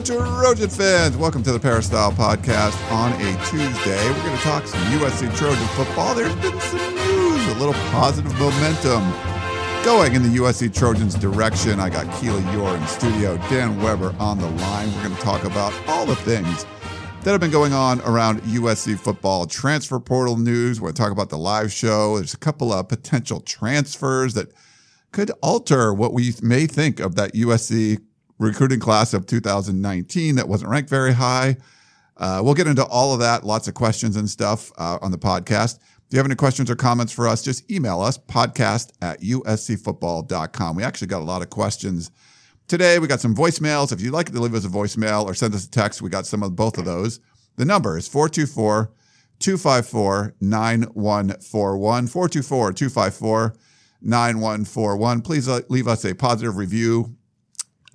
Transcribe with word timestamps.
Trojan 0.00 0.68
fans. 0.68 1.16
Welcome 1.16 1.42
to 1.44 1.52
the 1.52 1.58
Peristyle 1.58 2.12
Podcast 2.12 2.76
on 2.92 3.12
a 3.14 3.44
Tuesday. 3.46 4.10
We're 4.10 4.24
going 4.24 4.36
to 4.36 4.42
talk 4.42 4.66
some 4.66 4.80
USC 4.98 5.34
Trojan 5.38 5.66
football. 5.68 6.14
There's 6.14 6.34
been 6.36 6.60
some 6.60 6.94
news, 6.94 7.48
a 7.48 7.54
little 7.54 7.72
positive 7.90 8.38
momentum 8.38 9.10
going 9.84 10.14
in 10.14 10.22
the 10.22 10.38
USC 10.38 10.74
Trojans 10.74 11.14
direction. 11.14 11.80
I 11.80 11.88
got 11.88 12.04
Keely 12.20 12.42
Eure 12.42 12.78
in 12.78 12.86
studio, 12.86 13.38
Dan 13.48 13.80
Weber 13.82 14.14
on 14.18 14.38
the 14.38 14.48
line. 14.48 14.92
We're 14.96 15.04
going 15.04 15.16
to 15.16 15.22
talk 15.22 15.44
about 15.44 15.72
all 15.88 16.04
the 16.04 16.16
things 16.16 16.66
that 17.22 17.30
have 17.32 17.40
been 17.40 17.50
going 17.50 17.72
on 17.72 18.02
around 18.02 18.42
USC 18.42 18.98
football. 18.98 19.46
Transfer 19.46 19.98
portal 19.98 20.36
news. 20.36 20.78
We're 20.78 20.88
going 20.88 20.94
to 20.96 21.02
talk 21.02 21.12
about 21.12 21.30
the 21.30 21.38
live 21.38 21.72
show. 21.72 22.18
There's 22.18 22.34
a 22.34 22.38
couple 22.38 22.70
of 22.70 22.86
potential 22.88 23.40
transfers 23.40 24.34
that 24.34 24.52
could 25.12 25.30
alter 25.42 25.94
what 25.94 26.12
we 26.12 26.34
may 26.42 26.66
think 26.66 27.00
of 27.00 27.14
that 27.14 27.32
USC 27.32 28.00
recruiting 28.38 28.80
class 28.80 29.14
of 29.14 29.26
2019 29.26 30.36
that 30.36 30.48
wasn't 30.48 30.70
ranked 30.70 30.90
very 30.90 31.14
high. 31.14 31.56
Uh, 32.16 32.40
we'll 32.42 32.54
get 32.54 32.66
into 32.66 32.84
all 32.84 33.12
of 33.12 33.20
that, 33.20 33.44
lots 33.44 33.68
of 33.68 33.74
questions 33.74 34.16
and 34.16 34.28
stuff 34.28 34.72
uh, 34.78 34.98
on 35.02 35.10
the 35.10 35.18
podcast. 35.18 35.78
If 36.06 36.12
you 36.12 36.18
have 36.18 36.26
any 36.26 36.36
questions 36.36 36.70
or 36.70 36.76
comments 36.76 37.12
for 37.12 37.26
us, 37.26 37.42
just 37.42 37.70
email 37.70 38.00
us 38.00 38.16
podcast 38.16 38.92
at 39.02 39.20
uscfootball.com. 39.20 40.76
We 40.76 40.84
actually 40.84 41.08
got 41.08 41.20
a 41.20 41.24
lot 41.24 41.42
of 41.42 41.50
questions 41.50 42.10
today. 42.68 42.98
We 42.98 43.08
got 43.08 43.20
some 43.20 43.34
voicemails. 43.34 43.92
If 43.92 44.00
you'd 44.00 44.12
like 44.12 44.30
to 44.32 44.40
leave 44.40 44.54
us 44.54 44.64
a 44.64 44.68
voicemail 44.68 45.24
or 45.24 45.34
send 45.34 45.54
us 45.54 45.66
a 45.66 45.70
text, 45.70 46.02
we 46.02 46.08
got 46.08 46.26
some 46.26 46.42
of 46.42 46.54
both 46.54 46.78
of 46.78 46.84
those. 46.84 47.20
The 47.56 47.64
number 47.64 47.98
is 47.98 48.06
424 48.06 48.92
254 49.38 50.34
9141. 50.40 52.06
424 52.06 52.72
254 52.72 53.56
9141. 54.00 55.22
Please 55.22 55.48
uh, 55.48 55.60
leave 55.68 55.88
us 55.88 56.04
a 56.04 56.14
positive 56.14 56.56
review, 56.56 57.16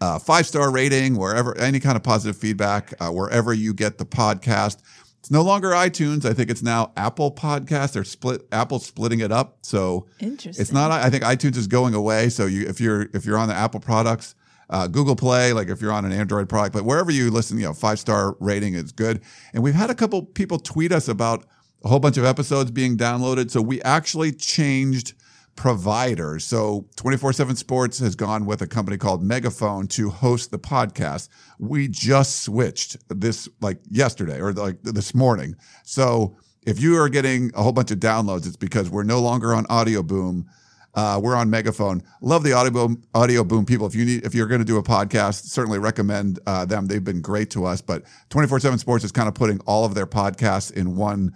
uh, 0.01 0.19
five 0.19 0.45
star 0.47 0.71
rating, 0.71 1.15
wherever, 1.15 1.57
any 1.57 1.79
kind 1.79 1.95
of 1.95 2.03
positive 2.03 2.35
feedback, 2.35 2.93
uh, 2.99 3.09
wherever 3.09 3.53
you 3.53 3.73
get 3.73 3.97
the 3.97 4.05
podcast. 4.05 4.79
It's 5.19 5.29
no 5.29 5.43
longer 5.43 5.69
iTunes. 5.69 6.25
I 6.25 6.33
think 6.33 6.49
it's 6.49 6.63
now 6.63 6.91
Apple 6.97 7.31
Podcast. 7.31 7.93
They're 7.93 8.03
split. 8.03 8.47
Apple's 8.51 8.87
splitting 8.87 9.19
it 9.19 9.31
up, 9.31 9.59
so 9.61 10.07
Interesting. 10.19 10.59
it's 10.59 10.71
not. 10.71 10.89
I 10.89 11.11
think 11.11 11.23
iTunes 11.23 11.57
is 11.57 11.67
going 11.67 11.93
away. 11.93 12.29
So 12.29 12.47
you, 12.47 12.67
if 12.67 12.81
you're 12.81 13.07
if 13.13 13.23
you're 13.23 13.37
on 13.37 13.47
the 13.47 13.53
Apple 13.53 13.79
products, 13.79 14.33
uh, 14.71 14.87
Google 14.87 15.15
Play, 15.15 15.53
like 15.53 15.67
if 15.67 15.79
you're 15.79 15.91
on 15.91 16.05
an 16.05 16.11
Android 16.11 16.49
product, 16.49 16.73
but 16.73 16.85
wherever 16.85 17.11
you 17.11 17.29
listen, 17.29 17.59
you 17.59 17.65
know, 17.65 17.73
five 17.73 17.99
star 17.99 18.35
rating 18.39 18.73
is 18.73 18.91
good. 18.91 19.21
And 19.53 19.61
we've 19.61 19.75
had 19.75 19.91
a 19.91 19.95
couple 19.95 20.23
people 20.23 20.57
tweet 20.57 20.91
us 20.91 21.07
about 21.07 21.45
a 21.83 21.87
whole 21.87 21.99
bunch 21.99 22.17
of 22.17 22.25
episodes 22.25 22.71
being 22.71 22.97
downloaded. 22.97 23.51
So 23.51 23.61
we 23.61 23.79
actually 23.83 24.31
changed 24.31 25.13
providers. 25.55 26.43
So 26.43 26.87
24 26.95 27.33
7 27.33 27.55
Sports 27.55 27.99
has 27.99 28.15
gone 28.15 28.45
with 28.45 28.61
a 28.61 28.67
company 28.67 28.97
called 28.97 29.23
Megaphone 29.23 29.87
to 29.89 30.09
host 30.09 30.51
the 30.51 30.59
podcast. 30.59 31.29
We 31.59 31.87
just 31.87 32.41
switched 32.43 32.97
this 33.09 33.47
like 33.59 33.79
yesterday 33.89 34.39
or 34.39 34.53
like 34.53 34.81
this 34.83 35.13
morning. 35.13 35.55
So 35.83 36.37
if 36.63 36.79
you 36.79 36.97
are 36.97 37.09
getting 37.09 37.51
a 37.55 37.63
whole 37.63 37.71
bunch 37.71 37.91
of 37.91 37.99
downloads, 37.99 38.47
it's 38.47 38.55
because 38.55 38.89
we're 38.89 39.03
no 39.03 39.19
longer 39.19 39.53
on 39.53 39.65
Audio 39.69 40.03
Boom. 40.03 40.47
Uh, 40.93 41.19
we're 41.23 41.35
on 41.35 41.49
Megaphone. 41.49 42.03
Love 42.21 42.43
the 42.43 42.51
audio 42.51 42.71
boom, 42.71 43.01
audio 43.13 43.45
boom 43.45 43.65
people. 43.65 43.87
If 43.87 43.95
you 43.95 44.03
need, 44.03 44.25
if 44.25 44.35
you're 44.35 44.47
going 44.47 44.59
to 44.59 44.65
do 44.65 44.77
a 44.77 44.83
podcast, 44.83 45.45
certainly 45.45 45.79
recommend 45.79 46.39
uh, 46.45 46.65
them. 46.65 46.87
They've 46.87 47.03
been 47.03 47.21
great 47.21 47.49
to 47.51 47.63
us. 47.65 47.81
But 47.81 48.03
24 48.29 48.59
7 48.59 48.77
Sports 48.77 49.05
is 49.05 49.11
kind 49.11 49.29
of 49.29 49.33
putting 49.33 49.61
all 49.61 49.85
of 49.85 49.93
their 49.95 50.05
podcasts 50.05 50.71
in 50.71 50.97
one 50.97 51.33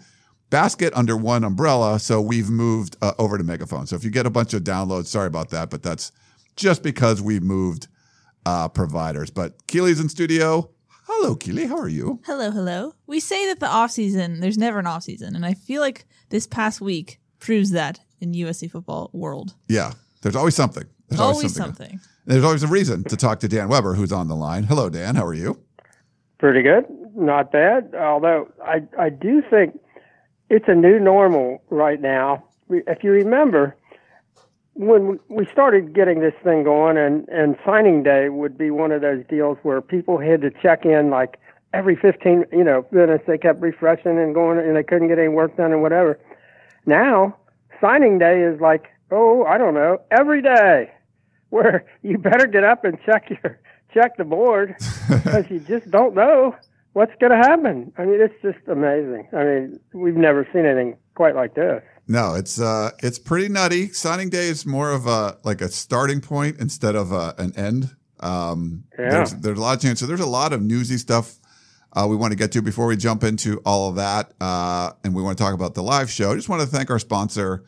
basket 0.49 0.93
under 0.95 1.17
one 1.17 1.43
umbrella. 1.43 1.99
So 1.99 2.21
we've 2.21 2.49
moved 2.49 2.95
uh, 3.01 3.13
over 3.17 3.37
to 3.37 3.43
Megaphone. 3.43 3.87
So 3.87 3.95
if 3.95 4.03
you 4.03 4.11
get 4.11 4.25
a 4.25 4.29
bunch 4.29 4.53
of 4.53 4.63
downloads, 4.63 5.07
sorry 5.07 5.27
about 5.27 5.49
that, 5.49 5.69
but 5.69 5.83
that's 5.83 6.11
just 6.55 6.83
because 6.83 7.21
we've 7.21 7.43
moved 7.43 7.87
uh, 8.45 8.67
providers. 8.69 9.29
But 9.29 9.67
Keely's 9.67 9.99
in 9.99 10.09
studio. 10.09 10.69
Hello, 11.07 11.35
Keely. 11.35 11.67
How 11.67 11.77
are 11.77 11.87
you? 11.87 12.19
Hello, 12.25 12.49
hello. 12.49 12.95
We 13.05 13.19
say 13.19 13.45
that 13.47 13.59
the 13.59 13.67
off 13.67 13.91
season, 13.91 14.39
there's 14.39 14.57
never 14.57 14.79
an 14.79 14.87
off 14.87 15.03
season, 15.03 15.35
and 15.35 15.45
I 15.45 15.53
feel 15.53 15.81
like 15.81 16.05
this 16.29 16.47
past 16.47 16.81
week 16.81 17.19
proves 17.39 17.71
that 17.71 17.99
in 18.19 18.33
USC 18.33 18.71
football 18.71 19.11
world. 19.13 19.53
Yeah, 19.67 19.91
there's 20.23 20.35
always 20.35 20.55
something. 20.55 20.85
There's 21.09 21.21
Always, 21.21 21.53
something. 21.53 21.99
There's 22.25 22.43
always 22.43 22.63
a 22.63 22.67
reason 22.67 23.03
to 23.03 23.15
talk 23.15 23.39
to 23.41 23.47
Dan 23.47 23.69
Weber, 23.69 23.93
who's 23.93 24.11
on 24.11 24.27
the 24.27 24.35
line. 24.35 24.63
Hello, 24.63 24.89
Dan. 24.89 25.13
How 25.13 25.23
are 25.23 25.35
you? 25.35 25.61
Pretty 26.39 26.63
good, 26.63 26.85
not 27.15 27.51
bad. 27.51 27.93
Although 27.93 28.51
I 28.65 28.81
I 28.97 29.09
do 29.09 29.43
think 29.47 29.79
it's 30.55 30.69
a 30.69 30.73
new 30.73 30.99
normal 31.01 31.61
right 31.69 31.99
now. 31.99 32.41
If 32.69 33.03
you 33.03 33.11
remember, 33.11 33.75
when 34.73 35.19
we 35.27 35.45
started 35.51 35.93
getting 35.93 36.21
this 36.21 36.33
thing 36.45 36.63
going, 36.63 36.97
and 36.97 37.27
and 37.27 37.57
signing 37.65 38.03
day 38.03 38.29
would 38.29 38.57
be 38.57 38.71
one 38.71 38.93
of 38.93 39.01
those 39.01 39.25
deals 39.29 39.57
where 39.63 39.81
people 39.81 40.17
had 40.17 40.39
to 40.41 40.51
check 40.61 40.85
in 40.85 41.09
like 41.09 41.37
every 41.73 41.97
15 41.97 42.45
you 42.53 42.63
know 42.63 42.85
minutes. 42.91 43.25
They 43.27 43.37
kept 43.37 43.61
refreshing 43.61 44.17
and 44.17 44.33
going, 44.33 44.59
and 44.59 44.77
they 44.77 44.83
couldn't 44.83 45.09
get 45.09 45.19
any 45.19 45.27
work 45.27 45.57
done 45.57 45.73
and 45.73 45.81
whatever. 45.81 46.17
Now 46.85 47.35
signing 47.81 48.17
day 48.17 48.41
is 48.41 48.61
like 48.61 48.85
oh 49.11 49.43
I 49.43 49.57
don't 49.57 49.73
know 49.73 49.99
every 50.09 50.41
day, 50.41 50.89
where 51.49 51.85
you 52.01 52.17
better 52.17 52.47
get 52.47 52.63
up 52.63 52.85
and 52.85 52.97
check 53.05 53.29
your 53.29 53.59
check 53.93 54.15
the 54.15 54.23
board 54.23 54.75
because 55.09 55.49
you 55.49 55.59
just 55.59 55.91
don't 55.91 56.15
know 56.15 56.55
what's 56.95 57.11
going 57.19 57.31
to 57.31 57.37
happen. 57.37 57.91
I 57.97 58.05
mean, 58.05 58.21
it's 58.21 58.41
just 58.41 58.65
amazing. 58.69 59.27
I 59.33 59.43
mean, 59.43 59.79
we've 59.93 60.15
never 60.15 60.47
seen 60.53 60.65
anything 60.65 60.95
quite 61.13 61.35
like 61.35 61.53
this. 61.53 61.83
No, 62.07 62.35
it's 62.35 62.59
uh, 62.59 62.91
it's 63.03 63.19
pretty 63.19 63.49
nutty. 63.49 63.89
Signing 63.89 64.29
day 64.29 64.47
is 64.47 64.65
more 64.65 64.91
of 64.91 65.05
a 65.05 65.37
like 65.43 65.61
a 65.61 65.67
starting 65.67 66.21
point 66.21 66.57
instead 66.59 66.95
of 66.95 67.11
a, 67.11 67.35
an 67.37 67.53
end. 67.57 67.95
Um, 68.21 68.85
Yeah. 68.97 69.09
There's 69.09 69.33
there's 69.35 69.57
a 69.57 69.61
lot 69.61 69.75
of 69.75 69.81
chance. 69.81 69.99
So 69.99 70.05
there's 70.05 70.19
a 70.19 70.25
lot 70.25 70.53
of 70.53 70.61
newsy 70.61 70.97
stuff 70.97 71.35
uh, 71.93 72.05
we 72.07 72.15
want 72.15 72.31
to 72.31 72.37
get 72.37 72.51
to 72.53 72.61
before 72.61 72.85
we 72.87 72.95
jump 72.95 73.23
into 73.23 73.61
all 73.65 73.89
of 73.89 73.95
that, 73.95 74.33
uh, 74.39 74.91
and 75.03 75.15
we 75.15 75.21
want 75.21 75.37
to 75.37 75.43
talk 75.43 75.53
about 75.53 75.73
the 75.73 75.83
live 75.83 76.09
show. 76.09 76.31
I 76.31 76.35
just 76.35 76.49
want 76.49 76.61
to 76.61 76.67
thank 76.67 76.89
our 76.89 76.99
sponsor, 76.99 77.63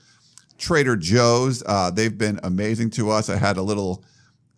Trader 0.57 0.95
Joe's. 0.95 1.63
Uh, 1.65 1.91
they've 1.91 2.17
been 2.17 2.39
amazing 2.43 2.91
to 2.91 3.09
us. 3.09 3.29
I 3.29 3.37
had 3.37 3.57
a 3.57 3.61
little 3.61 4.03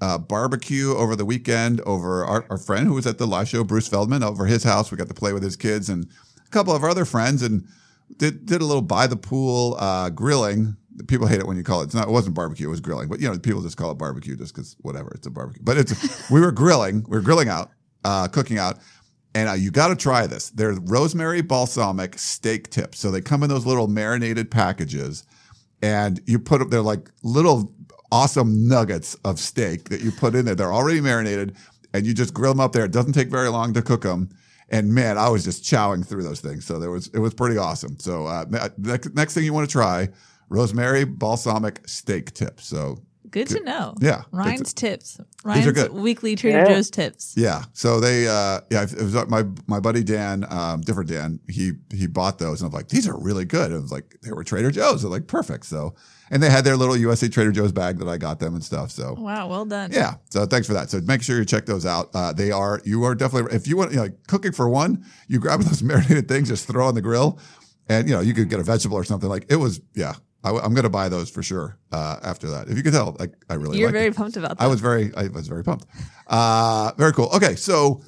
uh, 0.01 0.17
barbecue 0.17 0.95
over 0.95 1.15
the 1.15 1.25
weekend 1.25 1.81
over 1.81 2.23
our, 2.23 2.45
our 2.49 2.57
friend 2.57 2.87
who 2.87 2.93
was 2.93 3.05
at 3.05 3.17
the 3.17 3.27
live 3.27 3.49
show, 3.49 3.63
Bruce 3.63 3.87
Feldman, 3.87 4.23
over 4.23 4.45
his 4.45 4.63
house. 4.63 4.91
We 4.91 4.97
got 4.97 5.07
to 5.07 5.13
play 5.13 5.33
with 5.33 5.43
his 5.43 5.55
kids 5.55 5.89
and 5.89 6.07
a 6.45 6.49
couple 6.49 6.73
of 6.73 6.83
our 6.83 6.89
other 6.89 7.05
friends 7.05 7.41
and 7.41 7.67
did 8.17 8.45
did 8.45 8.61
a 8.61 8.65
little 8.65 8.81
by 8.81 9.07
the 9.07 9.15
pool 9.15 9.75
uh, 9.79 10.09
grilling. 10.09 10.75
People 11.07 11.27
hate 11.27 11.39
it 11.39 11.47
when 11.47 11.57
you 11.57 11.63
call 11.63 11.81
it. 11.81 11.85
It's 11.85 11.93
not. 11.93 12.07
It 12.07 12.11
wasn't 12.11 12.35
barbecue. 12.35 12.67
It 12.67 12.71
was 12.71 12.81
grilling. 12.81 13.07
But 13.07 13.19
you 13.19 13.29
know, 13.29 13.37
people 13.37 13.61
just 13.61 13.77
call 13.77 13.91
it 13.91 13.97
barbecue 13.97 14.35
just 14.35 14.53
because 14.53 14.75
whatever. 14.81 15.11
It's 15.15 15.27
a 15.27 15.31
barbecue. 15.31 15.61
But 15.63 15.77
it's 15.77 16.29
we 16.31 16.41
were 16.41 16.51
grilling. 16.51 17.05
We 17.07 17.17
were 17.17 17.23
grilling 17.23 17.49
out, 17.49 17.71
uh, 18.03 18.27
cooking 18.27 18.57
out. 18.57 18.79
And 19.35 19.47
uh, 19.47 19.53
you 19.53 19.69
got 19.69 19.89
to 19.89 19.95
try 19.95 20.25
this. 20.25 20.49
They're 20.49 20.73
rosemary 20.73 21.41
balsamic 21.41 22.17
steak 22.17 22.71
tips. 22.71 22.99
So 22.99 23.11
they 23.11 23.21
come 23.21 23.43
in 23.43 23.49
those 23.49 23.65
little 23.65 23.87
marinated 23.87 24.49
packages, 24.49 25.23
and 25.83 26.19
you 26.25 26.39
put 26.39 26.59
them. 26.59 26.69
They're 26.69 26.81
like 26.81 27.11
little 27.23 27.73
awesome 28.11 28.67
nuggets 28.67 29.15
of 29.25 29.39
steak 29.39 29.89
that 29.89 30.01
you 30.01 30.11
put 30.11 30.35
in 30.35 30.45
there. 30.45 30.55
They're 30.55 30.73
already 30.73 31.01
marinated, 31.01 31.55
and 31.93 32.05
you 32.05 32.13
just 32.13 32.33
grill 32.33 32.53
them 32.53 32.59
up 32.59 32.73
there. 32.73 32.85
It 32.85 32.91
doesn't 32.91 33.13
take 33.13 33.29
very 33.29 33.49
long 33.49 33.73
to 33.73 33.81
cook 33.81 34.01
them. 34.01 34.29
And 34.69 34.93
man, 34.93 35.17
I 35.17 35.29
was 35.29 35.43
just 35.43 35.63
chowing 35.63 36.05
through 36.05 36.23
those 36.23 36.41
things. 36.41 36.65
So 36.65 36.79
there 36.79 36.91
was 36.91 37.07
it 37.07 37.19
was 37.19 37.33
pretty 37.33 37.57
awesome. 37.57 37.97
So 37.99 38.25
uh, 38.27 38.45
next 38.77 39.15
next 39.15 39.33
thing 39.33 39.43
you 39.43 39.53
want 39.53 39.67
to 39.67 39.71
try, 39.71 40.09
rosemary 40.49 41.05
balsamic 41.05 41.87
steak 41.87 42.33
tips. 42.33 42.65
So 42.67 42.99
Good 43.31 43.47
to 43.49 43.59
know. 43.61 43.93
Yeah. 43.99 44.23
Ryan's 44.31 44.73
tips. 44.73 45.19
are 45.19 45.25
Ryan's 45.43 45.71
good. 45.71 45.93
weekly 45.93 46.35
Trader 46.35 46.59
Yeah. 46.59 46.65
Joe's 46.73 46.89
tips. 46.89 47.33
Yeah. 47.37 47.63
So 47.73 47.99
they, 47.99 48.27
uh, 48.27 48.61
yeah, 48.69 48.83
it 48.83 49.01
was 49.01 49.13
my, 49.27 49.43
my 49.67 49.79
buddy 49.79 50.03
Dan, 50.03 50.45
um, 50.49 50.81
different 50.81 51.09
Dan, 51.09 51.39
he, 51.47 51.73
he 51.93 52.07
bought 52.07 52.39
those 52.39 52.61
and 52.61 52.67
I'm 52.69 52.73
like, 52.73 52.89
these 52.89 53.07
are 53.07 53.17
really 53.19 53.45
good. 53.45 53.71
And 53.71 53.79
It 53.79 53.81
was 53.81 53.91
like, 53.91 54.17
they 54.23 54.31
were 54.31 54.43
Trader 54.43 54.71
Joe's. 54.71 55.01
They're 55.01 55.11
like, 55.11 55.27
perfect. 55.27 55.65
So, 55.65 55.95
and 56.31 56.41
they 56.43 56.49
had 56.49 56.63
their 56.63 56.77
little 56.77 56.95
USA 56.97 57.27
Trader 57.27 57.51
Joe's 57.51 57.71
bag 57.71 57.97
that 57.99 58.07
I 58.07 58.17
got 58.17 58.39
them 58.39 58.53
and 58.53 58.63
stuff. 58.63 58.91
So, 58.91 59.15
Wow, 59.17 59.47
well 59.47 59.65
done. 59.65 59.91
yeah. 59.91 60.15
So 60.29 60.45
thanks 60.45 60.67
for 60.67 60.73
that. 60.73 60.89
So 60.89 61.01
make 61.01 61.21
sure 61.23 61.37
you 61.37 61.45
check 61.45 61.65
those 61.65 61.85
out. 61.85 62.09
Uh, 62.13 62.33
they 62.33 62.51
are, 62.51 62.81
you 62.85 63.03
are 63.03 63.15
definitely, 63.15 63.55
if 63.55 63.67
you 63.67 63.77
want, 63.77 63.91
you 63.91 63.97
know, 63.97 64.03
like 64.03 64.27
cooking 64.27 64.51
for 64.51 64.69
one, 64.69 65.05
you 65.27 65.39
grab 65.39 65.61
those 65.63 65.81
marinated 65.83 66.27
things, 66.27 66.47
just 66.49 66.67
throw 66.67 66.87
on 66.87 66.95
the 66.95 67.01
grill 67.01 67.39
and, 67.87 68.07
you 68.07 68.13
know, 68.15 68.21
you 68.21 68.33
could 68.33 68.49
get 68.49 68.59
a 68.59 68.63
vegetable 68.63 68.97
or 68.97 69.03
something 69.03 69.29
like 69.29 69.45
it 69.49 69.55
was, 69.55 69.81
yeah. 69.95 70.13
I, 70.43 70.51
am 70.51 70.73
going 70.73 70.83
to 70.83 70.89
buy 70.89 71.09
those 71.09 71.29
for 71.29 71.43
sure, 71.43 71.77
uh, 71.91 72.17
after 72.23 72.49
that. 72.51 72.69
If 72.69 72.77
you 72.77 72.83
could 72.83 72.93
tell, 72.93 73.15
like, 73.19 73.33
I 73.49 73.55
really 73.55 73.77
You're 73.77 73.91
very 73.91 74.07
it. 74.07 74.15
pumped 74.15 74.37
about 74.37 74.57
that. 74.57 74.63
I 74.63 74.67
was 74.67 74.79
very, 74.79 75.11
I 75.15 75.27
was 75.27 75.47
very 75.47 75.63
pumped. 75.63 75.85
Uh, 76.27 76.91
very 76.97 77.11
cool. 77.13 77.29
Okay, 77.33 77.55
so 77.55 78.01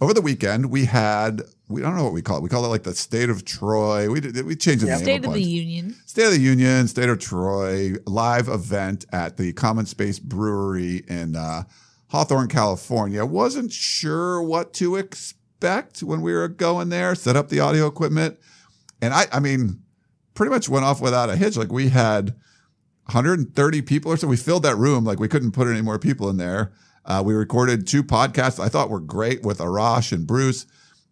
over 0.00 0.12
the 0.12 0.20
weekend 0.20 0.70
we 0.70 0.84
had 0.84 1.42
we 1.68 1.82
don't 1.82 1.96
know 1.96 2.04
what 2.04 2.12
we 2.12 2.22
call 2.22 2.38
it. 2.38 2.42
We 2.42 2.48
call 2.48 2.64
it 2.64 2.68
like 2.68 2.82
the 2.82 2.94
state 2.94 3.28
of 3.28 3.44
Troy. 3.44 4.10
We 4.10 4.20
did, 4.20 4.44
we 4.46 4.56
changed 4.56 4.82
the 4.82 4.88
name. 4.88 4.98
State 4.98 5.24
of 5.24 5.34
the. 5.34 5.42
Union. 5.42 5.94
State 6.06 6.24
of 6.24 6.32
the 6.32 6.40
Union, 6.40 6.88
State 6.88 7.08
of 7.08 7.18
Troy 7.18 7.92
live 8.06 8.48
event 8.48 9.04
at 9.12 9.36
the 9.36 9.52
Common 9.52 9.84
Space 9.84 10.18
Brewery 10.18 11.04
in 11.08 11.36
uh, 11.36 11.64
Hawthorne, 12.08 12.48
California. 12.48 13.24
Wasn't 13.24 13.70
sure 13.70 14.40
what 14.42 14.72
to 14.74 14.96
expect 14.96 16.02
when 16.02 16.22
we 16.22 16.32
were 16.32 16.48
going 16.48 16.88
there. 16.88 17.14
Set 17.14 17.36
up 17.36 17.50
the 17.50 17.60
audio 17.60 17.86
equipment, 17.86 18.38
and 19.02 19.12
I, 19.12 19.26
I 19.30 19.40
mean, 19.40 19.82
pretty 20.38 20.50
much 20.50 20.68
went 20.68 20.84
off 20.84 21.00
without 21.00 21.28
a 21.28 21.34
hitch. 21.34 21.56
Like 21.56 21.72
we 21.72 21.88
had 21.88 22.28
130 23.06 23.82
people 23.82 24.12
or 24.12 24.16
so. 24.16 24.28
We 24.28 24.36
filled 24.36 24.62
that 24.62 24.76
room. 24.76 25.04
Like 25.04 25.18
we 25.18 25.26
couldn't 25.26 25.50
put 25.50 25.66
any 25.66 25.82
more 25.82 25.98
people 25.98 26.30
in 26.30 26.36
there. 26.36 26.72
Uh, 27.04 27.24
we 27.26 27.34
recorded 27.34 27.88
two 27.88 28.04
podcasts 28.04 28.62
I 28.62 28.68
thought 28.68 28.88
were 28.88 29.00
great 29.00 29.42
with 29.42 29.58
Arash 29.58 30.12
and 30.12 30.28
Bruce 30.28 30.64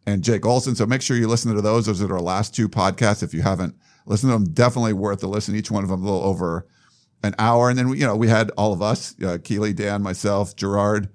and 0.06 0.22
Jake 0.22 0.46
Olson. 0.46 0.76
So 0.76 0.86
make 0.86 1.02
sure 1.02 1.16
you 1.16 1.26
listen 1.26 1.52
to 1.56 1.60
those. 1.60 1.86
Those 1.86 2.00
are 2.00 2.12
our 2.14 2.20
last 2.20 2.54
two 2.54 2.68
podcasts. 2.68 3.24
If 3.24 3.34
you 3.34 3.42
haven't 3.42 3.74
listened 4.06 4.30
to 4.30 4.34
them, 4.38 4.54
definitely 4.54 4.92
worth 4.92 5.18
the 5.18 5.26
listen. 5.26 5.56
Each 5.56 5.72
one 5.72 5.82
of 5.82 5.90
them 5.90 6.02
a 6.02 6.04
little 6.04 6.22
over 6.22 6.68
an 7.24 7.34
hour. 7.36 7.68
And 7.68 7.76
then, 7.76 7.88
we, 7.88 7.98
you 7.98 8.06
know, 8.06 8.14
we 8.14 8.28
had 8.28 8.50
all 8.50 8.72
of 8.72 8.80
us, 8.80 9.20
uh, 9.24 9.38
Keely, 9.42 9.72
Dan, 9.72 10.04
myself, 10.04 10.54
Gerard, 10.54 11.08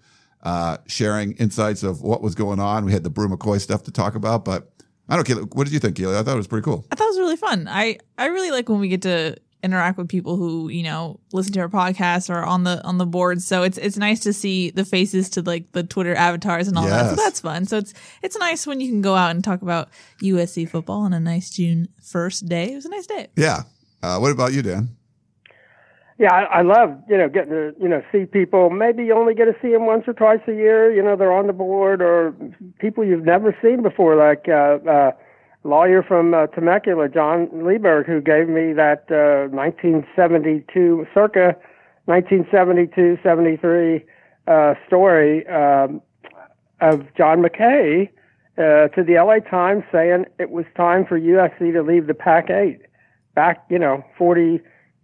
uh, 0.43 0.79
sharing 0.85 1.31
insights 1.37 1.81
of 1.81 2.01
what 2.01 2.21
was 2.21 2.35
going 2.35 2.59
on. 2.59 2.83
We 2.83 2.91
had 2.91 3.03
the 3.03 3.09
Bru 3.09 3.29
McCoy 3.29 3.61
stuff 3.61 3.83
to 3.83 3.91
talk 3.91 4.15
about, 4.15 4.43
but 4.43 4.69
I 5.09 5.15
don't 5.15 5.25
Keely, 5.25 5.43
what 5.43 5.65
did 5.65 5.73
you 5.73 5.79
think, 5.79 5.95
Keely? 5.95 6.17
I 6.17 6.23
thought 6.23 6.33
it 6.33 6.37
was 6.37 6.47
pretty 6.47 6.63
cool. 6.63 6.85
I 6.91 6.95
thought 6.95 7.05
it 7.05 7.11
was 7.11 7.19
really 7.19 7.37
fun. 7.37 7.67
I 7.67 7.97
I 8.17 8.27
really 8.27 8.51
like 8.51 8.69
when 8.69 8.79
we 8.79 8.87
get 8.87 9.01
to 9.03 9.35
interact 9.63 9.97
with 9.97 10.09
people 10.09 10.37
who 10.37 10.69
you 10.69 10.83
know 10.83 11.19
listen 11.33 11.53
to 11.53 11.59
our 11.59 11.69
podcast 11.69 12.29
or 12.29 12.43
on 12.43 12.63
the 12.63 12.83
on 12.83 12.97
the 12.97 13.05
board. 13.05 13.41
So 13.41 13.63
it's 13.63 13.77
it's 13.77 13.97
nice 13.97 14.21
to 14.21 14.33
see 14.33 14.69
the 14.71 14.85
faces 14.85 15.29
to 15.31 15.41
like 15.41 15.71
the 15.71 15.83
Twitter 15.83 16.15
avatars 16.15 16.67
and 16.67 16.77
all 16.77 16.85
that. 16.85 17.09
So 17.09 17.15
that's 17.15 17.39
fun. 17.41 17.65
So 17.65 17.77
it's 17.77 17.93
it's 18.21 18.37
nice 18.37 18.65
when 18.65 18.79
you 18.79 18.89
can 18.89 19.01
go 19.01 19.15
out 19.15 19.31
and 19.31 19.43
talk 19.43 19.61
about 19.61 19.89
USC 20.21 20.69
football 20.69 21.01
on 21.01 21.13
a 21.13 21.19
nice 21.19 21.49
June 21.49 21.89
first 22.01 22.47
day. 22.47 22.71
It 22.71 22.75
was 22.75 22.85
a 22.85 22.89
nice 22.89 23.07
day. 23.07 23.27
Yeah. 23.35 23.63
Uh, 24.01 24.17
what 24.17 24.31
about 24.31 24.53
you, 24.53 24.61
Dan? 24.61 24.95
Yeah, 26.21 26.31
I, 26.35 26.59
I 26.59 26.61
love 26.61 27.01
you 27.09 27.17
know 27.17 27.27
getting 27.27 27.49
to 27.49 27.73
you 27.81 27.87
know 27.87 28.03
see 28.11 28.25
people. 28.25 28.69
Maybe 28.69 29.03
you 29.03 29.15
only 29.15 29.33
get 29.33 29.45
to 29.45 29.55
see 29.59 29.71
them 29.71 29.87
once 29.87 30.03
or 30.05 30.13
twice 30.13 30.41
a 30.47 30.51
year. 30.51 30.93
You 30.93 31.01
know 31.01 31.15
they're 31.15 31.33
on 31.33 31.47
the 31.47 31.53
board 31.53 31.99
or 31.99 32.35
people 32.77 33.03
you've 33.03 33.25
never 33.25 33.57
seen 33.59 33.81
before, 33.81 34.15
like 34.15 34.45
uh, 34.47 34.77
uh, 34.87 35.11
lawyer 35.63 36.03
from 36.03 36.35
uh, 36.35 36.45
Temecula, 36.45 37.09
John 37.09 37.47
Lieberg, 37.47 38.05
who 38.05 38.21
gave 38.21 38.47
me 38.49 38.71
that 38.73 39.05
uh, 39.09 39.49
1972 39.49 41.07
circa 41.11 41.55
1972 42.05 43.17
73 43.23 44.05
uh, 44.45 44.75
story 44.85 45.47
um, 45.47 46.03
of 46.81 47.01
John 47.17 47.41
McKay 47.41 48.09
uh, 48.59 48.89
to 48.89 49.03
the 49.03 49.15
LA 49.15 49.39
Times 49.39 49.83
saying 49.91 50.25
it 50.37 50.51
was 50.51 50.65
time 50.77 51.03
for 51.03 51.19
USC 51.19 51.73
to 51.73 51.81
leave 51.81 52.05
the 52.05 52.13
Pac-8 52.13 52.79
back, 53.33 53.65
you 53.71 53.79
know, 53.79 54.05
40 54.19 54.61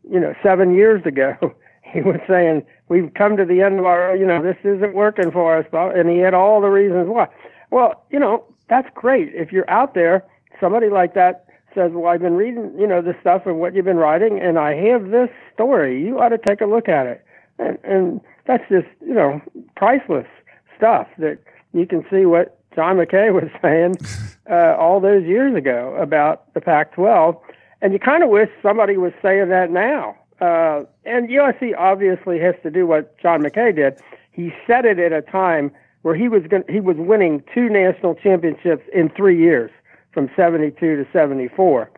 you 0.10 0.20
know, 0.20 0.34
seven 0.44 0.74
years 0.74 1.06
ago, 1.06 1.36
he 1.82 2.02
was 2.02 2.20
saying, 2.28 2.66
we've 2.90 3.14
come 3.14 3.38
to 3.38 3.46
the 3.46 3.62
end 3.62 3.80
of 3.80 3.86
our, 3.86 4.16
you 4.16 4.26
know, 4.26 4.42
this 4.42 4.58
isn't 4.64 4.94
working 4.94 5.32
for 5.32 5.58
us. 5.58 5.66
And 5.72 6.10
he 6.10 6.18
had 6.20 6.34
all 6.34 6.62
the 6.62 6.68
reasons 6.70 7.08
why. 7.08 7.28
Well, 7.72 8.04
you 8.10 8.20
know, 8.20 8.44
that's 8.70 8.88
great. 8.94 9.34
If 9.34 9.52
you're 9.52 9.70
out 9.70 9.94
there, 9.94 10.26
somebody 10.60 10.90
like 10.90 11.14
that 11.14 11.46
says, 11.74 11.92
well, 11.94 12.12
I've 12.12 12.22
been 12.22 12.36
reading, 12.36 12.74
you 12.78 12.88
know, 12.88 13.02
this 13.02 13.16
stuff 13.22 13.44
and 13.46 13.60
what 13.60 13.76
you've 13.76 13.86
been 13.86 13.98
writing, 13.98 14.40
and 14.40 14.58
I 14.58 14.74
have 14.76 15.12
this 15.12 15.30
story. 15.54 16.04
You 16.04 16.20
ought 16.20 16.30
to 16.30 16.38
take 16.38 16.62
a 16.62 16.66
look 16.66 16.90
at 16.90 17.06
it. 17.06 17.24
And, 17.60 17.78
and 17.84 18.22
that's 18.46 18.64
just, 18.70 18.88
you 19.06 19.14
know, 19.14 19.42
priceless 19.76 20.28
stuff 20.76 21.08
that 21.20 21.40
you 21.74 21.86
can 21.86 22.06
see 22.10 22.26
what 22.26 22.60
John 22.76 22.98
McKay 22.98 23.34
was 23.34 23.50
saying 23.62 23.96
uh, 24.50 24.76
all 24.78 25.00
those 25.00 25.24
years 25.26 25.56
ago 25.56 25.96
about 26.00 26.54
the 26.54 26.62
Pac-12 26.62 27.40
and 27.82 27.94
you 27.94 28.00
kind 28.00 28.24
of 28.24 28.30
wish 28.30 28.50
somebody 28.62 28.98
was 28.98 29.14
saying 29.22 29.50
that 29.50 29.72
now. 29.72 30.16
Uh, 30.40 30.84
and 31.06 31.30
USC 31.30 31.74
obviously 31.78 32.40
has 32.40 32.56
to 32.64 32.70
do 32.70 32.86
what 32.86 33.18
John 33.20 33.42
McKay 33.42 33.76
did. 33.76 34.00
He 34.32 34.54
said 34.68 34.86
it 34.86 35.00
at 35.00 35.12
a 35.12 35.22
time 35.22 35.72
where 36.04 36.16
he 36.16 36.28
was 36.28 36.44
going 36.50 36.64
he 36.70 36.80
was 36.80 36.96
winning 36.98 37.44
two 37.54 37.70
national 37.70 38.16
championships 38.16 38.84
in 38.94 39.10
three 39.10 39.38
years, 39.38 39.72
from 40.14 40.30
'72 40.36 40.74
to 40.80 41.08
'74. 41.12 41.90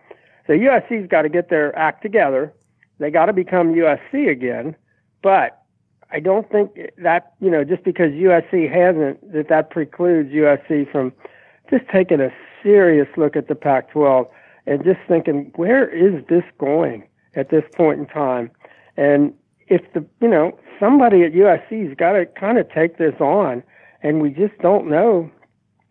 So 0.47 0.53
USC's 0.53 1.07
got 1.09 1.23
to 1.23 1.29
get 1.29 1.49
their 1.49 1.77
act 1.77 2.01
together. 2.01 2.53
They 2.97 3.11
got 3.11 3.25
to 3.25 3.33
become 3.33 3.73
USC 3.73 4.29
again. 4.29 4.75
But 5.21 5.61
I 6.11 6.19
don't 6.19 6.49
think 6.49 6.91
that 6.97 7.33
you 7.41 7.51
know 7.51 7.63
just 7.63 7.83
because 7.83 8.11
USC 8.13 8.71
hasn't 8.71 9.33
that 9.33 9.49
that 9.49 9.69
precludes 9.69 10.31
USC 10.31 10.89
from 10.91 11.11
just 11.69 11.83
taking 11.93 12.21
a 12.21 12.31
serious 12.63 13.07
look 13.15 13.35
at 13.35 13.47
the 13.47 13.55
Pac-12 13.55 14.27
and 14.69 14.83
just 14.83 14.99
thinking, 15.07 15.51
where 15.55 15.89
is 15.89 16.23
this 16.29 16.43
going 16.59 17.03
at 17.35 17.49
this 17.49 17.63
point 17.75 17.99
in 17.99 18.05
time? 18.05 18.51
And 18.97 19.33
if 19.67 19.81
the, 19.93 20.05
you 20.21 20.27
know, 20.27 20.57
somebody 20.79 21.23
at 21.23 21.33
USC's 21.33 21.95
got 21.97 22.13
to 22.13 22.27
kind 22.39 22.59
of 22.59 22.69
take 22.71 22.97
this 22.97 23.15
on, 23.19 23.63
and 24.03 24.21
we 24.21 24.29
just 24.29 24.57
don't 24.61 24.87
know 24.87 25.29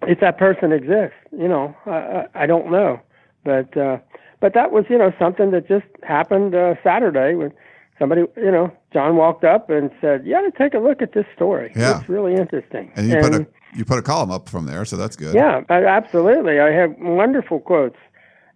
if 0.02 0.20
that 0.20 0.38
person 0.38 0.70
exists. 0.72 1.16
You 1.36 1.48
know, 1.48 1.74
I, 1.86 2.26
I, 2.34 2.46
don't 2.46 2.70
know, 2.70 3.00
but 3.44 3.76
uh, 3.76 3.98
but 4.40 4.54
that 4.54 4.70
was, 4.70 4.84
you 4.88 4.96
know, 4.96 5.12
something 5.18 5.50
that 5.50 5.66
just 5.66 5.86
happened 6.04 6.54
uh, 6.54 6.74
Saturday 6.84 7.34
when 7.34 7.52
somebody, 7.98 8.22
you 8.36 8.50
know, 8.52 8.72
John 8.92 9.16
walked 9.16 9.42
up 9.42 9.70
and 9.70 9.90
said, 10.00 10.24
"You 10.24 10.34
got 10.34 10.42
to 10.42 10.52
take 10.52 10.74
a 10.74 10.78
look 10.78 11.02
at 11.02 11.14
this 11.14 11.26
story. 11.34 11.72
Yeah. 11.74 11.98
It's 11.98 12.08
really 12.08 12.34
interesting." 12.34 12.92
And 12.94 13.08
you 13.08 13.16
put 13.16 13.34
a 13.34 13.46
you 13.74 13.84
put 13.84 13.98
a 13.98 14.02
column 14.02 14.30
up 14.30 14.48
from 14.48 14.66
there, 14.66 14.84
so 14.84 14.96
that's 14.96 15.16
good. 15.16 15.34
Yeah, 15.34 15.62
absolutely. 15.68 16.60
I 16.60 16.70
have 16.70 16.94
wonderful 16.98 17.60
quotes, 17.60 17.98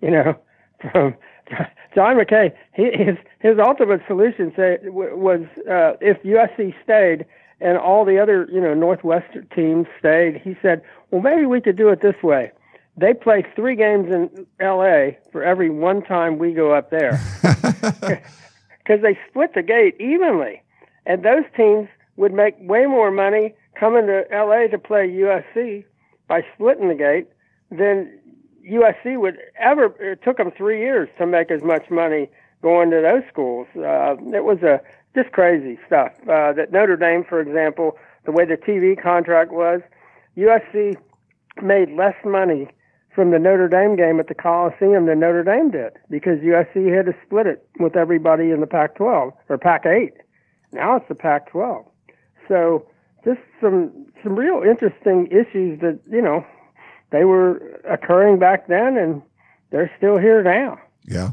you 0.03 0.11
know, 0.11 0.37
from 0.81 1.15
John 1.95 2.17
McKay. 2.17 2.53
He, 2.75 2.91
his 2.93 3.17
his 3.41 3.59
ultimate 3.59 4.03
solution 4.07 4.53
say, 4.57 4.79
was 4.83 5.41
uh, 5.71 5.95
if 6.01 6.23
USC 6.23 6.75
stayed 6.83 7.25
and 7.61 7.79
all 7.79 8.05
the 8.05 8.19
other 8.19 8.49
you 8.53 8.61
know 8.61 8.75
Northwestern 8.75 9.47
teams 9.55 9.87
stayed. 9.99 10.41
He 10.43 10.57
said, 10.61 10.83
well, 11.11 11.23
maybe 11.23 11.47
we 11.47 11.61
could 11.61 11.77
do 11.77 11.89
it 11.89 12.03
this 12.03 12.21
way. 12.23 12.51
They 12.97 13.15
play 13.15 13.45
three 13.57 13.75
games 13.75 14.13
in 14.13 14.47
L.A. 14.61 15.17
for 15.31 15.43
every 15.43 15.71
one 15.71 16.03
time 16.03 16.39
we 16.39 16.53
go 16.53 16.75
up 16.75 16.91
there, 16.91 17.19
because 17.43 19.01
they 19.01 19.19
split 19.31 19.55
the 19.55 19.63
gate 19.63 19.99
evenly, 19.99 20.63
and 21.07 21.25
those 21.25 21.45
teams 21.57 21.89
would 22.17 22.35
make 22.35 22.55
way 22.61 22.85
more 22.85 23.11
money 23.11 23.55
coming 23.81 24.07
to 24.07 24.31
L.A. 24.31 24.69
to 24.69 24.79
play 24.79 25.09
USC 25.09 25.85
by 26.29 26.45
splitting 26.55 26.89
the 26.89 26.95
gate 26.95 27.29
than 27.71 28.13
USC 28.71 29.19
would 29.19 29.39
ever. 29.59 29.87
It 30.01 30.23
took 30.23 30.37
them 30.37 30.51
three 30.57 30.81
years 30.81 31.09
to 31.19 31.27
make 31.27 31.51
as 31.51 31.63
much 31.63 31.91
money 31.91 32.31
going 32.63 32.91
to 32.91 33.01
those 33.01 33.23
schools. 33.31 33.67
Uh, 33.77 34.17
it 34.33 34.45
was 34.45 34.63
a 34.63 34.81
just 35.15 35.33
crazy 35.33 35.79
stuff. 35.87 36.13
Uh, 36.23 36.53
that 36.53 36.73
Notre 36.73 36.97
Dame, 36.97 37.25
for 37.25 37.41
example, 37.41 37.99
the 38.25 38.33
way 38.33 38.45
the 38.45 38.57
TV 38.57 39.01
contract 39.01 39.53
was, 39.53 39.81
USC 40.37 40.97
made 41.61 41.91
less 41.91 42.15
money 42.25 42.69
from 43.15 43.31
the 43.31 43.39
Notre 43.39 43.69
Dame 43.69 43.97
game 43.97 44.19
at 44.21 44.29
the 44.29 44.35
Coliseum 44.35 45.07
than 45.07 45.21
Notre 45.21 45.45
Dame 45.45 45.71
did 45.71 45.93
because 46.09 46.39
USC 46.39 46.95
had 46.95 47.07
to 47.07 47.15
split 47.27 47.47
it 47.47 47.67
with 47.79 47.97
everybody 47.97 48.51
in 48.51 48.61
the 48.61 48.67
Pac-12 48.67 49.33
or 49.49 49.59
Pac-8. 49.59 50.13
Now 50.73 50.97
it's 50.97 51.09
the 51.09 51.15
Pac-12. 51.15 51.85
So 52.49 52.87
just 53.25 53.41
some 53.61 54.07
some 54.23 54.35
real 54.37 54.63
interesting 54.63 55.27
issues 55.27 55.81
that 55.81 56.01
you 56.11 56.23
know 56.23 56.45
they 57.13 57.25
were 57.25 57.81
occurring 57.89 58.39
back 58.39 58.67
then, 58.67 58.97
and 58.97 59.23
they're 59.71 59.93
still 59.99 60.19
here 60.19 60.43
now. 60.43 60.79
Yeah. 61.05 61.31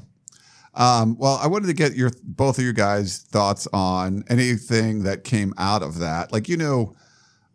Um, 0.76 1.18
well, 1.18 1.40
I 1.42 1.48
wanted 1.48 1.68
to 1.68 1.74
get 1.74 1.96
your 1.96 2.12
both 2.24 2.58
of 2.58 2.64
you 2.64 2.74
guys' 2.74 3.20
thoughts 3.20 3.68
on 3.74 4.24
anything 4.30 5.04
that 5.04 5.24
came 5.24 5.54
out 5.58 5.82
of 5.82 6.00
that. 6.00 6.32
Like, 6.32 6.48
you 6.48 6.58
know, 6.58 6.96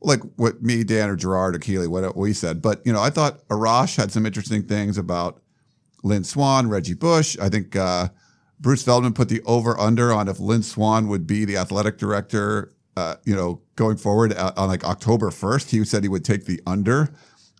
like 0.00 0.20
what 0.36 0.62
me, 0.62 0.84
Dan, 0.84 1.08
or 1.08 1.16
Gerard 1.16 1.54
or 1.54 1.58
Keely, 1.58 1.86
what 1.86 2.16
we 2.16 2.32
said. 2.32 2.60
But, 2.60 2.82
you 2.84 2.92
know, 2.92 3.00
I 3.00 3.10
thought 3.10 3.46
Arash 3.48 3.96
had 3.96 4.12
some 4.12 4.26
interesting 4.26 4.64
things 4.64 4.98
about 4.98 5.40
Lynn 6.02 6.24
Swann, 6.24 6.68
Reggie 6.68 6.94
Bush. 6.94 7.36
I 7.40 7.48
think 7.48 7.74
uh, 7.74 8.08
Bruce 8.60 8.82
Feldman 8.82 9.14
put 9.14 9.28
the 9.28 9.42
over 9.42 9.78
under 9.78 10.12
on 10.12 10.28
if 10.28 10.38
Lynn 10.38 10.62
Swann 10.62 11.08
would 11.08 11.26
be 11.26 11.44
the 11.44 11.56
athletic 11.56 11.96
director, 11.96 12.74
uh, 12.96 13.16
you 13.24 13.34
know, 13.34 13.62
going 13.76 13.96
forward 13.96 14.34
uh, 14.34 14.52
on 14.56 14.68
like 14.68 14.84
October 14.84 15.30
1st. 15.30 15.70
He 15.70 15.84
said 15.84 16.02
he 16.02 16.08
would 16.08 16.24
take 16.24 16.44
the 16.44 16.60
under, 16.66 17.14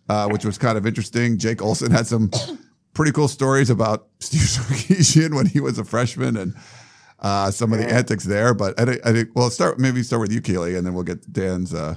uh, 0.09 0.27
which 0.29 0.45
was 0.45 0.57
kind 0.57 0.77
of 0.77 0.85
interesting. 0.85 1.37
Jake 1.37 1.61
Olson 1.61 1.91
had 1.91 2.07
some 2.07 2.31
pretty 2.93 3.11
cool 3.11 3.27
stories 3.27 3.69
about 3.69 4.07
Steve 4.19 4.41
Sarkisian 4.41 5.33
when 5.35 5.45
he 5.45 5.59
was 5.59 5.77
a 5.79 5.83
freshman 5.85 6.37
and 6.37 6.55
uh, 7.19 7.51
some 7.51 7.73
of 7.73 7.79
the 7.79 7.87
antics 7.89 8.23
there. 8.23 8.53
But 8.53 8.79
I, 8.79 8.85
think- 8.85 9.05
I 9.05 9.11
think, 9.13 9.29
well, 9.35 9.49
start 9.49 9.79
maybe 9.79 10.03
start 10.03 10.21
with 10.21 10.31
you, 10.31 10.41
Keely, 10.41 10.75
and 10.75 10.85
then 10.85 10.93
we'll 10.93 11.03
get 11.03 11.31
Dan's. 11.31 11.73
Uh, 11.73 11.95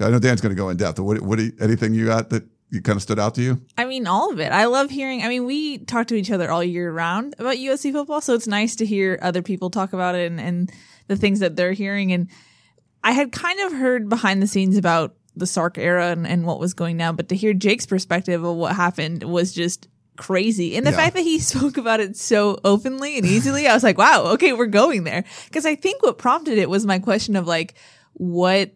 I 0.00 0.10
know 0.10 0.18
Dan's 0.20 0.40
going 0.40 0.54
to 0.54 0.60
go 0.60 0.68
in 0.68 0.76
depth. 0.76 1.00
What, 1.00 1.20
what, 1.22 1.38
you- 1.38 1.52
anything 1.60 1.94
you 1.94 2.06
got 2.06 2.30
that 2.30 2.44
you 2.70 2.82
kind 2.82 2.96
of 2.96 3.02
stood 3.02 3.18
out 3.18 3.34
to 3.36 3.42
you? 3.42 3.60
I 3.78 3.84
mean, 3.86 4.06
all 4.06 4.30
of 4.30 4.38
it. 4.40 4.52
I 4.52 4.66
love 4.66 4.90
hearing. 4.90 5.22
I 5.22 5.28
mean, 5.28 5.44
we 5.46 5.78
talk 5.78 6.06
to 6.08 6.14
each 6.14 6.30
other 6.30 6.50
all 6.50 6.62
year 6.62 6.92
round 6.92 7.34
about 7.38 7.56
USC 7.56 7.92
football, 7.92 8.20
so 8.20 8.34
it's 8.34 8.46
nice 8.46 8.76
to 8.76 8.86
hear 8.86 9.18
other 9.22 9.40
people 9.42 9.70
talk 9.70 9.92
about 9.94 10.14
it 10.14 10.30
and, 10.30 10.38
and 10.40 10.70
the 11.06 11.16
things 11.16 11.40
that 11.40 11.56
they're 11.56 11.72
hearing. 11.72 12.12
And 12.12 12.28
I 13.02 13.12
had 13.12 13.32
kind 13.32 13.58
of 13.60 13.72
heard 13.72 14.08
behind 14.10 14.42
the 14.42 14.46
scenes 14.46 14.76
about 14.76 15.16
the 15.38 15.46
Sark 15.46 15.78
era 15.78 16.08
and, 16.08 16.26
and 16.26 16.44
what 16.44 16.60
was 16.60 16.74
going 16.74 16.96
down, 16.96 17.16
but 17.16 17.28
to 17.30 17.36
hear 17.36 17.54
Jake's 17.54 17.86
perspective 17.86 18.42
of 18.44 18.56
what 18.56 18.74
happened 18.76 19.22
was 19.22 19.52
just 19.52 19.88
crazy. 20.16 20.76
And 20.76 20.86
the 20.86 20.90
Yeah. 20.90 20.96
fact 20.96 21.14
that 21.16 21.22
he 21.22 21.38
spoke 21.38 21.76
about 21.76 22.00
it 22.00 22.16
so 22.16 22.58
openly 22.64 23.16
and 23.18 23.26
easily, 23.26 23.66
I 23.66 23.74
was 23.74 23.84
like, 23.84 23.98
wow, 23.98 24.24
okay, 24.34 24.52
we're 24.52 24.66
going 24.66 25.04
there. 25.04 25.24
Because 25.46 25.64
I 25.64 25.74
think 25.76 26.02
what 26.02 26.18
prompted 26.18 26.58
it 26.58 26.68
was 26.68 26.84
my 26.86 26.98
question 26.98 27.36
of 27.36 27.46
like, 27.46 27.74
what 28.14 28.72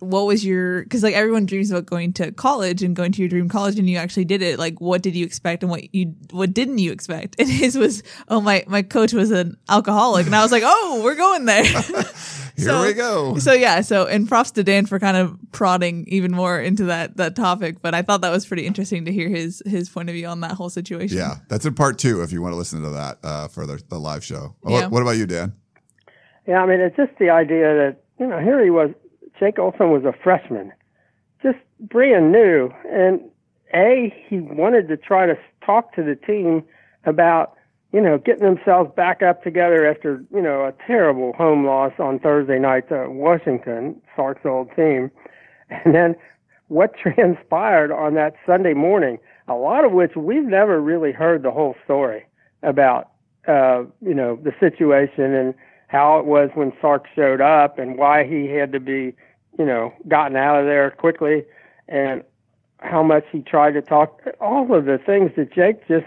what 0.00 0.26
was 0.26 0.44
your 0.44 0.82
because 0.82 1.02
like 1.02 1.14
everyone 1.14 1.46
dreams 1.46 1.70
about 1.70 1.86
going 1.86 2.12
to 2.12 2.30
college 2.32 2.82
and 2.82 2.94
going 2.94 3.12
to 3.12 3.22
your 3.22 3.30
dream 3.30 3.48
college 3.48 3.78
and 3.78 3.88
you 3.88 3.96
actually 3.96 4.26
did 4.26 4.42
it 4.42 4.58
like 4.58 4.78
what 4.78 5.00
did 5.00 5.16
you 5.16 5.24
expect 5.24 5.62
and 5.62 5.70
what 5.70 5.94
you 5.94 6.14
what 6.32 6.52
didn't 6.52 6.76
you 6.76 6.92
expect 6.92 7.34
and 7.38 7.48
his 7.48 7.78
was 7.78 8.02
oh 8.28 8.38
my 8.38 8.62
my 8.68 8.82
coach 8.82 9.14
was 9.14 9.30
an 9.30 9.56
alcoholic 9.70 10.26
and 10.26 10.36
i 10.36 10.42
was 10.42 10.52
like 10.52 10.62
oh 10.66 11.00
we're 11.02 11.14
going 11.14 11.46
there 11.46 11.64
Here 12.56 12.80
we 12.80 12.92
go. 12.94 13.36
so 13.38 13.52
yeah 13.52 13.80
so 13.82 14.06
and 14.06 14.26
props 14.28 14.50
to 14.52 14.64
dan 14.64 14.86
for 14.86 14.98
kind 14.98 15.16
of 15.16 15.36
prodding 15.52 16.04
even 16.08 16.32
more 16.32 16.58
into 16.60 16.84
that 16.84 17.16
that 17.18 17.36
topic 17.36 17.82
but 17.82 17.94
i 17.94 18.02
thought 18.02 18.20
that 18.22 18.30
was 18.30 18.46
pretty 18.46 18.66
interesting 18.66 19.04
to 19.04 19.12
hear 19.12 19.28
his 19.28 19.62
his 19.66 19.88
point 19.88 20.08
of 20.08 20.14
view 20.14 20.26
on 20.26 20.40
that 20.40 20.52
whole 20.52 20.70
situation 20.70 21.18
Yeah, 21.18 21.36
that's 21.48 21.66
in 21.66 21.74
part 21.74 21.98
two 21.98 22.22
if 22.22 22.32
you 22.32 22.40
want 22.42 22.52
to 22.52 22.56
listen 22.56 22.82
to 22.82 22.90
that 22.90 23.18
uh, 23.22 23.48
for 23.48 23.66
the, 23.66 23.82
the 23.88 23.98
live 23.98 24.24
show. 24.24 24.54
What- 24.60 24.72
Yeah. 24.72 24.86
What, 24.88 25.02
about 25.02 25.16
you, 25.16 25.26
Dan? 25.26 25.52
Yeah, 26.46 26.62
I 26.62 26.66
mean, 26.66 26.80
it's 26.80 26.96
just 26.96 27.12
the 27.18 27.28
idea 27.30 27.74
that, 27.74 27.96
you 28.20 28.26
know, 28.26 28.38
here 28.38 28.62
he 28.62 28.70
was, 28.70 28.90
Jake 29.40 29.58
Olson 29.58 29.90
was 29.90 30.04
a 30.04 30.12
freshman, 30.22 30.72
just 31.42 31.58
brand 31.80 32.30
new. 32.30 32.70
And 32.90 33.20
A, 33.74 34.14
he 34.28 34.38
wanted 34.38 34.86
to 34.88 34.96
try 34.96 35.26
to 35.26 35.36
talk 35.64 35.92
to 35.96 36.02
the 36.04 36.14
team 36.14 36.62
about, 37.04 37.55
you 37.96 38.02
know, 38.02 38.18
getting 38.18 38.44
themselves 38.44 38.90
back 38.94 39.22
up 39.22 39.42
together 39.42 39.86
after, 39.86 40.22
you 40.30 40.42
know, 40.42 40.66
a 40.66 40.74
terrible 40.86 41.32
home 41.32 41.64
loss 41.64 41.94
on 41.98 42.18
Thursday 42.18 42.58
night 42.58 42.90
to 42.90 43.08
Washington, 43.08 43.98
Sark's 44.14 44.44
old 44.44 44.68
team. 44.76 45.10
And 45.68 45.96
then 45.96 46.14
what 46.68 46.92
transpired 47.02 47.90
on 47.90 48.14
that 48.14 48.34
Sunday 48.46 48.72
morning, 48.74 49.18
a 49.48 49.54
lot 49.54 49.84
of 49.84 49.90
which 49.90 50.14
we've 50.14 50.44
never 50.44 50.80
really 50.80 51.10
heard 51.10 51.42
the 51.42 51.50
whole 51.50 51.74
story 51.84 52.24
about, 52.62 53.10
uh, 53.48 53.82
you 54.00 54.14
know, 54.14 54.38
the 54.44 54.52
situation 54.60 55.34
and 55.34 55.54
how 55.88 56.20
it 56.20 56.26
was 56.26 56.50
when 56.54 56.72
Sark 56.80 57.06
showed 57.16 57.40
up 57.40 57.80
and 57.80 57.96
why 57.96 58.24
he 58.24 58.46
had 58.46 58.72
to 58.72 58.78
be, 58.78 59.14
you 59.58 59.64
know, 59.64 59.92
gotten 60.06 60.36
out 60.36 60.60
of 60.60 60.66
there 60.66 60.92
quickly 60.92 61.44
and 61.88 62.22
how 62.78 63.02
much 63.02 63.24
he 63.32 63.40
tried 63.40 63.72
to 63.72 63.82
talk, 63.82 64.20
all 64.40 64.72
of 64.72 64.84
the 64.84 64.98
things 64.98 65.32
that 65.36 65.52
Jake 65.52 65.88
just, 65.88 66.06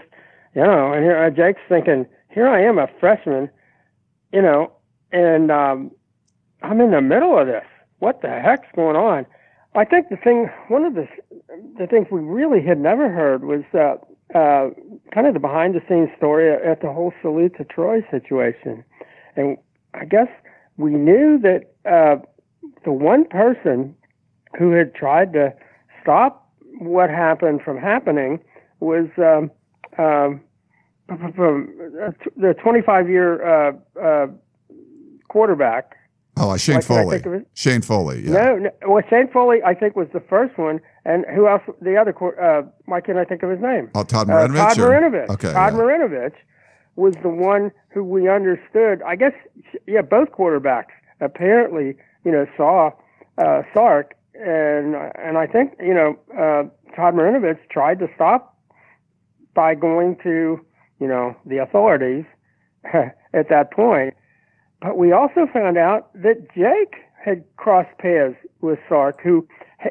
you 0.54 0.62
know, 0.62 0.92
and 0.92 1.04
here 1.04 1.22
uh, 1.22 1.30
Jake's 1.30 1.60
thinking, 1.68 2.06
here 2.28 2.48
I 2.48 2.62
am, 2.62 2.78
a 2.78 2.88
freshman, 2.98 3.50
you 4.32 4.42
know, 4.42 4.72
and 5.12 5.50
um, 5.50 5.90
I'm 6.62 6.80
in 6.80 6.90
the 6.90 7.00
middle 7.00 7.38
of 7.38 7.46
this. 7.46 7.64
What 7.98 8.22
the 8.22 8.28
heck's 8.28 8.68
going 8.74 8.96
on? 8.96 9.26
I 9.74 9.84
think 9.84 10.08
the 10.08 10.16
thing, 10.16 10.50
one 10.68 10.84
of 10.84 10.94
the 10.94 11.06
the 11.78 11.86
things 11.86 12.08
we 12.10 12.20
really 12.20 12.62
had 12.62 12.78
never 12.78 13.08
heard 13.08 13.44
was 13.44 13.62
uh, 13.72 13.96
uh, 14.36 14.70
kind 15.12 15.26
of 15.26 15.34
the 15.34 15.40
behind 15.40 15.74
the 15.74 15.80
scenes 15.88 16.08
story 16.16 16.52
at 16.52 16.80
the 16.80 16.92
whole 16.92 17.12
salute 17.22 17.56
to 17.58 17.64
Troy 17.64 18.04
situation, 18.10 18.84
and 19.36 19.56
I 19.94 20.04
guess 20.06 20.28
we 20.76 20.92
knew 20.92 21.38
that 21.42 21.72
uh, 21.84 22.16
the 22.84 22.92
one 22.92 23.26
person 23.26 23.94
who 24.58 24.72
had 24.72 24.94
tried 24.94 25.32
to 25.34 25.54
stop 26.02 26.48
what 26.78 27.10
happened 27.10 27.60
from 27.62 27.76
happening 27.76 28.40
was 28.80 29.06
um, 29.18 29.50
um, 29.98 30.40
from 31.06 31.68
uh, 32.02 32.10
the 32.36 32.54
25 32.62 33.08
year 33.08 33.42
uh, 33.68 33.72
uh, 34.00 34.26
quarterback. 35.28 35.96
Oh, 36.36 36.50
uh, 36.50 36.56
Shane 36.56 36.80
Foley. 36.80 37.16
think 37.16 37.26
of 37.26 37.32
it? 37.34 37.48
Shane 37.54 37.82
Foley. 37.82 38.22
Yeah. 38.24 38.32
No, 38.32 38.56
no, 38.56 38.70
well, 38.88 39.02
Shane 39.10 39.28
Foley, 39.30 39.58
I 39.64 39.74
think, 39.74 39.96
was 39.96 40.08
the 40.14 40.20
first 40.20 40.56
one, 40.56 40.80
and 41.04 41.24
who 41.34 41.48
else? 41.48 41.62
The 41.82 41.96
other, 41.96 42.14
uh, 42.40 42.62
why 42.86 43.00
can't 43.00 43.18
I 43.18 43.24
think 43.24 43.42
of 43.42 43.50
his 43.50 43.60
name? 43.60 43.90
Oh, 43.94 44.04
Todd 44.04 44.30
Uh, 44.30 44.34
Marinovich. 44.34 44.56
Todd 44.56 44.78
or- 44.78 44.90
Marinovich. 44.90 45.28
Okay. 45.30 45.52
Todd 45.52 45.74
yeah. 45.74 45.78
Marinovich 45.78 46.34
was 46.96 47.14
the 47.22 47.28
one 47.28 47.72
who 47.88 48.04
we 48.04 48.28
understood. 48.28 49.02
I 49.06 49.16
guess, 49.16 49.32
yeah, 49.86 50.02
both 50.02 50.30
quarterbacks 50.30 50.92
apparently, 51.20 51.96
you 52.24 52.32
know, 52.32 52.46
saw 52.56 52.90
uh, 53.38 53.62
Sark, 53.74 54.14
and 54.34 54.94
and 54.94 55.36
I 55.36 55.46
think 55.46 55.74
you 55.80 55.92
know 55.94 56.16
uh, 56.32 56.64
Todd 56.96 57.14
Marinovich 57.14 57.58
tried 57.70 57.98
to 57.98 58.08
stop 58.14 58.49
by 59.54 59.74
going 59.74 60.16
to 60.22 60.60
you 61.00 61.08
know 61.08 61.36
the 61.46 61.58
authorities 61.58 62.24
at 62.84 63.48
that 63.48 63.70
point. 63.72 64.14
But 64.80 64.96
we 64.96 65.12
also 65.12 65.46
found 65.52 65.76
out 65.76 66.10
that 66.14 66.54
Jake 66.54 66.96
had 67.22 67.44
crossed 67.56 67.96
paths 67.98 68.36
with 68.62 68.78
Sark, 68.88 69.20
who 69.22 69.46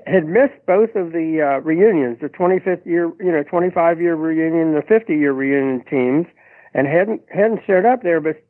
had 0.06 0.26
missed 0.26 0.66
both 0.66 0.96
of 0.96 1.12
the 1.12 1.42
uh, 1.42 1.60
reunions, 1.62 2.20
the 2.22 2.30
25th 2.30 2.86
year, 2.86 3.12
you 3.20 3.32
know, 3.32 3.44
25 3.44 4.02
year 4.02 4.16
reunion, 4.16 4.74
the 4.74 4.82
50 4.82 5.16
year 5.16 5.34
reunion 5.34 5.84
teams, 5.86 6.26
and 6.74 6.88
hadn't 6.88 7.22
hadn't 7.32 7.62
showed 7.66 7.86
up 7.86 8.04
there. 8.04 8.20
But 8.20 8.44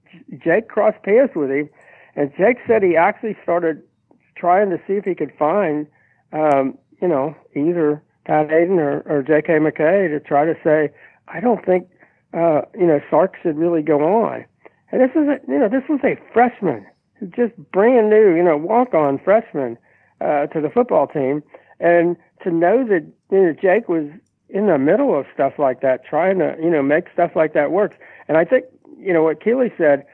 Jake 0.43 0.67
crossed 0.69 1.01
paths 1.03 1.35
with 1.35 1.49
him, 1.49 1.69
and 2.15 2.31
Jake 2.37 2.57
said 2.67 2.83
he 2.83 2.95
actually 2.95 3.37
started 3.43 3.83
trying 4.35 4.69
to 4.69 4.77
see 4.87 4.93
if 4.93 5.05
he 5.05 5.15
could 5.15 5.33
find, 5.37 5.87
um, 6.31 6.77
you 7.01 7.07
know, 7.07 7.35
either 7.55 8.01
Pat 8.25 8.49
Haden 8.49 8.79
or, 8.79 9.01
or 9.01 9.23
J.K. 9.23 9.53
McKay 9.53 10.09
to 10.09 10.19
try 10.19 10.45
to 10.45 10.55
say, 10.63 10.91
I 11.27 11.39
don't 11.39 11.65
think, 11.65 11.87
uh, 12.33 12.61
you 12.77 12.85
know, 12.85 12.99
Sark 13.09 13.35
should 13.41 13.57
really 13.57 13.81
go 13.81 14.01
on. 14.23 14.45
And 14.91 15.01
this 15.01 15.11
is, 15.11 15.27
a, 15.27 15.39
you 15.47 15.59
know, 15.59 15.69
this 15.69 15.83
was 15.87 15.99
a 16.03 16.17
freshman, 16.33 16.85
just 17.35 17.55
brand 17.71 18.09
new, 18.09 18.35
you 18.35 18.43
know, 18.43 18.57
walk-on 18.57 19.19
freshman 19.19 19.77
uh, 20.21 20.47
to 20.47 20.61
the 20.61 20.69
football 20.69 21.07
team, 21.07 21.43
and 21.79 22.17
to 22.43 22.51
know 22.51 22.85
that 22.87 23.05
you 23.31 23.41
know 23.41 23.53
Jake 23.53 23.87
was 23.87 24.09
in 24.49 24.67
the 24.67 24.77
middle 24.77 25.17
of 25.17 25.25
stuff 25.33 25.53
like 25.57 25.81
that, 25.81 26.05
trying 26.05 26.39
to, 26.39 26.55
you 26.61 26.69
know, 26.69 26.81
make 26.81 27.05
stuff 27.13 27.31
like 27.35 27.53
that 27.53 27.71
work. 27.71 27.93
And 28.27 28.37
I 28.37 28.45
think, 28.45 28.65
you 28.97 29.13
know, 29.13 29.23
what 29.23 29.43
Keely 29.43 29.71
said, 29.77 30.05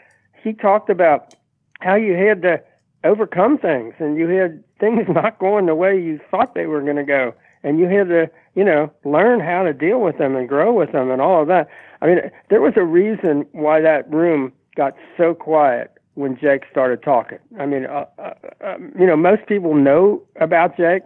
he 0.43 0.53
talked 0.53 0.89
about 0.89 1.33
how 1.79 1.95
you 1.95 2.13
had 2.13 2.41
to 2.41 2.61
overcome 3.03 3.57
things, 3.57 3.93
and 3.99 4.17
you 4.17 4.27
had 4.27 4.63
things 4.79 5.07
not 5.09 5.39
going 5.39 5.65
the 5.65 5.75
way 5.75 5.99
you 5.99 6.19
thought 6.29 6.53
they 6.53 6.65
were 6.65 6.81
going 6.81 6.97
to 6.97 7.03
go, 7.03 7.33
and 7.65 7.79
you 7.79 7.87
had 7.89 8.07
to, 8.09 8.29
you 8.53 8.63
know, 8.63 8.91
learn 9.03 9.39
how 9.39 9.63
to 9.63 9.73
deal 9.73 9.99
with 9.99 10.19
them 10.19 10.35
and 10.35 10.47
grow 10.47 10.71
with 10.71 10.91
them 10.91 11.09
and 11.09 11.19
all 11.19 11.41
of 11.41 11.47
that. 11.47 11.67
I 12.01 12.05
mean, 12.05 12.19
there 12.49 12.61
was 12.61 12.73
a 12.77 12.85
reason 12.85 13.45
why 13.53 13.81
that 13.81 14.09
room 14.13 14.53
got 14.75 14.93
so 15.17 15.33
quiet 15.33 15.91
when 16.13 16.37
Jake 16.37 16.61
started 16.69 17.01
talking. 17.01 17.39
I 17.59 17.65
mean, 17.65 17.87
uh, 17.87 18.05
uh, 18.19 18.33
um, 18.63 18.93
you 18.97 19.07
know, 19.07 19.17
most 19.17 19.47
people 19.47 19.73
know 19.73 20.21
about 20.39 20.77
Jake, 20.77 21.01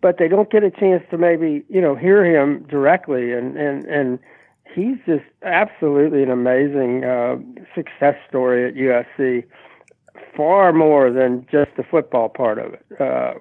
but 0.00 0.16
they 0.18 0.28
don't 0.28 0.50
get 0.50 0.64
a 0.64 0.70
chance 0.70 1.04
to 1.10 1.18
maybe, 1.18 1.62
you 1.68 1.80
know, 1.80 1.94
hear 1.94 2.24
him 2.24 2.66
directly. 2.70 3.32
And, 3.32 3.56
and, 3.58 3.84
and 3.84 4.18
he's 4.74 4.96
just 5.04 5.24
absolutely 5.42 6.22
an 6.22 6.30
amazing 6.30 7.04
uh, 7.04 7.36
success 7.74 8.16
story 8.26 8.66
at 8.66 8.74
USC, 8.74 9.44
far 10.34 10.72
more 10.72 11.10
than 11.10 11.46
just 11.52 11.72
the 11.76 11.82
football 11.82 12.30
part 12.30 12.58
of 12.58 12.72
it. 12.72 12.86
Uh, 12.98 13.34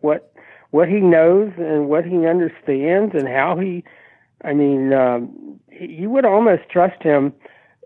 what, 0.00 0.31
what 0.72 0.88
he 0.88 1.00
knows 1.00 1.52
and 1.58 1.88
what 1.88 2.04
he 2.04 2.26
understands 2.26 3.14
and 3.14 3.28
how 3.28 3.56
he, 3.58 3.84
I 4.42 4.54
mean, 4.54 4.92
um, 4.92 5.60
you 5.70 6.10
would 6.10 6.24
almost 6.24 6.68
trust 6.70 7.02
him 7.02 7.32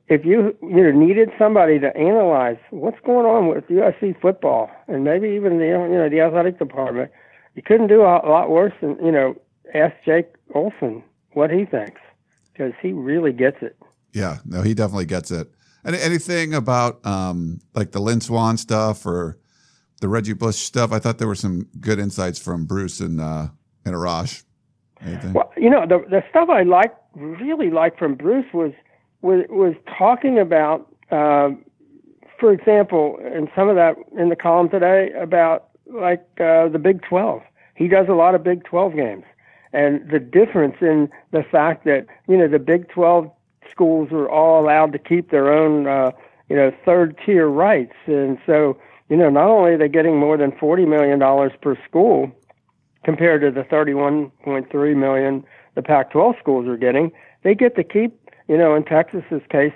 if 0.08 0.24
you 0.24 0.56
you 0.62 0.82
know 0.82 0.92
needed 0.92 1.30
somebody 1.36 1.80
to 1.80 1.94
analyze 1.96 2.58
what's 2.70 3.00
going 3.04 3.26
on 3.26 3.48
with 3.48 3.66
USC 3.66 4.20
football 4.20 4.70
and 4.86 5.02
maybe 5.02 5.28
even 5.30 5.58
the 5.58 5.66
you 5.66 5.98
know 5.98 6.08
the 6.08 6.20
athletic 6.20 6.58
department, 6.58 7.10
you 7.56 7.62
couldn't 7.62 7.88
do 7.88 8.02
a, 8.02 8.22
lot 8.24 8.50
worse 8.50 8.72
than 8.80 8.96
you 9.04 9.10
know 9.10 9.34
ask 9.74 9.94
Jake 10.04 10.32
Olson 10.54 11.02
what 11.32 11.50
he 11.50 11.64
thinks 11.64 12.00
because 12.52 12.72
he 12.80 12.92
really 12.92 13.32
gets 13.32 13.58
it. 13.62 13.76
Yeah, 14.12 14.38
no, 14.44 14.62
he 14.62 14.74
definitely 14.74 15.06
gets 15.06 15.30
it. 15.30 15.50
And 15.84 15.96
anything 15.96 16.54
about 16.54 17.04
um, 17.04 17.60
like 17.74 17.90
the 17.90 18.00
Lynn 18.00 18.20
Swann 18.20 18.56
stuff 18.56 19.04
or 19.06 19.38
the 20.00 20.08
Reggie 20.08 20.32
Bush 20.32 20.56
stuff? 20.56 20.92
I 20.92 20.98
thought 20.98 21.18
there 21.18 21.28
were 21.28 21.34
some 21.34 21.68
good 21.80 21.98
insights 21.98 22.38
from 22.38 22.64
Bruce 22.64 23.00
and 23.00 23.20
uh, 23.20 23.48
and 23.84 23.94
Arash. 23.94 24.42
Anything? 25.00 25.32
Well, 25.32 25.52
you 25.56 25.70
know 25.70 25.86
the 25.86 26.04
the 26.08 26.22
stuff 26.30 26.48
I 26.48 26.62
liked 26.62 26.98
really 27.14 27.70
liked 27.70 27.98
from 27.98 28.14
Bruce 28.14 28.46
was 28.52 28.72
was 29.22 29.44
was 29.48 29.74
talking 29.98 30.38
about, 30.38 30.92
um, 31.10 31.64
for 32.38 32.52
example, 32.52 33.18
and 33.22 33.48
some 33.54 33.68
of 33.68 33.76
that 33.76 33.96
in 34.18 34.28
the 34.28 34.36
column 34.36 34.68
today 34.68 35.10
about 35.18 35.68
like 35.86 36.24
uh, 36.40 36.68
the 36.68 36.80
Big 36.82 37.02
Twelve. 37.02 37.42
He 37.74 37.88
does 37.88 38.06
a 38.08 38.14
lot 38.14 38.34
of 38.34 38.42
Big 38.42 38.64
Twelve 38.64 38.94
games, 38.94 39.24
and 39.72 40.08
the 40.10 40.18
difference 40.18 40.76
in 40.80 41.10
the 41.32 41.42
fact 41.42 41.84
that 41.84 42.06
you 42.28 42.36
know 42.36 42.48
the 42.48 42.58
Big 42.58 42.88
Twelve 42.88 43.30
schools 43.70 44.10
are 44.12 44.28
all 44.28 44.62
allowed 44.62 44.92
to 44.92 44.98
keep 44.98 45.30
their 45.30 45.52
own 45.52 45.86
uh, 45.86 46.10
you 46.48 46.56
know 46.56 46.72
third 46.84 47.18
tier 47.24 47.48
rights, 47.48 47.94
and 48.06 48.38
so 48.46 48.78
you 49.08 49.16
know 49.16 49.30
not 49.30 49.48
only 49.48 49.72
are 49.72 49.78
they 49.78 49.88
getting 49.88 50.18
more 50.18 50.36
than 50.36 50.52
forty 50.58 50.84
million 50.84 51.18
dollars 51.18 51.52
per 51.60 51.76
school 51.88 52.30
compared 53.04 53.40
to 53.40 53.50
the 53.52 53.62
31.3 53.68 54.96
million 54.96 55.44
the 55.76 55.82
Pac-12 55.82 56.38
schools 56.40 56.66
are 56.66 56.76
getting, 56.76 57.12
they 57.44 57.54
get 57.54 57.76
to 57.76 57.84
keep, 57.84 58.18
you 58.48 58.58
know, 58.58 58.74
in 58.74 58.82
Texas's 58.82 59.42
case, 59.48 59.72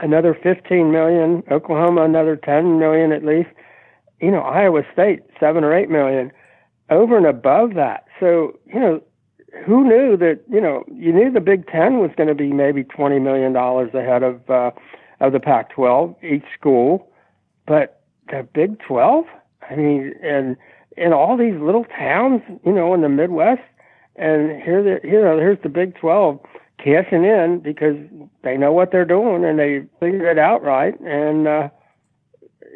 another 0.00 0.36
15 0.42 0.92
million, 0.92 1.42
Oklahoma 1.50 2.02
another 2.02 2.36
10 2.36 2.78
million 2.78 3.12
at 3.12 3.24
least, 3.24 3.48
you 4.20 4.30
know, 4.30 4.40
Iowa 4.40 4.82
State 4.92 5.20
seven 5.40 5.64
or 5.64 5.74
eight 5.74 5.88
million. 5.88 6.30
over 6.90 7.16
and 7.16 7.26
above 7.26 7.74
that. 7.74 8.04
So, 8.20 8.58
you 8.66 8.78
know, 8.78 9.00
who 9.64 9.84
knew 9.84 10.16
that, 10.18 10.40
you 10.50 10.60
know, 10.60 10.84
you 10.92 11.12
knew 11.12 11.30
the 11.30 11.40
Big 11.40 11.66
Ten 11.68 11.98
was 11.98 12.10
going 12.16 12.28
to 12.28 12.34
be 12.34 12.52
maybe 12.52 12.84
$20 12.84 13.22
million 13.22 13.56
ahead 13.56 14.22
of, 14.22 14.50
uh, 14.50 14.70
of 15.20 15.32
the 15.32 15.40
Pac 15.40 15.70
12, 15.70 16.14
each 16.22 16.44
school, 16.58 17.08
but 17.66 18.01
the 18.28 18.46
Big 18.54 18.78
12? 18.80 19.24
I 19.68 19.76
mean, 19.76 20.14
and 20.22 20.56
in 20.96 21.12
all 21.12 21.36
these 21.36 21.58
little 21.60 21.84
towns, 21.84 22.42
you 22.64 22.72
know, 22.72 22.94
in 22.94 23.00
the 23.00 23.08
Midwest, 23.08 23.62
and 24.16 24.62
here, 24.62 24.82
the, 24.82 25.06
you 25.06 25.20
know, 25.20 25.38
here's 25.38 25.62
the 25.62 25.68
Big 25.68 25.96
12 25.96 26.38
cashing 26.78 27.24
in 27.24 27.60
because 27.62 27.96
they 28.42 28.56
know 28.56 28.72
what 28.72 28.90
they're 28.90 29.04
doing 29.04 29.44
and 29.44 29.58
they 29.58 29.86
figured 30.00 30.22
it 30.22 30.38
out 30.38 30.62
right. 30.62 30.98
And, 31.00 31.46
uh, 31.46 31.68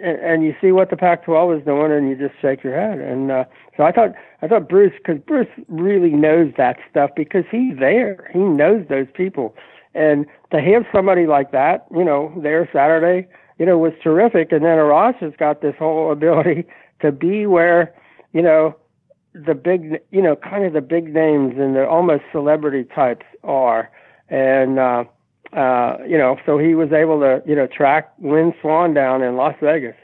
and, 0.02 0.18
and 0.18 0.44
you 0.44 0.54
see 0.60 0.72
what 0.72 0.90
the 0.90 0.96
Pac-12 0.96 1.58
is 1.58 1.64
doing, 1.64 1.92
and 1.92 2.08
you 2.08 2.16
just 2.16 2.40
shake 2.40 2.62
your 2.62 2.74
head. 2.74 2.98
And 2.98 3.30
uh, 3.30 3.44
so 3.76 3.84
I 3.84 3.92
thought, 3.92 4.10
I 4.42 4.48
thought 4.48 4.68
Bruce, 4.68 4.92
because 4.98 5.20
Bruce 5.26 5.48
really 5.68 6.10
knows 6.10 6.52
that 6.56 6.76
stuff 6.90 7.10
because 7.16 7.44
he's 7.50 7.78
there. 7.78 8.30
He 8.32 8.38
knows 8.40 8.86
those 8.88 9.06
people, 9.14 9.54
and 9.94 10.26
to 10.52 10.60
have 10.60 10.84
somebody 10.92 11.26
like 11.26 11.52
that, 11.52 11.86
you 11.94 12.04
know, 12.04 12.32
there 12.42 12.68
Saturday, 12.72 13.26
you 13.58 13.66
know, 13.66 13.78
was 13.78 13.92
terrific. 14.02 14.52
And 14.52 14.64
then 14.64 14.78
Ross 14.78 15.14
has 15.20 15.32
got 15.38 15.62
this 15.62 15.74
whole 15.78 16.12
ability 16.18 16.64
to 17.00 17.12
be 17.12 17.46
where, 17.46 17.94
you 18.32 18.42
know, 18.42 18.76
the 19.34 19.54
big, 19.54 20.00
you 20.10 20.22
know, 20.22 20.36
kind 20.36 20.64
of 20.64 20.72
the 20.72 20.80
big 20.80 21.12
names 21.12 21.54
and 21.58 21.76
the 21.76 21.86
almost 21.86 22.22
celebrity 22.32 22.84
types 22.84 23.26
are, 23.44 23.90
and. 24.28 24.78
uh 24.78 25.04
uh, 25.52 25.96
you 26.06 26.18
know, 26.18 26.36
so 26.44 26.58
he 26.58 26.74
was 26.74 26.92
able 26.92 27.20
to, 27.20 27.42
you 27.46 27.54
know, 27.54 27.66
track 27.66 28.12
Lynn 28.20 28.52
Swann 28.60 28.94
down 28.94 29.22
in 29.22 29.36
Las 29.36 29.54
Vegas, 29.62 29.94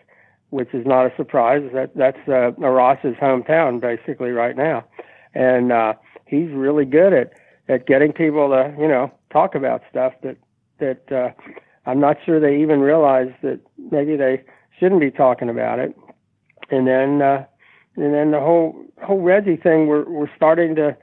which 0.51 0.73
is 0.73 0.87
not 0.87 1.07
a 1.07 1.13
surprise. 1.17 1.69
That 1.75 1.95
that's 1.97 2.29
uh, 2.29 2.53
Ross's 2.53 3.17
hometown 3.17 3.81
basically 3.81 4.31
right 4.31 4.57
now, 4.57 4.85
and 5.35 5.73
uh, 5.73 5.95
he's 6.27 6.51
really 6.51 6.85
good 6.85 7.13
at 7.13 7.33
at 7.69 7.87
getting 7.87 8.13
people 8.13 8.49
to, 8.51 8.75
you 8.79 8.89
know, 8.89 9.11
talk 9.33 9.55
about 9.55 9.83
stuff 9.91 10.13
that 10.23 10.37
that 10.79 11.13
uh, 11.13 11.31
I'm 11.87 12.01
not 12.01 12.17
sure 12.25 12.39
they 12.39 12.61
even 12.61 12.81
realize 12.81 13.33
that 13.43 13.61
maybe 13.91 14.17
they 14.17 14.43
shouldn't 14.79 15.01
be 15.01 15.11
talking 15.11 15.49
about 15.49 15.79
it. 15.79 15.97
And 16.71 16.87
then 16.87 17.23
uh, 17.23 17.45
and 17.97 18.15
then 18.15 18.31
the 18.31 18.41
whole 18.41 18.75
whole 19.03 19.21
Reggie 19.21 19.57
thing, 19.57 19.87
we're 19.87 20.09
we're 20.09 20.35
starting 20.37 20.75
to 20.77 20.97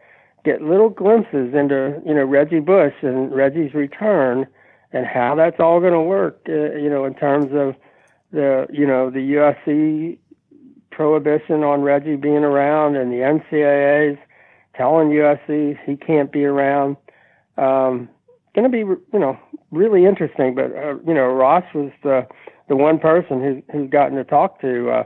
get 0.43 0.61
little 0.61 0.89
glimpses 0.89 1.53
into 1.53 2.01
you 2.05 2.13
know 2.13 2.23
Reggie 2.23 2.59
Bush 2.59 2.93
and 3.01 3.31
Reggie's 3.33 3.73
return 3.73 4.47
and 4.91 5.05
how 5.05 5.35
that's 5.35 5.59
all 5.59 5.79
going 5.79 5.93
to 5.93 6.01
work. 6.01 6.41
Uh, 6.47 6.75
you 6.75 6.89
know, 6.89 7.05
in 7.05 7.13
terms 7.13 7.51
of 7.53 7.75
the 8.31 8.67
you 8.71 8.85
know 8.85 9.09
the 9.09 9.33
USC 9.33 10.17
prohibition 10.91 11.63
on 11.63 11.81
Reggie 11.81 12.15
being 12.15 12.43
around 12.43 12.95
and 12.95 13.11
the 13.11 13.17
NCAA's 13.17 14.19
telling 14.75 15.09
USC 15.09 15.77
he 15.85 15.95
can't 15.95 16.31
be 16.31 16.45
around. 16.45 16.97
Um, 17.57 18.09
going 18.55 18.69
to 18.69 18.69
be 18.69 18.79
you 18.79 19.19
know 19.19 19.37
really 19.71 20.05
interesting. 20.05 20.55
But 20.55 20.75
uh, 20.75 20.95
you 21.05 21.13
know 21.13 21.27
Ross 21.27 21.65
was 21.73 21.91
the 22.03 22.27
the 22.67 22.75
one 22.75 22.99
person 22.99 23.41
who's 23.41 23.63
who's 23.71 23.89
gotten 23.89 24.17
to 24.17 24.23
talk 24.23 24.61
to 24.61 24.89
uh, 24.89 25.03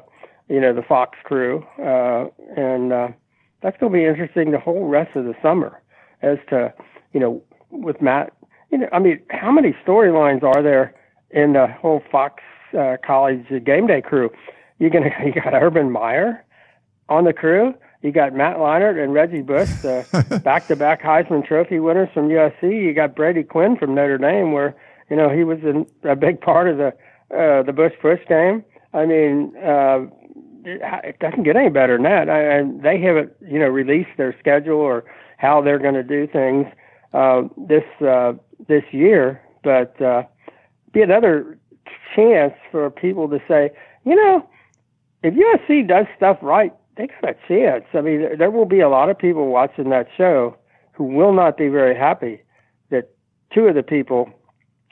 you 0.50 0.59
know 0.59 0.73
the 0.73 0.83
Fox 0.83 1.17
crew 1.23 1.65
uh, 1.79 2.27
and. 2.55 2.93
Uh, 2.93 3.07
that's 3.63 3.77
going 3.77 3.91
to 3.91 3.97
be 3.97 4.05
interesting 4.05 4.51
the 4.51 4.59
whole 4.59 4.88
rest 4.88 5.15
of 5.15 5.23
the 5.23 5.33
summer 5.41 5.81
as 6.21 6.38
to, 6.50 6.71
you 7.13 7.19
know, 7.19 7.41
with 7.71 8.01
Matt, 8.01 8.33
you 8.69 8.77
know, 8.77 8.89
I 8.91 9.00
mean, 9.00 9.19
how 9.29 9.51
many 9.51 9.73
storylines 9.85 10.43
are 10.43 10.62
there 10.62 10.93
in 11.31 11.53
the 11.53 11.67
whole 11.67 12.03
Fox 12.12 12.43
uh, 12.77 12.97
College 13.03 13.45
game 13.65 13.88
day 13.88 14.01
crew? 14.01 14.29
You're 14.79 14.89
gonna 14.89 15.12
you 15.25 15.31
got 15.31 15.53
Urban 15.53 15.91
Meyer 15.91 16.43
on 17.09 17.23
the 17.23 17.33
crew. 17.33 17.73
You 18.03 18.12
got 18.12 18.36
Matt 18.36 18.57
Leinart 18.57 19.01
and 19.01 19.13
Reggie 19.13 19.41
Bush, 19.41 19.69
the 19.81 20.41
back-to-back 20.43 21.01
Heisman 21.01 21.47
Trophy 21.47 21.80
winners 21.80 22.10
from 22.13 22.27
USC. 22.27 22.63
You 22.63 22.93
got 22.93 23.15
Brady 23.15 23.43
Quinn 23.43 23.77
from 23.77 23.95
Notre 23.95 24.17
Dame, 24.17 24.51
where 24.51 24.75
you 25.10 25.15
know 25.15 25.30
he 25.30 25.45
was 25.45 25.60
in, 25.63 25.86
a 26.04 26.15
big 26.15 26.41
part 26.41 26.67
of 26.67 26.77
the 26.77 26.88
uh, 27.36 27.63
the 27.63 27.71
Bush 27.71 27.93
push 28.01 28.19
game. 28.27 28.65
I 28.93 29.06
mean, 29.06 29.56
uh, 29.58 30.06
it 30.65 31.17
doesn't 31.19 31.43
get 31.43 31.56
any 31.56 31.69
better 31.69 31.95
than 31.95 32.04
that. 32.04 32.30
I, 32.30 32.60
I, 32.60 32.63
they 32.82 33.01
haven't, 33.01 33.32
you 33.41 33.58
know, 33.58 33.67
released 33.67 34.12
their 34.17 34.36
schedule 34.38 34.80
or 34.80 35.06
how 35.38 35.62
they're 35.62 35.80
going 35.80 35.95
to 35.95 36.04
do 36.04 36.27
things 36.27 36.67
uh, 37.13 37.43
this 37.58 37.84
uh, 38.06 38.34
this 38.67 38.84
year, 38.91 39.41
but 39.63 39.99
uh, 40.01 40.23
be 40.91 41.01
another 41.01 41.58
chance 42.15 42.54
for 42.69 42.89
people 42.89 43.30
to 43.30 43.39
say, 43.47 43.71
you 44.06 44.15
know, 44.15 44.47
if 45.23 45.34
USC 45.34 45.88
does 45.88 46.06
stuff 46.17 46.38
right, 46.41 46.73
they 46.95 47.08
got 47.08 47.32
a 47.32 47.36
chance. 47.47 47.86
I 47.93 48.01
mean, 48.01 48.38
there 48.38 48.51
will 48.51 48.65
be 48.65 48.79
a 48.79 48.89
lot 48.89 49.10
of 49.10 49.17
people 49.17 49.47
watching 49.47 49.89
that 49.89 50.08
show 50.15 50.58
who 50.93 51.06
will 51.06 51.34
not 51.34 51.58
be 51.58 51.67
very 51.67 51.97
happy 51.97 52.43
that 52.89 53.10
two 53.53 53.67
of 53.67 53.75
the 53.75 53.84
people 53.84 54.29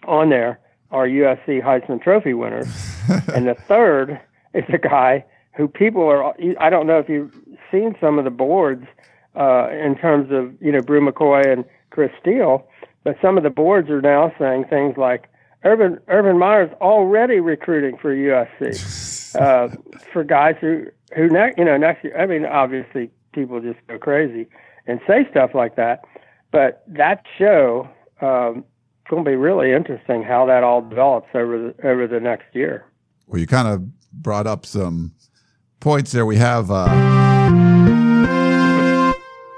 on 0.07 0.29
there 0.29 0.59
are 0.89 1.07
USC 1.07 1.61
Heisman 1.61 2.01
Trophy 2.01 2.33
winners, 2.33 2.67
and 3.33 3.47
the 3.47 3.55
third 3.55 4.19
is 4.53 4.63
a 4.73 4.77
guy 4.77 5.23
who 5.55 5.67
people 5.67 6.03
are. 6.03 6.33
I 6.59 6.69
don't 6.69 6.87
know 6.87 6.97
if 6.97 7.07
you've 7.07 7.33
seen 7.71 7.95
some 8.01 8.17
of 8.17 8.25
the 8.25 8.31
boards 8.31 8.85
uh, 9.35 9.69
in 9.69 9.95
terms 9.95 10.31
of 10.31 10.53
you 10.61 10.71
know 10.71 10.81
Bru 10.81 11.07
McCoy 11.07 11.51
and 11.51 11.65
Chris 11.91 12.11
Steele, 12.19 12.67
but 13.03 13.15
some 13.21 13.37
of 13.37 13.43
the 13.43 13.49
boards 13.49 13.89
are 13.89 14.01
now 14.01 14.33
saying 14.39 14.65
things 14.69 14.97
like 14.97 15.29
Urban 15.63 15.99
Urban 16.07 16.37
Meyer's 16.37 16.71
already 16.81 17.39
recruiting 17.39 17.97
for 17.97 18.15
USC 18.15 19.35
uh, 19.41 19.75
for 20.11 20.23
guys 20.23 20.55
who 20.59 20.85
who 21.15 21.29
ne- 21.29 21.53
you 21.57 21.65
know 21.65 21.77
next 21.77 22.03
year. 22.03 22.19
I 22.19 22.25
mean, 22.25 22.45
obviously 22.45 23.11
people 23.33 23.59
just 23.61 23.79
go 23.87 23.97
crazy 23.97 24.47
and 24.87 24.99
say 25.07 25.27
stuff 25.29 25.51
like 25.53 25.75
that, 25.75 26.01
but 26.51 26.83
that 26.87 27.23
show. 27.37 27.89
Um, 28.21 28.65
it's 29.01 29.09
going 29.09 29.25
to 29.25 29.29
be 29.31 29.35
really 29.35 29.71
interesting 29.71 30.21
how 30.21 30.45
that 30.45 30.63
all 30.63 30.87
develops 30.87 31.29
over 31.33 31.57
the, 31.57 31.87
over 31.87 32.05
the 32.05 32.19
next 32.19 32.53
year. 32.53 32.85
Well, 33.25 33.39
you 33.41 33.47
kind 33.47 33.67
of 33.67 33.83
brought 34.13 34.45
up 34.45 34.63
some 34.63 35.13
points 35.79 36.11
there. 36.11 36.25
We 36.25 36.37
have 36.37 36.69
uh, 36.69 36.85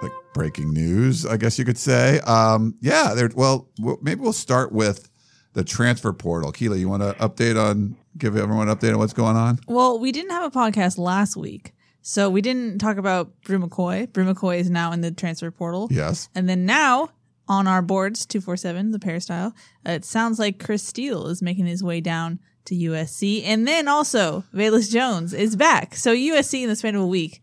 like 0.02 0.12
breaking 0.34 0.74
news, 0.74 1.26
I 1.26 1.36
guess 1.36 1.60
you 1.60 1.66
could 1.66 1.78
say. 1.78 2.20
Um, 2.22 2.76
yeah, 2.80 3.14
there. 3.14 3.30
Well, 3.36 3.68
maybe 4.02 4.22
we'll 4.22 4.32
start 4.32 4.72
with 4.72 5.10
the 5.54 5.64
transfer 5.64 6.14
portal. 6.14 6.52
Keely, 6.52 6.80
you 6.80 6.90
want 6.90 7.04
to 7.04 7.14
update 7.14 7.62
on, 7.62 7.96
give 8.18 8.36
everyone 8.36 8.70
an 8.70 8.76
update 8.76 8.94
on 8.94 9.00
what's 9.00 9.14
going 9.14 9.36
on? 9.36 9.60
Well, 9.68 10.00
we 10.00 10.12
didn't 10.12 10.32
have 10.32 10.44
a 10.44 10.52
podcast 10.52 10.98
last 10.98 11.36
week. 11.38 11.74
So 12.02 12.30
we 12.30 12.42
didn't 12.42 12.80
talk 12.80 12.98
about 12.98 13.32
Bru 13.44 13.60
McCoy. 13.60 14.12
Bru 14.12 14.26
McCoy 14.26 14.60
is 14.60 14.70
now 14.70 14.92
in 14.92 15.02
the 15.02 15.12
transfer 15.12 15.50
portal. 15.52 15.88
Yes. 15.90 16.28
And 16.36 16.50
then 16.50 16.66
now 16.66 17.12
on 17.48 17.68
our 17.68 17.82
boards, 17.82 18.26
247, 18.26 18.92
the 18.92 19.00
peristyle, 19.00 19.54
uh, 19.88 19.92
it 19.92 20.06
sounds 20.06 20.40
like 20.40 20.64
Chris 20.64 20.84
Steele 20.84 21.28
is 21.28 21.42
making 21.42 21.66
his 21.66 21.84
way 21.84 22.02
down 22.02 22.40
to 22.66 22.76
USC. 22.76 23.44
And 23.46 23.68
then 23.68 23.88
also, 23.88 24.44
Velus 24.54 24.92
Jones 24.92 25.34
is 25.34 25.56
back. 25.56 25.96
So 25.96 26.14
USC 26.14 26.64
in 26.64 26.70
the 26.70 26.76
span 26.76 26.96
of 26.96 27.02
a 27.02 27.08
week 27.08 27.43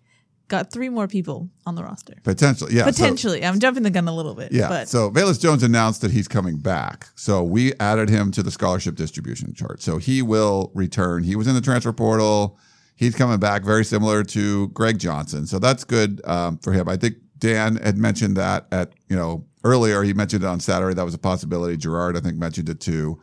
got 0.50 0.70
three 0.70 0.90
more 0.90 1.08
people 1.08 1.48
on 1.64 1.76
the 1.76 1.82
roster. 1.82 2.14
Potentially, 2.24 2.74
yeah. 2.74 2.84
Potentially. 2.84 3.40
So, 3.40 3.46
I'm 3.48 3.58
jumping 3.58 3.84
the 3.84 3.90
gun 3.90 4.06
a 4.08 4.14
little 4.14 4.34
bit. 4.34 4.52
Yeah. 4.52 4.68
But. 4.68 4.88
So 4.88 5.10
Velus 5.10 5.40
Jones 5.40 5.62
announced 5.62 6.02
that 6.02 6.10
he's 6.10 6.28
coming 6.28 6.58
back. 6.58 7.06
So 7.14 7.42
we 7.42 7.72
added 7.80 8.10
him 8.10 8.30
to 8.32 8.42
the 8.42 8.50
scholarship 8.50 8.96
distribution 8.96 9.54
chart. 9.54 9.80
So 9.80 9.96
he 9.96 10.20
will 10.20 10.70
return. 10.74 11.22
He 11.22 11.36
was 11.36 11.46
in 11.46 11.54
the 11.54 11.60
transfer 11.62 11.92
portal. 11.92 12.58
He's 12.96 13.14
coming 13.14 13.38
back, 13.38 13.62
very 13.62 13.84
similar 13.84 14.22
to 14.24 14.68
Greg 14.68 14.98
Johnson. 14.98 15.46
So 15.46 15.58
that's 15.58 15.84
good 15.84 16.20
um, 16.26 16.58
for 16.58 16.72
him. 16.72 16.86
I 16.86 16.98
think 16.98 17.14
Dan 17.38 17.76
had 17.76 17.96
mentioned 17.96 18.36
that 18.36 18.66
at, 18.72 18.92
you 19.08 19.16
know, 19.16 19.46
earlier. 19.64 20.02
He 20.02 20.12
mentioned 20.12 20.44
it 20.44 20.46
on 20.46 20.60
Saturday. 20.60 20.94
That 20.94 21.04
was 21.04 21.14
a 21.14 21.18
possibility. 21.18 21.78
Gerard, 21.78 22.16
I 22.16 22.20
think, 22.20 22.36
mentioned 22.36 22.68
it 22.68 22.80
too. 22.80 23.18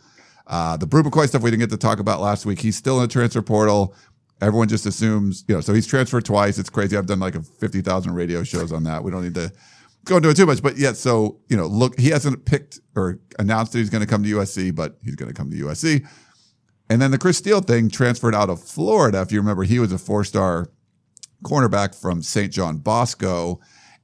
Uh, 0.47 0.77
the 0.77 0.87
Bru 0.87 1.03
McCoy 1.03 1.27
stuff 1.27 1.41
we 1.41 1.51
didn't 1.51 1.59
get 1.59 1.69
to 1.71 1.77
talk 1.77 1.99
about 1.99 2.21
last 2.21 2.45
week. 2.45 2.59
He's 2.59 2.77
still 2.77 2.95
in 2.95 3.01
the 3.01 3.07
transfer 3.07 3.41
portal. 3.41 3.93
Everyone 4.41 4.67
just 4.67 4.85
assumes, 4.85 5.43
you 5.47 5.55
know, 5.55 5.61
so 5.61 5.73
he's 5.73 5.87
transferred 5.87 6.25
twice. 6.25 6.57
It's 6.59 6.69
crazy. 6.69 6.95
I've 6.95 7.07
done 7.07 7.19
like 7.19 7.35
a 7.35 7.41
50,000 7.41 8.13
radio 8.13 8.43
shows 8.43 8.71
on 8.71 8.83
that. 8.83 9.03
We 9.03 9.11
don't 9.11 9.23
need 9.23 9.35
to 9.35 9.51
go 10.05 10.17
into 10.17 10.29
it 10.29 10.37
too 10.37 10.45
much, 10.45 10.61
but 10.61 10.77
yet, 10.77 10.95
so, 10.95 11.39
you 11.49 11.57
know, 11.57 11.65
look, 11.65 11.99
he 11.99 12.09
hasn't 12.09 12.45
picked 12.45 12.79
or 12.95 13.19
announced 13.39 13.71
that 13.71 13.79
he's 13.79 13.89
going 13.89 14.01
to 14.01 14.07
come 14.07 14.23
to 14.23 14.29
USC, 14.29 14.73
but 14.75 14.97
he's 15.03 15.15
going 15.15 15.27
to 15.29 15.33
come 15.33 15.49
to 15.49 15.57
USC. 15.57 16.07
And 16.89 17.01
then 17.01 17.11
the 17.11 17.17
Chris 17.17 17.37
Steele 17.37 17.61
thing 17.61 17.89
transferred 17.89 18.35
out 18.35 18.49
of 18.49 18.63
Florida. 18.63 19.21
If 19.21 19.31
you 19.31 19.39
remember, 19.39 19.63
he 19.63 19.79
was 19.79 19.91
a 19.91 19.97
four 19.97 20.23
star 20.23 20.67
cornerback 21.43 21.93
from 21.99 22.21
St. 22.21 22.51
John 22.51 22.77
Bosco 22.77 23.59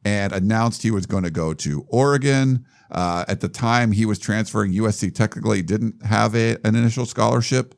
and 0.05 0.33
announced 0.33 0.83
he 0.83 0.91
was 0.91 1.05
going 1.05 1.23
to 1.23 1.31
go 1.31 1.53
to 1.53 1.85
Oregon. 1.89 2.65
Uh, 2.91 3.25
at 3.27 3.39
the 3.39 3.47
time 3.47 3.91
he 3.91 4.05
was 4.05 4.19
transferring, 4.19 4.73
USC 4.73 5.13
technically 5.15 5.61
didn't 5.61 6.03
have 6.05 6.35
a, 6.35 6.57
an 6.65 6.75
initial 6.75 7.05
scholarship 7.05 7.73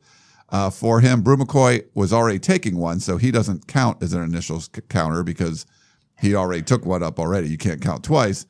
uh, 0.50 0.70
for 0.70 1.00
him. 1.00 1.22
Bru 1.22 1.36
McCoy 1.36 1.84
was 1.94 2.12
already 2.12 2.38
taking 2.38 2.76
one, 2.76 3.00
so 3.00 3.16
he 3.16 3.30
doesn't 3.30 3.66
count 3.66 4.02
as 4.02 4.12
an 4.12 4.22
initial 4.22 4.62
counter 4.88 5.22
because 5.22 5.66
he 6.20 6.34
already 6.34 6.62
took 6.62 6.86
one 6.86 7.02
up 7.02 7.18
already. 7.18 7.48
You 7.48 7.58
can't 7.58 7.80
count 7.80 8.04
twice. 8.04 8.46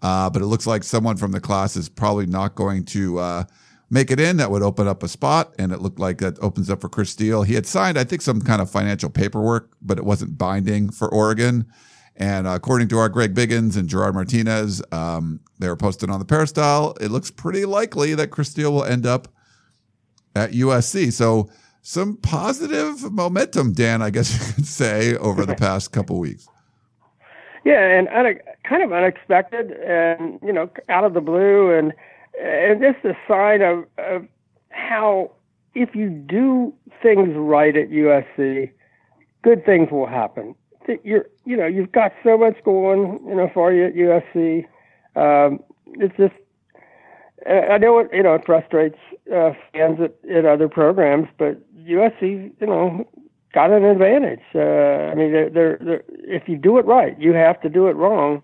Uh, 0.00 0.30
but 0.30 0.42
it 0.42 0.46
looks 0.46 0.66
like 0.66 0.84
someone 0.84 1.16
from 1.16 1.32
the 1.32 1.40
class 1.40 1.76
is 1.76 1.88
probably 1.88 2.26
not 2.26 2.54
going 2.54 2.84
to 2.84 3.18
uh, 3.18 3.44
make 3.90 4.10
it 4.10 4.20
in, 4.20 4.36
that 4.36 4.50
would 4.50 4.62
open 4.62 4.86
up 4.86 5.02
a 5.02 5.08
spot, 5.08 5.54
and 5.58 5.72
it 5.72 5.80
looked 5.80 5.98
like 5.98 6.18
that 6.18 6.38
opens 6.40 6.70
up 6.70 6.80
for 6.80 6.88
Chris 6.88 7.10
Steele. 7.10 7.42
He 7.42 7.54
had 7.54 7.66
signed, 7.66 7.98
I 7.98 8.04
think, 8.04 8.22
some 8.22 8.40
kind 8.40 8.62
of 8.62 8.70
financial 8.70 9.10
paperwork, 9.10 9.70
but 9.82 9.98
it 9.98 10.04
wasn't 10.04 10.38
binding 10.38 10.90
for 10.90 11.12
Oregon. 11.12 11.66
And 12.14 12.46
according 12.46 12.88
to 12.88 12.98
our 12.98 13.08
Greg 13.08 13.34
Biggins 13.34 13.76
and 13.76 13.88
Gerard 13.88 14.14
Martinez, 14.14 14.82
um, 14.92 15.40
they 15.58 15.68
were 15.68 15.76
posted 15.76 16.10
on 16.10 16.18
the 16.18 16.24
Peristyle. 16.24 16.96
It 17.00 17.10
looks 17.10 17.30
pretty 17.30 17.64
likely 17.64 18.14
that 18.14 18.28
Chris 18.28 18.50
Steele 18.50 18.72
will 18.72 18.84
end 18.84 19.06
up 19.06 19.28
at 20.38 20.52
USC. 20.52 21.12
So 21.12 21.50
some 21.82 22.16
positive 22.16 23.12
momentum, 23.12 23.72
Dan, 23.72 24.02
I 24.02 24.10
guess 24.10 24.32
you 24.48 24.54
could 24.54 24.66
say, 24.66 25.16
over 25.16 25.44
the 25.44 25.54
past 25.54 25.92
couple 25.92 26.18
weeks. 26.18 26.48
Yeah, 27.64 27.98
and 27.98 28.08
kind 28.64 28.82
of 28.82 28.92
unexpected, 28.92 29.72
and 29.72 30.38
you 30.42 30.52
know, 30.52 30.70
out 30.88 31.04
of 31.04 31.12
the 31.12 31.20
blue, 31.20 31.70
and 31.76 31.92
and 32.40 32.80
just 32.80 33.04
a 33.04 33.16
sign 33.26 33.62
of, 33.62 33.84
of 33.98 34.26
how 34.70 35.32
if 35.74 35.94
you 35.94 36.08
do 36.08 36.72
things 37.02 37.30
right 37.34 37.76
at 37.76 37.90
USC, 37.90 38.70
good 39.42 39.64
things 39.64 39.90
will 39.90 40.06
happen. 40.06 40.54
You're, 41.04 41.26
you 41.44 41.56
know, 41.56 41.66
you've 41.66 41.92
got 41.92 42.12
so 42.24 42.38
much 42.38 42.56
going, 42.64 43.20
you 43.26 43.34
know, 43.34 43.50
for 43.52 43.72
you 43.72 43.86
at 43.86 43.94
USC. 43.94 44.64
Um, 45.14 45.60
it's 45.94 46.16
just, 46.16 46.34
I 47.46 47.78
know 47.78 47.98
it, 47.98 48.08
you 48.12 48.22
know, 48.22 48.34
it 48.34 48.46
frustrates 48.46 48.98
uh, 49.34 49.52
fans 49.72 49.98
at, 50.00 50.30
at 50.30 50.44
other 50.44 50.68
programs, 50.68 51.28
but 51.38 51.60
USC, 51.76 52.52
you 52.60 52.66
know, 52.66 53.08
got 53.52 53.70
an 53.70 53.84
advantage. 53.84 54.40
Uh, 54.54 55.10
I 55.10 55.14
mean, 55.14 55.32
they're, 55.32 55.50
they're, 55.50 55.78
they're, 55.80 56.04
if 56.08 56.48
you 56.48 56.56
do 56.56 56.78
it 56.78 56.86
right, 56.86 57.18
you 57.18 57.32
have 57.34 57.60
to 57.62 57.68
do 57.68 57.88
it 57.88 57.96
wrong 57.96 58.42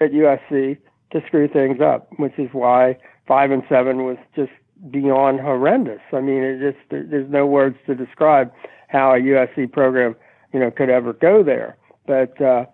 at 0.00 0.12
USC 0.12 0.78
to 1.12 1.22
screw 1.26 1.48
things 1.48 1.80
up, 1.80 2.08
which 2.18 2.38
is 2.38 2.48
why 2.52 2.96
five 3.26 3.50
and 3.50 3.62
seven 3.68 4.04
was 4.04 4.18
just 4.34 4.52
beyond 4.90 5.40
horrendous. 5.40 6.00
I 6.12 6.20
mean, 6.20 6.42
it 6.42 6.60
just 6.60 6.78
there, 6.90 7.04
there's 7.04 7.30
no 7.30 7.46
words 7.46 7.76
to 7.86 7.94
describe 7.94 8.52
how 8.88 9.12
a 9.12 9.18
USC 9.18 9.70
program, 9.72 10.14
you 10.52 10.60
know, 10.60 10.70
could 10.70 10.90
ever 10.90 11.12
go 11.12 11.42
there. 11.42 11.76
But 12.06 12.40
uh, 12.40 12.66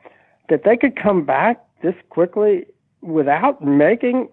that 0.48 0.64
they 0.64 0.76
could 0.76 1.00
come 1.00 1.24
back 1.24 1.64
this 1.83 1.94
quickly 2.11 2.66
without 3.00 3.62
making 3.64 4.28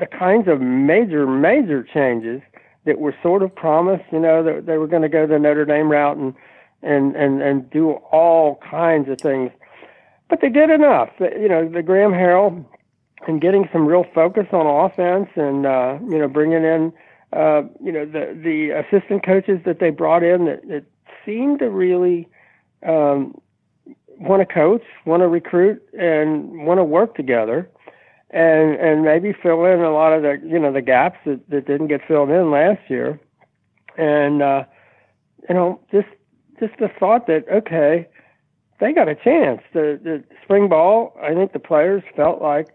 the 0.00 0.06
kinds 0.06 0.48
of 0.48 0.60
major, 0.60 1.26
major 1.26 1.82
changes 1.82 2.40
that 2.86 2.98
were 2.98 3.14
sort 3.22 3.42
of 3.42 3.54
promised. 3.54 4.04
You 4.10 4.20
know, 4.20 4.42
that 4.42 4.66
they 4.66 4.78
were 4.78 4.86
going 4.86 5.02
to 5.02 5.08
go 5.08 5.26
the 5.26 5.38
Notre 5.38 5.64
Dame 5.64 5.90
route 5.90 6.16
and 6.16 6.34
and 6.82 7.14
and 7.14 7.42
and 7.42 7.70
do 7.70 7.92
all 8.10 8.60
kinds 8.68 9.08
of 9.08 9.20
things. 9.20 9.50
But 10.28 10.40
they 10.40 10.48
did 10.48 10.70
enough. 10.70 11.10
You 11.20 11.48
know, 11.48 11.68
the 11.68 11.82
Graham 11.82 12.12
Harrell 12.12 12.64
and 13.26 13.40
getting 13.40 13.68
some 13.72 13.86
real 13.86 14.04
focus 14.14 14.46
on 14.52 14.66
offense 14.66 15.28
and 15.36 15.66
uh, 15.66 15.98
you 16.08 16.18
know 16.18 16.28
bringing 16.28 16.64
in 16.64 16.92
uh, 17.32 17.62
you 17.82 17.92
know 17.92 18.04
the 18.06 18.38
the 18.42 18.70
assistant 18.70 19.24
coaches 19.24 19.60
that 19.64 19.78
they 19.78 19.90
brought 19.90 20.22
in 20.22 20.46
that, 20.46 20.66
that 20.68 20.84
seemed 21.24 21.58
to 21.58 21.68
really 21.68 22.26
um, 22.86 23.38
want 24.18 24.46
to 24.46 24.52
coach, 24.52 24.82
want 25.04 25.22
to 25.22 25.28
recruit, 25.28 25.82
and 25.98 26.66
want 26.66 26.78
to 26.78 26.84
work 26.84 27.14
together, 27.14 27.68
and 28.32 28.76
and 28.76 29.02
maybe 29.02 29.32
fill 29.32 29.64
in 29.64 29.80
a 29.80 29.92
lot 29.92 30.12
of 30.12 30.22
the 30.22 30.40
you 30.46 30.58
know 30.58 30.72
the 30.72 30.82
gaps 30.82 31.18
that, 31.26 31.40
that 31.50 31.66
didn't 31.66 31.88
get 31.88 32.00
filled 32.06 32.30
in 32.30 32.50
last 32.50 32.80
year, 32.88 33.18
and 33.96 34.42
uh, 34.42 34.64
you 35.48 35.54
know 35.54 35.80
just 35.90 36.08
just 36.60 36.74
the 36.78 36.88
thought 36.98 37.26
that 37.26 37.44
okay, 37.50 38.06
they 38.78 38.92
got 38.92 39.08
a 39.08 39.14
chance. 39.14 39.62
The 39.72 39.98
the 40.02 40.22
spring 40.44 40.68
ball, 40.68 41.18
I 41.20 41.34
think 41.34 41.52
the 41.52 41.58
players 41.58 42.02
felt 42.14 42.40
like 42.40 42.68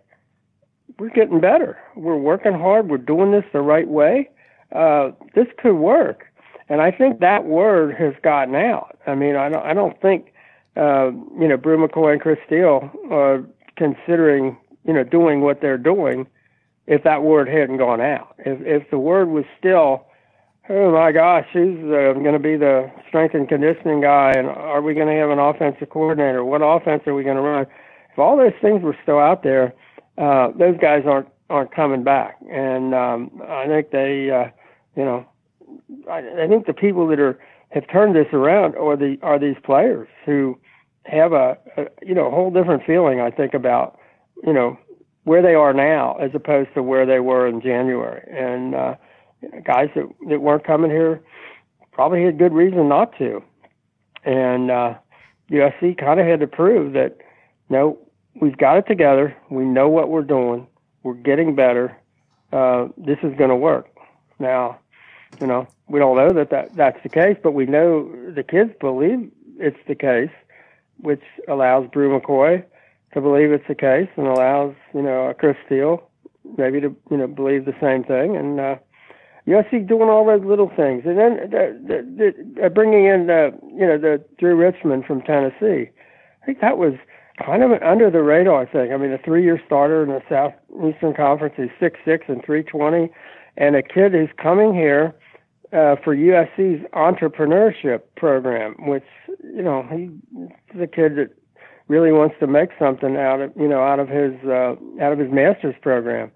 we're 0.99 1.09
getting 1.09 1.39
better. 1.39 1.77
We're 1.95 2.17
working 2.17 2.53
hard. 2.53 2.89
We're 2.89 2.97
doing 2.97 3.31
this 3.31 3.45
the 3.53 3.61
right 3.61 3.87
way. 3.87 4.29
Uh, 4.73 5.11
this 5.35 5.47
could 5.57 5.75
work, 5.75 6.25
and 6.67 6.81
I 6.81 6.91
think 6.91 7.19
that 7.21 7.45
word 7.45 7.95
has 7.95 8.13
gotten 8.23 8.55
out. 8.55 8.97
I 9.07 9.15
mean, 9.15 9.37
I 9.37 9.47
don't 9.47 9.65
I 9.65 9.73
don't 9.73 10.01
think 10.01 10.33
uh, 10.75 11.11
you 11.39 11.47
know 11.47 11.55
Bru 11.55 11.77
McCoy 11.77 12.13
and 12.13 12.21
Chris 12.21 12.39
Steele 12.45 12.91
are 13.09 13.45
considering 13.77 14.57
you 14.85 14.93
know 14.93 15.03
doing 15.03 15.41
what 15.41 15.61
they're 15.61 15.77
doing 15.77 16.27
if 16.87 17.03
that 17.03 17.23
word 17.23 17.47
hadn't 17.47 17.77
gone 17.77 18.01
out. 18.01 18.35
If 18.39 18.61
if 18.61 18.89
the 18.89 18.99
word 18.99 19.29
was 19.29 19.45
still 19.59 20.05
oh 20.69 20.91
my 20.91 21.11
gosh, 21.11 21.45
who's 21.53 21.79
uh, 21.85 22.13
going 22.13 22.33
to 22.33 22.39
be 22.39 22.57
the 22.57 22.91
strength 23.07 23.35
and 23.35 23.47
conditioning 23.47 24.01
guy? 24.01 24.33
And 24.35 24.47
are 24.47 24.81
we 24.81 24.93
going 24.93 25.07
to 25.07 25.13
have 25.13 25.29
an 25.29 25.39
offensive 25.39 25.89
coordinator? 25.89 26.43
What 26.43 26.61
offense 26.61 27.03
are 27.07 27.13
we 27.13 27.23
going 27.23 27.35
to 27.35 27.41
run? 27.41 27.67
If 28.11 28.19
all 28.19 28.37
those 28.37 28.53
things 28.61 28.81
were 28.81 28.97
still 29.03 29.19
out 29.19 29.43
there, 29.43 29.73
uh, 30.17 30.51
those 30.57 30.77
guys 30.79 31.03
aren't 31.05 31.27
aren't 31.49 31.73
coming 31.73 32.03
back. 32.03 32.37
And 32.51 32.95
um, 32.95 33.41
I 33.47 33.67
think 33.67 33.91
they, 33.91 34.31
uh, 34.31 34.49
you 34.95 35.05
know, 35.05 35.25
I, 36.09 36.43
I 36.43 36.47
think 36.47 36.65
the 36.65 36.73
people 36.73 37.07
that 37.07 37.19
are 37.19 37.37
have 37.69 37.87
turned 37.91 38.15
this 38.15 38.27
around 38.33 38.75
are 38.75 38.95
the 38.95 39.17
are 39.21 39.37
these 39.37 39.57
players 39.63 40.07
who 40.25 40.57
have 41.03 41.33
a, 41.33 41.57
a 41.77 41.85
you 42.01 42.15
know 42.15 42.27
a 42.27 42.31
whole 42.31 42.51
different 42.51 42.83
feeling. 42.85 43.19
I 43.19 43.29
think 43.29 43.53
about 43.53 43.99
you 44.43 44.53
know 44.53 44.77
where 45.25 45.41
they 45.41 45.55
are 45.55 45.73
now 45.73 46.15
as 46.15 46.31
opposed 46.33 46.73
to 46.75 46.83
where 46.83 47.05
they 47.05 47.19
were 47.19 47.47
in 47.47 47.59
January. 47.59 48.23
And 48.31 48.75
uh, 48.75 48.95
guys 49.63 49.89
that, 49.95 50.07
that 50.29 50.41
weren't 50.41 50.63
coming 50.63 50.91
here 50.91 51.21
probably 51.91 52.23
had 52.23 52.37
good 52.37 52.53
reason 52.53 52.87
not 52.87 53.17
to. 53.17 53.43
And 54.23 54.71
uh, 54.71 54.95
USC 55.49 55.97
kind 55.97 56.19
of 56.19 56.27
had 56.27 56.39
to 56.41 56.47
prove 56.47 56.93
that, 56.93 57.17
no, 57.69 57.97
we've 58.39 58.57
got 58.57 58.77
it 58.77 58.87
together. 58.87 59.35
We 59.49 59.65
know 59.65 59.89
what 59.89 60.09
we're 60.09 60.21
doing. 60.21 60.67
We're 61.03 61.13
getting 61.15 61.55
better. 61.55 61.97
Uh, 62.53 62.89
this 62.97 63.17
is 63.23 63.35
going 63.35 63.49
to 63.49 63.55
work. 63.55 63.87
Now, 64.37 64.79
you 65.41 65.47
know, 65.47 65.67
we 65.87 65.99
don't 65.99 66.17
know 66.17 66.33
that, 66.33 66.51
that 66.51 66.75
that's 66.75 67.01
the 67.01 67.09
case, 67.09 67.37
but 67.41 67.51
we 67.51 67.65
know 67.65 68.11
the 68.31 68.43
kids 68.43 68.71
believe 68.79 69.31
it's 69.57 69.79
the 69.87 69.95
case, 69.95 70.29
which 70.99 71.23
allows 71.47 71.89
Bru 71.89 72.19
McCoy 72.19 72.63
to 73.15 73.21
believe 73.21 73.51
it's 73.51 73.67
the 73.67 73.75
case 73.75 74.09
and 74.15 74.27
allows, 74.27 74.75
you 74.93 75.01
know, 75.01 75.33
Chris 75.39 75.57
Steele 75.65 76.03
maybe 76.57 76.79
to, 76.79 76.95
you 77.09 77.17
know, 77.17 77.27
believe 77.27 77.65
the 77.65 77.75
same 77.81 78.03
thing. 78.03 78.37
And, 78.37 78.59
uh, 78.59 78.75
you 79.45 79.55
USC 79.55 79.87
doing 79.87 80.09
all 80.09 80.25
those 80.25 80.43
little 80.43 80.71
things, 80.75 81.03
and 81.05 81.17
then 81.17 81.37
the, 81.51 81.79
the, 81.87 82.33
the, 82.55 82.65
uh, 82.65 82.69
bringing 82.69 83.05
in 83.05 83.27
the 83.27 83.53
you 83.75 83.85
know 83.85 83.97
the 83.97 84.23
Drew 84.39 84.55
Richmond 84.55 85.05
from 85.05 85.21
Tennessee. 85.21 85.91
I 86.41 86.45
think 86.45 86.61
that 86.61 86.77
was 86.77 86.93
kind 87.43 87.61
of 87.61 87.71
an 87.71 87.83
under 87.83 88.09
the 88.09 88.23
radar 88.23 88.65
thing. 88.65 88.91
I 88.91 88.97
mean, 88.97 89.11
a 89.11 89.19
three-year 89.19 89.61
starter 89.65 90.01
in 90.01 90.09
the 90.09 90.21
Southeastern 90.27 91.13
Conference 91.13 91.55
is 91.57 91.69
six 91.79 91.99
six 92.03 92.25
and 92.27 92.43
three 92.43 92.63
twenty, 92.63 93.11
and 93.55 93.75
a 93.75 93.83
kid 93.83 94.13
who's 94.13 94.29
coming 94.41 94.73
here 94.73 95.13
uh, 95.71 95.95
for 96.03 96.15
USC's 96.15 96.83
entrepreneurship 96.93 98.01
program, 98.17 98.75
which 98.79 99.05
you 99.43 99.61
know 99.61 99.85
he's 99.91 100.81
a 100.81 100.87
kid 100.87 101.17
that 101.17 101.29
really 101.87 102.11
wants 102.11 102.35
to 102.39 102.47
make 102.47 102.69
something 102.79 103.15
out 103.15 103.41
of 103.41 103.51
you 103.55 103.67
know 103.67 103.81
out 103.81 103.99
of 103.99 104.09
his 104.09 104.33
uh, 104.45 104.75
out 105.01 105.13
of 105.13 105.19
his 105.19 105.31
master's 105.31 105.75
program 105.81 106.31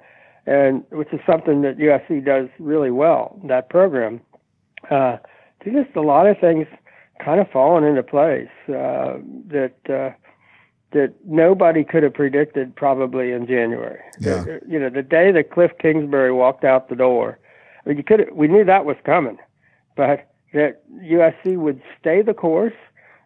and 0.50 0.84
which 0.90 1.14
is 1.14 1.20
something 1.28 1.62
that 1.62 1.78
USC 1.78 2.26
does 2.26 2.50
really 2.58 2.90
well. 2.90 3.40
That 3.44 3.70
program, 3.70 4.20
uh, 4.90 5.18
there's 5.64 5.86
just 5.86 5.96
a 5.96 6.02
lot 6.02 6.26
of 6.26 6.40
things 6.40 6.66
kind 7.24 7.40
of 7.40 7.48
falling 7.52 7.86
into 7.86 8.02
place 8.02 8.50
uh, 8.68 9.18
that 9.48 9.76
uh, 9.88 10.10
that 10.92 11.14
nobody 11.24 11.84
could 11.84 12.02
have 12.02 12.16
predicted 12.16 12.76
probably 12.76 13.32
in 13.32 13.46
January. 13.46 14.02
Yeah. 14.20 14.42
Uh, 14.42 14.60
you 14.68 14.80
know, 14.80 14.90
the 14.90 15.04
day 15.04 15.32
that 15.32 15.52
Cliff 15.52 15.72
Kingsbury 15.80 16.32
walked 16.32 16.64
out 16.64 16.90
the 16.90 16.96
door, 16.96 17.38
I 17.86 17.90
mean, 17.90 17.98
you 17.98 18.04
could 18.04 18.30
we 18.34 18.48
knew 18.48 18.66
that 18.66 18.86
was 18.86 18.98
coming, 19.06 19.38
but 19.96 20.32
that 20.54 20.82
USC 21.04 21.58
would 21.58 21.80
stay 22.00 22.24
the 22.24 22.34
course 22.34 22.74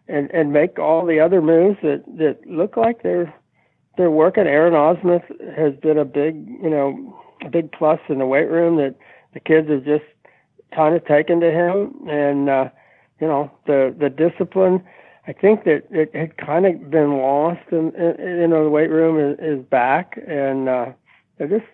and 0.08 0.30
and 0.32 0.52
make 0.52 0.78
all 0.78 1.06
the 1.06 1.20
other 1.20 1.40
moves 1.40 1.78
that 1.82 2.04
that 2.18 2.46
look 2.46 2.76
like 2.76 3.02
they're 3.02 3.32
they're 3.96 4.10
working. 4.10 4.46
Aaron 4.46 4.74
Ausmus 4.74 5.22
has 5.56 5.74
been 5.80 5.98
a 5.98 6.04
big, 6.04 6.46
you 6.62 6.70
know, 6.70 7.16
a 7.44 7.48
big 7.48 7.70
plus 7.72 8.00
in 8.08 8.18
the 8.18 8.26
weight 8.26 8.50
room 8.50 8.76
that 8.76 8.96
the 9.34 9.40
kids 9.40 9.68
have 9.68 9.84
just 9.84 10.04
kind 10.74 10.94
of 10.94 11.04
taken 11.06 11.40
to 11.40 11.50
him, 11.50 12.08
and 12.08 12.48
uh, 12.48 12.68
you 13.20 13.26
know, 13.26 13.50
the 13.66 13.94
the 13.98 14.10
discipline. 14.10 14.82
I 15.26 15.32
think 15.32 15.64
that 15.64 15.84
it 15.90 16.14
had 16.14 16.36
kind 16.36 16.66
of 16.66 16.90
been 16.90 17.16
lost, 17.16 17.62
and 17.70 17.92
you 17.96 18.46
know, 18.46 18.64
the 18.64 18.70
weight 18.70 18.90
room 18.90 19.18
is, 19.18 19.38
is 19.40 19.64
back, 19.64 20.18
and 20.28 20.68
uh, 20.68 20.86
they're 21.38 21.48
just, 21.48 21.64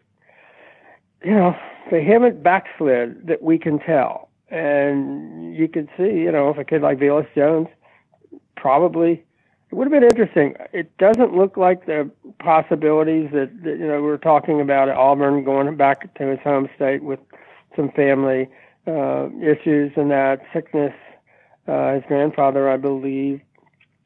you 1.25 1.35
know, 1.35 1.57
they 1.91 2.05
haven't 2.05 2.45
backslid 2.45 3.27
that 3.27 3.43
we 3.43 3.59
can 3.59 3.81
tell, 3.81 4.29
and 4.51 5.57
you 5.57 5.67
can 5.67 5.89
see, 5.97 6.05
you 6.05 6.31
know, 6.31 6.49
if 6.51 6.59
a 6.59 6.65
kid 6.65 6.81
like 6.81 6.99
Velus 6.99 7.27
Jones 7.35 7.67
probably 8.61 9.25
it 9.71 9.77
would 9.77 9.87
have 9.87 9.93
been 9.93 10.09
interesting. 10.11 10.57
It 10.73 10.97
doesn't 10.99 11.37
look 11.37 11.57
like 11.57 11.87
the 11.87 12.11
possibilities 12.41 13.31
that, 13.33 13.51
that 13.63 13.79
you 13.79 13.87
know 13.87 13.97
we 13.97 14.09
were 14.09 14.19
talking 14.19 14.61
about 14.61 14.89
at 14.89 14.97
Auburn 14.97 15.45
going 15.45 15.77
back 15.77 16.13
to 16.15 16.27
his 16.27 16.41
home 16.41 16.69
state 16.75 17.05
with 17.05 17.21
some 17.77 17.91
family 17.93 18.49
uh, 18.89 19.29
issues 19.41 19.93
and 19.97 20.11
that 20.11 20.41
sickness. 20.53 20.93
Uh, 21.69 21.95
his 21.95 22.03
grandfather, 22.09 22.69
I 22.69 22.79
believe, 22.79 23.41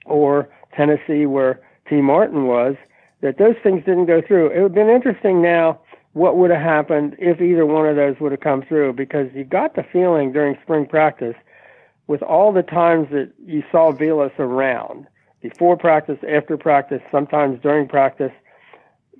or 0.04 0.50
Tennessee, 0.76 1.24
where 1.24 1.62
Tee 1.88 2.02
Martin 2.02 2.46
was, 2.46 2.76
that 3.22 3.38
those 3.38 3.56
things 3.62 3.84
didn't 3.86 4.04
go 4.04 4.20
through. 4.20 4.50
It 4.50 4.60
would 4.60 4.76
have 4.76 4.86
been 4.86 4.90
interesting 4.90 5.40
now 5.40 5.80
what 6.12 6.36
would 6.36 6.50
have 6.50 6.60
happened 6.60 7.16
if 7.18 7.40
either 7.40 7.64
one 7.64 7.86
of 7.86 7.96
those 7.96 8.16
would 8.20 8.32
have 8.32 8.40
come 8.42 8.62
through 8.68 8.92
because 8.92 9.28
you 9.34 9.44
got 9.44 9.76
the 9.76 9.84
feeling 9.92 10.30
during 10.30 10.58
spring 10.62 10.84
practice 10.84 11.36
with 12.06 12.22
all 12.22 12.52
the 12.52 12.62
times 12.62 13.08
that 13.10 13.32
you 13.44 13.62
saw 13.70 13.92
Velus 13.92 14.38
around 14.38 15.06
before 15.40 15.76
practice, 15.76 16.18
after 16.28 16.56
practice, 16.56 17.02
sometimes 17.10 17.60
during 17.62 17.86
practice, 17.86 18.32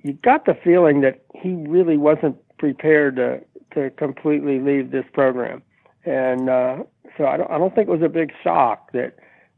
you 0.03 0.13
got 0.13 0.45
the 0.45 0.55
feeling 0.63 1.01
that 1.01 1.23
he 1.33 1.53
really 1.67 1.97
wasn't 1.97 2.37
prepared 2.57 3.15
to 3.17 3.41
to 3.73 3.89
completely 3.91 4.59
leave 4.59 4.91
this 4.91 5.05
program, 5.13 5.61
and 6.05 6.49
uh, 6.49 6.83
so 7.17 7.25
I 7.25 7.37
don't 7.37 7.51
I 7.51 7.57
don't 7.57 7.73
think 7.75 7.87
it 7.87 7.91
was 7.91 8.01
a 8.01 8.09
big 8.09 8.31
shock 8.43 8.91
that 8.93 9.15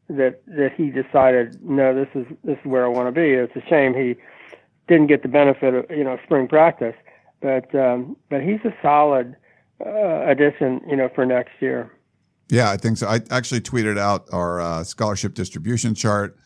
that 0.10 0.42
that 0.48 0.72
he 0.76 0.90
decided 0.90 1.62
no 1.64 1.94
this 1.94 2.08
is 2.16 2.26
this 2.44 2.58
is 2.58 2.66
where 2.66 2.86
I 2.86 2.88
want 2.88 3.08
to 3.08 3.12
be. 3.12 3.32
It's 3.32 3.56
a 3.56 3.70
shame 3.70 3.94
he 3.94 4.16
didn't 4.88 5.08
get 5.08 5.22
the 5.22 5.28
benefit 5.28 5.74
of 5.74 5.86
you 5.90 6.04
know 6.04 6.18
spring 6.24 6.48
practice, 6.48 6.96
but 7.42 7.74
um, 7.76 8.16
but 8.30 8.42
he's 8.42 8.60
a 8.64 8.74
solid 8.82 9.36
uh, 9.86 10.26
addition 10.28 10.82
you 10.90 10.96
know 10.96 11.10
for 11.14 11.26
next 11.26 11.54
year. 11.60 11.92
Yeah, 12.50 12.72
I 12.72 12.78
think 12.78 12.98
so. 12.98 13.08
I 13.08 13.22
actually 13.30 13.62
tweeted 13.62 13.98
out 13.98 14.28
our 14.32 14.62
uh, 14.62 14.84
scholarship 14.84 15.34
distribution 15.34 15.96
chart, 15.96 16.38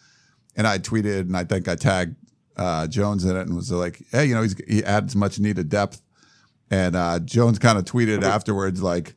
and 0.56 0.66
I 0.66 0.80
tweeted, 0.80 1.22
and 1.22 1.38
I 1.38 1.44
think 1.44 1.68
I 1.68 1.76
tagged 1.76 2.16
uh, 2.58 2.88
Jones 2.88 3.24
in 3.24 3.36
it, 3.36 3.42
and 3.42 3.56
was 3.56 3.72
like, 3.72 4.02
"Hey, 4.12 4.26
you 4.26 4.36
know, 4.36 4.46
he 4.68 4.84
adds 4.84 5.16
much 5.16 5.40
needed 5.40 5.70
depth." 5.70 6.02
And 6.72 6.96
uh, 6.96 7.20
Jones 7.20 7.60
kind 7.60 7.78
of 7.78 7.86
tweeted 7.86 8.24
afterwards, 8.24 8.82
like, 8.82 9.14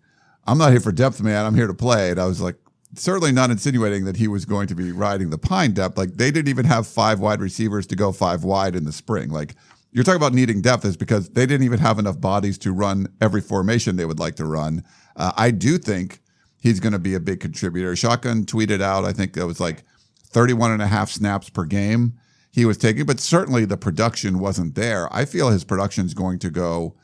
"I'm 0.46 0.58
not 0.58 0.72
here 0.72 0.80
for 0.80 0.92
depth, 0.92 1.22
man. 1.22 1.46
I'm 1.46 1.54
here 1.54 1.66
to 1.66 1.74
play." 1.74 2.10
And 2.10 2.20
I 2.20 2.26
was 2.26 2.40
like, 2.40 2.56
certainly 2.98 3.32
not 3.32 3.50
insinuating 3.50 4.04
that 4.04 4.16
he 4.16 4.28
was 4.28 4.44
going 4.44 4.66
to 4.68 4.74
be 4.74 4.92
riding 4.92 5.30
the 5.30 5.38
pine 5.38 5.72
depth. 5.72 5.98
Like 5.98 6.14
they 6.14 6.30
didn't 6.30 6.48
even 6.48 6.66
have 6.66 6.86
five 6.86 7.20
wide 7.20 7.40
receivers 7.40 7.86
to 7.88 7.96
go 7.96 8.12
five 8.12 8.44
wide 8.44 8.76
in 8.76 8.84
the 8.84 8.92
spring. 8.92 9.30
Like 9.30 9.54
you're 9.92 10.04
talking 10.04 10.16
about 10.16 10.34
needing 10.34 10.60
depth 10.60 10.84
is 10.84 10.96
because 10.96 11.30
they 11.30 11.46
didn't 11.46 11.64
even 11.64 11.78
have 11.78 11.98
enough 11.98 12.20
bodies 12.20 12.58
to 12.58 12.72
run 12.72 13.08
every 13.20 13.40
formation 13.40 13.96
they 13.96 14.04
would 14.04 14.18
like 14.18 14.36
to 14.36 14.46
run. 14.46 14.84
Uh, 15.16 15.32
I 15.36 15.50
do 15.50 15.78
think 15.78 16.20
he's 16.64 16.80
going 16.80 16.94
to 16.94 16.98
be 16.98 17.14
a 17.14 17.20
big 17.20 17.40
contributor. 17.40 17.94
Shotgun 17.94 18.46
tweeted 18.46 18.80
out, 18.80 19.04
I 19.04 19.12
think 19.12 19.36
it 19.36 19.44
was 19.44 19.60
like 19.60 19.84
31 20.30 20.72
and 20.72 20.82
a 20.82 20.86
half 20.86 21.10
snaps 21.10 21.50
per 21.50 21.66
game 21.66 22.14
he 22.50 22.64
was 22.64 22.78
taking, 22.78 23.04
but 23.04 23.20
certainly 23.20 23.66
the 23.66 23.76
production 23.76 24.38
wasn't 24.38 24.74
there. 24.74 25.12
I 25.14 25.26
feel 25.26 25.50
his 25.50 25.62
production 25.62 26.06
is 26.06 26.14
going 26.14 26.38
to 26.38 26.50
go 26.50 26.96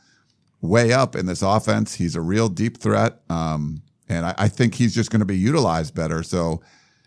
way 0.61 0.91
up 0.91 1.15
in 1.15 1.27
this 1.27 1.43
offense. 1.43 1.95
He's 1.95 2.15
a 2.15 2.21
real 2.21 2.49
deep 2.49 2.79
threat. 2.79 3.19
Um, 3.29 3.83
and 4.09 4.25
I, 4.25 4.33
I 4.37 4.47
think 4.47 4.75
he's 4.75 4.95
just 4.95 5.11
going 5.11 5.19
to 5.19 5.25
be 5.25 5.37
utilized 5.37 5.93
better. 5.93 6.23
So 6.23 6.63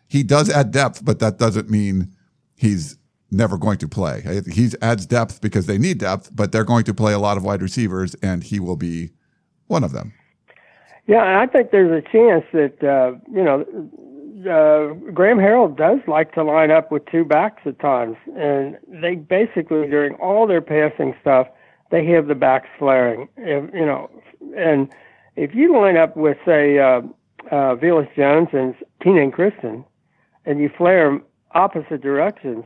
he 0.07 0.23
does 0.23 0.49
add 0.49 0.71
depth, 0.71 1.05
but 1.05 1.19
that 1.19 1.39
doesn't 1.39 1.71
mean 1.71 2.13
he's 2.55 2.99
never 3.33 3.59
going 3.59 3.79
to 3.79 3.89
play. 3.89 4.43
He 4.53 4.71
adds 4.81 5.07
depth 5.07 5.41
because 5.41 5.67
they 5.67 5.79
need 5.79 5.99
depth, 5.99 6.31
but 6.33 6.53
they're 6.53 6.63
going 6.63 6.85
to 6.85 6.95
play 6.95 7.15
a 7.15 7.19
lot 7.19 7.37
of 7.37 7.43
wide 7.43 7.63
receivers, 7.63 8.15
and 8.23 8.45
he 8.45 8.61
will 8.61 8.77
be 8.77 9.11
one 9.67 9.83
of 9.83 9.91
them. 9.91 10.13
Yeah, 11.07 11.41
I 11.41 11.47
think 11.47 11.71
there's 11.71 11.91
a 11.91 12.03
chance 12.11 12.45
that 12.53 12.83
uh, 12.83 13.19
you 13.31 13.43
know 13.43 13.65
uh, 14.45 14.95
Graham 15.13 15.39
Harrell 15.39 15.75
does 15.75 16.01
like 16.07 16.33
to 16.35 16.43
line 16.43 16.71
up 16.71 16.91
with 16.91 17.05
two 17.07 17.25
backs 17.25 17.63
at 17.67 17.79
times, 17.79 18.17
and 18.37 18.79
they 18.89 19.15
basically 19.15 19.87
during 19.89 20.15
all 20.15 20.47
their 20.47 20.63
passing 20.63 21.15
stuff 21.21 21.47
they 21.91 22.05
have 22.07 22.27
the 22.27 22.35
backs 22.35 22.69
flaring. 22.79 23.29
If, 23.37 23.73
you 23.73 23.87
know, 23.87 24.11
and 24.57 24.89
if 25.37 25.55
you 25.55 25.73
line 25.73 25.97
up 25.97 26.17
with 26.17 26.37
say 26.45 26.79
uh, 26.79 27.03
uh, 27.51 27.77
Velus 27.77 28.09
Jones 28.17 28.49
and 28.53 28.75
Kenan 29.03 29.31
Christon, 29.31 29.85
and 30.47 30.59
you 30.59 30.71
flare 30.77 31.05
them 31.05 31.23
opposite 31.53 32.01
directions, 32.01 32.65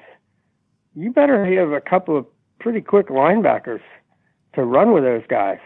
you 0.94 1.12
better 1.12 1.44
have 1.44 1.72
a 1.72 1.80
couple 1.80 2.16
of 2.16 2.26
pretty 2.58 2.80
quick 2.80 3.08
linebackers 3.08 3.82
to 4.54 4.64
run 4.64 4.92
with 4.92 5.02
those 5.02 5.26
guys, 5.28 5.58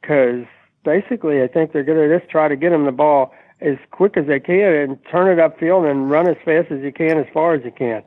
because 0.00 0.44
basically 0.84 1.42
I 1.42 1.48
think 1.48 1.72
they're 1.72 1.84
going 1.84 2.08
to 2.08 2.18
just 2.18 2.30
try 2.30 2.48
to 2.48 2.56
get 2.56 2.70
them 2.70 2.84
the 2.84 2.92
ball 2.92 3.32
as 3.60 3.76
quick 3.90 4.16
as 4.16 4.26
they 4.26 4.40
can 4.40 4.74
and 4.74 4.98
turn 5.10 5.28
it 5.28 5.40
upfield 5.40 5.90
and 5.90 6.10
run 6.10 6.28
as 6.28 6.36
fast 6.44 6.70
as 6.70 6.80
you 6.82 6.92
can 6.92 7.18
as 7.18 7.26
far 7.32 7.54
as 7.54 7.64
you 7.64 7.70
can. 7.70 8.02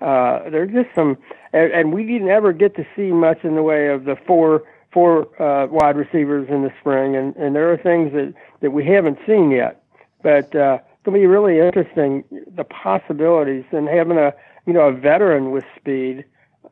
Uh, 0.00 0.48
there's 0.50 0.70
just 0.72 0.94
some, 0.94 1.16
and, 1.52 1.72
and 1.72 1.92
we 1.92 2.04
didn't 2.04 2.28
ever 2.28 2.52
get 2.52 2.74
to 2.76 2.86
see 2.96 3.12
much 3.12 3.44
in 3.44 3.54
the 3.54 3.62
way 3.62 3.88
of 3.88 4.04
the 4.04 4.16
four 4.26 4.62
four 4.92 5.28
uh, 5.40 5.66
wide 5.68 5.96
receivers 5.96 6.48
in 6.50 6.62
the 6.62 6.72
spring, 6.80 7.14
and, 7.14 7.36
and 7.36 7.54
there 7.54 7.72
are 7.72 7.76
things 7.76 8.12
that, 8.12 8.34
that 8.60 8.72
we 8.72 8.84
haven't 8.84 9.18
seen 9.26 9.50
yet. 9.50 9.84
But 10.22 10.54
uh, 10.54 10.78
it's 10.82 11.04
going 11.04 11.14
to 11.14 11.20
be 11.20 11.26
really 11.26 11.60
interesting 11.60 12.24
the 12.56 12.64
possibilities 12.64 13.64
and 13.70 13.88
having 13.88 14.18
a 14.18 14.34
you 14.66 14.72
know 14.72 14.88
a 14.88 14.92
veteran 14.92 15.50
with 15.50 15.64
speed 15.76 16.24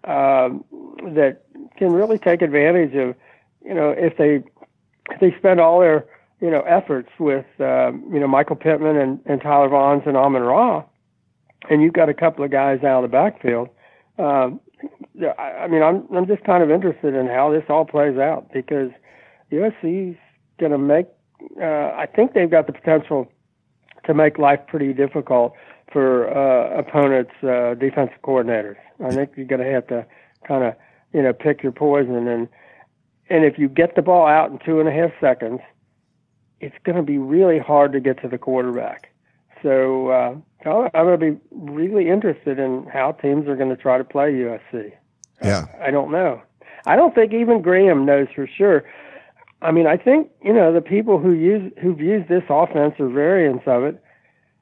um, 0.05 0.65
that 1.15 1.43
can 1.77 1.93
really 1.93 2.19
take 2.19 2.43
advantage 2.43 2.95
of 2.95 3.15
you 3.65 3.75
know 3.75 3.91
if 3.91 4.17
they 4.17 4.43
they 5.21 5.35
spend 5.39 5.61
all 5.61 5.81
their 5.81 6.07
you 6.41 6.51
know 6.51 6.61
efforts 6.63 7.11
with 7.19 7.47
um, 7.61 8.05
you 8.13 8.21
know 8.21 8.29
Michael 8.29 8.57
Pittman 8.57 8.97
and, 8.97 9.21
and 9.27 9.41
Tyler 9.41 9.69
Vaughns 9.69 10.07
and 10.07 10.17
Amon 10.17 10.43
Ra, 10.43 10.85
and 11.71 11.83
you've 11.83 11.95
got 11.95 12.09
a 12.09 12.15
couple 12.15 12.45
of 12.45 12.51
guys 12.51 12.83
out 12.85 13.05
of 13.05 13.11
the 13.11 13.15
backfield. 13.15 13.69
Um, 14.19 14.61
I 15.39 15.67
mean, 15.69 15.83
I'm 15.83 16.07
I'm 16.15 16.27
just 16.27 16.45
kind 16.45 16.63
of 16.63 16.71
interested 16.71 17.15
in 17.15 17.27
how 17.27 17.51
this 17.51 17.65
all 17.69 17.85
plays 17.85 18.19
out 18.19 18.51
because 18.53 18.91
USC's 19.51 20.17
going 20.59 20.73
to 20.73 20.79
make. 20.79 21.07
Uh, 21.61 21.93
I 21.97 22.07
think 22.15 22.35
they've 22.35 22.51
got 22.51 22.67
the 22.67 22.73
potential 22.73 23.31
to 24.07 24.15
make 24.15 24.39
life 24.39 24.61
pretty 24.67 24.93
difficult 24.93 25.55
for 25.93 26.29
uh, 26.29 26.79
opponents' 26.79 27.31
uh, 27.43 27.75
defensive 27.75 28.19
coordinators. 28.23 28.77
I 29.05 29.11
think 29.11 29.33
you're 29.37 29.47
going 29.47 29.61
to 29.61 29.71
have 29.71 29.87
to 29.89 30.07
kind 30.47 30.65
of 30.65 30.75
you 31.13 31.23
know 31.23 31.33
pick 31.33 31.63
your 31.63 31.73
poison 31.73 32.29
and 32.29 32.49
and 33.31 33.45
if 33.45 33.59
you 33.59 33.69
get 33.69 33.95
the 33.95 34.03
ball 34.03 34.27
out 34.27 34.51
in 34.51 34.59
two 34.59 34.81
and 34.81 34.89
a 34.89 34.93
half 34.93 35.11
seconds, 35.21 35.61
it's 36.61 36.77
going 36.85 36.97
to 36.97 37.03
be 37.03 37.19
really 37.19 37.59
hard 37.59 37.93
to 37.93 38.01
get 38.01 38.21
to 38.23 38.29
the 38.29 38.39
quarterback. 38.39 39.13
So 39.63 40.09
uh, 40.09 40.37
I'm 40.65 40.91
going 40.91 41.21
to 41.21 41.33
be 41.33 41.41
really 41.53 42.09
interested 42.09 42.59
in 42.59 42.85
how 42.85 43.13
teams 43.13 43.49
are 43.49 43.57
going 43.57 43.71
to 43.71 43.77
try 43.77 43.99
to 43.99 44.05
play 44.05 44.33
USC. 44.33 44.93
Yeah. 45.43 45.67
I, 45.81 45.87
I 45.87 45.91
don't 45.91 46.11
know. 46.11 46.43
I 46.87 46.97
don't 46.97 47.15
think 47.15 47.33
even 47.33 47.63
Graham 47.63 48.05
knows 48.05 48.29
for 48.35 48.47
sure. 48.47 48.85
I 49.61 49.73
mean, 49.73 49.87
I 49.87 49.97
think 49.97 50.31
you 50.43 50.53
know 50.53 50.73
the 50.73 50.81
people 50.81 51.19
who 51.19 51.35
use 51.35 51.73
who've 51.83 52.01
used 52.01 52.29
this 52.29 52.45
offense 52.49 52.95
or 52.99 53.09
variants 53.09 53.65
of 53.67 53.83
it 53.83 54.03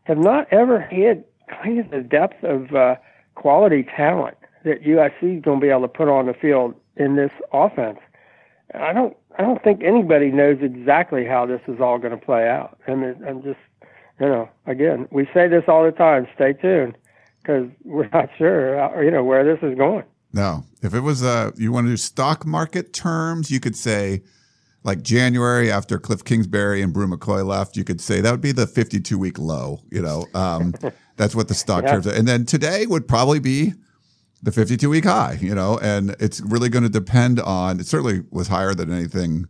have 0.04 0.18
not 0.18 0.48
ever 0.50 0.80
had 0.80 1.24
kind 1.62 1.78
of 1.78 1.90
the 1.90 2.00
depth 2.00 2.42
of 2.42 2.74
uh, 2.74 2.96
quality 3.34 3.82
talent 3.82 4.36
that 4.64 4.82
USC 4.82 5.38
is 5.38 5.42
going 5.42 5.60
to 5.60 5.64
be 5.64 5.68
able 5.68 5.82
to 5.82 5.88
put 5.88 6.08
on 6.08 6.26
the 6.26 6.34
field 6.34 6.74
in 6.96 7.16
this 7.16 7.30
offense. 7.52 7.98
I 8.74 8.92
don't. 8.92 9.16
I 9.38 9.42
don't 9.42 9.62
think 9.62 9.82
anybody 9.84 10.30
knows 10.30 10.58
exactly 10.62 11.26
how 11.26 11.44
this 11.44 11.60
is 11.68 11.78
all 11.80 11.98
going 11.98 12.18
to 12.18 12.24
play 12.24 12.48
out. 12.48 12.78
I 12.88 12.94
mean, 12.94 13.22
I'm 13.26 13.42
just 13.42 13.58
you 14.20 14.26
know, 14.26 14.48
again, 14.66 15.08
we 15.10 15.26
say 15.34 15.48
this 15.48 15.64
all 15.68 15.84
the 15.84 15.92
time. 15.92 16.26
Stay 16.34 16.54
tuned 16.54 16.96
because 17.42 17.68
we're 17.84 18.08
not 18.12 18.30
sure, 18.38 18.78
how, 18.78 19.00
you 19.00 19.10
know, 19.10 19.22
where 19.22 19.44
this 19.44 19.62
is 19.62 19.76
going. 19.76 20.04
No, 20.32 20.64
if 20.82 20.94
it 20.94 21.00
was 21.00 21.22
uh, 21.22 21.52
you 21.56 21.72
want 21.72 21.86
to 21.86 21.90
do 21.90 21.96
stock 21.96 22.44
market 22.46 22.92
terms, 22.92 23.50
you 23.50 23.60
could 23.60 23.76
say 23.76 24.22
like 24.82 25.02
January 25.02 25.70
after 25.70 25.98
Cliff 25.98 26.24
Kingsbury 26.24 26.82
and 26.82 26.92
Bru 26.92 27.06
McCoy 27.06 27.44
left, 27.44 27.76
you 27.76 27.84
could 27.84 28.00
say 28.00 28.20
that 28.20 28.30
would 28.30 28.40
be 28.40 28.52
the 28.52 28.66
52 28.66 29.18
week 29.18 29.38
low. 29.38 29.80
You 29.90 30.02
know, 30.02 30.26
um, 30.34 30.74
that's 31.16 31.34
what 31.34 31.48
the 31.48 31.54
stock 31.54 31.84
yeah. 31.84 31.92
terms. 31.92 32.06
Are. 32.06 32.14
And 32.14 32.26
then 32.26 32.44
today 32.44 32.86
would 32.86 33.08
probably 33.08 33.40
be 33.40 33.74
the 34.46 34.52
52 34.52 34.88
week 34.88 35.04
high. 35.04 35.38
You 35.40 35.54
know, 35.54 35.78
and 35.82 36.16
it's 36.18 36.40
really 36.40 36.70
going 36.70 36.84
to 36.84 36.88
depend 36.88 37.38
on. 37.40 37.80
It 37.80 37.86
certainly 37.86 38.22
was 38.30 38.48
higher 38.48 38.74
than 38.74 38.90
anything 38.90 39.48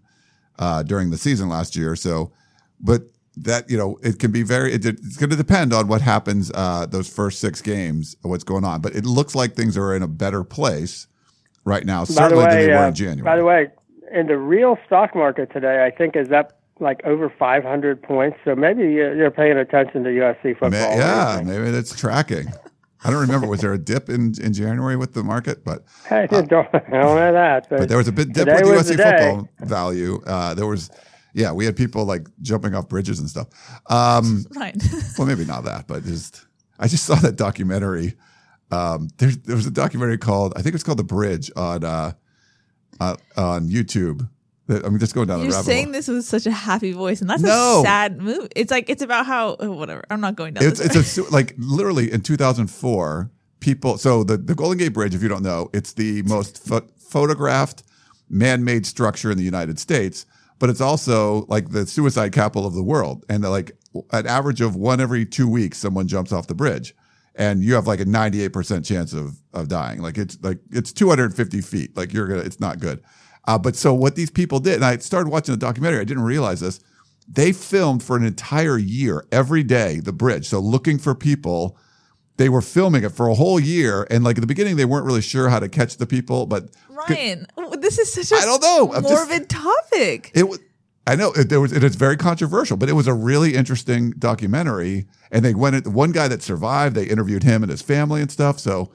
uh, 0.59 0.83
during 0.83 1.11
the 1.11 1.19
season 1.19 1.49
last 1.49 1.77
year. 1.77 1.95
So, 1.95 2.33
but 2.81 3.03
that 3.37 3.69
you 3.71 3.77
know 3.77 3.99
it 4.03 4.19
can 4.19 4.33
be 4.33 4.43
very 4.43 4.73
it, 4.73 4.87
it's 4.87 5.19
going 5.19 5.29
to 5.29 5.37
depend 5.37 5.75
on 5.75 5.87
what 5.87 6.01
happens 6.01 6.51
uh, 6.55 6.87
those 6.87 7.07
first 7.07 7.39
six 7.39 7.61
games 7.61 8.17
what's 8.23 8.45
going 8.45 8.65
on 8.65 8.81
but 8.81 8.97
it 8.97 9.05
looks 9.05 9.35
like 9.35 9.55
things 9.55 9.77
are 9.77 9.95
in 9.95 10.03
a 10.03 10.09
better 10.09 10.43
place 10.43 11.07
right 11.67 11.85
now 11.85 12.03
certainly 12.03 12.43
way, 12.43 12.51
than 12.51 12.67
they 12.67 12.73
uh, 12.73 12.81
were 12.81 12.89
in 12.89 12.95
january 12.95 13.23
by 13.23 13.37
the 13.37 13.45
way 13.45 13.71
in 14.11 14.27
the 14.27 14.39
real 14.39 14.79
stock 14.87 15.15
market 15.15 15.53
today 15.53 15.85
i 15.85 15.91
think 15.91 16.17
is 16.17 16.33
up 16.33 16.59
like 16.81 17.05
over 17.05 17.29
500 17.29 18.03
points 18.03 18.39
so 18.43 18.57
maybe 18.57 18.85
you're 18.85 19.31
paying 19.31 19.59
attention 19.59 20.03
to 20.05 20.09
usc 20.09 20.41
football 20.41 20.71
May, 20.71 20.97
yeah 20.97 21.43
maybe 21.45 21.77
it's 21.77 21.95
tracking 21.95 22.47
I 23.05 23.11
don't 23.11 23.21
remember. 23.21 23.47
Was 23.47 23.61
there 23.61 23.73
a 23.73 23.79
dip 23.79 24.09
in, 24.09 24.35
in 24.41 24.53
January 24.53 24.97
with 24.97 25.13
the 25.13 25.23
market? 25.23 25.65
But 25.65 25.85
uh, 26.11 26.17
I, 26.17 26.27
don't, 26.27 26.53
I 26.53 26.79
don't 26.79 26.91
know 26.91 27.33
that. 27.33 27.69
But, 27.69 27.81
but 27.81 27.89
there 27.89 27.99
was 27.99 28.09
a 28.09 28.13
bit 28.13 28.33
dip 28.33 28.47
with 28.47 28.63
USC 28.63 28.97
football 28.97 29.49
value. 29.61 30.23
Uh, 30.27 30.55
there 30.55 30.67
was 30.67 30.91
yeah, 31.37 31.53
we 31.53 31.67
had 31.67 31.77
people 31.77 32.07
like 32.07 32.29
jumping 32.41 32.75
off 32.75 32.89
bridges 32.89 33.21
and 33.21 33.29
stuff. 33.29 33.49
Um, 33.91 34.47
right. 34.57 34.75
well, 35.19 35.27
maybe 35.27 35.45
not 35.45 35.65
that, 35.65 35.87
but 35.87 36.03
just 36.03 36.47
I 36.79 36.89
just 36.89 37.05
saw 37.05 37.15
that 37.17 37.37
documentary. 37.37 38.15
Um, 38.71 39.09
there, 39.19 39.31
there 39.31 39.55
was 39.55 39.67
a 39.67 39.71
documentary 39.71 40.17
called 40.17 40.55
I 40.57 40.63
think 40.63 40.75
it's 40.75 40.83
called 40.83 40.99
The 40.99 41.05
Bridge 41.05 41.51
on 41.55 41.85
uh, 41.85 42.13
uh, 42.99 43.17
on 43.37 43.69
YouTube. 43.69 44.27
I'm 44.69 44.99
just 44.99 45.15
going 45.15 45.29
down 45.29 45.39
You're 45.41 45.49
the 45.51 45.55
rabbit 45.55 45.67
saying 45.67 45.85
hole. 45.87 45.93
this 45.93 46.09
with 46.09 46.25
such 46.25 46.47
a 46.47 46.51
happy 46.51 46.93
voice, 46.93 47.21
and 47.21 47.31
that's 47.31 47.43
No. 47.43 47.81
a 47.81 47.85
sad 47.85 48.21
movie. 48.21 48.49
It's 48.57 48.71
like 48.71 48.91
it's 48.91 49.03
about 49.03 49.27
how 49.27 49.57
oh, 49.61 49.73
whatever. 49.73 50.03
I'm 50.11 50.21
not 50.21 50.35
going 50.37 50.55
down. 50.55 50.65
It's 50.65 50.81
it's 50.81 51.19
a 51.19 51.23
like 51.31 51.55
literally 51.59 52.11
in 52.13 52.21
2004, 52.23 53.31
people. 53.61 53.99
So 53.99 54.25
the 54.25 54.37
the 54.37 54.55
Golden 54.55 54.79
Gate 54.79 54.93
Bridge, 54.93 55.15
if 55.15 55.23
you 55.23 55.29
don't 55.29 55.43
know, 55.43 55.71
it's 55.73 55.93
the 55.93 56.23
most 56.23 56.67
pho- 56.67 56.87
photographed 56.99 57.83
man-made 58.29 58.85
structure 58.87 59.31
in 59.31 59.39
the 59.39 59.45
United 59.45 59.79
States, 59.79 60.27
but 60.59 60.69
it's 60.69 60.81
also 60.81 61.47
like 61.49 61.71
the 61.71 61.87
suicide 61.87 62.33
capital 62.33 62.67
of 62.67 62.75
the 62.75 62.83
world. 62.83 63.25
And 63.29 63.45
like 63.45 63.73
an 64.13 64.27
average 64.27 64.61
of 64.61 64.75
one 64.75 65.01
every 65.01 65.25
two 65.25 65.49
weeks, 65.49 65.79
someone 65.79 66.09
jumps 66.09 66.33
off 66.33 66.49
the 66.49 66.55
bridge. 66.55 66.95
And 67.39 67.63
you 67.63 67.75
have 67.75 67.87
like 67.87 68.01
a 68.01 68.05
98% 68.07 68.85
chance 68.85 69.13
of, 69.13 69.37
of 69.53 69.69
dying. 69.69 70.01
Like 70.01 70.17
it's 70.19 70.39
like, 70.43 70.59
it's 70.71 70.91
250 70.93 71.61
feet. 71.61 71.95
Like 71.97 72.13
you're 72.13 72.27
to, 72.29 72.37
it's 72.39 72.59
not 72.61 72.81
good. 72.81 73.03
Uh, 73.47 73.59
but 73.59 73.77
so 73.77 73.95
what 73.95 74.17
these 74.17 74.31
people 74.31 74.59
did, 74.61 74.75
and 74.77 74.85
I 74.85 74.97
started 74.99 75.31
watching 75.31 75.53
the 75.53 75.59
documentary, 75.59 76.01
I 76.01 76.05
didn't 76.05 76.25
realize 76.25 76.61
this. 76.61 76.81
They 77.29 77.53
filmed 77.53 78.03
for 78.03 78.17
an 78.17 78.25
entire 78.25 78.79
year, 78.79 79.27
every 79.33 79.63
day, 79.63 80.01
the 80.01 80.13
bridge. 80.13 80.49
So 80.49 80.61
looking 80.61 80.99
for 80.99 81.15
people 81.15 81.77
they 82.37 82.49
were 82.49 82.61
filming 82.61 83.03
it 83.03 83.11
for 83.13 83.29
a 83.29 83.35
whole 83.35 83.59
year 83.59 84.07
and 84.11 84.23
like 84.23 84.37
at 84.37 84.41
the 84.41 84.47
beginning 84.47 84.77
they 84.77 84.85
weren't 84.85 85.07
really 85.07 85.23
sure 85.23 85.49
how 85.49 85.59
to 85.59 85.69
catch 85.69 85.97
the 85.97 86.07
people 86.07 86.47
but 86.47 86.69
Ryan, 86.91 87.47
this 87.81 87.99
is 87.99 88.13
such 88.13 88.39
a 88.39 88.43
I 88.43 88.45
don't 88.45 88.63
know. 88.63 88.93
I'm 88.95 89.03
just- 89.03 89.15
morbid 89.15 89.49
topic. 89.49 90.33
it 90.35 90.49
was 90.49 90.59
I 91.07 91.15
know 91.15 91.33
it, 91.33 91.49
there 91.49 91.61
was 91.61 91.73
it 91.73 91.85
is 91.85 91.95
very 91.95 92.17
controversial, 92.17 92.77
but 92.77 92.89
it 92.89 92.95
was 92.95 93.07
a 93.07 93.15
really 93.15 93.55
interesting 93.55 94.11
documentary. 94.19 95.07
And 95.31 95.45
they 95.45 95.55
went 95.55 95.77
at 95.77 95.87
one 95.87 96.11
guy 96.11 96.27
that 96.27 96.43
survived. 96.43 96.97
They 96.97 97.05
interviewed 97.05 97.45
him 97.45 97.63
and 97.63 97.71
his 97.71 97.81
family 97.81 98.21
and 98.21 98.31
stuff. 98.31 98.59
So, 98.59 98.91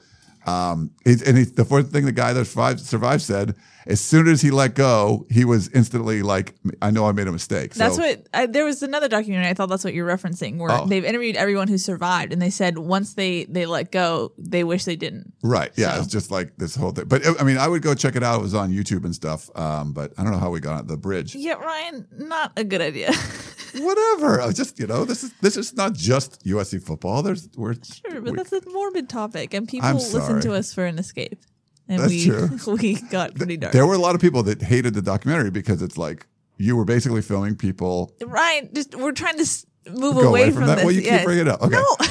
um, 0.46 0.90
and 1.06 1.38
he, 1.38 1.44
the 1.44 1.64
first 1.64 1.88
thing 1.90 2.04
the 2.04 2.12
guy 2.12 2.34
that 2.34 2.44
survived, 2.44 2.80
survived 2.80 3.22
said, 3.22 3.54
as 3.86 4.00
soon 4.00 4.28
as 4.28 4.40
he 4.42 4.50
let 4.50 4.74
go, 4.74 5.26
he 5.30 5.44
was 5.44 5.68
instantly 5.68 6.22
like, 6.22 6.54
"I 6.80 6.90
know 6.90 7.06
I 7.06 7.12
made 7.12 7.26
a 7.28 7.32
mistake." 7.32 7.74
That's 7.74 7.96
so, 7.96 8.02
what 8.02 8.26
I, 8.34 8.46
there 8.46 8.64
was 8.64 8.82
another 8.82 9.08
documentary. 9.08 9.48
I 9.48 9.54
thought 9.54 9.68
that's 9.68 9.84
what 9.84 9.94
you're 9.94 10.08
referencing, 10.08 10.58
where 10.58 10.70
Oh. 10.72 10.86
they've 10.86 11.04
interviewed 11.04 11.36
everyone 11.36 11.68
who 11.68 11.78
survived, 11.78 12.32
and 12.32 12.40
they 12.40 12.50
said 12.50 12.78
once 12.78 13.14
they 13.14 13.44
they 13.44 13.66
let 13.66 13.92
go, 13.92 14.32
they 14.38 14.64
wish 14.64 14.84
they 14.84 14.96
didn't. 14.96 15.32
Right. 15.42 15.70
Yeah. 15.76 15.94
So- 15.94 16.02
It's 16.02 16.12
just 16.12 16.30
like 16.30 16.52
this 16.58 16.74
whole 16.74 16.92
thing. 16.92 17.06
But 17.06 17.22
I 17.40 17.44
mean, 17.44 17.58
I 17.58 17.68
would 17.68 17.82
go 17.82 17.94
check 17.94 18.16
it 18.16 18.22
out. 18.22 18.40
It 18.40 18.42
was 18.42 18.54
on 18.54 18.70
YouTube 18.72 19.04
and 19.04 19.14
stuff. 19.14 19.50
Um, 19.56 19.92
but 19.92 20.12
I 20.18 20.22
don't 20.22 20.32
know 20.32 20.38
how 20.38 20.50
we 20.50 20.60
got 20.60 20.78
on 20.78 20.86
the 20.86 20.96
bridge. 20.96 21.34
Yeah, 21.34 21.54
Ryan, 21.54 22.06
not 22.18 22.52
a 22.56 22.64
good 22.64 22.80
idea. 22.80 23.12
Whatever. 23.74 24.40
I 24.42 24.52
just, 24.52 24.78
you 24.78 24.86
know, 24.86 25.04
this 25.04 25.24
is 25.24 25.32
this 25.40 25.56
is 25.56 25.74
not 25.74 25.94
just 25.94 26.44
USC 26.44 26.82
football. 26.82 27.22
There's 27.22 27.48
we're 27.56 27.74
sure, 27.74 28.20
but 28.20 28.32
we- 28.32 28.36
that's 28.36 28.52
a 28.52 28.60
morbid 28.70 29.08
topic, 29.08 29.54
and 29.54 29.66
people 29.66 29.94
listen 29.94 30.40
to 30.42 30.52
us 30.54 30.72
for 30.74 30.84
an 30.84 30.98
escape, 30.98 31.40
and 31.92 32.00
That's 32.00 32.10
we 32.10 32.24
true. 32.24 32.58
we 32.80 32.94
got 33.10 33.34
pretty 33.34 33.56
dark. 33.56 33.72
there 33.72 33.86
were 33.86 33.94
a 33.94 33.98
lot 33.98 34.14
of 34.14 34.20
people 34.20 34.42
that 34.44 34.62
hated 34.62 34.94
the 34.94 35.02
documentary 35.02 35.50
because 35.50 35.82
it's 35.82 35.96
like 35.98 36.26
you 36.58 36.76
were 36.76 36.84
basically 36.84 37.22
filming 37.22 37.56
people 37.56 38.12
Right. 38.24 38.72
just 38.74 38.94
we're 38.94 39.12
trying 39.12 39.36
to 39.36 39.42
s- 39.42 39.66
move 39.88 40.14
go 40.14 40.28
away, 40.28 40.50
from, 40.50 40.66
that. 40.66 40.76
this. 40.76 40.84
Well, 40.84 40.94
you 40.94 41.00
yes. 41.02 41.18
keep 41.20 41.26
bringing 41.26 41.46
it 41.46 41.52
up. 41.52 41.62
Okay. 41.62 41.76
No, 41.76 41.96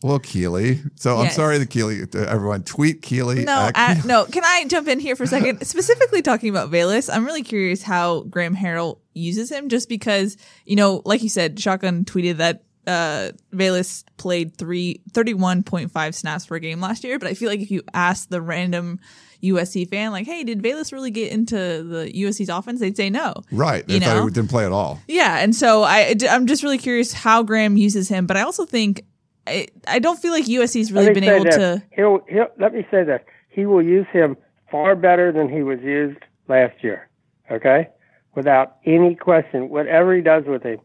Well, 0.00 0.20
Keely. 0.20 0.78
So 0.94 1.16
I'm 1.16 1.30
sorry, 1.30 1.58
the 1.58 1.66
Keely. 1.66 2.02
uh, 2.02 2.18
Everyone, 2.28 2.62
tweet 2.62 3.02
Keely. 3.02 3.42
no, 3.44 3.68
at 3.74 4.04
no. 4.04 4.26
Can 4.26 4.44
I 4.44 4.64
jump 4.68 4.86
in 4.86 5.00
here 5.00 5.16
for 5.16 5.24
a 5.24 5.26
second? 5.26 5.60
Specifically 5.66 6.22
talking 6.22 6.50
about 6.50 6.70
Velus, 6.70 7.12
I'm 7.12 7.24
really 7.24 7.42
curious 7.42 7.82
how 7.82 8.20
Graham 8.22 8.54
Harrell 8.54 9.00
uses 9.14 9.50
him, 9.50 9.68
just 9.68 9.88
because 9.88 10.36
you 10.64 10.76
know, 10.76 11.02
like 11.04 11.24
you 11.24 11.28
said, 11.28 11.58
Shotgun 11.58 12.04
tweeted 12.04 12.36
that 12.36 12.62
uh 12.88 13.30
Velus 13.52 14.04
played 14.16 14.56
three 14.56 15.02
thirty 15.12 15.34
one 15.34 15.62
point 15.62 15.92
five 15.92 16.14
snaps 16.14 16.46
per 16.46 16.58
game 16.58 16.80
last 16.80 17.04
year, 17.04 17.18
but 17.18 17.28
I 17.28 17.34
feel 17.34 17.48
like 17.48 17.60
if 17.60 17.70
you 17.70 17.82
ask 17.94 18.28
the 18.28 18.40
random 18.40 18.98
USC 19.42 19.88
fan, 19.88 20.10
like, 20.10 20.26
"Hey, 20.26 20.42
did 20.42 20.60
Velus 20.62 20.92
really 20.92 21.10
get 21.12 21.30
into 21.30 21.54
the 21.56 22.10
USC's 22.12 22.48
offense?" 22.48 22.80
They'd 22.80 22.96
say 22.96 23.10
no. 23.10 23.34
Right. 23.52 23.86
They 23.86 23.94
You 23.94 24.00
thought 24.00 24.16
know? 24.16 24.26
he 24.26 24.32
didn't 24.32 24.50
play 24.50 24.64
at 24.66 24.72
all. 24.72 25.00
Yeah, 25.06 25.38
and 25.38 25.54
so 25.54 25.84
I 25.84 26.16
I'm 26.28 26.46
just 26.46 26.62
really 26.62 26.78
curious 26.78 27.12
how 27.12 27.42
Graham 27.44 27.76
uses 27.76 28.08
him, 28.08 28.26
but 28.26 28.36
I 28.36 28.42
also 28.42 28.64
think 28.64 29.04
I, 29.46 29.68
I 29.86 29.98
don't 29.98 30.18
feel 30.18 30.32
like 30.32 30.44
USC's 30.44 30.92
really 30.92 31.12
been 31.12 31.24
able 31.24 31.44
this. 31.44 31.56
to. 31.56 31.82
He'll, 31.92 32.20
he'll, 32.28 32.48
let 32.58 32.74
me 32.74 32.86
say 32.90 33.04
this. 33.04 33.20
He 33.48 33.66
will 33.66 33.82
use 33.82 34.06
him 34.12 34.36
far 34.70 34.94
better 34.94 35.32
than 35.32 35.48
he 35.48 35.62
was 35.62 35.80
used 35.80 36.18
last 36.48 36.82
year. 36.82 37.08
Okay? 37.50 37.88
Without 38.34 38.76
any 38.84 39.14
question, 39.14 39.70
whatever 39.70 40.14
he 40.14 40.20
does 40.20 40.44
with 40.46 40.62
him. 40.62 40.78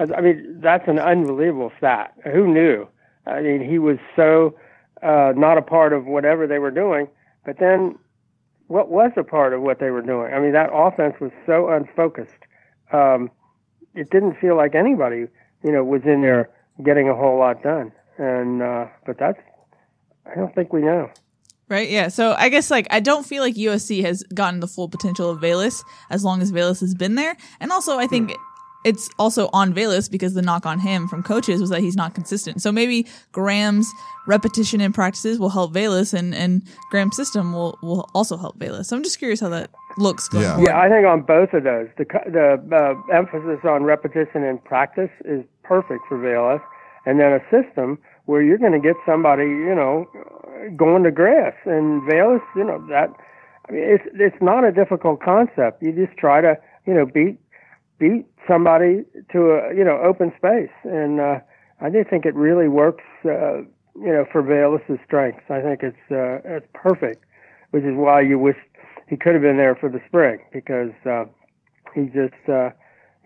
I 0.00 0.20
mean, 0.20 0.60
that's 0.62 0.88
an 0.88 0.98
unbelievable 0.98 1.72
stat. 1.78 2.14
Who 2.24 2.52
knew? 2.52 2.88
I 3.26 3.42
mean, 3.42 3.60
he 3.62 3.78
was 3.78 3.98
so 4.16 4.54
uh, 5.02 5.32
not 5.36 5.58
a 5.58 5.62
part 5.62 5.92
of 5.92 6.06
whatever 6.06 6.46
they 6.46 6.58
were 6.58 6.70
doing. 6.70 7.08
But 7.44 7.58
then, 7.58 7.98
what 8.68 8.90
was 8.90 9.12
a 9.16 9.24
part 9.24 9.52
of 9.52 9.62
what 9.62 9.78
they 9.78 9.90
were 9.90 10.02
doing? 10.02 10.32
I 10.32 10.40
mean, 10.40 10.52
that 10.52 10.70
offense 10.72 11.16
was 11.20 11.32
so 11.46 11.68
unfocused. 11.68 12.32
Um, 12.92 13.30
it 13.94 14.10
didn't 14.10 14.36
feel 14.40 14.56
like 14.56 14.74
anybody, 14.74 15.26
you 15.64 15.72
know, 15.72 15.84
was 15.84 16.02
in 16.04 16.22
there 16.22 16.50
getting 16.84 17.08
a 17.08 17.14
whole 17.14 17.38
lot 17.38 17.62
done. 17.62 17.92
And 18.18 18.62
uh, 18.62 18.86
but 19.06 19.18
that's 19.18 19.38
I 20.26 20.34
don't 20.34 20.54
think 20.54 20.72
we 20.72 20.82
know. 20.82 21.10
Right, 21.68 21.88
yeah. 21.88 22.08
So 22.08 22.34
I 22.36 22.48
guess 22.48 22.70
like 22.70 22.86
I 22.90 23.00
don't 23.00 23.24
feel 23.24 23.42
like 23.42 23.54
USC 23.54 24.02
has 24.02 24.22
gotten 24.34 24.60
the 24.60 24.66
full 24.66 24.88
potential 24.88 25.30
of 25.30 25.40
Velus 25.40 25.82
as 26.10 26.24
long 26.24 26.42
as 26.42 26.52
Velus 26.52 26.80
has 26.80 26.94
been 26.94 27.14
there, 27.14 27.36
and 27.60 27.70
also 27.70 27.98
I 27.98 28.06
think 28.06 28.34
it's 28.84 29.10
also 29.18 29.50
on 29.52 29.74
Velus 29.74 30.10
because 30.10 30.34
the 30.34 30.42
knock 30.42 30.64
on 30.66 30.78
him 30.80 31.06
from 31.08 31.22
coaches 31.22 31.60
was 31.60 31.70
that 31.70 31.80
he's 31.80 31.96
not 31.96 32.14
consistent. 32.14 32.62
So 32.62 32.72
maybe 32.72 33.06
Graham's 33.32 33.86
repetition 34.26 34.80
in 34.80 34.92
practices 34.92 35.38
will 35.38 35.50
help 35.50 35.72
Velus, 35.72 36.14
and 36.14 36.34
and 36.34 36.62
Graham's 36.90 37.16
system 37.16 37.52
will 37.52 37.78
will 37.82 38.08
also 38.14 38.36
help 38.36 38.58
Velus. 38.58 38.86
So 38.86 38.96
I'm 38.96 39.02
just 39.02 39.18
curious 39.18 39.40
how 39.40 39.48
that 39.50 39.70
looks 39.98 40.28
going 40.28 40.44
Yeah. 40.44 40.54
forward. 40.54 40.68
Yeah, 40.70 40.80
I 40.80 40.88
think 40.88 41.06
on 41.06 41.22
both 41.22 41.52
of 41.52 41.64
those, 41.64 41.88
the 41.98 42.04
the 42.04 42.76
uh, 42.76 43.16
emphasis 43.16 43.60
on 43.64 43.84
repetition 43.84 44.44
and 44.44 44.62
practice 44.64 45.10
is 45.24 45.44
perfect 45.62 46.00
for 46.08 46.18
Velus, 46.18 46.60
and 47.06 47.20
then 47.20 47.32
a 47.32 47.40
system 47.50 47.98
where 48.26 48.42
you're 48.42 48.58
going 48.58 48.72
to 48.72 48.78
get 48.78 48.94
somebody, 49.04 49.44
you 49.44 49.74
know, 49.74 50.06
going 50.76 51.02
to 51.02 51.10
grass 51.10 51.54
and 51.64 52.02
Velus, 52.02 52.42
you 52.54 52.64
know 52.64 52.78
that. 52.88 53.10
I 53.68 53.72
mean, 53.72 53.82
it's 53.82 54.04
it's 54.14 54.40
not 54.40 54.64
a 54.64 54.72
difficult 54.72 55.20
concept. 55.20 55.82
You 55.82 55.92
just 55.92 56.16
try 56.16 56.40
to, 56.40 56.56
you 56.86 56.94
know, 56.94 57.06
beat 57.06 57.38
beat 57.98 58.24
somebody 58.48 59.04
to 59.32 59.52
a 59.52 59.74
you 59.74 59.84
know 59.84 59.98
open 60.02 60.32
space, 60.36 60.70
and 60.84 61.20
uh, 61.20 61.40
I 61.80 61.90
do 61.90 62.04
think 62.08 62.24
it 62.26 62.34
really 62.34 62.68
works. 62.68 63.04
Uh, 63.24 63.62
you 63.96 64.12
know, 64.12 64.24
for 64.30 64.42
Velus's 64.42 64.98
strengths, 65.04 65.42
I 65.50 65.60
think 65.60 65.82
it's 65.82 66.10
uh, 66.10 66.40
it's 66.44 66.66
perfect, 66.74 67.24
which 67.70 67.84
is 67.84 67.94
why 67.94 68.20
you 68.20 68.38
wish 68.38 68.56
he 69.08 69.16
could 69.16 69.32
have 69.34 69.42
been 69.42 69.56
there 69.56 69.74
for 69.74 69.88
the 69.88 70.00
spring 70.06 70.38
because 70.52 70.92
uh, 71.04 71.24
he 71.94 72.06
just 72.06 72.34
uh, 72.48 72.70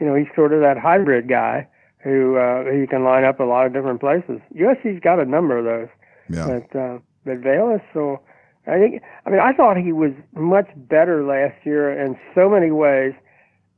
you 0.01 0.07
know 0.07 0.15
he's 0.15 0.29
sort 0.35 0.53
of 0.53 0.61
that 0.61 0.79
hybrid 0.79 1.29
guy 1.29 1.69
who 1.99 2.37
uh, 2.37 2.65
who 2.65 2.87
can 2.87 3.05
line 3.05 3.25
up 3.25 3.41
a 3.41 3.45
lot 3.45 3.67
of 3.67 3.73
different 3.73 4.01
places. 4.01 4.41
USC's 4.55 5.01
got 5.01 5.19
a 5.21 5.25
number 5.25 5.59
of 5.59 5.65
those, 5.65 5.89
Yeah. 6.29 6.47
but 6.47 6.79
uh, 6.79 6.99
but 7.25 7.41
Velus, 7.41 7.83
so 7.93 8.21
I 8.67 8.79
think 8.79 9.03
I 9.27 9.31
mean 9.31 9.41
I 9.41 9.53
thought 9.53 9.77
he 9.77 9.93
was 9.93 10.13
much 10.35 10.69
better 10.77 11.25
last 11.25 11.65
year 11.65 11.93
in 11.93 12.17
so 12.35 12.49
many 12.49 12.71
ways, 12.71 13.13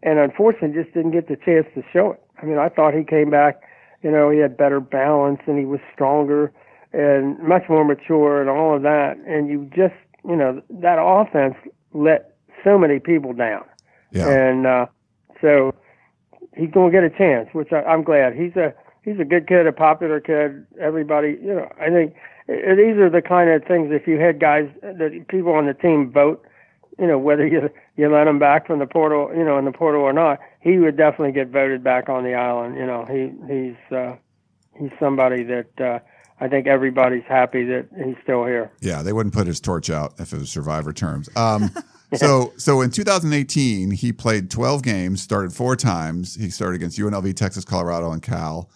and 0.07 0.19
unfortunately 0.19 0.83
just 0.83 0.95
didn't 0.95 1.11
get 1.11 1.29
the 1.29 1.37
chance 1.37 1.67
to 1.75 1.83
show 1.93 2.13
it. 2.13 2.23
I 2.41 2.47
mean 2.47 2.59
I 2.59 2.71
thought 2.71 2.95
he 2.95 3.05
came 3.05 3.29
back, 3.29 3.61
you 4.03 4.11
know, 4.11 4.31
he 4.31 4.39
had 4.39 4.57
better 4.57 4.81
balance 4.81 5.41
and 5.47 5.59
he 5.59 5.67
was 5.67 5.81
stronger 5.93 6.53
and 6.93 7.39
much 7.41 7.65
more 7.69 7.85
mature 7.85 8.41
and 8.41 8.49
all 8.49 8.75
of 8.75 8.83
that, 8.83 9.19
and 9.27 9.49
you 9.49 9.69
just 9.77 9.95
you 10.27 10.37
know 10.37 10.63
that 10.71 10.97
offense 10.99 11.55
let 11.93 12.35
so 12.65 12.79
many 12.79 12.99
people 12.99 13.33
down. 13.33 13.65
Yeah. 14.13 14.29
And 14.29 14.67
uh, 14.67 14.87
so 15.41 15.75
he's 16.57 16.71
going 16.71 16.91
to 16.91 16.97
get 16.97 17.05
a 17.05 17.11
chance, 17.11 17.49
which 17.53 17.73
I, 17.73 17.83
I'm 17.83 18.03
glad. 18.03 18.35
He's 18.35 18.57
a 18.57 18.73
he's 19.03 19.19
a 19.21 19.25
good 19.25 19.47
kid, 19.47 19.67
a 19.67 19.73
popular 19.73 20.21
kid. 20.21 20.67
Everybody, 20.81 21.39
you 21.43 21.55
know, 21.55 21.71
I 21.81 21.91
think 21.91 22.15
these 22.49 22.97
are 22.97 23.11
the 23.11 23.23
kind 23.23 23.51
of 23.51 23.65
things. 23.65 23.91
If 23.93 24.07
you 24.07 24.19
had 24.19 24.41
guys 24.41 24.69
that 24.83 25.27
people 25.29 25.53
on 25.53 25.67
the 25.67 25.75
team 25.75 26.11
vote, 26.11 26.45
you 26.99 27.07
know, 27.07 27.19
whether 27.19 27.47
you 27.47 27.71
you 27.97 28.11
let 28.11 28.27
him 28.27 28.39
back 28.39 28.67
from 28.67 28.79
the 28.79 28.87
portal, 28.87 29.31
you 29.37 29.45
know, 29.45 29.59
in 29.59 29.65
the 29.65 29.73
portal 29.73 30.03
or 30.03 30.13
not, 30.13 30.39
he 30.61 30.79
would 30.79 30.97
definitely 30.97 31.33
get 31.33 31.49
voted 31.49 31.85
back 31.85 32.09
on 32.09 32.25
the 32.25 32.35
island. 32.35 32.77
You 32.77 32.87
know, 32.87 33.05
he 33.05 33.33
he's 33.53 33.97
uh, 33.97 34.17
he's 34.79 34.91
somebody 34.99 35.43
that 35.45 35.81
uh, 35.81 35.99
I 36.41 36.49
think 36.49 36.67
everybody's 36.67 37.25
happy 37.25 37.65
that 37.65 37.89
he's 38.05 38.17
still 38.23 38.45
here. 38.45 38.71
Yeah, 38.81 39.03
they 39.03 39.13
wouldn't 39.13 39.35
put 39.35 39.47
his 39.47 39.61
torch 39.61 39.89
out 39.89 40.15
if 40.19 40.33
it 40.33 40.39
was 40.39 40.51
survivor 40.51 40.93
terms. 40.93 41.29
Um, 41.35 41.71
so, 42.15 42.53
so 42.57 42.83
in 42.83 42.91
2018, 42.91 43.91
he 43.91 44.13
played 44.13 44.51
12 44.51 44.83
games, 44.83 45.23
started 45.23 45.53
four 45.53 45.77
times. 45.77 46.35
He 46.35 46.51
started 46.51 46.77
against 46.77 46.99
UNLV, 46.99 47.35
Texas, 47.37 47.65
Colorado, 47.65 48.13
and 48.13 48.23
Cal. 48.23 48.69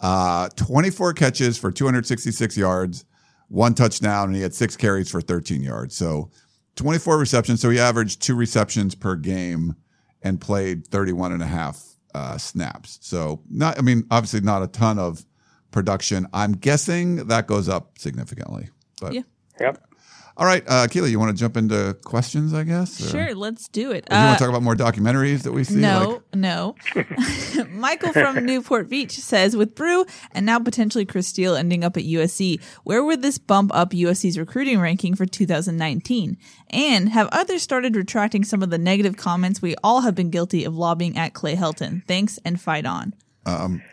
Uh, 0.00 0.48
24 0.56 1.12
catches 1.12 1.58
for 1.58 1.70
266 1.70 2.56
yards, 2.56 3.04
one 3.48 3.74
touchdown, 3.74 4.28
and 4.28 4.36
he 4.36 4.42
had 4.42 4.54
six 4.54 4.76
carries 4.76 5.10
for 5.10 5.20
13 5.20 5.62
yards. 5.62 5.94
So, 5.94 6.30
24 6.76 7.18
receptions. 7.18 7.60
So 7.60 7.70
he 7.70 7.78
averaged 7.78 8.22
two 8.22 8.34
receptions 8.34 8.94
per 8.94 9.16
game 9.16 9.76
and 10.22 10.40
played 10.40 10.86
31 10.86 11.32
and 11.32 11.42
a 11.42 11.46
half 11.46 11.84
uh, 12.14 12.38
snaps. 12.38 12.98
So, 13.02 13.42
not, 13.50 13.78
I 13.78 13.82
mean, 13.82 14.04
obviously 14.10 14.40
not 14.40 14.62
a 14.62 14.66
ton 14.66 14.98
of 14.98 15.24
production. 15.70 16.26
I'm 16.32 16.52
guessing 16.52 17.26
that 17.28 17.46
goes 17.46 17.68
up 17.68 17.98
significantly. 17.98 18.68
But 19.00 19.14
Yeah. 19.14 19.22
Yep. 19.60 19.84
All 20.36 20.46
right, 20.46 20.64
uh, 20.66 20.86
Keely, 20.88 21.10
you 21.10 21.18
want 21.18 21.30
to 21.36 21.38
jump 21.40 21.56
into 21.58 21.94
questions, 22.04 22.54
I 22.54 22.64
guess? 22.64 23.00
Or- 23.00 23.08
Sure, 23.10 23.34
let's 23.34 23.68
do 23.68 23.90
it. 23.92 24.04
Or 24.06 24.08
do 24.08 24.14
you 24.16 24.20
Uh, 24.22 24.26
want 24.26 24.38
to 24.38 24.44
talk 24.44 24.48
about 24.50 24.62
more 24.62 24.74
documentaries 24.74 25.42
that 25.42 25.52
we 25.52 25.62
see? 25.62 25.76
no, 25.76 26.22
Like, 26.32 26.34
no. 26.34 26.74
Michael 27.70 28.12
from 28.12 28.44
Newport 28.46 28.88
Beach 28.88 29.12
says, 29.18 29.56
with 29.56 29.74
Bru 29.74 30.04
and 30.32 30.46
now 30.46 30.58
potentially 30.58 31.04
Chris 31.04 31.28
Steele 31.28 31.54
ending 31.54 31.84
up 31.84 31.96
at 31.96 32.04
USC, 32.04 32.60
where 32.84 33.04
would 33.04 33.20
this 33.22 33.36
bump 33.38 33.70
up 33.74 33.90
USC's 33.92 34.38
recruiting 34.38 34.80
ranking 34.80 35.14
for 35.14 35.26
2019? 35.26 36.38
And 36.70 37.08
have 37.10 37.28
others 37.32 37.62
started 37.62 37.94
retracting 37.94 38.44
some 38.44 38.62
of 38.62 38.70
the 38.70 38.78
negative 38.78 39.16
comments 39.16 39.60
we 39.60 39.74
all 39.84 40.00
have 40.00 40.14
been 40.14 40.30
guilty 40.30 40.64
of 40.64 40.74
lobbying 40.74 41.16
at 41.18 41.34
Clay 41.34 41.56
Helton? 41.56 42.06
Thanks 42.08 42.38
and 42.44 42.60
fight 42.60 42.86
on. 42.86 43.14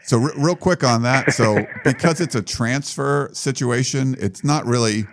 so, 0.03 0.17
re- 0.19 0.33
real 0.37 0.55
quick 0.55 0.83
on 0.83 1.01
that. 1.03 1.33
So, 1.33 1.65
because 1.83 2.21
it's 2.21 2.35
a 2.35 2.41
transfer 2.41 3.29
situation, 3.33 4.15
it's 4.19 4.43
not 4.43 4.65
really 4.65 5.05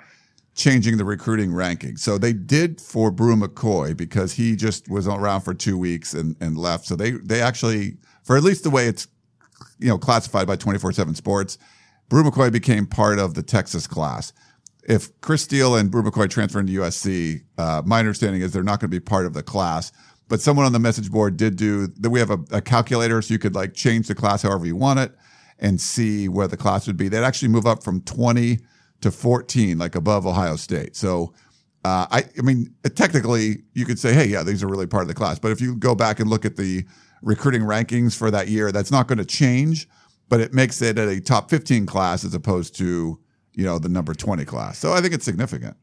changing 0.57 0.97
the 0.97 1.05
recruiting 1.05 1.55
ranking. 1.55 1.97
So, 1.97 2.19
they 2.19 2.33
did 2.33 2.81
for 2.81 3.11
Bru 3.11 3.37
McCoy 3.37 3.97
because 3.97 4.33
he 4.33 4.57
just 4.57 4.89
was 4.91 5.07
around 5.07 5.43
for 5.43 5.55
two 5.55 5.79
weeks 5.79 6.15
and, 6.15 6.35
and 6.41 6.59
left. 6.59 6.87
So, 6.87 6.97
they, 6.97 7.13
they 7.13 7.41
actually, 7.41 7.99
for 8.25 8.37
at 8.37 8.43
least 8.43 8.65
the 8.65 8.71
way 8.71 8.89
it's 8.89 9.07
you 9.79 9.89
know 9.89 9.99
classified 9.99 10.47
by 10.47 10.57
24/7 10.57 11.17
Sports, 11.17 11.59
Bru 12.09 12.25
McCoy 12.25 12.53
became 12.53 12.87
part 12.87 13.19
of 13.19 13.35
the 13.35 13.43
Texas 13.43 13.87
class. 13.87 14.33
If 14.89 15.21
Chris 15.21 15.43
Steele 15.43 15.77
and 15.77 15.91
Bru 15.91 16.03
McCoy 16.03 16.31
transfer 16.31 16.61
into 16.61 16.81
USC, 16.81 17.43
uh, 17.59 17.83
my 17.85 17.99
understanding 17.99 18.43
is 18.43 18.53
they're 18.53 18.63
not 18.63 18.81
going 18.81 18.91
to 18.91 18.95
be 18.95 19.01
part 19.01 19.27
of 19.27 19.35
the 19.35 19.43
class. 19.43 19.93
But 20.29 20.41
someone 20.41 20.67
on 20.67 20.73
the 20.73 20.81
message 20.81 21.11
board 21.11 21.37
did 21.37 21.57
do 21.57 21.87
that. 21.87 22.11
We 22.11 22.19
have 22.19 22.31
a, 22.31 22.39
a 22.51 22.61
calculator, 22.61 23.21
so 23.23 23.33
you 23.33 23.39
could 23.39 23.55
like 23.55 23.75
change 23.75 24.09
the 24.09 24.15
class 24.15 24.43
however 24.43 24.67
you 24.67 24.77
want 24.77 24.99
it 25.01 25.13
and 25.59 25.81
see 25.81 26.29
where 26.29 26.49
the 26.49 26.57
class 26.57 26.87
would 26.87 26.97
be. 26.97 27.09
They'd 27.09 27.25
actually 27.25 27.49
move 27.49 27.67
up 27.67 27.83
from 27.83 28.01
20 28.03 28.59
to 29.01 29.11
14, 29.11 29.79
like 29.79 29.95
above 29.95 30.27
Ohio 30.27 30.57
State. 30.57 30.97
So 30.97 31.33
uh, 31.85 32.07
I, 32.11 32.25
I 32.39 32.43
mean, 32.43 32.75
technically, 32.95 33.63
you 33.75 33.85
could 33.85 33.99
say, 33.99 34.13
hey, 34.13 34.27
yeah, 34.27 34.43
these 34.43 34.63
are 34.63 34.67
really 34.67 34.87
part 34.87 35.03
of 35.03 35.09
the 35.09 35.15
class. 35.15 35.39
But 35.39 35.53
if 35.53 35.61
you 35.61 35.77
go 35.77 35.95
back 35.95 36.19
and 36.19 36.29
look 36.29 36.45
at 36.45 36.57
the 36.57 36.85
recruiting 37.23 37.63
rankings 37.63 38.17
for 38.17 38.31
that 38.31 38.49
year, 38.49 38.73
that's 38.73 38.91
not 38.91 39.07
going 39.07 39.19
to 39.19 39.25
change, 39.25 39.89
but 40.29 40.41
it 40.41 40.53
makes 40.53 40.83
it 40.83 40.99
a 40.99 41.21
top 41.21 41.49
15 41.49 41.87
class 41.87 42.25
as 42.25 42.35
opposed 42.35 42.77
to, 42.79 43.21
you 43.53 43.65
know, 43.65 43.79
the 43.79 43.89
number 43.89 44.15
20 44.15 44.45
class. 44.45 44.79
So 44.79 44.95
I 44.95 45.01
think 45.01 45.15
it's 45.15 45.25
significant. 45.25 45.77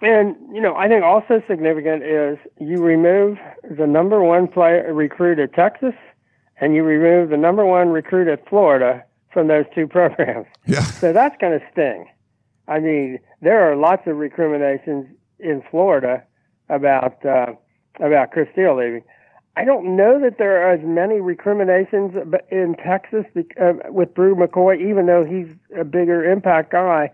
And 0.00 0.36
you 0.54 0.60
know, 0.60 0.76
I 0.76 0.86
think 0.86 1.02
also 1.02 1.42
significant 1.48 2.04
is 2.04 2.38
you 2.60 2.76
remove 2.76 3.36
the 3.76 3.86
number 3.86 4.22
one 4.22 4.46
player 4.46 4.94
recruit 4.94 5.40
at 5.40 5.52
Texas, 5.54 5.94
and 6.60 6.74
you 6.74 6.84
remove 6.84 7.30
the 7.30 7.36
number 7.36 7.66
one 7.66 7.88
recruit 7.88 8.28
at 8.28 8.48
Florida 8.48 9.02
from 9.32 9.48
those 9.48 9.64
two 9.74 9.86
programs. 9.88 10.46
Yeah. 10.66 10.82
So 10.82 11.12
that's 11.12 11.36
going 11.40 11.58
to 11.58 11.66
sting. 11.72 12.06
I 12.68 12.80
mean, 12.80 13.18
there 13.40 13.70
are 13.70 13.76
lots 13.76 14.06
of 14.06 14.16
recriminations 14.16 15.06
in 15.38 15.62
Florida 15.70 16.22
about 16.68 17.24
uh, 17.24 17.54
about 17.98 18.30
Chris 18.30 18.48
Steele 18.52 18.76
leaving. 18.76 19.02
I 19.56 19.64
don't 19.64 19.96
know 19.96 20.20
that 20.20 20.38
there 20.38 20.62
are 20.62 20.72
as 20.72 20.80
many 20.84 21.20
recriminations 21.20 22.14
in 22.50 22.76
Texas 22.76 23.24
uh, 23.60 23.72
with 23.88 24.14
Bru 24.14 24.36
McCoy, 24.36 24.80
even 24.88 25.06
though 25.06 25.24
he's 25.24 25.48
a 25.76 25.84
bigger 25.84 26.30
impact 26.30 26.70
guy, 26.70 27.10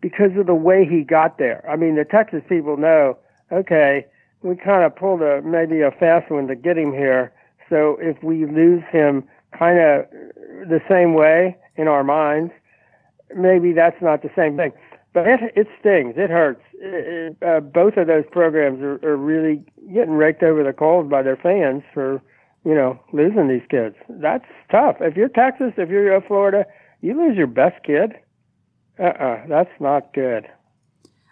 because 0.00 0.30
of 0.36 0.46
the 0.46 0.54
way 0.54 0.86
he 0.88 1.02
got 1.02 1.38
there. 1.38 1.64
I 1.68 1.74
mean, 1.74 1.96
the 1.96 2.04
Texas 2.04 2.42
people 2.48 2.76
know, 2.76 3.18
okay, 3.50 4.06
we 4.42 4.54
kind 4.54 4.84
of 4.84 4.94
pulled 4.94 5.22
a 5.22 5.42
maybe 5.42 5.80
a 5.80 5.90
fast 5.90 6.30
one 6.30 6.46
to 6.46 6.54
get 6.54 6.78
him 6.78 6.92
here. 6.92 7.32
So 7.68 7.96
if 8.00 8.22
we 8.22 8.46
lose 8.46 8.84
him 8.92 9.24
kind 9.58 9.78
of 9.78 10.06
the 10.68 10.80
same 10.88 11.14
way 11.14 11.56
in 11.76 11.88
our 11.88 12.04
minds, 12.04 12.52
maybe 13.34 13.72
that's 13.72 14.00
not 14.00 14.22
the 14.22 14.30
same 14.36 14.56
thing. 14.56 14.72
But 15.12 15.26
it, 15.26 15.40
it 15.56 15.66
stings. 15.80 16.14
It 16.16 16.30
hurts. 16.30 16.62
It, 16.74 17.36
it, 17.42 17.46
uh, 17.46 17.60
both 17.60 17.96
of 17.96 18.06
those 18.06 18.24
programs 18.30 18.80
are, 18.80 19.04
are 19.04 19.16
really 19.16 19.64
getting 19.92 20.14
raked 20.14 20.42
over 20.42 20.62
the 20.62 20.72
coals 20.72 21.10
by 21.10 21.22
their 21.22 21.36
fans 21.36 21.82
for, 21.92 22.22
you 22.64 22.74
know, 22.74 22.98
losing 23.12 23.48
these 23.48 23.66
kids. 23.68 23.96
That's 24.08 24.44
tough. 24.70 24.96
If 25.00 25.16
you're 25.16 25.28
Texas, 25.28 25.72
if 25.76 25.88
you're 25.88 26.16
uh, 26.16 26.20
Florida, 26.26 26.64
you 27.00 27.16
lose 27.16 27.36
your 27.36 27.48
best 27.48 27.82
kid. 27.84 28.12
Uh-uh, 28.98 29.46
that's 29.48 29.70
not 29.80 30.12
good. 30.14 30.46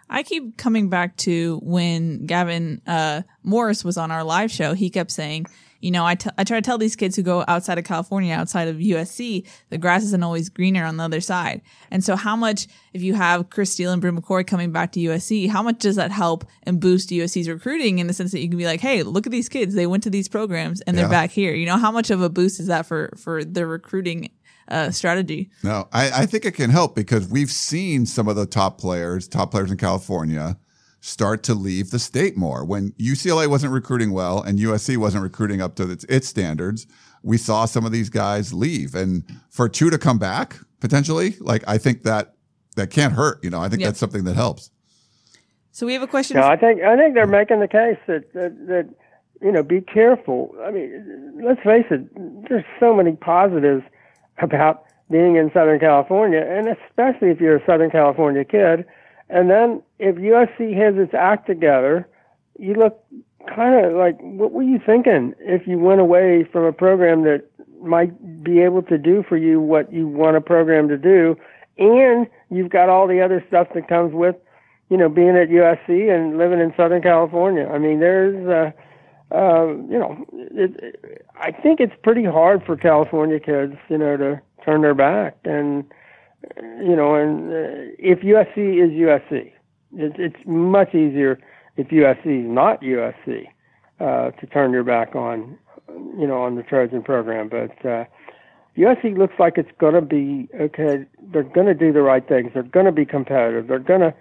I 0.09 0.23
keep 0.23 0.57
coming 0.57 0.89
back 0.89 1.15
to 1.17 1.59
when 1.63 2.25
Gavin 2.25 2.81
uh, 2.87 3.21
Morris 3.43 3.85
was 3.85 3.95
on 3.95 4.09
our 4.11 4.23
live 4.23 4.51
show. 4.51 4.73
He 4.73 4.89
kept 4.89 5.11
saying, 5.11 5.45
you 5.79 5.91
know, 5.91 6.05
I, 6.05 6.15
t- 6.15 6.29
I 6.37 6.43
try 6.43 6.57
to 6.57 6.61
tell 6.61 6.77
these 6.77 6.95
kids 6.95 7.15
who 7.15 7.21
go 7.21 7.43
outside 7.47 7.77
of 7.77 7.85
California, 7.85 8.33
outside 8.33 8.67
of 8.67 8.77
USC, 8.77 9.47
the 9.69 9.77
grass 9.77 10.03
isn't 10.03 10.23
always 10.23 10.49
greener 10.49 10.83
on 10.83 10.97
the 10.97 11.03
other 11.03 11.21
side. 11.21 11.61
And 11.89 12.03
so, 12.03 12.15
how 12.15 12.35
much, 12.35 12.67
if 12.93 13.01
you 13.01 13.13
have 13.13 13.49
Chris 13.49 13.71
Steele 13.71 13.91
and 13.91 14.01
Bru 14.01 14.11
McCoy 14.11 14.45
coming 14.45 14.71
back 14.71 14.91
to 14.93 14.99
USC, 14.99 15.49
how 15.49 15.63
much 15.63 15.79
does 15.79 15.95
that 15.95 16.11
help 16.11 16.45
and 16.63 16.79
boost 16.79 17.09
USC's 17.09 17.47
recruiting 17.47 17.99
in 17.99 18.07
the 18.07 18.13
sense 18.13 18.31
that 18.31 18.39
you 18.39 18.49
can 18.49 18.57
be 18.57 18.65
like, 18.65 18.81
hey, 18.81 19.03
look 19.03 19.25
at 19.25 19.31
these 19.31 19.49
kids, 19.49 19.73
they 19.73 19.87
went 19.87 20.03
to 20.03 20.09
these 20.09 20.27
programs 20.27 20.81
and 20.81 20.97
they're 20.97 21.09
back 21.09 21.31
here. 21.31 21.53
You 21.53 21.65
know, 21.65 21.77
how 21.77 21.91
much 21.91 22.09
of 22.09 22.21
a 22.21 22.29
boost 22.29 22.59
is 22.59 22.67
that 22.67 22.85
for 22.85 23.13
for 23.17 23.43
their 23.43 23.67
recruiting 23.67 24.29
uh, 24.67 24.91
strategy? 24.91 25.49
No, 25.63 25.87
I, 25.91 26.11
I 26.11 26.25
think 26.25 26.45
it 26.45 26.53
can 26.53 26.69
help 26.69 26.95
because 26.95 27.27
we've 27.27 27.51
seen 27.51 28.05
some 28.05 28.27
of 28.27 28.35
the 28.35 28.45
top 28.45 28.77
players, 28.79 29.27
top 29.27 29.51
players 29.51 29.71
in 29.71 29.77
California, 29.77 30.57
start 31.01 31.43
to 31.43 31.53
leave 31.53 31.91
the 31.91 31.99
state 31.99 32.35
more. 32.37 32.65
When 32.65 32.91
UCLA 32.93 33.47
wasn't 33.47 33.73
recruiting 33.73 34.11
well 34.11 34.41
and 34.41 34.59
USC 34.59 34.97
wasn't 34.97 35.23
recruiting 35.23 35.61
up 35.61 35.75
to 35.75 35.89
its, 35.89 36.03
its 36.05 36.27
standards, 36.27 36.87
we 37.23 37.37
saw 37.37 37.65
some 37.65 37.85
of 37.85 37.91
these 37.91 38.09
guys 38.09 38.53
leave. 38.53 38.95
And 38.95 39.23
for 39.49 39.69
two 39.69 39.89
to 39.89 39.97
come 39.97 40.17
back 40.19 40.57
potentially, 40.79 41.35
like 41.39 41.63
I 41.67 41.77
think 41.77 42.03
that 42.03 42.33
that 42.75 42.89
can't 42.91 43.13
hurt. 43.13 43.43
You 43.43 43.49
know, 43.49 43.59
I 43.61 43.69
think 43.69 43.81
Yep. 43.81 43.87
that's 43.89 43.99
something 43.99 44.23
that 44.25 44.35
helps. 44.35 44.71
So 45.71 45.85
we 45.85 45.93
have 45.93 46.01
a 46.01 46.07
question. 46.07 46.37
No, 46.37 46.43
I 46.43 46.57
think 46.57 46.81
I 46.81 46.97
think 46.97 47.13
they're 47.13 47.27
making 47.27 47.59
the 47.59 47.67
case 47.67 47.97
that, 48.07 48.33
that 48.33 48.67
that 48.67 48.89
you 49.41 49.51
know 49.51 49.63
be 49.63 49.81
careful. 49.81 50.53
I 50.65 50.71
mean, 50.71 51.41
let's 51.43 51.61
face 51.61 51.85
it. 51.91 52.01
There's 52.49 52.65
so 52.79 52.93
many 52.93 53.13
positives 53.13 53.83
about 54.39 54.83
being 55.09 55.35
in 55.37 55.51
Southern 55.53 55.79
California, 55.79 56.39
and 56.39 56.67
especially 56.67 57.29
if 57.29 57.39
you're 57.39 57.57
a 57.57 57.65
Southern 57.65 57.91
California 57.91 58.43
kid. 58.43 58.85
And 59.29 59.49
then 59.49 59.81
if 59.99 60.15
USC 60.15 60.75
has 60.75 60.95
its 60.97 61.13
act 61.13 61.47
together, 61.47 62.07
you 62.57 62.73
look 62.73 63.03
kind 63.55 63.85
of 63.85 63.93
like 63.93 64.19
what 64.21 64.51
were 64.51 64.63
you 64.63 64.79
thinking 64.83 65.33
if 65.39 65.67
you 65.67 65.79
went 65.79 66.01
away 66.01 66.43
from 66.51 66.63
a 66.65 66.73
program 66.73 67.23
that 67.23 67.45
might 67.81 68.43
be 68.43 68.59
able 68.59 68.81
to 68.83 68.97
do 68.97 69.23
for 69.27 69.37
you 69.37 69.59
what 69.59 69.91
you 69.93 70.07
want 70.07 70.35
a 70.35 70.41
program 70.41 70.87
to 70.89 70.97
do, 70.97 71.37
and 71.77 72.27
you've 72.49 72.69
got 72.69 72.89
all 72.89 73.07
the 73.07 73.21
other 73.21 73.43
stuff 73.47 73.67
that 73.73 73.87
comes 73.87 74.13
with 74.13 74.35
you 74.89 74.97
know, 74.97 75.07
being 75.07 75.37
at 75.37 75.49
USC 75.49 76.13
and 76.13 76.37
living 76.37 76.59
in 76.59 76.73
Southern 76.75 77.01
California. 77.01 77.67
I 77.67 77.77
mean, 77.77 77.99
there's, 77.99 78.47
uh, 78.47 79.35
uh, 79.35 79.67
you 79.67 79.99
know, 79.99 80.25
it, 80.33 80.75
it, 80.81 81.25
I 81.39 81.51
think 81.51 81.79
it's 81.79 81.93
pretty 82.03 82.25
hard 82.25 82.63
for 82.65 82.75
California 82.75 83.39
kids, 83.39 83.75
you 83.87 83.99
know, 83.99 84.17
to 84.17 84.41
turn 84.65 84.81
their 84.81 84.95
back. 84.95 85.37
And, 85.45 85.85
you 86.81 86.95
know, 86.95 87.15
and 87.15 87.49
uh, 87.49 87.93
if 87.97 88.19
USC 88.19 88.83
is 88.83 88.91
USC, 88.91 89.51
it, 89.95 90.13
it's 90.17 90.45
much 90.45 90.89
easier 90.89 91.39
if 91.77 91.87
USC 91.87 92.45
is 92.45 92.49
not 92.49 92.81
USC 92.81 93.47
uh, 93.99 94.31
to 94.31 94.47
turn 94.47 94.71
your 94.71 94.83
back 94.83 95.15
on, 95.15 95.57
you 96.17 96.27
know, 96.27 96.41
on 96.41 96.55
the 96.55 96.63
Trojan 96.63 97.03
program. 97.03 97.49
But 97.49 97.85
uh, 97.85 98.05
USC 98.77 99.17
looks 99.17 99.35
like 99.39 99.57
it's 99.57 99.71
going 99.79 99.95
to 99.95 100.01
be 100.01 100.47
okay. 100.59 101.05
They're 101.31 101.43
going 101.43 101.67
to 101.67 101.73
do 101.73 101.91
the 101.91 102.01
right 102.01 102.27
things. 102.27 102.51
They're 102.53 102.63
going 102.63 102.85
to 102.85 102.91
be 102.91 103.05
competitive. 103.05 103.67
They're 103.67 103.79
going 103.79 104.01
to 104.01 104.13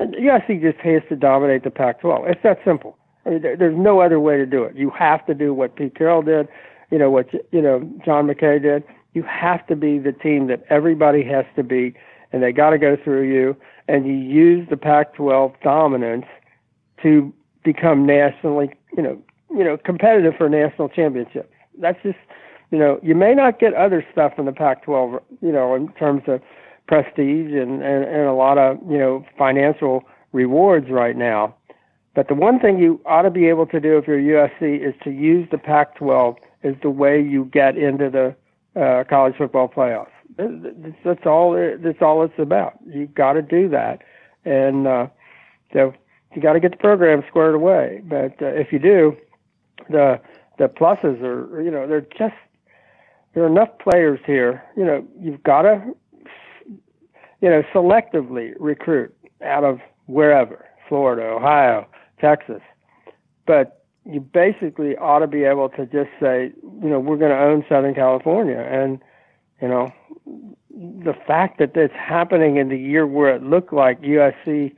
USC 0.00 0.60
just 0.60 0.78
has 0.78 1.02
to 1.08 1.16
dominate 1.16 1.62
the 1.62 1.70
Pac-12. 1.70 2.28
It's 2.28 2.42
that 2.42 2.58
simple. 2.64 2.96
I 3.24 3.30
mean, 3.30 3.42
there, 3.42 3.56
there's 3.56 3.76
no 3.76 4.00
other 4.00 4.18
way 4.18 4.36
to 4.36 4.46
do 4.46 4.64
it. 4.64 4.76
You 4.76 4.90
have 4.90 5.24
to 5.26 5.34
do 5.34 5.54
what 5.54 5.76
Pete 5.76 5.94
Carroll 5.94 6.22
did, 6.22 6.48
you 6.90 6.98
know 6.98 7.10
what 7.10 7.28
you 7.52 7.62
know 7.62 7.80
John 8.04 8.26
McKay 8.26 8.60
did. 8.62 8.84
You 9.14 9.22
have 9.22 9.66
to 9.68 9.76
be 9.76 9.98
the 9.98 10.12
team 10.12 10.48
that 10.48 10.64
everybody 10.68 11.24
has 11.24 11.46
to 11.56 11.62
be, 11.62 11.94
and 12.32 12.42
they 12.42 12.52
got 12.52 12.70
to 12.70 12.78
go 12.78 12.96
through 13.02 13.32
you. 13.32 13.56
And 13.88 14.06
you 14.06 14.14
use 14.14 14.68
the 14.68 14.76
Pac-12 14.76 15.54
dominance 15.62 16.26
to 17.02 17.32
become 17.64 18.06
nationally, 18.06 18.70
you 18.96 19.02
know, 19.02 19.22
you 19.50 19.64
know, 19.64 19.76
competitive 19.76 20.34
for 20.36 20.48
national 20.48 20.88
championships. 20.88 21.52
That's 21.78 22.02
just, 22.02 22.18
you 22.70 22.78
know, 22.78 22.98
you 23.02 23.14
may 23.14 23.34
not 23.34 23.60
get 23.60 23.74
other 23.74 24.04
stuff 24.12 24.32
in 24.38 24.46
the 24.46 24.52
Pac-12, 24.52 25.20
you 25.40 25.52
know, 25.52 25.74
in 25.74 25.92
terms 25.92 26.22
of 26.26 26.40
prestige 26.86 27.52
and, 27.52 27.82
and, 27.82 28.04
and 28.04 28.26
a 28.26 28.32
lot 28.32 28.58
of 28.58 28.78
you 28.88 28.98
know 28.98 29.24
financial 29.38 30.04
rewards 30.32 30.90
right 30.90 31.16
now. 31.16 31.54
But 32.14 32.28
the 32.28 32.34
one 32.34 32.60
thing 32.60 32.78
you 32.78 33.00
ought 33.06 33.22
to 33.22 33.30
be 33.30 33.48
able 33.48 33.66
to 33.66 33.80
do 33.80 33.98
if 33.98 34.06
you're 34.06 34.18
USC 34.18 34.86
is 34.86 34.94
to 35.02 35.10
use 35.10 35.48
the 35.50 35.58
Pac-12 35.58 36.36
as 36.62 36.74
the 36.82 36.90
way 36.90 37.20
you 37.20 37.46
get 37.46 37.76
into 37.76 38.08
the 38.08 38.36
uh, 38.76 39.04
college 39.08 39.34
football 39.36 39.68
playoffs. 39.68 40.08
That's, 40.36 40.96
that's 41.04 41.26
all. 41.26 41.52
That's 41.78 42.02
all 42.02 42.24
it's 42.24 42.38
about. 42.38 42.74
You 42.86 43.06
got 43.06 43.34
to 43.34 43.42
do 43.42 43.68
that, 43.68 44.00
and 44.44 44.86
uh, 44.86 45.06
so 45.72 45.94
you 46.34 46.42
got 46.42 46.54
to 46.54 46.60
get 46.60 46.72
the 46.72 46.76
program 46.76 47.22
squared 47.28 47.54
away. 47.54 48.02
But 48.04 48.40
uh, 48.42 48.46
if 48.46 48.72
you 48.72 48.78
do, 48.78 49.16
the 49.90 50.20
the 50.58 50.66
pluses 50.66 51.22
are 51.22 51.60
you 51.60 51.70
know 51.70 51.86
they're 51.86 52.06
just 52.18 52.34
there 53.34 53.44
are 53.44 53.48
enough 53.48 53.70
players 53.78 54.20
here. 54.26 54.64
You 54.76 54.84
know 54.84 55.06
you've 55.20 55.42
got 55.42 55.62
to 55.62 55.94
you 57.44 57.50
know, 57.50 57.62
selectively 57.74 58.54
recruit 58.58 59.14
out 59.44 59.64
of 59.64 59.78
wherever, 60.06 60.64
Florida, 60.88 61.24
Ohio, 61.24 61.86
Texas. 62.18 62.62
But 63.46 63.83
you 64.06 64.20
basically 64.20 64.96
ought 64.96 65.20
to 65.20 65.26
be 65.26 65.44
able 65.44 65.68
to 65.70 65.86
just 65.86 66.10
say, 66.20 66.52
you 66.82 66.88
know, 66.88 67.00
we're 67.00 67.16
going 67.16 67.30
to 67.30 67.38
own 67.38 67.64
Southern 67.68 67.94
California. 67.94 68.58
And, 68.58 69.00
you 69.62 69.68
know, 69.68 69.92
the 70.70 71.14
fact 71.26 71.58
that 71.58 71.76
it's 71.76 71.94
happening 71.94 72.56
in 72.56 72.68
the 72.68 72.78
year 72.78 73.06
where 73.06 73.34
it 73.34 73.42
looked 73.42 73.72
like 73.72 74.00
USC 74.02 74.74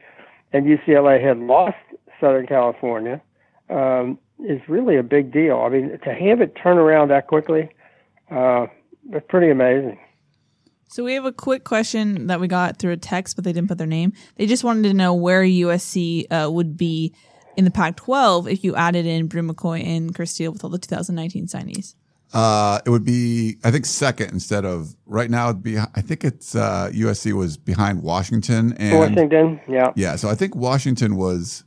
and 0.52 0.66
UCLA 0.66 1.22
had 1.22 1.38
lost 1.38 1.76
Southern 2.20 2.46
California 2.46 3.20
um, 3.68 4.18
is 4.38 4.60
really 4.68 4.96
a 4.96 5.02
big 5.02 5.32
deal. 5.32 5.60
I 5.60 5.70
mean, 5.70 5.98
to 6.04 6.14
have 6.14 6.40
it 6.40 6.56
turn 6.62 6.78
around 6.78 7.08
that 7.08 7.26
quickly, 7.26 7.68
uh, 8.30 8.66
pretty 9.28 9.50
amazing. 9.50 9.98
So 10.88 11.02
we 11.02 11.14
have 11.14 11.24
a 11.24 11.32
quick 11.32 11.64
question 11.64 12.28
that 12.28 12.38
we 12.38 12.46
got 12.46 12.78
through 12.78 12.92
a 12.92 12.96
text, 12.96 13.34
but 13.34 13.44
they 13.44 13.52
didn't 13.52 13.68
put 13.68 13.78
their 13.78 13.88
name. 13.88 14.12
They 14.36 14.46
just 14.46 14.62
wanted 14.62 14.84
to 14.84 14.94
know 14.94 15.14
where 15.14 15.42
USC 15.42 16.30
uh, 16.30 16.48
would 16.50 16.76
be 16.76 17.12
in 17.56 17.64
the 17.64 17.70
Pac-12 17.70 18.50
if 18.50 18.62
you 18.64 18.74
added 18.76 19.06
in 19.06 19.26
Bru 19.26 19.42
McCoy 19.42 19.84
and 19.84 20.14
Chris 20.14 20.32
Steele 20.32 20.52
with 20.52 20.62
all 20.64 20.70
the 20.70 20.78
2019 20.78 21.46
signees. 21.46 21.94
Uh, 22.34 22.80
it 22.84 22.90
would 22.90 23.04
be, 23.04 23.56
I 23.64 23.70
think, 23.70 23.86
second 23.86 24.30
instead 24.32 24.64
of 24.64 24.94
right 25.06 25.30
now. 25.30 25.48
It'd 25.50 25.62
be, 25.62 25.78
I 25.78 26.00
think 26.00 26.24
it's 26.24 26.54
uh, 26.54 26.90
USC 26.92 27.32
was 27.32 27.56
behind 27.56 28.02
Washington 28.02 28.74
and 28.78 28.98
Washington, 28.98 29.60
yeah, 29.68 29.92
yeah. 29.94 30.16
So 30.16 30.28
I 30.28 30.34
think 30.34 30.56
Washington 30.56 31.16
was 31.16 31.62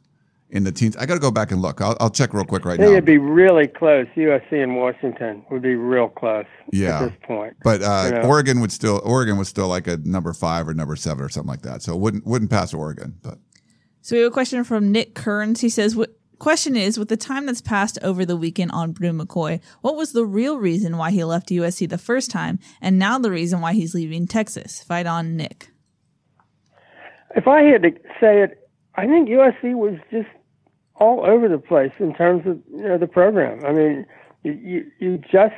in 0.50 0.66
the 0.66 0.72
teens. 0.72 0.98
I 0.98 1.06
got 1.06 1.14
to 1.14 1.20
go 1.20 1.32
back 1.32 1.52
and 1.52 1.62
look. 1.62 1.80
I'll, 1.80 1.96
I'll 2.02 2.10
check 2.10 2.34
real 2.34 2.44
quick 2.44 2.66
right 2.66 2.74
I 2.74 2.78
think 2.78 2.88
now. 2.90 2.94
it'd 2.94 3.06
be 3.06 3.18
really 3.18 3.68
close. 3.68 4.06
USC 4.18 4.52
and 4.62 4.76
Washington 4.76 5.44
would 5.50 5.62
be 5.62 5.76
real 5.76 6.10
close 6.10 6.46
Yeah. 6.74 7.04
at 7.04 7.10
this 7.12 7.20
point. 7.24 7.56
But 7.64 7.82
uh, 7.82 8.10
You 8.14 8.20
know? 8.20 8.28
Oregon 8.28 8.60
would 8.60 8.72
still 8.72 9.00
Oregon 9.06 9.38
was 9.38 9.48
still 9.48 9.68
like 9.70 9.88
a 9.88 9.98
number 9.98 10.34
five 10.34 10.68
or 10.68 10.74
number 10.74 10.96
seven 10.98 11.24
or 11.24 11.30
something 11.30 11.50
like 11.50 11.62
that. 11.62 11.82
So 11.84 11.94
it 11.94 12.00
wouldn't 12.00 12.26
wouldn't 12.28 12.52
pass 12.52 12.74
Oregon. 12.74 13.16
But 13.24 13.38
So 14.02 14.16
we 14.16 14.22
have 14.22 14.32
a 14.32 14.34
question 14.34 14.64
from 14.64 14.92
Nick 14.92 15.14
Kearns. 15.14 15.62
He 15.62 15.70
says, 15.70 15.96
"What 15.96 16.18
question 16.40 16.76
is 16.76 16.98
with 16.98 17.10
the 17.10 17.18
time 17.18 17.46
that's 17.46 17.62
passed 17.62 18.00
over 18.02 18.26
the 18.26 18.38
weekend 18.38 18.72
on 18.72 18.94
Bru 18.94 19.12
McCoy, 19.12 19.60
what 19.82 19.96
was 19.96 20.14
the 20.14 20.26
real 20.26 20.58
reason 20.58 20.98
why 20.98 21.12
he 21.12 21.24
left 21.24 21.50
USC 21.50 21.86
the 21.86 21.98
first 21.98 22.32
time, 22.32 22.60
and 22.82 22.98
now 22.98 23.20
the 23.20 23.32
reason 23.32 23.62
why 23.62 23.74
he's 23.74 23.94
leaving 23.94 24.26
Texas?" 24.28 24.84
Fight 24.84 25.06
on, 25.06 25.36
Nick. 25.36 25.70
If 27.36 27.48
I 27.48 27.62
had 27.64 27.84
to 27.84 27.92
say 28.20 28.42
it, 28.42 28.70
I 28.96 29.06
think 29.06 29.30
USC 29.30 29.76
was 29.76 29.96
just 30.12 30.30
all 30.96 31.26
over 31.26 31.48
the 31.48 31.58
place 31.58 31.94
in 32.00 32.14
terms 32.14 32.46
of 32.46 32.60
you 32.72 32.84
know 32.84 32.98
the 32.98 33.08
program. 33.08 33.64
I 33.66 33.72
mean, 33.72 34.06
you 34.44 34.54
you, 34.54 34.92
you 35.00 35.18
just 35.18 35.56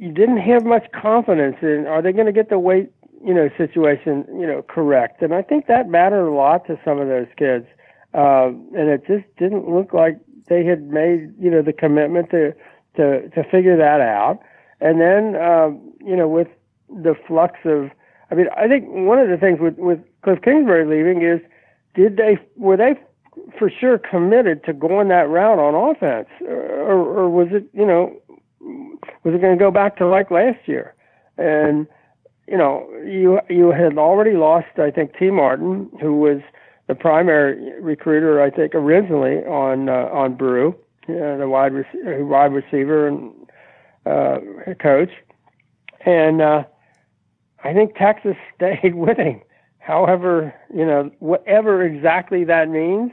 you 0.00 0.12
didn't 0.12 0.38
have 0.38 0.64
much 0.64 0.86
confidence 0.92 1.56
in 1.62 1.86
are 1.86 2.00
they 2.00 2.12
going 2.12 2.26
to 2.26 2.32
get 2.32 2.48
the 2.48 2.58
weight 2.58 2.90
you 3.24 3.34
know 3.34 3.48
situation 3.56 4.24
you 4.28 4.46
know 4.46 4.62
correct, 4.62 5.22
and 5.22 5.34
I 5.34 5.42
think 5.42 5.66
that 5.66 5.88
mattered 5.88 6.28
a 6.28 6.34
lot 6.34 6.66
to 6.66 6.78
some 6.84 6.98
of 6.98 7.08
those 7.08 7.28
kids. 7.36 7.66
Um, 8.12 8.66
and 8.76 8.88
it 8.88 9.06
just 9.06 9.24
didn't 9.36 9.68
look 9.68 9.92
like 9.92 10.18
they 10.48 10.64
had 10.64 10.90
made 10.90 11.32
you 11.38 11.50
know 11.50 11.62
the 11.62 11.72
commitment 11.72 12.30
to 12.30 12.52
to 12.96 13.28
to 13.30 13.44
figure 13.44 13.76
that 13.76 14.00
out. 14.00 14.40
And 14.80 15.00
then 15.00 15.36
um, 15.36 15.92
you 16.04 16.16
know 16.16 16.28
with 16.28 16.48
the 16.88 17.14
flux 17.26 17.58
of, 17.64 17.90
I 18.30 18.34
mean, 18.34 18.46
I 18.56 18.66
think 18.66 18.86
one 18.88 19.18
of 19.18 19.28
the 19.28 19.36
things 19.36 19.60
with 19.60 19.78
with 19.78 20.00
Cliff 20.22 20.40
Kingsbury 20.42 20.84
leaving 20.84 21.22
is 21.22 21.40
did 21.94 22.16
they 22.16 22.38
were 22.56 22.76
they 22.76 22.98
for 23.58 23.70
sure 23.70 23.98
committed 23.98 24.64
to 24.64 24.72
going 24.72 25.08
that 25.08 25.28
route 25.28 25.58
on 25.58 25.74
offense, 25.74 26.28
or, 26.40 26.96
or 26.96 27.30
was 27.30 27.48
it 27.52 27.64
you 27.72 27.86
know 27.86 28.16
was 28.60 29.34
it 29.34 29.40
going 29.40 29.56
to 29.56 29.62
go 29.62 29.70
back 29.70 29.96
to 29.96 30.06
like 30.06 30.30
last 30.30 30.66
year? 30.66 30.94
And 31.38 31.86
you 32.50 32.56
know 32.56 32.86
you 33.04 33.40
you 33.48 33.70
had 33.70 33.96
already 33.96 34.32
lost 34.36 34.78
I 34.78 34.90
think 34.90 35.16
Tee 35.16 35.30
Martin 35.30 35.88
who 36.00 36.16
was 36.16 36.40
the 36.88 36.94
primary 36.96 37.80
recruiter 37.80 38.42
I 38.42 38.50
think 38.50 38.74
originally 38.74 39.36
on 39.46 39.88
uh, 39.88 40.08
on 40.12 40.34
Bru, 40.34 40.70
uh, 41.08 41.36
the 41.36 41.48
wide 41.48 41.72
rec- 41.72 41.86
wide 41.94 42.52
receiver 42.52 43.06
and 43.06 43.32
uh, 44.04 44.38
coach, 44.80 45.10
and 46.04 46.42
uh, 46.42 46.64
I 47.62 47.72
think 47.72 47.94
Texas 47.94 48.36
stayed 48.56 48.96
with 48.96 49.16
him. 49.16 49.40
However, 49.78 50.52
you 50.74 50.84
know 50.84 51.10
whatever 51.20 51.84
exactly 51.84 52.42
that 52.44 52.68
means, 52.68 53.12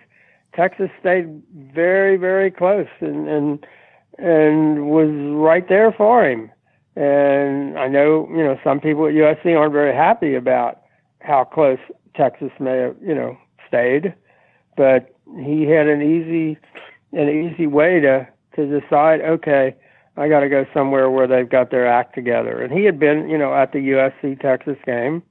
Texas 0.55 0.89
stayed 0.99 1.43
very 1.55 2.17
very 2.17 2.49
close 2.49 2.87
and 3.01 3.29
and 3.29 3.65
and 4.17 4.89
was 4.89 5.09
right 5.35 5.69
there 5.69 5.91
for 5.91 6.27
him. 6.27 6.49
And 6.97 7.77
I 7.77 7.87
know 7.87 8.27
you 8.31 8.43
know 8.43 8.57
some 8.63 8.79
people 8.79 9.05
at 9.05 9.13
USC 9.13 9.55
aren't 9.55 9.71
very 9.71 9.95
happy 9.95 10.33
about 10.33 10.81
how 11.21 11.43
close 11.43 11.77
Texas 12.15 12.49
may 12.59 12.75
have 12.77 12.95
you 13.05 13.13
know 13.13 13.37
stayed, 13.67 14.15
but 14.75 15.13
he 15.35 15.63
had 15.69 15.87
an 15.87 16.01
easy 16.01 16.57
an 17.13 17.29
easy 17.29 17.67
way 17.67 17.99
to 17.99 18.27
to 18.55 18.79
decide. 18.79 19.21
Okay, 19.21 19.75
I 20.17 20.27
got 20.27 20.39
to 20.39 20.49
go 20.49 20.65
somewhere 20.73 21.11
where 21.11 21.27
they've 21.27 21.47
got 21.47 21.69
their 21.69 21.85
act 21.85 22.15
together. 22.15 22.63
And 22.63 22.73
he 22.73 22.85
had 22.85 22.99
been 22.99 23.29
you 23.29 23.37
know 23.37 23.53
at 23.53 23.73
the 23.73 23.79
USC 23.79 24.41
Texas 24.41 24.77
game 24.83 25.21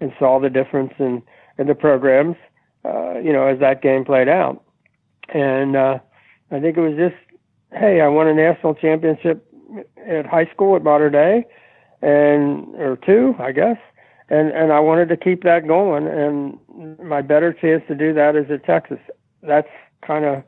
and 0.00 0.12
saw 0.18 0.38
the 0.38 0.50
difference 0.50 0.92
in 0.98 1.22
in 1.56 1.66
the 1.66 1.74
programs. 1.74 2.36
Uh, 2.84 3.20
you 3.20 3.32
know 3.32 3.46
as 3.46 3.58
that 3.60 3.80
game 3.80 4.04
played 4.04 4.28
out, 4.28 4.62
and 5.30 5.76
uh, 5.76 5.98
I 6.50 6.60
think 6.60 6.76
it 6.76 6.82
was 6.82 6.98
just 6.98 7.16
hey, 7.72 8.02
I 8.02 8.08
won 8.08 8.28
a 8.28 8.34
national 8.34 8.74
championship 8.74 9.50
at 10.06 10.26
high 10.26 10.46
school 10.46 10.76
at 10.76 10.82
Mater 10.82 11.10
Dei, 11.10 11.44
and 12.02 12.74
or 12.76 12.98
two, 13.04 13.34
I 13.38 13.52
guess, 13.52 13.78
and 14.28 14.50
and 14.50 14.72
I 14.72 14.80
wanted 14.80 15.08
to 15.08 15.16
keep 15.16 15.42
that 15.44 15.66
going. 15.66 16.06
And 16.06 16.98
my 17.02 17.22
better 17.22 17.52
chance 17.52 17.82
to 17.88 17.94
do 17.94 18.12
that 18.14 18.36
is 18.36 18.50
at 18.50 18.64
Texas. 18.64 18.98
That's 19.42 19.68
kind 20.06 20.24
of 20.24 20.42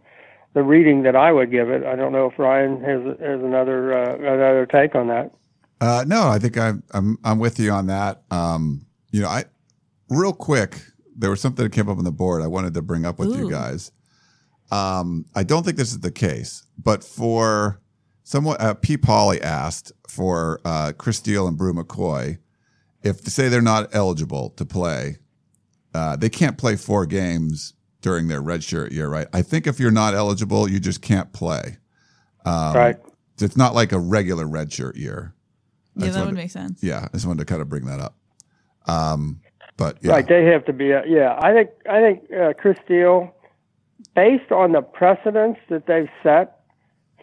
the 0.55 0.62
reading 0.62 1.03
that 1.03 1.16
I 1.16 1.33
would 1.33 1.51
give 1.51 1.70
it. 1.70 1.85
I 1.85 1.97
don't 1.97 2.12
know 2.12 2.26
if 2.26 2.39
Ryan 2.39 2.83
has 2.83 3.03
has 3.20 3.41
another 3.41 3.93
uh, 3.93 4.16
another 4.16 4.66
take 4.66 4.95
on 4.95 5.09
that. 5.09 5.33
uh, 5.81 6.05
no, 6.07 6.29
I 6.29 6.39
think 6.39 6.59
I'm 6.59 6.83
I'm 6.93 7.18
I'm 7.24 7.39
with 7.39 7.59
you 7.59 7.70
on 7.70 7.87
that. 7.87 8.22
Um, 8.31 8.87
you 9.11 9.22
know, 9.22 9.29
I 9.29 9.45
real 10.09 10.33
quick 10.33 10.81
there 11.16 11.31
was 11.31 11.41
something 11.41 11.64
that 11.64 11.72
came 11.72 11.89
up 11.89 11.99
on 11.99 12.05
the 12.05 12.12
board 12.12 12.43
I 12.43 12.47
wanted 12.47 12.74
to 12.74 12.83
bring 12.83 13.05
up 13.05 13.18
with 13.18 13.35
you 13.37 13.51
guys. 13.51 13.91
Um, 14.70 15.24
I 15.35 15.43
don't 15.43 15.64
think 15.64 15.76
this 15.76 15.91
is 15.91 16.01
the 16.01 16.11
case, 16.11 16.64
but 16.83 17.03
for 17.03 17.81
someone, 18.29 18.59
uh, 18.61 18.74
P. 18.74 18.99
Polly 18.99 19.41
asked 19.41 19.91
for 20.07 20.61
uh, 20.62 20.93
Chris 20.99 21.16
Steele 21.16 21.49
and 21.49 21.57
Bru 21.57 21.72
McCoy 21.72 22.39
if 23.03 23.22
to 23.22 23.31
say 23.31 23.49
they're 23.49 23.62
not 23.62 23.89
eligible 23.95 24.51
to 24.51 24.66
play, 24.66 25.16
uh, 25.95 26.14
they 26.16 26.29
can't 26.29 26.59
play 26.59 26.76
four 26.76 27.07
games 27.07 27.72
during 28.03 28.29
their 28.29 28.43
redshirt 28.43 28.93
year, 28.93 29.09
right? 29.09 29.29
I 29.33 29.41
think 29.41 29.66
if 29.66 29.81
you're 29.81 29.91
not 29.91 30.14
eligible, 30.14 30.68
you 30.70 30.79
just 30.79 31.01
can't 31.01 31.33
play. 31.33 31.79
Um, 32.45 32.76
right. 32.76 32.97
It's 33.41 33.57
not 33.57 33.74
like 33.74 33.93
a 33.93 33.99
regular 33.99 34.45
redshirt 34.45 34.97
year. 34.97 35.35
Yeah, 35.97 36.11
that 36.11 36.26
would 36.26 36.35
it- 36.35 36.37
make 36.37 36.51
sense. 36.51 36.83
Yeah, 36.83 37.07
I 37.07 37.09
just 37.16 37.24
wanted 37.24 37.41
to 37.41 37.45
kind 37.47 37.62
of 37.62 37.68
bring 37.68 37.87
that 37.87 38.01
up. 38.01 38.14
Um, 38.87 39.41
but 39.76 39.99
yeah, 40.03 40.12
Right, 40.12 40.29
they 40.29 40.45
have 40.47 40.64
to 40.66 40.72
be. 40.72 40.93
Uh, 40.93 41.03
yeah, 41.07 41.39
I 41.41 41.53
think 41.53 41.70
I 41.89 42.01
think 42.01 42.33
uh, 42.33 42.53
Chris 42.59 42.76
Steele, 42.85 43.33
based 44.14 44.51
on 44.51 44.72
the 44.72 44.83
precedents 44.83 45.61
that 45.68 45.87
they've 45.87 46.09
set 46.22 46.57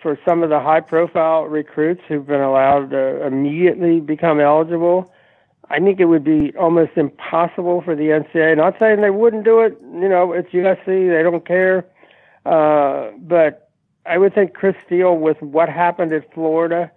for 0.06 0.20
some 0.24 0.43
of 0.43 0.51
the 0.51 0.60
high-profile 0.60 1.45
recruits 1.45 2.01
who've 2.08 2.28
been 2.28 2.39
allowed 2.39 2.91
to 2.91 3.26
immediately 3.26 3.99
become 3.99 4.39
eligible, 4.39 5.12
I 5.72 5.80
think 5.80 5.99
it 5.99 6.06
would 6.06 6.24
be 6.24 6.53
almost 6.60 6.91
impossible 6.95 7.82
for 7.82 7.95
the 7.95 8.10
NCAA. 8.10 8.56
Not 8.56 8.76
saying 8.78 9.01
they 9.01 9.10
wouldn't 9.10 9.45
do 9.45 9.62
it. 9.62 9.76
You 9.82 10.08
know, 10.08 10.32
it's 10.32 10.51
USC; 10.51 10.86
they 10.86 11.24
don't 11.24 11.43
care. 11.43 11.88
Uh, 12.45 13.10
but 13.18 13.72
I 14.06 14.20
would 14.20 14.36
think 14.36 14.53
Chris 14.53 14.76
Steele, 14.86 15.18
with 15.18 15.41
what 15.41 15.70
happened 15.70 16.14
at 16.14 16.32
Florida, 16.36 16.91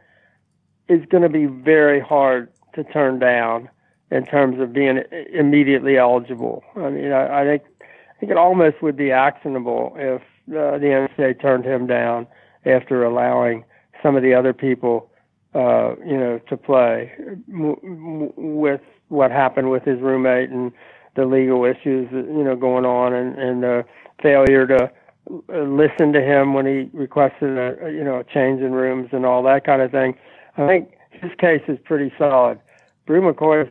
is 0.91 1.03
going 1.07 1.23
to 1.23 1.31
be 1.31 1.47
very 1.47 2.01
hard 2.01 2.53
to 2.75 2.85
turn 2.85 3.19
down 3.19 3.71
in 4.11 4.27
terms 4.27 4.61
of 4.61 4.75
being 4.75 5.03
immediately 5.33 5.97
eligible. 5.97 6.63
I 6.77 6.91
mean, 6.91 7.11
I, 7.11 7.41
I 7.41 7.45
think 7.47 7.63
I 7.81 8.21
think 8.21 8.33
it 8.33 8.37
almost 8.37 8.83
would 8.83 8.99
be 8.99 9.13
actionable 9.13 9.95
if 9.97 10.21
uh, 10.51 10.77
the 10.77 11.09
NCAA 11.17 11.41
turned 11.41 11.65
him 11.65 11.87
down 11.87 12.27
after 12.67 13.05
allowing 13.05 13.65
some 14.03 14.17
of 14.17 14.23
the 14.23 14.35
other 14.35 14.53
people, 14.53 15.11
uh, 15.55 15.95
you 16.05 16.17
know, 16.17 16.41
to 16.49 16.57
play 16.57 17.13
m- 17.49 17.77
m- 17.83 18.33
with 18.37 18.81
what 19.09 19.31
happened 19.31 19.71
with 19.71 19.85
his 19.85 20.01
roommate 20.01 20.51
and 20.51 20.73
the 21.17 21.25
legal 21.25 21.65
issues, 21.65 22.09
you 22.13 22.45
know, 22.45 22.55
going 22.55 22.85
on 22.85 23.13
and, 23.13 23.39
and 23.39 23.63
the 23.63 23.85
failure 24.23 24.67
to 24.67 24.91
uh, 25.31 25.63
listen 25.63 26.13
to 26.13 26.21
him 26.21 26.55
when 26.55 26.67
he 26.67 26.91
requested 26.93 27.59
a, 27.59 27.91
you 27.91 28.05
know, 28.05 28.19
a 28.19 28.25
change 28.25 28.61
in 28.61 28.73
rooms 28.73 29.09
and 29.13 29.27
all 29.27 29.43
that 29.43 29.65
kind 29.65 29.83
of 29.83 29.91
thing. 29.91 30.15
I 30.57 30.67
think 30.67 30.93
his 31.11 31.33
case 31.39 31.63
is 31.69 31.79
pretty 31.85 32.13
solid. 32.19 32.61
Bru 33.07 33.21
McCoy, 33.21 33.71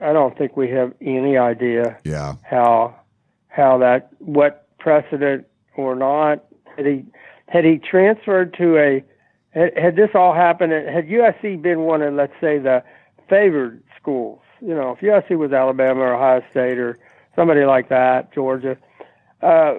I 0.00 0.12
don't 0.12 0.36
think 0.38 0.56
we 0.56 0.70
have 0.70 0.92
any 1.00 1.36
idea 1.36 1.98
yeah, 2.04 2.34
how 2.42 2.94
how 3.48 3.78
that 3.78 4.10
what 4.18 4.68
precedent 4.78 5.46
or 5.76 5.94
not 5.96 6.44
had 6.76 6.86
he 6.86 7.04
had 7.48 7.64
he 7.64 7.78
transferred 7.78 8.54
to 8.58 8.76
a 8.78 9.04
had, 9.52 9.96
this 9.96 10.10
all 10.14 10.34
happened 10.34 10.72
had 10.72 11.08
USC 11.08 11.60
been 11.60 11.80
one 11.80 12.02
of 12.02 12.14
let's 12.14 12.34
say 12.40 12.58
the 12.58 12.82
favored 13.28 13.82
schools 13.98 14.40
you 14.60 14.74
know 14.74 14.92
if 14.92 15.00
USC 15.00 15.36
was 15.36 15.52
Alabama 15.52 16.00
or 16.00 16.14
Ohio 16.14 16.42
State 16.50 16.78
or 16.78 16.98
somebody 17.36 17.64
like 17.64 17.90
that, 17.90 18.32
Georgia, 18.34 18.76
uh, 19.42 19.74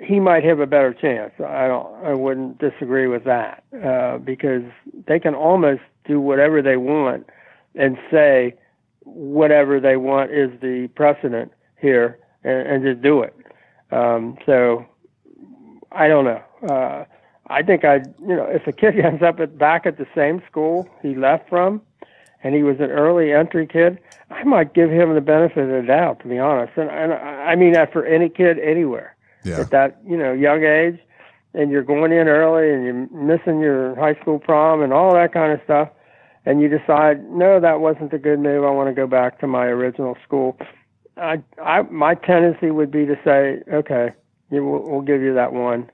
he 0.00 0.20
might 0.20 0.44
have 0.44 0.60
a 0.60 0.66
better 0.66 0.92
chance. 0.92 1.32
I 1.40 1.66
don't. 1.66 2.04
I 2.04 2.12
wouldn't 2.12 2.58
disagree 2.58 3.08
with 3.08 3.24
that 3.24 3.64
uh, 3.84 4.18
because 4.18 4.62
they 5.08 5.18
can 5.18 5.34
almost 5.34 5.82
do 6.04 6.20
whatever 6.20 6.60
they 6.60 6.76
want 6.76 7.26
and 7.74 7.96
say 8.10 8.54
whatever 9.00 9.80
they 9.80 9.96
want 9.96 10.30
is 10.30 10.50
the 10.60 10.88
precedent 10.94 11.52
here, 11.80 12.18
and, 12.44 12.68
and 12.68 12.84
just 12.84 13.02
do 13.02 13.22
it. 13.22 13.34
Um, 13.90 14.36
so 14.44 14.84
I 15.94 16.08
don't 16.08 16.24
know. 16.24 16.42
Uh, 16.68 17.04
I 17.48 17.62
think 17.62 17.84
I, 17.84 17.96
you 18.20 18.36
know, 18.36 18.46
if 18.48 18.66
a 18.66 18.72
kid 18.72 18.98
ends 19.04 19.22
up 19.22 19.40
at, 19.40 19.58
back 19.58 19.86
at 19.86 19.98
the 19.98 20.06
same 20.14 20.42
school 20.50 20.88
he 21.02 21.14
left 21.14 21.48
from, 21.48 21.82
and 22.42 22.54
he 22.54 22.62
was 22.62 22.76
an 22.80 22.90
early 22.90 23.32
entry 23.32 23.66
kid, 23.66 23.98
I 24.30 24.44
might 24.44 24.74
give 24.74 24.90
him 24.90 25.14
the 25.14 25.20
benefit 25.20 25.64
of 25.64 25.68
the 25.68 25.86
doubt, 25.86 26.20
to 26.20 26.28
be 26.28 26.38
honest. 26.38 26.72
And, 26.76 26.90
and 26.90 27.12
I 27.12 27.54
mean 27.54 27.72
that 27.74 27.92
for 27.92 28.04
any 28.04 28.28
kid 28.28 28.58
anywhere 28.58 29.14
Yeah. 29.44 29.60
at 29.60 29.70
that, 29.70 29.98
you 30.06 30.16
know, 30.16 30.32
young 30.32 30.64
age, 30.64 30.98
and 31.54 31.70
you're 31.70 31.82
going 31.82 32.12
in 32.12 32.28
early 32.28 32.72
and 32.72 32.84
you're 32.84 33.08
missing 33.22 33.60
your 33.60 33.94
high 33.96 34.14
school 34.20 34.38
prom 34.38 34.82
and 34.82 34.92
all 34.92 35.12
that 35.14 35.32
kind 35.34 35.52
of 35.52 35.60
stuff, 35.64 35.90
and 36.46 36.60
you 36.62 36.68
decide, 36.68 37.30
no, 37.30 37.60
that 37.60 37.80
wasn't 37.80 38.12
a 38.12 38.18
good 38.18 38.40
move. 38.40 38.64
I 38.64 38.70
want 38.70 38.88
to 38.88 38.94
go 38.94 39.06
back 39.06 39.38
to 39.40 39.46
my 39.46 39.66
original 39.66 40.16
school. 40.24 40.56
I, 41.18 41.42
I, 41.62 41.82
my 41.82 42.14
tendency 42.14 42.70
would 42.70 42.90
be 42.90 43.04
to 43.04 43.16
say, 43.22 43.62
okay, 43.72 44.12
you, 44.52 44.64
we'll, 44.64 44.82
we'll 44.82 45.00
give 45.00 45.22
you 45.22 45.34
that 45.34 45.52
one. 45.52 45.90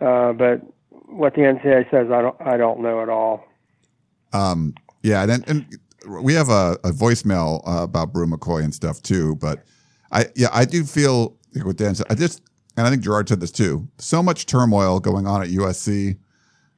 Uh, 0.00 0.32
but 0.32 0.62
what 1.06 1.34
the 1.34 1.42
NCAA 1.42 1.90
says, 1.90 2.10
I 2.10 2.22
don't, 2.22 2.36
I 2.40 2.56
don't 2.56 2.80
know 2.80 3.02
at 3.02 3.08
all. 3.08 3.44
Um, 4.32 4.74
yeah, 5.02 5.22
and, 5.22 5.48
and 5.48 5.78
we 6.22 6.34
have 6.34 6.48
a, 6.48 6.78
a 6.84 6.90
voicemail 6.90 7.62
uh, 7.66 7.82
about 7.82 8.12
Bru 8.12 8.26
McCoy 8.26 8.62
and 8.62 8.74
stuff 8.74 9.02
too. 9.02 9.36
But 9.36 9.64
I, 10.12 10.26
yeah, 10.34 10.48
I 10.52 10.64
do 10.64 10.84
feel 10.84 11.36
like 11.54 11.64
what 11.64 11.76
Dan 11.76 11.94
said. 11.94 12.06
I 12.10 12.14
just, 12.14 12.42
and 12.76 12.86
I 12.86 12.90
think 12.90 13.02
Gerard 13.02 13.28
said 13.28 13.40
this 13.40 13.50
too. 13.50 13.88
So 13.98 14.22
much 14.22 14.46
turmoil 14.46 15.00
going 15.00 15.26
on 15.26 15.42
at 15.42 15.48
USC 15.48 16.18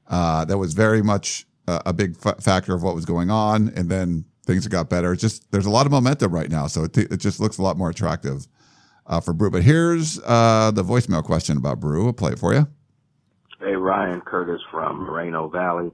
uh, 0.09 0.45
that 0.47 0.59
was 0.59 0.73
very 0.73 1.03
much 1.03 1.47
a, 1.69 1.83
a 1.87 1.93
big 1.93 2.17
f- 2.25 2.43
factor 2.43 2.75
of 2.75 2.83
what 2.83 2.95
was 2.95 3.05
going 3.05 3.31
on, 3.31 3.73
and 3.77 3.89
then 3.89 4.25
things 4.47 4.67
got 4.67 4.89
better. 4.91 5.13
It's 5.13 5.23
just 5.23 5.51
there's 5.53 5.67
a 5.67 5.71
lot 5.71 5.87
of 5.87 5.93
momentum 5.93 6.33
right 6.33 6.51
now, 6.51 6.67
so 6.67 6.85
it, 6.85 6.97
it 6.97 7.19
just 7.19 7.41
looks 7.41 7.59
a 7.59 7.63
lot 7.63 7.77
more 7.77 7.91
attractive 7.91 8.47
uh, 9.07 9.21
for 9.21 9.33
Bru. 9.33 9.51
But 9.51 9.63
here's 9.63 10.19
uh, 10.21 10.71
the 10.75 10.85
voicemail 10.85 11.23
question 11.25 11.57
about 11.57 11.81
Bru. 11.81 12.07
I'll 12.07 12.13
play 12.13 12.33
it 12.33 12.39
for 12.39 12.55
you. 12.55 12.67
Hey, 13.61 13.75
Ryan 13.75 14.21
Curtis 14.21 14.61
from 14.71 15.05
Moreno 15.05 15.49
Valley. 15.49 15.91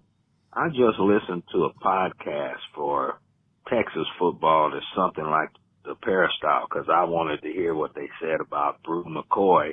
I 0.52 0.68
just 0.68 0.98
listened 0.98 1.42
to 1.52 1.64
a 1.64 1.74
podcast 1.74 2.61
for 2.74 3.20
Texas 3.68 4.06
football 4.18 4.70
that's 4.72 4.84
something 4.96 5.24
like 5.24 5.50
the 5.84 5.94
Peristyle 5.94 6.66
because 6.68 6.88
I 6.92 7.04
wanted 7.04 7.42
to 7.42 7.52
hear 7.52 7.74
what 7.74 7.94
they 7.94 8.09
said 8.20 8.40
about 8.40 8.82
Bru 8.82 9.04
McCoy 9.04 9.72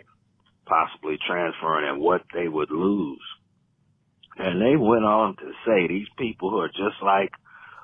possibly 0.65 1.17
transferring 1.27 1.89
and 1.89 2.01
what 2.01 2.21
they 2.33 2.47
would 2.47 2.71
lose. 2.71 3.21
And 4.38 4.61
they 4.61 4.75
went 4.75 5.05
on 5.05 5.38
to 5.38 5.51
say 5.65 5.88
these 5.88 6.07
people 6.17 6.49
who 6.49 6.59
are 6.59 6.67
just 6.67 7.01
like 7.01 7.31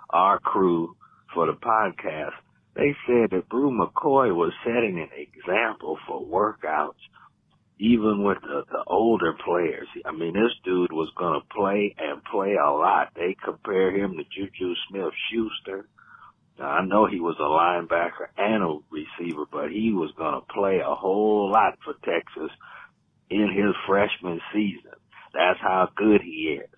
our 0.10 0.40
crew 0.40 0.96
for 1.34 1.46
the 1.46 1.54
podcast, 1.54 2.34
they 2.76 2.96
said 3.06 3.32
that 3.32 3.50
Bru 3.50 3.72
McCoy 3.72 4.34
was 4.34 4.54
setting 4.64 5.00
an 5.00 5.10
example 5.18 5.98
for 6.08 6.26
workouts 6.26 7.00
even 7.82 8.24
with 8.24 8.38
the, 8.42 8.64
the 8.72 8.84
older 8.86 9.34
players. 9.44 9.88
I 10.06 10.12
mean, 10.12 10.34
this 10.34 10.54
dude 10.64 10.92
was 10.92 11.12
going 11.18 11.42
to 11.42 11.54
play 11.54 11.96
and 11.98 12.24
play 12.24 12.54
a 12.54 12.70
lot. 12.70 13.10
They 13.16 13.36
compare 13.44 13.90
him 13.90 14.18
to 14.18 14.24
Juju 14.24 14.76
Smith 14.88 15.12
Schuster. 15.28 15.88
Now, 16.60 16.68
I 16.68 16.86
know 16.86 17.08
he 17.08 17.20
was 17.20 17.38
a 17.40 17.42
linebacker 17.42 18.30
and 18.38 18.64
a 18.64 18.78
receiver, 18.92 19.46
but 19.52 19.72
he 19.72 19.94
was 19.94 20.12
going 20.16 20.36
to 20.36 20.54
play 20.54 20.78
a 20.78 20.94
whole 20.94 21.52
lot 21.52 21.80
for 21.84 21.96
Texas 22.06 22.56
in 23.32 23.50
his 23.50 23.74
freshman 23.88 24.40
season. 24.54 24.92
That's 25.34 25.60
how 25.60 25.90
good 25.96 26.22
he 26.22 26.60
is. 26.62 26.70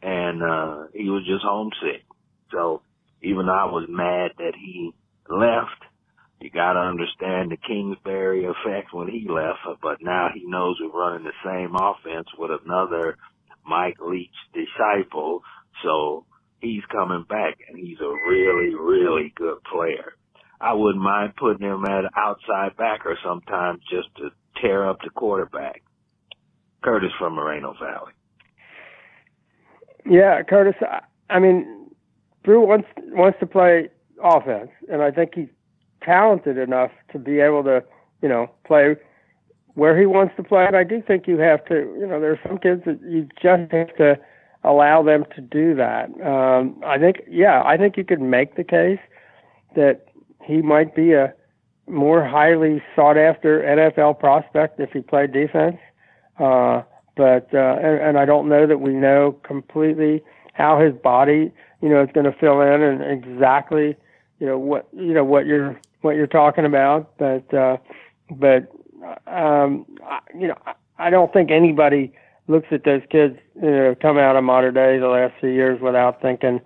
And, 0.00 0.44
uh, 0.44 0.84
he 0.94 1.10
was 1.10 1.26
just 1.26 1.42
homesick. 1.44 2.04
So 2.52 2.82
even 3.20 3.46
though 3.46 3.52
I 3.52 3.64
was 3.64 3.86
mad 3.88 4.30
that 4.38 4.52
he 4.54 4.92
left, 5.30 5.82
you 6.40 6.50
got 6.50 6.74
to 6.74 6.80
understand 6.80 7.50
the 7.50 7.56
Kingsbury 7.56 8.44
effect 8.44 8.92
when 8.92 9.08
he 9.08 9.26
left, 9.28 9.58
but 9.82 9.98
now 10.00 10.28
he 10.34 10.44
knows 10.46 10.76
we're 10.80 10.98
running 10.98 11.24
the 11.24 11.32
same 11.44 11.74
offense 11.74 12.28
with 12.38 12.50
another 12.64 13.16
Mike 13.66 13.98
Leach 14.00 14.34
disciple. 14.54 15.42
So 15.84 16.24
he's 16.60 16.84
coming 16.90 17.24
back 17.28 17.58
and 17.68 17.78
he's 17.78 18.00
a 18.00 18.28
really, 18.28 18.74
really 18.74 19.32
good 19.36 19.58
player. 19.70 20.14
I 20.60 20.74
wouldn't 20.74 21.02
mind 21.02 21.36
putting 21.36 21.66
him 21.66 21.84
at 21.84 22.04
outside 22.16 22.76
backer 22.76 23.18
sometimes 23.24 23.80
just 23.90 24.08
to 24.16 24.30
tear 24.60 24.88
up 24.88 24.98
the 25.02 25.10
quarterback. 25.10 25.82
Curtis 26.82 27.12
from 27.18 27.34
Moreno 27.34 27.74
Valley. 27.80 28.12
Yeah, 30.06 30.42
Curtis. 30.42 30.74
I, 31.28 31.38
mean, 31.38 31.90
Bru 32.42 32.66
wants 32.66 32.88
wants 33.08 33.38
to 33.40 33.46
play 33.46 33.90
offense, 34.22 34.70
and 34.90 35.02
I 35.02 35.10
think 35.10 35.34
he's 35.34 35.48
talented 36.02 36.58
enough 36.58 36.90
to 37.12 37.18
be 37.18 37.40
able 37.40 37.62
to, 37.64 37.82
you 38.22 38.28
know, 38.28 38.50
play 38.64 38.96
where 39.74 39.98
he 39.98 40.06
wants 40.06 40.34
to 40.36 40.42
play. 40.42 40.64
And 40.66 40.76
I 40.76 40.84
do 40.84 41.02
think 41.06 41.26
you 41.26 41.38
have 41.38 41.64
to, 41.66 41.74
you 41.98 42.06
know, 42.06 42.20
there 42.20 42.32
are 42.32 42.40
some 42.46 42.58
kids 42.58 42.82
that 42.86 43.00
you 43.02 43.28
just 43.40 43.72
have 43.72 43.96
to 43.96 44.18
allow 44.64 45.02
them 45.02 45.24
to 45.34 45.40
do 45.40 45.74
that. 45.76 46.10
Um, 46.20 46.80
I 46.84 46.98
think, 46.98 47.22
yeah, 47.28 47.62
I 47.64 47.76
think 47.76 47.96
you 47.96 48.04
could 48.04 48.20
make 48.20 48.56
the 48.56 48.64
case 48.64 48.98
that 49.76 50.06
he 50.44 50.60
might 50.60 50.94
be 50.94 51.12
a 51.12 51.32
more 51.88 52.26
highly 52.26 52.82
sought 52.94 53.16
after 53.16 53.62
NFL 53.62 54.18
prospect 54.18 54.80
if 54.80 54.90
he 54.92 55.00
played 55.00 55.32
defense. 55.32 55.76
Uh, 56.38 56.82
but 57.16 57.48
uh, 57.52 57.76
and, 57.82 58.00
and 58.00 58.18
I 58.18 58.24
don't 58.24 58.48
know 58.48 58.66
that 58.66 58.80
we 58.80 58.92
know 58.92 59.32
completely 59.42 60.22
how 60.54 60.80
his 60.80 60.94
body, 60.94 61.52
you 61.82 61.88
know, 61.88 62.02
is 62.02 62.08
going 62.14 62.24
to 62.24 62.36
fill 62.38 62.60
in 62.60 62.82
and 62.82 63.02
exactly, 63.02 63.96
you 64.40 64.46
know, 64.46 64.58
what 64.58 64.88
you 64.92 65.12
know 65.12 65.24
what 65.24 65.46
you're 65.46 65.78
what 66.00 66.16
you're 66.16 66.26
talking 66.26 66.64
about. 66.64 67.16
But 67.18 67.52
uh, 67.54 67.76
but 68.30 68.72
um, 69.26 69.86
I, 70.04 70.18
you 70.34 70.48
know, 70.48 70.56
I, 70.98 71.10
don't 71.10 71.32
think 71.32 71.50
anybody 71.50 72.12
looks 72.48 72.68
at 72.70 72.84
those 72.84 73.02
kids, 73.10 73.36
you 73.54 73.70
know, 73.70 73.94
come 74.00 74.18
out 74.18 74.36
of 74.36 74.44
Mater 74.44 74.72
Dei 74.72 74.98
the 74.98 75.08
last 75.08 75.34
few 75.40 75.50
years 75.50 75.80
without 75.80 76.20
thinking 76.20 76.60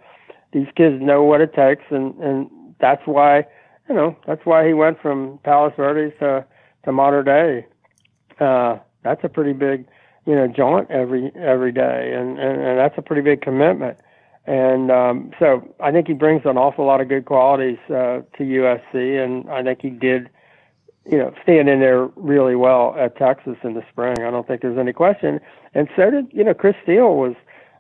these 0.53 0.67
kids 0.77 1.01
know 1.01 1.23
what 1.23 1.41
it 1.41 1.53
takes, 1.55 1.85
and 1.91 2.15
and 2.21 2.49
that's 2.81 3.03
why, 3.07 3.45
you 3.89 3.95
know, 3.95 4.17
that's 4.27 4.45
why 4.45 4.67
he 4.67 4.73
went 4.73 5.01
from 5.03 5.39
Palos 5.45 5.73
Verdes 5.77 6.15
to 6.21 6.45
to 6.85 6.93
Mater 6.93 7.23
Dei. 7.23 7.67
Uh, 8.45 8.79
that's 9.03 9.23
a 9.25 9.29
pretty 9.29 9.53
big, 9.53 9.87
you 10.27 10.35
know, 10.35 10.47
jaunt 10.47 10.91
every 10.91 11.33
every 11.37 11.73
day, 11.73 12.13
and 12.15 12.39
and, 12.39 12.63
and 12.63 12.79
that's 12.79 12.97
a 12.97 13.03
pretty 13.03 13.23
big 13.23 13.43
commitment. 13.43 13.99
And 14.47 14.91
um, 14.91 15.31
so 15.39 15.75
I 15.81 15.91
think 15.91 16.07
he 16.07 16.13
brings 16.13 16.43
an 16.45 16.59
awful 16.59 16.85
lot 16.85 17.01
of 17.01 17.09
good 17.09 17.25
qualities 17.25 17.79
uh, 17.89 18.21
to 18.37 18.41
USC, 18.41 19.25
and 19.25 19.49
I 19.51 19.63
think 19.63 19.81
he 19.81 19.89
did, 19.89 20.29
you 21.11 21.17
know, 21.17 21.33
stand 21.43 21.69
in 21.69 21.81
there 21.81 22.07
really 22.17 22.55
well 22.55 22.95
at 22.99 23.17
Texas 23.17 23.57
in 23.65 23.73
the 23.73 23.83
spring. 23.91 24.17
I 24.19 24.31
don't 24.31 24.47
think 24.47 24.61
there's 24.61 24.79
any 24.79 24.93
question. 24.93 25.41
And 25.73 25.89
so 25.97 26.11
did, 26.11 26.27
you 26.31 26.45
know, 26.45 26.53
Chris 26.53 26.77
Steele 26.83 27.15
was 27.15 27.35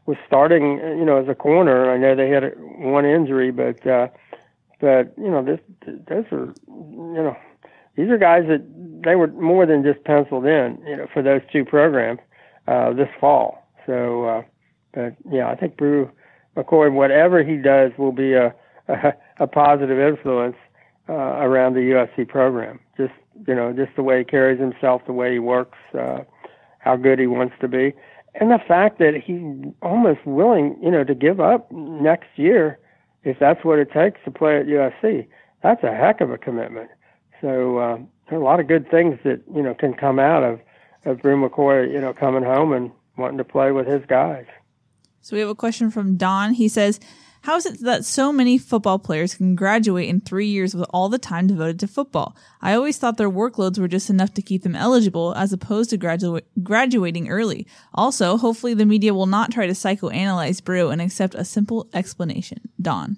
was 0.07 0.17
starting, 0.27 0.79
you 0.99 1.05
know, 1.05 1.17
as 1.17 1.29
a 1.29 1.35
corner. 1.35 1.91
I 1.91 1.97
know 1.97 2.15
they 2.15 2.29
had 2.29 2.53
one 2.79 3.05
injury, 3.05 3.51
but 3.51 3.87
uh, 3.87 4.09
but 4.81 5.13
you 5.19 5.31
know, 5.31 5.45
this 5.45 5.61
those 5.87 6.25
are, 6.33 6.55
you 6.67 7.23
know, 7.23 7.37
these 7.97 8.09
are 8.09 8.19
guys 8.19 8.45
that 8.49 8.65
they 9.05 9.17
were 9.17 9.29
more 9.29 9.67
than 9.67 9.83
just 9.83 10.03
penciled 10.05 10.47
in, 10.47 10.83
you 10.87 10.97
know, 10.97 11.07
for 11.13 11.23
those 11.23 11.43
two 11.53 11.65
programs 11.65 12.21
uh, 12.67 12.93
this 12.93 13.09
fall. 13.21 13.69
So, 13.87 14.25
uh, 14.25 14.43
but 14.93 15.15
yeah, 15.31 15.49
I 15.49 15.57
think 15.57 15.77
Bru 15.77 16.11
McCoy, 16.57 16.93
whatever 16.93 17.43
he 17.43 17.57
does, 17.57 17.93
will 17.99 18.13
be 18.13 18.33
a 18.35 18.55
a, 18.89 19.15
a 19.41 19.47
positive 19.47 19.99
influence 19.99 20.57
uh, 21.09 21.13
around 21.13 21.75
the 21.75 21.81
USC 21.81 22.29
program. 22.29 22.81
Just 22.97 23.13
you 23.47 23.55
know, 23.55 23.73
just 23.73 23.97
the 23.97 24.03
way 24.03 24.19
he 24.19 24.25
carries 24.25 24.61
himself, 24.61 25.03
the 25.07 25.13
way 25.13 25.33
he 25.33 25.39
works, 25.39 25.79
uh, 25.99 26.21
how 26.79 26.97
good 26.97 27.19
he 27.19 27.27
wants 27.27 27.55
to 27.61 27.69
be, 27.69 27.95
and 28.35 28.51
the 28.51 28.61
fact 28.67 28.99
that 28.99 29.15
he's 29.15 29.73
almost 29.83 30.25
willing, 30.25 30.77
you 30.83 30.91
know, 30.91 31.05
to 31.05 31.15
give 31.15 31.41
up 31.41 31.71
next 31.73 32.29
year 32.37 32.79
if 33.25 33.39
that's 33.39 33.65
what 33.65 33.79
it 33.79 33.91
takes 33.91 34.21
to 34.25 34.31
play 34.31 34.59
at 34.59 34.67
USC. 34.67 35.27
That's 35.63 35.83
a 35.83 35.95
heck 35.95 36.21
of 36.21 36.31
a 36.31 36.39
commitment. 36.39 36.91
So 37.41 37.79
uh, 37.79 37.99
there 38.29 38.39
are 38.39 38.43
a 38.43 38.45
lot 38.45 38.61
of 38.61 38.69
good 38.69 38.91
things 38.91 39.19
that 39.25 39.41
you 39.55 39.63
know 39.63 39.75
can 39.75 39.95
come 39.95 40.19
out 40.19 40.43
of 40.43 40.61
of 41.05 41.21
Bru 41.21 41.37
McCoy, 41.37 41.93
you 41.93 42.01
know, 42.01 42.13
coming 42.13 42.43
home 42.43 42.73
and 42.73 42.91
wanting 43.17 43.39
to 43.39 43.45
play 43.45 43.73
with 43.73 43.87
his 43.87 44.03
guys. 44.07 44.47
So 45.25 45.35
we 45.35 45.41
have 45.41 45.49
a 45.49 45.55
question 45.55 45.91
from 45.91 46.19
Don. 46.19 46.53
He 46.53 46.69
says, 46.69 47.01
How 47.41 47.57
is 47.57 47.65
it 47.65 47.81
that 47.81 48.05
so 48.05 48.31
many 48.31 48.59
football 48.59 48.99
players 48.99 49.35
can 49.35 49.57
graduate 49.57 50.11
in 50.11 50.21
three 50.21 50.49
years 50.49 50.75
with 50.75 50.87
all 50.91 51.09
the 51.09 51.17
time 51.17 51.47
devoted 51.47 51.81
to 51.81 51.89
football? 51.89 52.37
I 52.61 52.75
always 52.75 52.99
thought 52.99 53.17
their 53.17 53.31
workloads 53.31 53.79
were 53.79 53.89
just 53.89 54.11
enough 54.11 54.35
to 54.35 54.43
keep 54.43 54.65
them 54.65 54.77
eligible 54.77 55.33
as 55.35 55.51
opposed 55.51 55.89
to 55.91 55.99
gradua- 55.99 56.43
graduating 56.63 57.31
early. 57.31 57.67
Also, 57.95 58.37
hopefully 58.37 58.75
the 58.75 58.85
media 58.85 59.15
will 59.15 59.25
not 59.25 59.51
try 59.51 59.67
to 59.67 59.73
psychoanalyze 59.73 60.63
Bru 60.63 60.91
and 60.91 61.01
accept 61.01 61.35
a 61.35 61.45
simple 61.47 61.89
explanation. 61.95 62.61
Don. 62.79 63.17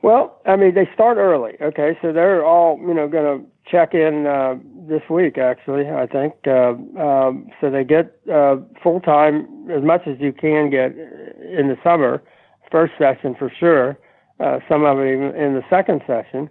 Well, 0.00 0.40
I 0.46 0.56
mean, 0.56 0.74
they 0.74 0.88
start 0.94 1.18
early. 1.18 1.58
Okay, 1.60 1.98
so 2.00 2.10
they're 2.10 2.42
all 2.42 2.78
you 2.80 2.94
know 2.94 3.06
going 3.06 3.40
to 3.40 3.46
check 3.70 3.94
in 3.94 4.26
uh, 4.26 4.56
this 4.88 5.02
week. 5.10 5.38
Actually, 5.38 5.88
I 5.88 6.06
think 6.06 6.34
uh, 6.46 6.74
um, 7.00 7.48
so. 7.60 7.70
They 7.70 7.84
get 7.84 8.18
uh, 8.32 8.56
full 8.82 9.00
time 9.00 9.70
as 9.70 9.82
much 9.82 10.06
as 10.06 10.16
you 10.20 10.32
can 10.32 10.70
get 10.70 10.92
in 10.92 11.68
the 11.68 11.76
summer, 11.82 12.22
first 12.70 12.92
session 12.98 13.34
for 13.38 13.52
sure. 13.58 13.98
Uh, 14.38 14.60
some 14.68 14.84
of 14.84 14.98
it 14.98 15.12
even 15.12 15.34
in 15.34 15.54
the 15.54 15.64
second 15.70 16.02
session, 16.06 16.48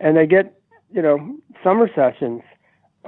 and 0.00 0.16
they 0.16 0.26
get 0.26 0.58
you 0.92 1.02
know 1.02 1.36
summer 1.62 1.88
sessions 1.94 2.42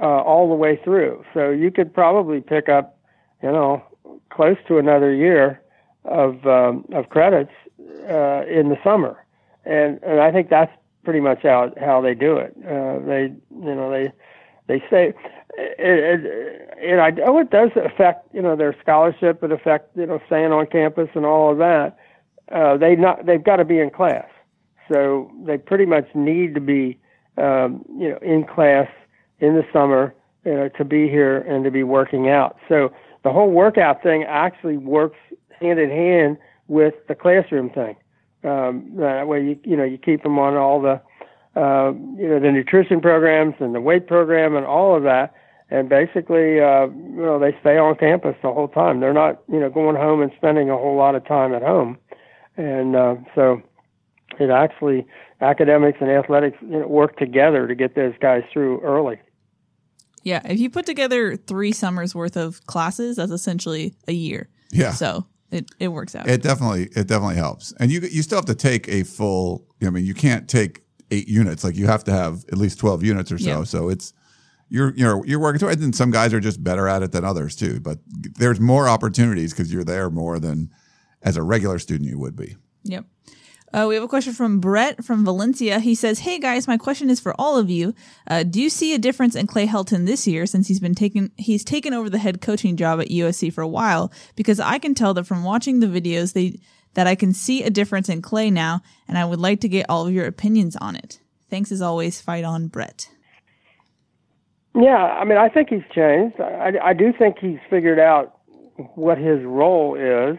uh, 0.01 0.05
all 0.05 0.47
the 0.47 0.55
way 0.55 0.79
through. 0.83 1.23
So 1.33 1.49
you 1.49 1.71
could 1.71 1.93
probably 1.93 2.41
pick 2.41 2.69
up 2.69 2.97
you 3.43 3.51
know 3.51 3.83
close 4.29 4.57
to 4.67 4.77
another 4.77 5.13
year 5.13 5.61
of 6.05 6.45
um, 6.45 6.85
of 6.93 7.09
credits 7.09 7.51
uh, 8.09 8.45
in 8.45 8.69
the 8.69 8.77
summer 8.83 9.17
and 9.65 9.99
and 10.03 10.19
I 10.19 10.31
think 10.31 10.49
that's 10.49 10.71
pretty 11.03 11.19
much 11.19 11.39
how 11.43 11.71
how 11.79 12.01
they 12.01 12.13
do 12.13 12.37
it. 12.37 12.55
Uh, 12.57 12.99
they 13.05 13.33
you 13.51 13.75
know 13.75 13.91
they 13.91 14.11
they 14.67 14.79
say 14.89 15.13
it, 15.57 15.75
it, 15.79 16.77
and 16.81 17.01
I 17.01 17.09
know 17.11 17.39
it 17.39 17.49
does 17.49 17.71
affect 17.75 18.33
you 18.33 18.41
know 18.41 18.55
their 18.55 18.75
scholarship. 18.81 19.43
It 19.43 19.51
affect 19.51 19.95
you 19.97 20.05
know 20.05 20.19
staying 20.27 20.51
on 20.51 20.65
campus 20.67 21.09
and 21.15 21.25
all 21.25 21.51
of 21.51 21.57
that. 21.59 21.97
Uh, 22.51 22.77
they 22.77 22.95
not 22.95 23.25
they've 23.25 23.43
got 23.43 23.57
to 23.57 23.65
be 23.65 23.79
in 23.79 23.89
class, 23.89 24.27
so 24.91 25.31
they 25.45 25.57
pretty 25.57 25.85
much 25.85 26.07
need 26.13 26.55
to 26.55 26.61
be 26.61 26.97
um, 27.37 27.85
you 27.97 28.09
know 28.09 28.17
in 28.21 28.45
class 28.45 28.87
in 29.39 29.55
the 29.55 29.65
summer 29.71 30.13
you 30.45 30.53
know, 30.53 30.69
to 30.69 30.85
be 30.85 31.09
here 31.09 31.39
and 31.39 31.63
to 31.63 31.71
be 31.71 31.83
working 31.83 32.29
out. 32.29 32.57
So 32.67 32.91
the 33.23 33.31
whole 33.31 33.51
workout 33.51 34.01
thing 34.01 34.23
actually 34.23 34.77
works 34.77 35.17
hand 35.59 35.79
in 35.79 35.89
hand 35.89 36.37
with 36.67 36.93
the 37.07 37.15
classroom 37.15 37.69
thing. 37.69 37.95
Um, 38.43 38.91
that 38.97 39.27
way, 39.27 39.43
you 39.43 39.59
you 39.63 39.75
know 39.75 39.83
you 39.83 39.97
keep 39.97 40.23
them 40.23 40.39
on 40.39 40.55
all 40.55 40.81
the 40.81 41.01
uh, 41.59 41.91
you 42.17 42.27
know 42.27 42.39
the 42.39 42.51
nutrition 42.51 43.01
programs 43.01 43.55
and 43.59 43.75
the 43.75 43.81
weight 43.81 44.07
program 44.07 44.55
and 44.55 44.65
all 44.65 44.95
of 44.95 45.03
that, 45.03 45.33
and 45.69 45.89
basically 45.89 46.59
uh, 46.61 46.87
you 46.87 47.21
know 47.21 47.37
they 47.39 47.55
stay 47.59 47.77
on 47.77 47.95
campus 47.95 48.35
the 48.41 48.53
whole 48.53 48.69
time. 48.69 49.01
They're 49.01 49.13
not 49.13 49.41
you 49.51 49.59
know 49.59 49.69
going 49.69 49.95
home 49.95 50.21
and 50.21 50.31
spending 50.37 50.69
a 50.69 50.77
whole 50.77 50.95
lot 50.95 51.15
of 51.15 51.27
time 51.27 51.53
at 51.53 51.61
home, 51.61 51.97
and 52.55 52.95
uh, 52.95 53.15
so 53.35 53.61
it 54.39 54.49
actually 54.49 55.05
academics 55.41 55.97
and 56.01 56.09
athletics 56.09 56.57
you 56.61 56.79
know, 56.79 56.87
work 56.87 57.17
together 57.17 57.67
to 57.67 57.75
get 57.75 57.95
those 57.95 58.13
guys 58.21 58.43
through 58.51 58.79
early. 58.81 59.19
Yeah, 60.23 60.41
if 60.45 60.59
you 60.59 60.69
put 60.69 60.85
together 60.85 61.35
three 61.35 61.71
summers 61.71 62.13
worth 62.13 62.37
of 62.37 62.65
classes, 62.67 63.17
that's 63.17 63.31
essentially 63.31 63.95
a 64.07 64.13
year. 64.13 64.49
Yeah. 64.71 64.91
So 64.91 65.25
it, 65.51 65.69
it 65.79 65.87
works 65.87 66.15
out. 66.15 66.27
It 66.27 66.41
definitely 66.41 66.89
it 66.95 67.07
definitely 67.07 67.35
helps, 67.35 67.73
and 67.79 67.91
you 67.91 68.01
you 68.01 68.21
still 68.21 68.37
have 68.37 68.45
to 68.45 68.55
take 68.55 68.87
a 68.87 69.03
full. 69.03 69.65
I 69.81 69.89
mean, 69.89 70.05
you 70.05 70.13
can't 70.13 70.47
take 70.47 70.83
eight 71.11 71.27
units. 71.27 71.63
Like 71.63 71.75
you 71.75 71.87
have 71.87 72.03
to 72.05 72.11
have 72.11 72.45
at 72.51 72.57
least 72.57 72.79
twelve 72.79 73.03
units 73.03 73.31
or 73.31 73.37
so. 73.37 73.49
Yeah. 73.59 73.63
So 73.63 73.89
it's 73.89 74.13
you're 74.69 74.93
you're 74.95 75.25
you're 75.25 75.39
working 75.39 75.59
through 75.59 75.69
it. 75.69 75.79
And 75.79 75.95
some 75.95 76.11
guys 76.11 76.33
are 76.33 76.39
just 76.39 76.63
better 76.63 76.87
at 76.87 77.01
it 77.03 77.11
than 77.11 77.25
others 77.25 77.55
too. 77.55 77.79
But 77.79 77.99
there's 78.07 78.59
more 78.59 78.87
opportunities 78.87 79.53
because 79.53 79.73
you're 79.73 79.83
there 79.83 80.09
more 80.09 80.39
than 80.39 80.71
as 81.21 81.35
a 81.35 81.43
regular 81.43 81.79
student 81.79 82.09
you 82.09 82.19
would 82.19 82.35
be. 82.35 82.55
Yep. 82.83 83.05
Uh, 83.73 83.85
we 83.87 83.95
have 83.95 84.03
a 84.03 84.07
question 84.07 84.33
from 84.33 84.59
Brett 84.59 85.03
from 85.03 85.23
Valencia. 85.23 85.79
He 85.79 85.93
says, 85.93 86.19
"Hey 86.19 86.39
guys, 86.39 86.67
my 86.67 86.77
question 86.77 87.09
is 87.09 87.19
for 87.19 87.35
all 87.39 87.57
of 87.57 87.69
you. 87.69 87.93
Uh, 88.27 88.43
do 88.43 88.61
you 88.61 88.69
see 88.69 88.93
a 88.93 88.97
difference 88.97 89.35
in 89.35 89.47
Clay 89.47 89.67
Helton 89.67 90.05
this 90.05 90.27
year 90.27 90.45
since 90.45 90.67
he's 90.67 90.79
been 90.79 90.95
taken 90.95 91.31
he's 91.37 91.63
taken 91.63 91.93
over 91.93 92.09
the 92.09 92.17
head 92.17 92.41
coaching 92.41 92.75
job 92.75 92.99
at 92.99 93.09
USC 93.09 93.53
for 93.53 93.61
a 93.61 93.67
while? 93.67 94.11
Because 94.35 94.59
I 94.59 94.79
can 94.79 94.95
tell 94.95 95.13
that 95.13 95.25
from 95.25 95.43
watching 95.43 95.79
the 95.79 95.87
videos 95.87 96.33
they 96.33 96.59
that 96.95 97.05
I 97.05 97.15
can 97.15 97.33
see 97.33 97.63
a 97.63 97.69
difference 97.69 98.09
in 98.09 98.21
Clay 98.21 98.49
now, 98.49 98.81
and 99.07 99.17
I 99.17 99.25
would 99.25 99.39
like 99.39 99.61
to 99.61 99.69
get 99.69 99.85
all 99.87 100.07
of 100.07 100.13
your 100.13 100.25
opinions 100.25 100.75
on 100.77 100.95
it. 100.95 101.19
Thanks 101.49 101.71
as 101.71 101.81
always. 101.81 102.19
Fight 102.19 102.43
on, 102.43 102.67
Brett. 102.67 103.09
Yeah, 104.75 104.97
I 104.97 105.25
mean, 105.25 105.37
I 105.37 105.49
think 105.49 105.69
he's 105.69 105.83
changed. 105.93 106.39
I, 106.39 106.73
I 106.83 106.93
do 106.93 107.11
think 107.17 107.37
he's 107.39 107.59
figured 107.69 107.99
out 107.99 108.39
what 108.95 109.17
his 109.17 109.43
role 109.43 109.95
is, 109.95 110.37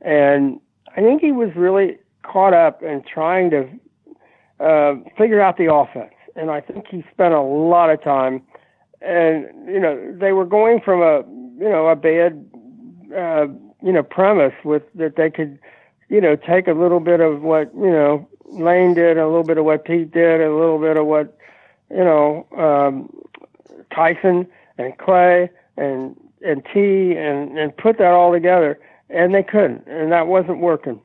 and 0.00 0.60
I 0.96 1.00
think 1.00 1.20
he 1.20 1.32
was 1.32 1.50
really 1.56 1.98
caught 2.30 2.54
up 2.54 2.82
in 2.82 3.02
trying 3.02 3.50
to 3.50 3.68
uh, 4.60 4.94
figure 5.16 5.40
out 5.40 5.56
the 5.56 5.72
offense. 5.72 6.14
And 6.36 6.50
I 6.50 6.60
think 6.60 6.86
he 6.88 7.04
spent 7.12 7.34
a 7.34 7.40
lot 7.40 7.90
of 7.90 8.02
time. 8.02 8.42
And 9.00 9.48
you 9.66 9.80
know, 9.80 10.16
they 10.18 10.32
were 10.32 10.44
going 10.44 10.80
from 10.80 11.00
a 11.00 11.22
you 11.62 11.68
know 11.68 11.88
a 11.88 11.96
bad 11.96 12.44
uh, 13.16 13.46
you 13.82 13.92
know 13.92 14.02
premise 14.02 14.54
with 14.64 14.82
that 14.94 15.16
they 15.16 15.30
could 15.30 15.58
you 16.08 16.20
know 16.20 16.36
take 16.36 16.68
a 16.68 16.72
little 16.72 17.00
bit 17.00 17.20
of 17.20 17.42
what 17.42 17.74
you 17.74 17.90
know 17.90 18.28
Lane 18.46 18.94
did, 18.94 19.16
a 19.16 19.26
little 19.26 19.44
bit 19.44 19.58
of 19.58 19.64
what 19.64 19.84
Pete 19.84 20.12
did, 20.12 20.40
a 20.40 20.54
little 20.54 20.78
bit 20.78 20.96
of 20.96 21.06
what 21.06 21.36
you 21.90 22.04
know 22.04 22.46
um, 22.56 23.08
Tyson 23.94 24.46
and 24.76 24.96
Clay 24.98 25.50
and 25.76 26.14
and 26.46 26.62
Tee 26.72 27.16
and 27.16 27.58
and 27.58 27.76
put 27.76 27.98
that 27.98 28.12
all 28.12 28.32
together, 28.32 28.78
and 29.08 29.34
they 29.34 29.42
couldn't, 29.42 29.86
and 29.86 30.12
that 30.12 30.26
wasn't 30.26 30.58
working. 30.60 31.00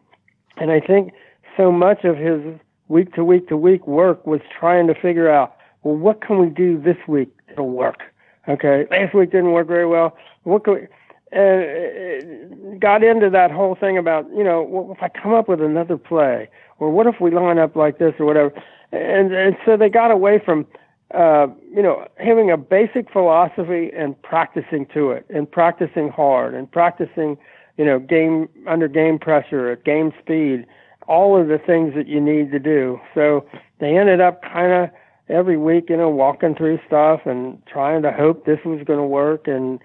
And 0.58 0.72
I 0.72 0.80
think 0.80 1.14
so 1.58 1.72
much 1.72 2.04
of 2.04 2.18
his 2.18 2.42
week 2.88 3.14
to 3.14 3.24
week 3.24 3.48
to 3.50 3.58
week 3.58 3.88
work 3.88 4.26
was 4.26 4.42
trying 4.58 4.88
to 4.88 4.94
figure 4.94 5.30
out, 5.30 5.56
well, 5.84 5.96
what 5.96 6.22
can 6.22 6.40
we 6.40 6.48
do 6.48 6.82
this 6.82 6.98
week 7.08 7.30
that'll 7.48 7.70
work? 7.70 8.04
Okay, 8.48 8.86
last 8.92 9.14
week 9.16 9.32
didn't 9.32 9.52
work 9.52 9.68
very 9.68 9.88
well. 9.88 10.16
What 10.44 10.64
can 10.64 10.74
we? 10.74 10.88
And 11.32 11.62
it 11.62 12.80
got 12.80 13.04
into 13.04 13.30
that 13.30 13.52
whole 13.52 13.76
thing 13.76 13.98
about, 13.98 14.30
you 14.30 14.44
know, 14.44 14.62
well, 14.64 14.96
if 14.96 15.02
I 15.02 15.10
come 15.10 15.34
up 15.34 15.50
with 15.50 15.62
another 15.62 15.98
play, 15.98 16.48
or 16.80 16.92
what 16.92 17.08
if 17.08 17.16
we 17.20 17.32
line 17.32 17.58
up 17.58 17.76
like 17.76 17.98
this, 17.98 18.14
or 18.20 18.26
whatever. 18.26 18.54
And 18.92 19.34
and 19.34 19.58
so 19.66 19.76
they 19.76 19.90
got 19.90 20.12
away 20.12 20.40
from, 20.44 20.66
uh, 21.14 21.48
you 21.74 21.82
know, 21.82 22.08
having 22.18 22.52
a 22.52 22.58
basic 22.58 23.12
philosophy 23.12 23.92
and 23.98 24.20
practicing 24.22 24.86
to 24.94 25.12
it, 25.12 25.26
and 25.34 25.52
practicing 25.52 26.10
hard, 26.10 26.54
and 26.54 26.72
practicing 26.72 27.38
you 27.78 27.86
know, 27.86 28.00
game 28.00 28.50
under 28.68 28.88
game 28.88 29.20
pressure 29.20 29.72
at 29.72 29.84
game 29.84 30.14
speed, 30.22 30.66
all 31.08 31.40
of 31.40 31.48
the 31.48 31.58
things 31.58 31.94
that 31.96 32.08
you 32.08 32.20
need 32.20 32.52
to 32.52 32.60
do. 32.60 33.00
So 33.14 33.46
they 33.80 33.98
ended 33.98 34.22
up 34.22 34.42
kind 34.42 34.72
of 34.72 34.90
every 35.30 35.58
week, 35.58 35.90
you 35.90 35.98
know, 35.98 36.10
walking 36.10 36.56
through 36.56 36.80
stuff 36.88 37.22
and 37.26 37.62
trying 37.66 38.02
to 38.04 38.12
hope 38.12 38.46
this 38.46 38.60
was 38.66 38.82
going 38.86 39.00
to 39.00 39.06
work 39.06 39.48
and 39.48 39.80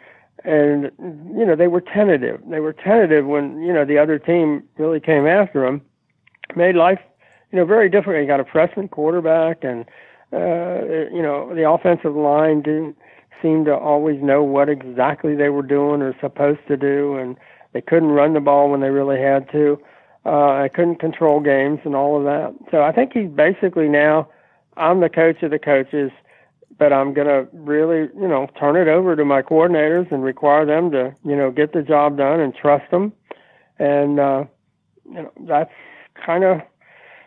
and 0.45 0.91
you 1.37 1.45
know 1.45 1.55
they 1.57 1.69
were 1.69 1.81
tentative. 1.81 2.41
They 2.49 2.61
were 2.61 2.73
tentative 2.73 3.27
when 3.27 3.61
you 3.63 3.73
know 3.73 3.85
the 3.85 3.99
other 3.99 4.19
team 4.19 4.63
really 4.79 5.01
came 5.01 5.27
after 5.27 5.65
them. 5.65 5.83
Made 6.57 6.77
life 6.77 6.99
you 7.53 7.59
know 7.59 7.65
very 7.65 7.89
different. 7.91 8.23
You 8.23 8.27
got 8.27 8.41
a 8.41 8.51
freshman 8.51 8.89
quarterback, 8.89 9.63
and 9.63 9.85
uh, 10.33 11.11
you 11.13 11.23
know 11.23 11.55
the 11.55 11.69
offensive 11.69 12.17
line 12.17 12.63
didn't 12.63 12.97
seem 13.43 13.65
to 13.65 13.75
always 13.75 14.23
know 14.23 14.43
what 14.43 14.69
exactly 14.69 15.35
they 15.35 15.49
were 15.49 15.63
doing 15.63 16.03
or 16.03 16.15
supposed 16.21 16.67
to 16.69 16.77
do, 16.77 17.17
and 17.17 17.37
they 17.73 17.81
couldn't 17.81 18.11
run 18.11 18.35
the 18.35 18.41
ball 18.41 18.71
when 18.71 18.81
they 18.81 18.91
really 18.91 19.21
had 19.21 19.51
to. 19.53 19.81
Uh, 20.27 20.53
I 20.53 20.69
couldn't 20.69 20.97
control 20.97 21.41
games 21.41 21.81
and 21.85 21.95
all 21.95 22.19
of 22.19 22.25
that. 22.25 22.55
So 22.71 22.83
I 22.83 22.93
think 22.93 23.13
he's 23.15 23.31
basically 23.31 23.89
now, 23.89 24.29
I'm 24.77 25.01
the 25.01 25.09
coach 25.09 25.43
of 25.43 25.51
the 25.51 25.59
coaches, 25.59 26.11
but 26.79 26.93
I'm 26.93 27.15
going 27.15 27.27
to 27.27 27.49
really, 27.53 28.09
you 28.21 28.29
know, 28.29 28.49
turn 28.59 28.77
it 28.77 28.89
over 28.89 29.17
to 29.17 29.25
my 29.25 29.43
coordinators 29.43 30.11
and 30.13 30.23
require 30.23 30.67
them 30.67 30.91
to, 30.93 31.15
you 31.25 31.37
know, 31.37 31.51
get 31.51 31.73
the 31.73 31.83
job 31.83 32.17
done 32.19 32.41
and 32.41 32.55
trust 32.55 32.91
them. 32.91 33.13
And, 33.79 34.21
uh, 34.21 34.45
you 35.07 35.23
know, 35.23 35.33
that's 35.47 35.73
kind 36.25 36.45
of, 36.45 36.61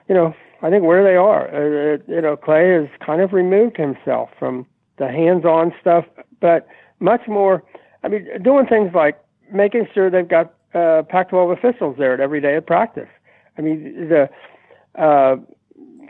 you 0.07 0.15
know, 0.15 0.33
I 0.61 0.69
think 0.69 0.83
where 0.83 1.03
they 1.03 1.15
are. 1.15 1.47
Uh, 1.49 1.97
you 2.07 2.21
know, 2.21 2.37
Clay 2.37 2.73
has 2.73 2.87
kind 3.05 3.21
of 3.21 3.33
removed 3.33 3.77
himself 3.77 4.29
from 4.37 4.65
the 4.97 5.07
hands-on 5.07 5.73
stuff, 5.81 6.05
but 6.39 6.67
much 6.99 7.27
more. 7.27 7.63
I 8.03 8.07
mean, 8.07 8.27
doing 8.43 8.67
things 8.67 8.91
like 8.93 9.22
making 9.53 9.87
sure 9.93 10.09
they've 10.09 10.27
got 10.27 10.53
uh, 10.73 11.03
Pac-12 11.03 11.57
officials 11.57 11.95
there 11.97 12.13
at 12.13 12.19
every 12.19 12.41
day 12.41 12.55
of 12.55 12.65
practice. 12.65 13.09
I 13.57 13.61
mean, 13.61 14.09
the 14.09 14.29
uh, 14.99 15.35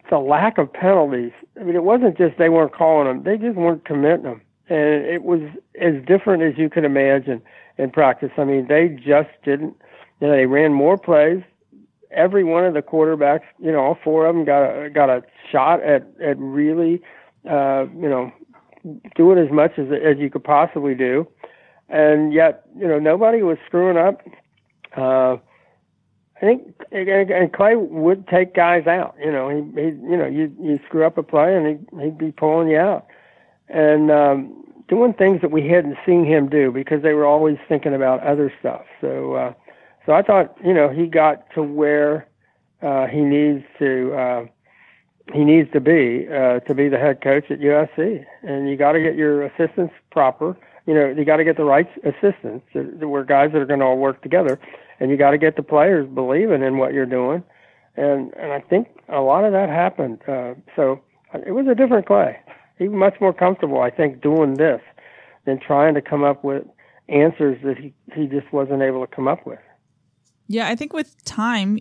the 0.09 0.19
lack 0.19 0.57
of 0.57 0.71
penalties. 0.71 1.31
I 1.59 1.63
mean, 1.63 1.75
it 1.75 1.83
wasn't 1.83 2.17
just 2.17 2.37
they 2.37 2.49
weren't 2.49 2.73
calling 2.73 3.07
them; 3.07 3.23
they 3.23 3.37
just 3.37 3.57
weren't 3.57 3.85
committing 3.85 4.23
them, 4.23 4.41
and 4.69 5.05
it 5.05 5.23
was 5.23 5.41
as 5.81 5.93
different 6.05 6.43
as 6.43 6.57
you 6.57 6.69
could 6.69 6.85
imagine 6.85 7.41
in 7.77 7.89
practice. 7.91 8.31
I 8.37 8.43
mean, 8.45 8.67
they 8.67 8.89
just 8.89 9.29
didn't. 9.43 9.75
You 10.21 10.27
know, 10.27 10.35
they 10.35 10.45
ran 10.45 10.73
more 10.73 10.97
plays. 10.97 11.41
Every 12.11 12.43
one 12.43 12.63
of 12.63 12.73
the 12.75 12.81
quarterbacks, 12.81 13.43
you 13.59 13.71
know, 13.71 13.79
all 13.79 13.97
four 14.03 14.27
of 14.27 14.35
them 14.35 14.45
got 14.45 14.63
a 14.63 14.89
got 14.89 15.09
a 15.09 15.23
shot 15.51 15.81
at 15.81 16.07
at 16.23 16.37
really, 16.37 17.01
uh, 17.49 17.85
you 17.95 18.07
know, 18.07 18.31
doing 19.15 19.37
as 19.37 19.51
much 19.51 19.71
as 19.77 19.87
as 19.91 20.17
you 20.17 20.29
could 20.29 20.43
possibly 20.43 20.95
do 20.95 21.27
and 21.93 22.33
yet 22.33 22.63
you 22.75 22.87
know 22.87 22.99
nobody 22.99 23.41
was 23.43 23.57
screwing 23.65 23.97
up. 23.97 24.21
Uh, 24.97 25.37
I 26.37 26.39
think 26.39 26.75
and 26.91 27.53
Clay 27.53 27.75
would 27.75 28.27
take 28.27 28.53
guys 28.55 28.87
out. 28.87 29.15
You 29.23 29.31
know, 29.31 29.47
he 29.47 29.61
he 29.79 29.87
you 29.87 30.17
know 30.17 30.25
you 30.25 30.53
you 30.59 30.79
screw 30.87 31.05
up 31.05 31.17
a 31.17 31.23
play 31.23 31.55
and 31.55 31.65
he 31.67 32.03
he'd 32.03 32.17
be 32.17 32.31
pulling 32.31 32.67
you 32.67 32.79
out 32.79 33.05
and 33.69 34.11
um, 34.11 34.63
doing 34.87 35.13
things 35.13 35.41
that 35.41 35.51
we 35.51 35.67
hadn't 35.67 35.97
seen 36.05 36.25
him 36.25 36.49
do 36.49 36.71
because 36.71 37.03
they 37.03 37.13
were 37.13 37.25
always 37.25 37.57
thinking 37.69 37.93
about 37.93 38.21
other 38.23 38.51
stuff. 38.59 38.81
So 38.99 39.33
uh, 39.35 39.53
so 40.05 40.13
I 40.13 40.23
thought 40.23 40.57
you 40.65 40.73
know 40.73 40.89
he 40.89 41.05
got 41.05 41.45
to 41.53 41.61
where 41.61 42.27
uh, 42.81 43.05
he 43.07 43.21
needs 43.21 43.63
to. 43.79 44.13
Uh, 44.13 44.45
he 45.33 45.45
needs 45.45 45.71
to 45.71 45.79
be 45.79 46.27
uh, 46.27 46.59
to 46.59 46.73
be 46.75 46.89
the 46.89 46.97
head 46.97 47.21
coach 47.21 47.45
at 47.49 47.59
USC. 47.59 48.25
And 48.41 48.67
you 48.67 48.75
got 48.75 48.91
to 48.91 48.99
get 48.99 49.15
your 49.15 49.43
assistants 49.43 49.93
proper. 50.11 50.57
You 50.86 50.93
know, 50.93 51.13
you 51.17 51.23
got 51.23 51.38
to 51.38 51.43
get 51.43 51.57
the 51.57 51.63
right 51.63 51.88
assistants. 52.03 52.65
We're 52.73 53.23
guys 53.23 53.51
that 53.53 53.59
are 53.61 53.65
going 53.65 53.79
to 53.79 53.86
all 53.86 53.97
work 53.97 54.21
together, 54.21 54.59
and 54.99 55.09
you 55.09 55.17
got 55.17 55.31
to 55.31 55.38
get 55.38 55.55
the 55.55 55.63
players 55.63 56.07
believing 56.13 56.61
in 56.61 56.77
what 56.77 56.93
you're 56.93 57.05
doing. 57.05 57.43
And 57.95 58.34
and 58.34 58.51
I 58.51 58.59
think 58.59 58.88
a 59.07 59.21
lot 59.21 59.45
of 59.45 59.53
that 59.53 59.69
happened. 59.69 60.19
Uh, 60.27 60.55
so 60.75 61.01
it 61.34 61.51
was 61.51 61.67
a 61.67 61.75
different 61.75 62.05
Clay. 62.05 62.38
He 62.77 62.88
was 62.88 62.97
much 62.97 63.21
more 63.21 63.34
comfortable, 63.34 63.81
I 63.81 63.91
think, 63.91 64.21
doing 64.21 64.55
this 64.55 64.81
than 65.45 65.59
trying 65.59 65.93
to 65.93 66.01
come 66.01 66.23
up 66.23 66.43
with 66.43 66.63
answers 67.09 67.61
that 67.63 67.77
he, 67.77 67.93
he 68.13 68.27
just 68.27 68.51
wasn't 68.51 68.81
able 68.81 69.05
to 69.05 69.15
come 69.15 69.27
up 69.27 69.45
with. 69.45 69.59
Yeah, 70.47 70.67
I 70.67 70.75
think 70.75 70.93
with 70.93 71.23
time, 71.23 71.79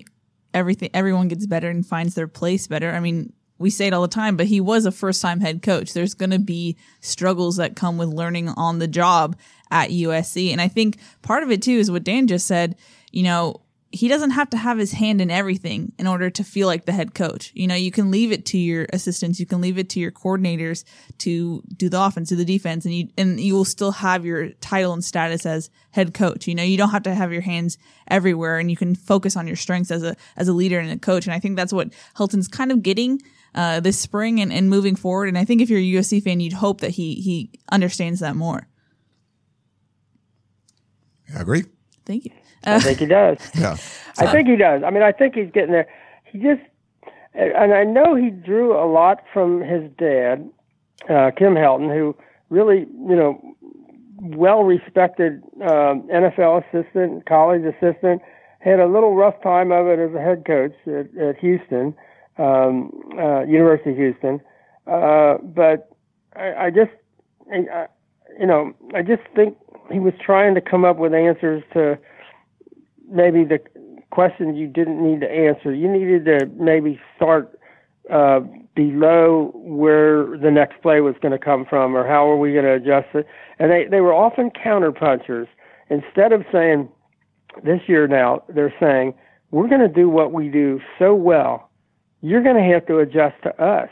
everything 0.54 0.90
everyone 0.94 1.28
gets 1.28 1.46
better 1.46 1.68
and 1.68 1.86
finds 1.86 2.14
their 2.14 2.28
place 2.28 2.66
better. 2.66 2.90
I 2.90 3.00
mean, 3.00 3.32
we 3.62 3.70
say 3.70 3.86
it 3.86 3.94
all 3.94 4.02
the 4.02 4.08
time, 4.08 4.36
but 4.36 4.46
he 4.46 4.60
was 4.60 4.84
a 4.84 4.92
first 4.92 5.22
time 5.22 5.40
head 5.40 5.62
coach. 5.62 5.94
There's 5.94 6.14
going 6.14 6.30
to 6.30 6.38
be 6.38 6.76
struggles 7.00 7.56
that 7.56 7.76
come 7.76 7.96
with 7.96 8.08
learning 8.08 8.48
on 8.50 8.78
the 8.78 8.88
job 8.88 9.36
at 9.70 9.90
USC. 9.90 10.52
And 10.52 10.60
I 10.60 10.68
think 10.68 10.98
part 11.22 11.42
of 11.42 11.50
it 11.50 11.62
too 11.62 11.72
is 11.72 11.90
what 11.90 12.04
Dan 12.04 12.26
just 12.26 12.46
said, 12.46 12.76
you 13.10 13.22
know, 13.22 13.62
he 13.94 14.08
doesn't 14.08 14.30
have 14.30 14.48
to 14.50 14.56
have 14.56 14.78
his 14.78 14.92
hand 14.92 15.20
in 15.20 15.30
everything 15.30 15.92
in 15.98 16.06
order 16.06 16.30
to 16.30 16.42
feel 16.42 16.66
like 16.66 16.86
the 16.86 16.92
head 16.92 17.14
coach. 17.14 17.52
You 17.54 17.66
know, 17.66 17.74
you 17.74 17.90
can 17.90 18.10
leave 18.10 18.32
it 18.32 18.46
to 18.46 18.58
your 18.58 18.86
assistants, 18.90 19.38
you 19.38 19.44
can 19.44 19.60
leave 19.60 19.76
it 19.76 19.90
to 19.90 20.00
your 20.00 20.10
coordinators 20.10 20.84
to 21.18 21.62
do 21.76 21.90
the 21.90 22.02
offense, 22.02 22.30
do 22.30 22.36
the 22.36 22.44
defense, 22.44 22.86
and 22.86 22.94
you 22.94 23.08
and 23.18 23.38
you 23.38 23.52
will 23.52 23.66
still 23.66 23.92
have 23.92 24.24
your 24.24 24.48
title 24.60 24.94
and 24.94 25.04
status 25.04 25.44
as 25.44 25.68
head 25.90 26.14
coach. 26.14 26.48
You 26.48 26.54
know, 26.54 26.62
you 26.62 26.78
don't 26.78 26.88
have 26.88 27.02
to 27.02 27.14
have 27.14 27.32
your 27.32 27.42
hands 27.42 27.76
everywhere, 28.08 28.58
and 28.58 28.70
you 28.70 28.78
can 28.78 28.94
focus 28.94 29.36
on 29.36 29.46
your 29.46 29.56
strengths 29.56 29.90
as 29.90 30.02
a 30.02 30.16
as 30.38 30.48
a 30.48 30.54
leader 30.54 30.78
and 30.78 30.90
a 30.90 30.98
coach. 30.98 31.26
And 31.26 31.34
I 31.34 31.38
think 31.38 31.56
that's 31.56 31.72
what 31.72 31.92
Helton's 32.14 32.48
kind 32.48 32.72
of 32.72 32.82
getting 32.82 33.20
uh, 33.54 33.80
this 33.80 33.98
spring 33.98 34.40
and, 34.40 34.52
and 34.52 34.70
moving 34.70 34.96
forward. 34.96 35.28
And 35.28 35.38
I 35.38 35.44
think 35.44 35.60
if 35.60 35.70
you're 35.70 35.78
a 35.78 36.02
USC 36.02 36.22
fan, 36.22 36.40
you'd 36.40 36.54
hope 36.54 36.80
that 36.80 36.92
he 36.92 37.14
he 37.14 37.50
understands 37.70 38.20
that 38.20 38.36
more. 38.36 38.68
I 41.36 41.40
agree. 41.40 41.64
Thank 42.04 42.24
you. 42.24 42.32
I 42.64 42.80
think 42.80 42.98
he 42.98 43.06
does. 43.06 43.38
Yeah. 43.54 43.76
I 44.18 44.30
think 44.30 44.46
he 44.46 44.56
does. 44.56 44.82
I 44.84 44.90
mean, 44.90 45.02
I 45.02 45.10
think 45.10 45.34
he's 45.34 45.50
getting 45.52 45.72
there. 45.72 45.88
He 46.24 46.38
just, 46.38 46.60
and 47.32 47.72
I 47.72 47.82
know 47.82 48.14
he 48.14 48.28
drew 48.28 48.76
a 48.76 48.84
lot 48.84 49.24
from 49.32 49.62
his 49.62 49.90
dad, 49.98 50.50
uh, 51.08 51.30
Kim 51.34 51.54
Helton, 51.54 51.88
who 51.92 52.14
really, 52.50 52.80
you 52.80 53.16
know, 53.16 53.40
well 54.20 54.64
respected 54.64 55.42
um, 55.62 56.02
NFL 56.12 56.62
assistant, 56.62 57.24
college 57.24 57.62
assistant, 57.62 58.20
had 58.60 58.80
a 58.80 58.86
little 58.86 59.16
rough 59.16 59.42
time 59.42 59.72
of 59.72 59.86
it 59.86 59.98
as 59.98 60.14
a 60.14 60.20
head 60.20 60.44
coach 60.46 60.74
at, 60.86 61.16
at 61.16 61.38
Houston, 61.38 61.94
um, 62.38 62.90
uh, 63.18 63.42
University 63.42 63.90
of 63.90 63.96
Houston. 63.96 64.40
Uh, 64.86 65.38
but 65.42 65.90
I, 66.34 66.66
I 66.66 66.70
just, 66.70 66.90
I, 67.52 67.86
you 68.38 68.46
know, 68.46 68.72
I 68.94 69.02
just 69.02 69.22
think 69.34 69.56
he 69.92 69.98
was 69.98 70.14
trying 70.24 70.54
to 70.54 70.60
come 70.60 70.84
up 70.84 70.96
with 70.96 71.12
answers 71.14 71.62
to 71.74 71.98
maybe 73.08 73.44
the 73.44 73.60
questions 74.10 74.56
you 74.56 74.66
didn't 74.66 75.02
need 75.02 75.20
to 75.20 75.30
answer. 75.30 75.74
You 75.74 75.90
needed 75.90 76.24
to 76.26 76.46
maybe 76.58 77.00
start 77.16 77.58
uh, 78.10 78.40
below 78.74 79.52
where 79.54 80.36
the 80.38 80.50
next 80.50 80.80
play 80.82 81.00
was 81.00 81.14
going 81.20 81.32
to 81.32 81.38
come 81.38 81.64
from, 81.68 81.96
or 81.96 82.06
how 82.06 82.28
are 82.28 82.36
we 82.36 82.52
going 82.52 82.64
to 82.64 82.74
adjust 82.74 83.14
it. 83.14 83.26
And 83.58 83.70
they 83.70 83.86
they 83.90 84.00
were 84.00 84.14
often 84.14 84.50
counter 84.50 84.92
punchers. 84.92 85.48
Instead 85.90 86.32
of 86.32 86.44
saying 86.50 86.88
this 87.62 87.80
year 87.86 88.08
now, 88.08 88.42
they're 88.48 88.74
saying 88.80 89.14
we're 89.50 89.68
going 89.68 89.80
to 89.80 89.88
do 89.88 90.08
what 90.08 90.32
we 90.32 90.48
do 90.48 90.80
so 90.98 91.14
well. 91.14 91.70
You're 92.22 92.42
going 92.42 92.56
to 92.56 92.72
have 92.72 92.86
to 92.86 92.98
adjust 92.98 93.34
to 93.42 93.62
us. 93.62 93.90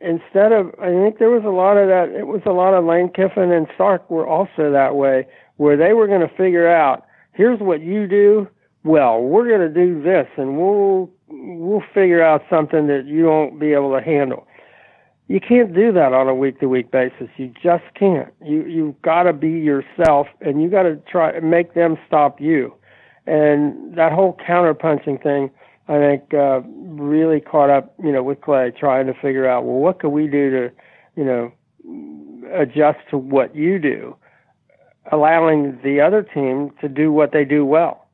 Instead 0.00 0.52
of, 0.52 0.74
I 0.80 0.88
think 0.88 1.18
there 1.18 1.30
was 1.30 1.44
a 1.44 1.50
lot 1.50 1.76
of 1.76 1.88
that. 1.88 2.08
It 2.16 2.26
was 2.26 2.42
a 2.44 2.50
lot 2.50 2.74
of 2.74 2.84
Lane 2.84 3.08
Kiffin 3.08 3.52
and 3.52 3.66
Sark 3.76 4.08
were 4.10 4.26
also 4.26 4.70
that 4.70 4.96
way, 4.96 5.26
where 5.56 5.76
they 5.76 5.92
were 5.92 6.06
going 6.06 6.26
to 6.26 6.34
figure 6.36 6.68
out 6.68 7.06
here's 7.32 7.60
what 7.60 7.80
you 7.80 8.06
do. 8.06 8.48
Well, 8.84 9.20
we're 9.20 9.48
going 9.48 9.60
to 9.60 9.72
do 9.72 10.02
this, 10.02 10.26
and 10.36 10.58
we'll 10.58 11.08
we'll 11.28 11.84
figure 11.94 12.22
out 12.22 12.42
something 12.50 12.88
that 12.88 13.06
you 13.06 13.26
won't 13.26 13.60
be 13.60 13.72
able 13.72 13.96
to 13.96 14.04
handle. 14.04 14.46
You 15.28 15.40
can't 15.40 15.72
do 15.72 15.92
that 15.92 16.12
on 16.12 16.28
a 16.28 16.34
week 16.34 16.60
to 16.60 16.66
week 16.66 16.90
basis. 16.90 17.28
You 17.36 17.54
just 17.62 17.84
can't. 17.94 18.32
You 18.44 18.64
you've 18.64 19.00
got 19.02 19.22
to 19.22 19.32
be 19.32 19.50
yourself, 19.50 20.26
and 20.40 20.60
you 20.60 20.68
got 20.68 20.82
to 20.82 20.96
try 21.10 21.30
and 21.30 21.48
make 21.48 21.74
them 21.74 21.96
stop 22.06 22.40
you. 22.40 22.74
And 23.26 23.94
that 23.96 24.12
whole 24.12 24.36
counterpunching 24.46 25.22
thing, 25.22 25.50
I 25.88 25.98
think, 25.98 26.32
uh, 26.32 26.60
really 26.64 27.40
caught 27.40 27.70
up, 27.70 27.94
you 28.02 28.12
know, 28.12 28.22
with 28.22 28.40
Clay 28.40 28.70
trying 28.70 29.06
to 29.06 29.14
figure 29.14 29.48
out, 29.48 29.64
well, 29.64 29.76
what 29.76 30.00
can 30.00 30.12
we 30.12 30.28
do 30.28 30.50
to, 30.50 30.70
you 31.16 31.24
know, 31.24 31.52
adjust 32.54 32.98
to 33.10 33.18
what 33.18 33.54
you 33.56 33.78
do 33.78 34.16
allowing 35.10 35.78
the 35.82 36.00
other 36.00 36.22
team 36.22 36.70
to 36.80 36.88
do 36.88 37.10
what 37.10 37.32
they 37.32 37.44
do 37.44 37.64
well 37.64 38.06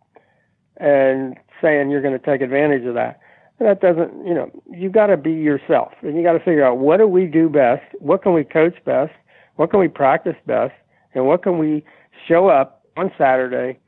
and 0.79 1.37
saying 1.61 1.91
you're 1.91 2.01
going 2.01 2.19
to 2.19 2.25
take 2.25 2.41
advantage 2.41 2.85
of 2.87 2.95
that. 2.95 3.21
that 3.59 3.81
doesn't, 3.81 4.27
you 4.27 4.33
know, 4.33 4.51
you 4.71 4.89
got 4.89 5.09
to 5.09 5.17
be 5.17 5.33
yourself 5.33 5.93
and 6.03 6.17
you 6.17 6.23
got 6.23 6.33
to 6.33 6.39
figure 6.39 6.65
out 6.65 6.79
what 6.79 6.99
do 6.99 7.07
we 7.07 7.27
do 7.27 7.49
best? 7.49 7.83
What 7.99 8.23
can 8.23 8.33
we 8.33 8.45
coach 8.45 8.77
best? 8.85 9.13
What 9.57 9.71
can 9.71 9.81
we 9.81 9.89
practice 9.89 10.37
best? 10.47 10.73
And 11.15 11.27
what 11.27 11.43
can 11.43 11.59
we 11.59 11.85
show 12.27 12.49
up 12.49 12.87
on 12.97 13.11
Saturday 13.19 13.79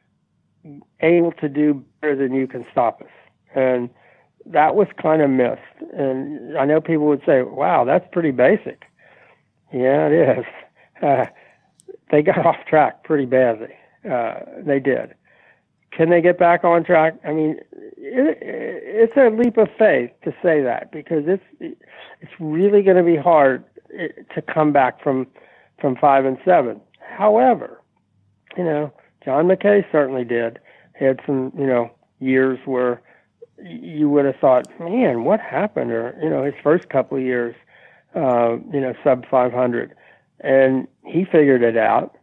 able 1.00 1.32
to 1.32 1.48
do 1.48 1.84
better 2.00 2.16
than 2.16 2.34
you 2.34 2.46
can 2.46 2.66
stop 2.72 3.00
us? 3.00 3.08
And 3.54 3.90
that 4.46 4.74
was 4.74 4.88
kind 5.00 5.22
of 5.22 5.30
missed. 5.30 5.60
And 5.92 6.56
I 6.58 6.64
know 6.64 6.80
people 6.80 7.06
would 7.06 7.22
say, 7.26 7.42
wow, 7.42 7.84
that's 7.84 8.06
pretty 8.12 8.30
basic. 8.30 8.84
Yeah, 9.72 10.06
it 10.06 10.38
is. 10.38 10.44
Uh, 11.02 11.24
they 12.10 12.20
got 12.20 12.36
off 12.44 12.56
track 12.68 13.04
pretty 13.04 13.24
badly. 13.24 13.72
Uh, 14.04 14.40
they 14.58 14.78
did. 14.78 15.14
Can 15.92 16.10
they 16.10 16.20
get 16.20 16.38
back 16.38 16.62
on 16.62 16.84
track? 16.84 17.14
I 17.26 17.32
mean, 17.32 17.56
it, 17.96 18.38
it's 18.42 19.16
a 19.16 19.34
leap 19.34 19.56
of 19.56 19.68
faith 19.78 20.10
to 20.24 20.32
say 20.42 20.62
that 20.62 20.92
because 20.92 21.24
it's 21.26 21.42
it's 22.20 22.32
really 22.38 22.82
going 22.82 22.98
to 22.98 23.02
be 23.02 23.16
hard 23.16 23.64
eh, 23.98 24.08
to 24.34 24.42
come 24.42 24.74
back 24.74 25.02
from 25.02 25.26
from 25.80 25.96
five 25.96 26.26
and 26.26 26.36
seven. 26.44 26.82
However, 27.00 27.80
you 28.56 28.64
know, 28.64 28.92
John 29.24 29.46
McKay 29.46 29.84
certainly 29.90 30.24
did. 30.24 30.58
He 30.98 31.04
Had 31.04 31.20
some, 31.26 31.52
you 31.58 31.66
know, 31.66 31.90
years 32.20 32.58
where 32.66 33.00
you 33.64 34.08
would 34.08 34.24
have 34.24 34.36
thought, 34.36 34.66
man, 34.80 35.24
what 35.24 35.40
happened? 35.40 35.92
Or 35.92 36.18
you 36.22 36.28
know, 36.28 36.44
his 36.44 36.54
first 36.62 36.88
couple 36.88 37.18
of 37.18 37.24
years, 37.24 37.54
uh, 38.14 38.56
you 38.72 38.80
know, 38.80 38.94
sub 39.04 39.24
500 39.30 39.94
and 40.40 40.88
he 41.04 41.24
figured 41.24 41.62
it 41.62 41.76
out. 41.76 42.16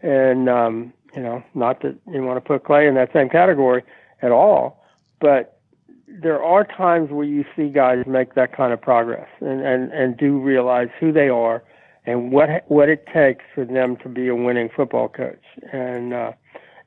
And 0.00 0.48
um, 0.48 0.92
you 1.14 1.22
know, 1.22 1.42
not 1.54 1.82
that 1.82 1.96
you 2.10 2.22
want 2.22 2.36
to 2.36 2.40
put 2.40 2.64
Clay 2.64 2.86
in 2.86 2.94
that 2.94 3.12
same 3.12 3.28
category 3.28 3.82
at 4.22 4.32
all, 4.32 4.84
but 5.20 5.60
there 6.06 6.42
are 6.42 6.64
times 6.64 7.10
where 7.10 7.24
you 7.24 7.44
see 7.56 7.68
guys 7.68 8.04
make 8.06 8.34
that 8.34 8.56
kind 8.56 8.72
of 8.72 8.80
progress 8.80 9.28
and 9.40 9.60
and 9.60 9.92
and 9.92 10.16
do 10.16 10.38
realize 10.38 10.88
who 11.00 11.12
they 11.12 11.28
are 11.28 11.64
and 12.06 12.30
what 12.32 12.64
what 12.68 12.88
it 12.88 13.06
takes 13.12 13.44
for 13.54 13.64
them 13.64 13.96
to 13.96 14.08
be 14.08 14.28
a 14.28 14.34
winning 14.34 14.68
football 14.74 15.08
coach. 15.08 15.42
And 15.72 16.12
uh, 16.12 16.32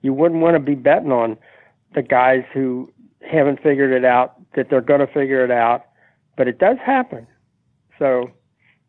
you 0.02 0.14
wouldn't 0.14 0.42
want 0.42 0.56
to 0.56 0.60
be 0.60 0.76
betting 0.76 1.12
on 1.12 1.38
the 1.96 2.04
guys 2.04 2.44
who 2.54 2.92
haven't 3.22 3.62
figured 3.62 3.92
it 3.92 4.06
out 4.06 4.36
that 4.56 4.70
they're 4.70 4.82
going 4.82 5.00
to 5.00 5.08
figure 5.08 5.44
it 5.44 5.52
out, 5.52 5.86
but 6.36 6.48
it 6.48 6.60
does 6.60 6.78
happen. 6.84 7.28
So 8.00 8.32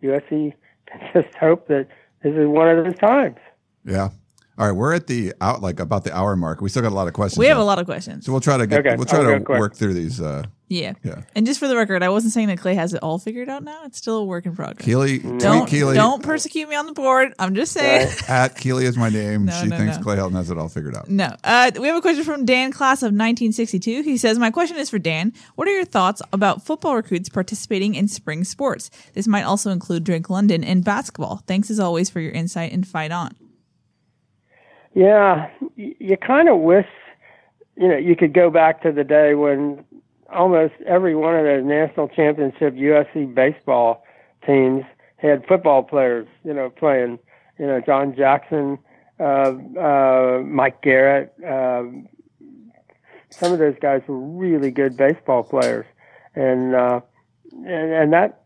USC 0.02 0.54
just 1.12 1.34
hope 1.34 1.68
that 1.68 1.88
this 2.22 2.34
is 2.34 2.46
one 2.46 2.68
of 2.68 2.84
those 2.84 2.98
times. 2.98 3.36
Yeah. 3.84 4.10
All 4.58 4.66
right, 4.66 4.72
we're 4.72 4.92
at 4.92 5.06
the 5.06 5.32
out 5.40 5.62
like 5.62 5.78
about 5.78 6.02
the 6.02 6.12
hour 6.16 6.34
mark. 6.34 6.60
We 6.60 6.68
still 6.68 6.82
got 6.82 6.90
a 6.90 6.94
lot 6.94 7.06
of 7.06 7.14
questions. 7.14 7.38
We 7.38 7.46
have 7.46 7.58
a 7.58 7.64
lot 7.64 7.78
of 7.78 7.86
questions. 7.86 8.26
So 8.26 8.32
we'll 8.32 8.40
try 8.40 8.56
to 8.56 8.66
get 8.66 8.80
Okay, 8.80 8.96
we'll 8.96 9.06
try 9.06 9.20
I'll 9.20 9.38
to 9.38 9.38
go 9.38 9.56
work 9.56 9.76
through 9.76 9.94
these. 9.94 10.20
Uh, 10.20 10.46
Yeah. 10.66 10.94
Yeah. 11.04 11.22
And 11.36 11.46
just 11.46 11.60
for 11.60 11.68
the 11.68 11.76
record, 11.76 12.02
I 12.02 12.08
wasn't 12.08 12.32
saying 12.32 12.48
that 12.48 12.58
Clay 12.58 12.74
has 12.74 12.92
it 12.92 13.00
all 13.00 13.20
figured 13.20 13.48
out 13.48 13.62
now. 13.62 13.84
It's 13.84 13.98
still 13.98 14.16
a 14.16 14.24
work 14.24 14.46
in 14.46 14.56
progress. 14.56 14.84
Keely, 14.84 15.20
don't 15.20 15.60
tweet 15.60 15.68
Keely 15.68 15.94
don't 15.94 16.24
persecute 16.24 16.68
me 16.68 16.74
on 16.74 16.86
the 16.86 16.92
board. 16.92 17.34
I'm 17.38 17.54
just 17.54 17.70
saying. 17.72 18.08
at 18.28 18.56
Keely 18.56 18.84
is 18.84 18.96
my 18.96 19.10
name. 19.10 19.44
No, 19.44 19.52
she 19.62 19.68
no, 19.68 19.76
thinks 19.76 19.96
no. 19.96 20.02
Clay 20.02 20.16
Helton 20.16 20.32
has 20.32 20.50
it 20.50 20.58
all 20.58 20.68
figured 20.68 20.96
out. 20.96 21.08
No. 21.08 21.36
Uh, 21.44 21.70
we 21.78 21.86
have 21.86 21.96
a 21.96 22.02
question 22.02 22.24
from 22.24 22.44
Dan 22.44 22.72
Class 22.72 23.02
of 23.02 23.12
1962. 23.12 24.02
He 24.02 24.16
says, 24.16 24.40
My 24.40 24.50
question 24.50 24.76
is 24.76 24.90
for 24.90 24.98
Dan. 24.98 25.32
What 25.54 25.68
are 25.68 25.72
your 25.72 25.84
thoughts 25.84 26.20
about 26.32 26.66
football 26.66 26.96
recruits 26.96 27.28
participating 27.28 27.94
in 27.94 28.08
spring 28.08 28.42
sports? 28.42 28.90
This 29.14 29.28
might 29.28 29.44
also 29.44 29.70
include 29.70 30.02
Drake 30.02 30.28
London 30.28 30.64
and 30.64 30.84
basketball. 30.84 31.44
Thanks 31.46 31.70
as 31.70 31.78
always 31.78 32.10
for 32.10 32.18
your 32.18 32.32
insight 32.32 32.72
and 32.72 32.86
fight 32.86 33.12
on. 33.12 33.36
Yeah, 34.94 35.48
you 35.76 36.16
kind 36.16 36.48
of 36.48 36.58
wish, 36.58 36.88
you 37.76 37.88
know, 37.88 37.96
you 37.96 38.16
could 38.16 38.32
go 38.32 38.50
back 38.50 38.82
to 38.82 38.92
the 38.92 39.04
day 39.04 39.34
when 39.34 39.84
almost 40.32 40.74
every 40.86 41.14
one 41.14 41.34
of 41.36 41.44
the 41.44 41.62
national 41.62 42.08
championship 42.08 42.74
USC 42.74 43.34
baseball 43.34 44.04
teams 44.46 44.84
had 45.16 45.46
football 45.46 45.82
players, 45.82 46.26
you 46.44 46.52
know, 46.54 46.70
playing, 46.70 47.18
you 47.58 47.66
know, 47.66 47.80
John 47.80 48.14
Jackson, 48.16 48.78
uh, 49.20 49.52
uh, 49.78 50.42
Mike 50.44 50.80
Garrett. 50.82 51.32
Um, 51.46 52.08
some 53.30 53.52
of 53.52 53.58
those 53.58 53.76
guys 53.80 54.02
were 54.06 54.18
really 54.18 54.70
good 54.70 54.96
baseball 54.96 55.42
players, 55.42 55.86
and 56.34 56.74
uh, 56.74 57.00
and, 57.52 57.92
and 57.92 58.12
that 58.12 58.42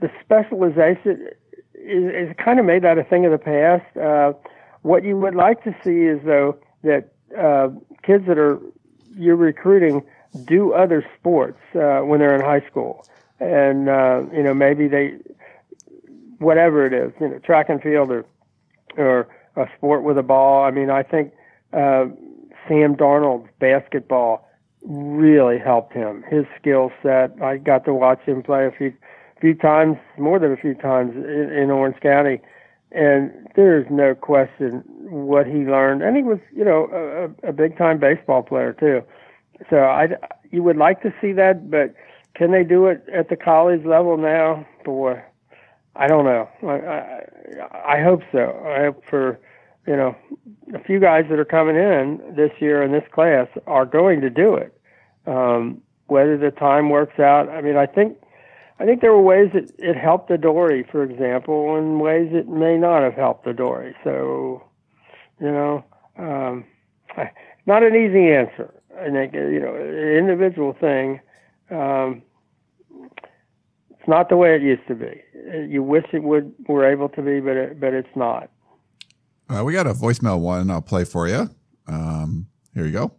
the 0.00 0.10
specialization 0.22 1.28
is, 1.74 2.28
is 2.30 2.36
kind 2.42 2.60
of 2.60 2.66
made 2.66 2.82
that 2.82 2.98
a 2.98 3.04
thing 3.04 3.24
of 3.24 3.32
the 3.32 3.38
past. 3.38 3.96
Uh, 3.96 4.32
what 4.82 5.04
you 5.04 5.16
would 5.16 5.34
like 5.34 5.62
to 5.64 5.74
see 5.84 6.02
is 6.02 6.20
though 6.24 6.58
that 6.82 7.12
uh, 7.38 7.68
kids 8.02 8.26
that 8.26 8.38
are 8.38 8.58
you're 9.16 9.36
recruiting 9.36 10.02
do 10.44 10.72
other 10.72 11.04
sports 11.18 11.58
uh, 11.74 12.00
when 12.00 12.20
they're 12.20 12.34
in 12.34 12.40
high 12.40 12.64
school, 12.68 13.04
and 13.40 13.88
uh, 13.88 14.22
you 14.32 14.42
know 14.42 14.54
maybe 14.54 14.88
they 14.88 15.18
whatever 16.38 16.86
it 16.86 16.92
is, 16.92 17.12
you 17.20 17.28
know, 17.28 17.38
track 17.38 17.68
and 17.68 17.80
field 17.82 18.10
or 18.10 18.24
or 18.96 19.28
a 19.56 19.66
sport 19.76 20.02
with 20.02 20.18
a 20.18 20.22
ball. 20.22 20.64
I 20.64 20.70
mean, 20.70 20.90
I 20.90 21.02
think 21.02 21.32
uh, 21.72 22.06
Sam 22.66 22.96
Darnold's 22.96 23.48
basketball 23.58 24.48
really 24.82 25.58
helped 25.58 25.92
him. 25.92 26.24
His 26.28 26.46
skill 26.58 26.90
set. 27.02 27.40
I 27.42 27.58
got 27.58 27.84
to 27.84 27.94
watch 27.94 28.20
him 28.22 28.42
play 28.42 28.66
a 28.66 28.70
few 28.70 28.92
few 29.40 29.54
times, 29.54 29.96
more 30.18 30.38
than 30.38 30.52
a 30.52 30.56
few 30.56 30.74
times 30.74 31.14
in, 31.16 31.50
in 31.52 31.70
Orange 31.70 31.98
County, 32.00 32.40
and 32.92 33.48
there's 33.56 33.86
no 33.90 34.14
question 34.14 34.84
what 35.10 35.46
he 35.46 35.64
learned. 35.64 36.02
And 36.02 36.16
he 36.16 36.22
was, 36.22 36.38
you 36.52 36.64
know, 36.64 36.88
a, 37.44 37.48
a 37.48 37.52
big 37.52 37.76
time 37.76 37.98
baseball 37.98 38.42
player 38.42 38.72
too. 38.72 39.02
So 39.68 39.78
I, 39.78 40.08
you 40.50 40.62
would 40.62 40.76
like 40.76 41.02
to 41.02 41.12
see 41.20 41.32
that, 41.32 41.70
but 41.70 41.94
can 42.34 42.50
they 42.52 42.64
do 42.64 42.86
it 42.86 43.04
at 43.12 43.28
the 43.28 43.36
college 43.36 43.84
level 43.84 44.16
now? 44.16 44.66
Boy, 44.84 45.22
I 45.96 46.06
don't 46.06 46.24
know. 46.24 46.48
I, 46.62 46.66
I, 46.66 47.96
I 47.96 48.02
hope 48.02 48.22
so. 48.32 48.62
I 48.66 48.84
hope 48.84 49.04
for, 49.08 49.38
you 49.86 49.96
know, 49.96 50.16
a 50.74 50.78
few 50.82 51.00
guys 51.00 51.26
that 51.30 51.38
are 51.38 51.44
coming 51.44 51.76
in 51.76 52.34
this 52.34 52.52
year 52.60 52.82
in 52.82 52.92
this 52.92 53.04
class 53.12 53.48
are 53.66 53.84
going 53.84 54.20
to 54.20 54.30
do 54.30 54.54
it. 54.54 54.78
Um, 55.26 55.82
whether 56.06 56.36
the 56.36 56.50
time 56.50 56.90
works 56.90 57.20
out, 57.20 57.48
I 57.48 57.60
mean, 57.60 57.76
I 57.76 57.86
think, 57.86 58.16
I 58.80 58.86
think 58.86 59.02
there 59.02 59.12
were 59.12 59.20
ways 59.20 59.50
that 59.52 59.70
it 59.78 59.94
helped 59.94 60.28
the 60.28 60.38
Dory, 60.38 60.86
for 60.90 61.02
example, 61.02 61.76
and 61.76 62.00
ways 62.00 62.30
it 62.32 62.48
may 62.48 62.78
not 62.78 63.02
have 63.02 63.12
helped 63.12 63.44
the 63.44 63.52
Dory. 63.52 63.94
So, 64.02 64.64
you 65.38 65.50
know, 65.50 65.84
um, 66.16 66.64
not 67.66 67.82
an 67.82 67.94
easy 67.94 68.32
answer. 68.32 68.72
I 68.98 69.10
think, 69.10 69.34
you 69.34 69.60
know, 69.60 69.74
an 69.74 70.16
individual 70.16 70.74
thing. 70.80 71.20
Um, 71.70 72.22
it's 73.90 74.08
not 74.08 74.30
the 74.30 74.38
way 74.38 74.54
it 74.54 74.62
used 74.62 74.86
to 74.88 74.94
be. 74.94 75.20
You 75.68 75.82
wish 75.82 76.06
it 76.14 76.22
would 76.22 76.54
were 76.66 76.90
able 76.90 77.10
to 77.10 77.22
be, 77.22 77.40
but 77.40 77.56
it, 77.56 77.80
but 77.80 77.92
it's 77.92 78.16
not. 78.16 78.50
Uh, 79.50 79.62
we 79.62 79.74
got 79.74 79.86
a 79.86 79.92
voicemail 79.92 80.40
one. 80.40 80.70
I'll 80.70 80.80
play 80.80 81.04
for 81.04 81.28
you. 81.28 81.50
Um, 81.86 82.46
here 82.74 82.86
you 82.86 82.92
go. 82.92 83.12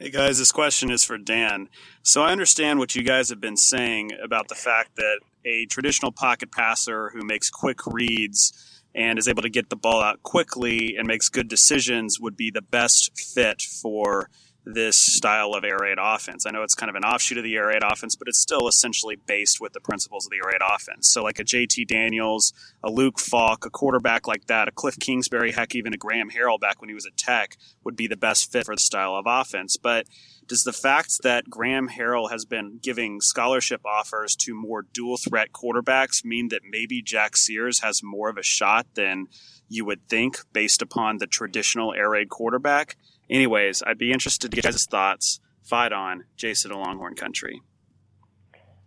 Hey 0.00 0.10
guys, 0.10 0.38
this 0.38 0.52
question 0.52 0.92
is 0.92 1.02
for 1.02 1.18
Dan. 1.18 1.68
So 2.04 2.22
I 2.22 2.30
understand 2.30 2.78
what 2.78 2.94
you 2.94 3.02
guys 3.02 3.30
have 3.30 3.40
been 3.40 3.56
saying 3.56 4.12
about 4.22 4.46
the 4.46 4.54
fact 4.54 4.94
that 4.94 5.18
a 5.44 5.66
traditional 5.66 6.12
pocket 6.12 6.52
passer 6.52 7.10
who 7.10 7.24
makes 7.24 7.50
quick 7.50 7.84
reads 7.84 8.84
and 8.94 9.18
is 9.18 9.26
able 9.26 9.42
to 9.42 9.50
get 9.50 9.70
the 9.70 9.76
ball 9.76 10.00
out 10.00 10.22
quickly 10.22 10.94
and 10.96 11.08
makes 11.08 11.28
good 11.28 11.48
decisions 11.48 12.20
would 12.20 12.36
be 12.36 12.48
the 12.48 12.62
best 12.62 13.10
fit 13.18 13.60
for 13.60 14.30
this 14.64 14.96
style 14.96 15.54
of 15.54 15.64
air 15.64 15.78
raid 15.80 15.98
offense. 16.00 16.44
I 16.46 16.50
know 16.50 16.62
it's 16.62 16.74
kind 16.74 16.90
of 16.90 16.96
an 16.96 17.04
offshoot 17.04 17.38
of 17.38 17.44
the 17.44 17.56
air 17.56 17.68
raid 17.68 17.82
offense, 17.82 18.16
but 18.16 18.28
it's 18.28 18.40
still 18.40 18.68
essentially 18.68 19.16
based 19.16 19.60
with 19.60 19.72
the 19.72 19.80
principles 19.80 20.26
of 20.26 20.30
the 20.30 20.36
air 20.36 20.52
raid 20.52 20.60
offense. 20.62 21.10
So, 21.10 21.22
like 21.22 21.38
a 21.38 21.44
JT 21.44 21.86
Daniels, 21.86 22.52
a 22.82 22.90
Luke 22.90 23.18
Falk, 23.18 23.64
a 23.64 23.70
quarterback 23.70 24.26
like 24.26 24.46
that, 24.46 24.68
a 24.68 24.72
Cliff 24.72 24.98
Kingsbury, 24.98 25.52
heck, 25.52 25.74
even 25.74 25.94
a 25.94 25.96
Graham 25.96 26.30
Harrell 26.30 26.60
back 26.60 26.80
when 26.80 26.88
he 26.90 26.94
was 26.94 27.06
at 27.06 27.16
Tech 27.16 27.56
would 27.84 27.96
be 27.96 28.06
the 28.06 28.16
best 28.16 28.52
fit 28.52 28.66
for 28.66 28.74
the 28.74 28.80
style 28.80 29.16
of 29.16 29.24
offense. 29.26 29.76
But 29.76 30.06
does 30.46 30.64
the 30.64 30.72
fact 30.72 31.22
that 31.22 31.50
Graham 31.50 31.88
Harrell 31.90 32.30
has 32.30 32.44
been 32.44 32.78
giving 32.82 33.20
scholarship 33.20 33.82
offers 33.84 34.34
to 34.36 34.54
more 34.54 34.82
dual 34.82 35.18
threat 35.18 35.52
quarterbacks 35.52 36.24
mean 36.24 36.48
that 36.48 36.62
maybe 36.68 37.02
Jack 37.02 37.36
Sears 37.36 37.80
has 37.80 38.02
more 38.02 38.30
of 38.30 38.38
a 38.38 38.42
shot 38.42 38.86
than 38.94 39.26
you 39.68 39.84
would 39.84 40.08
think 40.08 40.38
based 40.52 40.80
upon 40.80 41.18
the 41.18 41.26
traditional 41.26 41.92
air 41.92 42.10
raid 42.10 42.30
quarterback? 42.30 42.96
Anyways, 43.30 43.82
I'd 43.86 43.98
be 43.98 44.12
interested 44.12 44.50
to 44.50 44.54
get 44.56 44.64
guys' 44.64 44.86
thoughts. 44.86 45.40
Fight 45.62 45.92
on, 45.92 46.24
Jason 46.36 46.72
of 46.72 46.78
Longhorn 46.78 47.14
Country. 47.14 47.60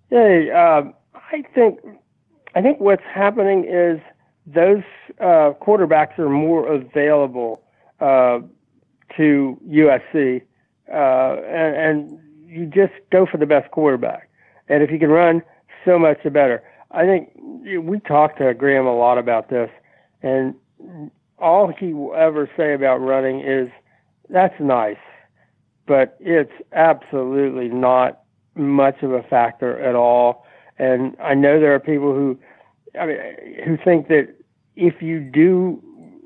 Hey, 0.10 0.50
uh, 0.50 0.84
I 1.14 1.44
think 1.54 1.80
I 2.56 2.62
think 2.62 2.80
what's 2.80 3.04
happening 3.04 3.66
is 3.66 4.00
those 4.46 4.84
uh, 5.20 5.54
quarterbacks 5.62 6.18
are 6.20 6.30
more 6.30 6.68
available 6.68 7.62
uh, 8.00 8.40
to 9.18 9.62
USC, 9.70 10.42
uh, 10.92 11.42
and, 11.46 11.76
and 11.76 12.20
you 12.46 12.66
just 12.66 12.94
go 13.12 13.26
for 13.26 13.38
the 13.38 13.46
best 13.46 13.72
quarterback. 13.72 14.30
And 14.68 14.84
if 14.84 14.92
you 14.92 15.00
can 15.00 15.10
run, 15.10 15.42
so 15.86 15.98
much 15.98 16.18
the 16.24 16.30
better. 16.30 16.64
I 16.92 17.06
think 17.06 17.30
we 17.36 18.00
talked 18.00 18.40
to 18.40 18.54
Graham 18.54 18.86
a 18.86 18.96
lot 18.96 19.18
about 19.18 19.50
this, 19.50 19.70
and 20.22 20.56
all 21.40 21.72
he 21.80 21.94
will 21.94 22.16
ever 22.16 22.50
say 22.58 22.74
about 22.74 22.98
running 22.98 23.42
is 23.42 23.70
that's 24.32 24.60
nice, 24.60 24.98
but 25.88 26.18
it's 26.20 26.52
absolutely 26.74 27.70
not 27.70 28.22
much 28.56 29.02
of 29.02 29.12
a 29.12 29.24
factor 29.24 29.80
at 29.80 29.96
all. 29.96 30.46
And 30.78 31.16
I 31.22 31.34
know 31.34 31.60
there 31.60 31.76
are 31.76 31.80
people 31.80 32.14
who, 32.14 32.40
I 33.00 33.06
mean, 33.06 33.18
who 33.66 33.78
think 33.84 34.08
that 34.08 34.34
if 34.76 35.02
you 35.02 35.20
do 35.20 35.82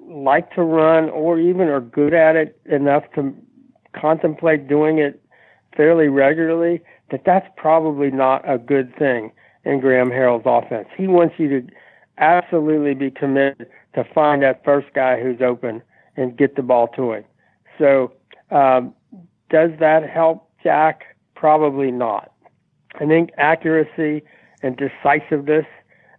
like 0.08 0.54
to 0.56 0.62
run 0.62 1.10
or 1.10 1.40
even 1.40 1.68
are 1.68 1.82
good 1.82 2.14
at 2.14 2.36
it 2.36 2.60
enough 2.66 3.04
to 3.16 3.36
contemplate 4.00 4.68
doing 4.68 5.00
it 5.00 5.22
fairly 5.76 6.08
regularly, 6.08 6.82
that 7.12 7.24
that's 7.26 7.48
probably 7.58 8.12
not 8.12 8.50
a 8.50 8.58
good 8.58 8.96
thing 8.98 9.32
in 9.64 9.80
Graham 9.80 10.10
Harrell's 10.10 10.44
offense. 10.46 10.88
He 10.96 11.08
wants 11.08 11.36
you 11.38 11.50
to 11.50 11.68
absolutely 12.18 12.94
be 12.94 13.12
committed 13.12 13.68
to 13.94 14.04
find 14.14 14.42
that 14.44 14.64
first 14.64 14.88
guy 14.94 15.22
who's 15.22 15.42
open 15.42 15.82
and 16.16 16.38
get 16.38 16.56
the 16.56 16.62
ball 16.62 16.88
to 16.90 17.14
him. 17.14 17.26
So, 17.78 18.14
um, 18.52 18.94
does 19.50 19.72
that 19.80 20.10
help 20.10 20.50
Jack? 20.64 21.16
Probably 21.36 21.92
not. 21.92 22.32
I 22.96 23.06
think 23.06 23.32
accuracy 23.38 24.24
and 24.62 24.78
decisiveness 24.78 25.66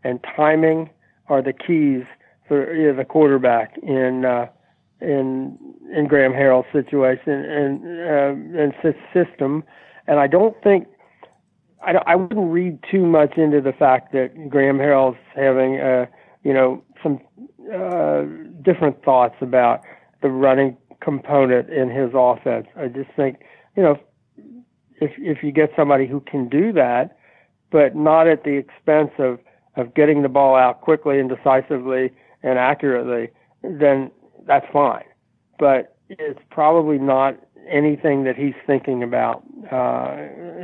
and 0.05 0.25
timing 0.37 0.91
are 1.29 1.43
the 1.43 1.53
keys 1.53 2.05
for 2.47 2.75
you 2.75 2.89
know, 2.89 2.97
the 2.97 3.05
quarterback 3.05 3.77
in 3.83 4.25
uh, 4.25 4.47
in 5.01 5.59
in 5.95 6.07
Graham 6.07 6.33
Harrell's 6.33 6.67
situation 6.73 7.33
and 7.33 7.85
uh, 7.85 8.61
and 8.61 8.75
system. 9.13 9.65
And 10.07 10.21
I 10.21 10.27
don't 10.27 10.57
think 10.63 10.87
I, 11.83 11.95
I 12.07 12.17
wouldn't 12.17 12.53
read 12.53 12.79
too 12.91 13.05
much 13.07 13.37
into 13.37 13.61
the 13.61 13.73
fact 13.73 14.13
that 14.13 14.49
Graham 14.49 14.79
Harrell's 14.79 15.17
having 15.35 15.81
uh, 15.81 16.07
you 16.45 16.53
know 16.53 16.83
some 17.03 17.21
uh, 17.75 18.23
different 18.63 19.03
thoughts 19.05 19.37
about 19.41 19.81
the 20.23 20.29
running 20.29 20.77
component 21.01 21.71
in 21.71 21.91
his 21.91 22.11
offense. 22.15 22.67
I 22.77 22.89
just 22.89 23.11
think, 23.17 23.41
you 23.77 23.83
know, 23.83 23.99
if 25.01 25.13
if 25.19 25.43
you 25.43 25.53
get 25.53 25.71
somebody 25.77 26.07
who 26.07 26.21
can 26.21 26.49
do 26.49 26.73
that, 26.73 27.17
but 27.71 27.95
not 27.95 28.27
at 28.27 28.45
the 28.45 28.57
expense 28.57 29.11
of 29.19 29.39
of 29.77 29.95
getting 29.95 30.23
the 30.23 30.29
ball 30.29 30.57
out 30.57 30.81
quickly 30.81 31.21
and 31.21 31.29
decisively 31.29 32.11
and 32.43 32.59
accurately, 32.59 33.29
then 33.63 34.11
that's 34.47 34.67
fine. 34.73 35.05
But 35.59 35.97
it's 36.09 36.41
probably 36.51 36.99
not 36.99 37.37
anything 37.69 38.25
that 38.25 38.37
he's 38.37 38.55
thinking 38.67 39.03
about 39.03 39.43
uh, 39.71 40.17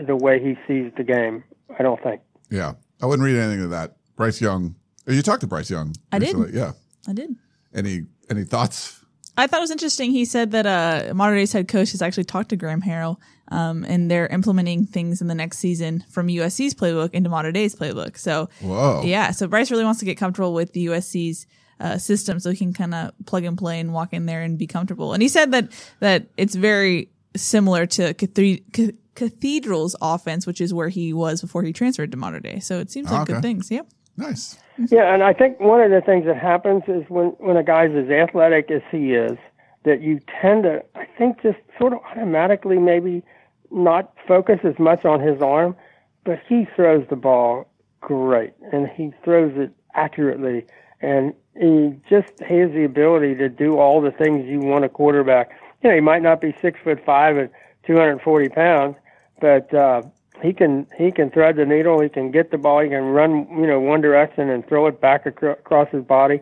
the 0.07 0.17
way 0.17 0.41
he 0.43 0.57
sees 0.67 0.93
the 0.97 1.05
game. 1.05 1.45
I 1.79 1.83
don't 1.83 2.03
think. 2.03 2.21
Yeah, 2.51 2.75
I 3.01 3.07
wouldn't 3.07 3.25
read 3.25 3.37
anything 3.39 3.65
of 3.65 3.71
that. 3.71 3.97
Bryce 4.17 4.41
Young. 4.41 4.77
You 5.07 5.21
talked 5.23 5.41
to 5.41 5.47
Bryce 5.47 5.71
Young. 5.71 5.95
I 6.13 6.19
recently. 6.19 6.53
did. 6.53 6.55
Yeah. 6.55 6.73
I 7.09 7.13
did. 7.13 7.35
Any 7.75 8.07
any 8.31 8.45
thoughts 8.45 9.02
I 9.37 9.47
thought 9.47 9.59
it 9.59 9.63
was 9.63 9.71
interesting. 9.71 10.11
He 10.13 10.25
said 10.25 10.51
that 10.51 10.67
uh, 10.67 11.15
Mater 11.15 11.35
Dei's 11.37 11.53
head 11.53 11.67
coach 11.69 11.93
has 11.93 12.03
actually 12.03 12.25
talked 12.25 12.51
to 12.51 12.57
Graham 12.57 12.83
Harrell, 12.83 13.17
um, 13.49 13.85
and 13.85 14.11
they're 14.11 14.27
implementing 14.27 14.87
things 14.87 15.21
in 15.23 15.27
the 15.27 15.35
next 15.35 15.59
season 15.59 16.05
from 16.11 16.29
USC's 16.29 16.75
playbook 16.75 17.11
into 17.13 17.31
Mater 17.31 17.51
Dei's 17.53 17.75
playbook. 17.75 18.19
So, 18.19 18.49
Whoa. 18.61 19.03
yeah. 19.05 19.31
So 19.31 19.47
Bryce 19.49 19.71
really 19.71 19.85
wants 19.85 20.01
to 20.01 20.05
get 20.07 20.19
comfortable 20.19 20.53
with 20.53 20.73
the 20.75 20.87
USC's 20.87 21.47
uh, 21.81 21.97
system, 21.99 22.41
so 22.41 22.51
he 22.51 22.57
can 22.59 22.73
kind 22.75 22.95
of 22.95 23.13
plug 23.27 23.45
and 23.45 23.57
play 23.57 23.81
and 23.81 23.93
walk 23.95 24.13
in 24.13 24.27
there 24.27 24.43
and 24.43 24.59
be 24.59 24.67
comfortable. 24.67 25.15
And 25.15 25.23
he 25.23 25.29
said 25.29 25.51
that 25.53 25.73
that 26.01 26.27
it's 26.37 26.55
very 26.55 27.09
similar 27.35 27.87
to 27.87 28.13
Cathedral, 28.15 28.93
Cathedral's 29.15 29.97
offense, 30.03 30.47
which 30.47 30.61
is 30.61 30.73
where 30.75 30.89
he 30.89 31.13
was 31.13 31.41
before 31.41 31.63
he 31.63 31.73
transferred 31.73 32.11
to 32.13 32.17
Mater 32.19 32.41
Dei. 32.41 32.61
So 32.61 32.79
it 32.81 32.91
seems 32.91 33.11
like 33.11 33.23
Okay. 33.23 33.33
good 33.35 33.43
things. 33.43 33.71
Yep. 33.71 33.87
Nice. 34.17 34.59
Yeah, 34.91 35.13
and 35.15 35.23
I 35.23 35.33
think 35.33 35.61
one 35.61 35.81
of 35.81 35.91
the 35.91 36.01
things 36.01 36.27
that 36.27 36.37
happens 36.37 36.83
is 36.87 37.05
when 37.09 37.29
when 37.39 37.57
a 37.57 37.63
guy's 37.63 37.95
as 37.95 38.11
athletic 38.11 38.71
as 38.71 38.83
he 38.91 39.15
is, 39.15 39.39
that 39.85 40.01
you 40.01 40.21
tend 40.41 40.65
to, 40.65 40.83
I 40.95 41.07
think, 41.19 41.43
just 41.43 41.59
sort 41.79 41.93
of 41.93 42.01
automatically 42.11 42.79
maybe 42.79 43.23
not 43.71 44.13
focus 44.27 44.61
as 44.65 44.79
much 44.79 45.05
on 45.05 45.21
his 45.21 45.41
arm, 45.41 45.77
but 46.25 46.41
he 46.49 46.67
throws 46.77 47.07
the 47.09 47.17
ball 47.17 47.69
great 48.01 48.53
and 48.73 48.89
he 48.89 49.13
throws 49.25 49.53
it 49.57 49.73
accurately 49.95 50.67
and 51.01 51.35
he 51.59 51.95
just 52.09 52.39
has 52.41 52.71
the 52.73 52.85
ability 52.85 53.35
to 53.35 53.49
do 53.49 53.77
all 53.79 54.01
the 54.01 54.11
things 54.11 54.47
you 54.47 54.61
want 54.61 54.85
a 54.85 54.89
quarterback. 54.89 55.51
You 55.83 55.91
know, 55.91 55.95
he 55.95 56.01
might 56.01 56.23
not 56.23 56.41
be 56.41 56.55
six 56.61 56.79
foot 56.83 57.05
five 57.05 57.37
and 57.37 57.51
240 57.87 58.49
pounds, 58.51 58.97
but 59.41 59.73
uh, 59.75 60.03
he 60.41 60.53
can 60.53 60.87
he 60.97 61.11
can 61.11 61.31
thread 61.31 61.57
the 61.57 61.67
needle. 61.67 62.01
He 62.01 62.09
can 62.09 62.31
get 62.31 62.51
the 62.51 62.59
ball. 62.59 62.81
He 62.81 62.89
can 62.89 63.05
run 63.05 63.47
you 63.51 63.67
know 63.67 63.81
one 63.81 64.01
direction 64.01 64.49
and 64.49 64.67
throw 64.67 64.87
it 64.87 65.01
back 65.01 65.27
across 65.27 65.89
his 65.91 66.05
body. 66.05 66.41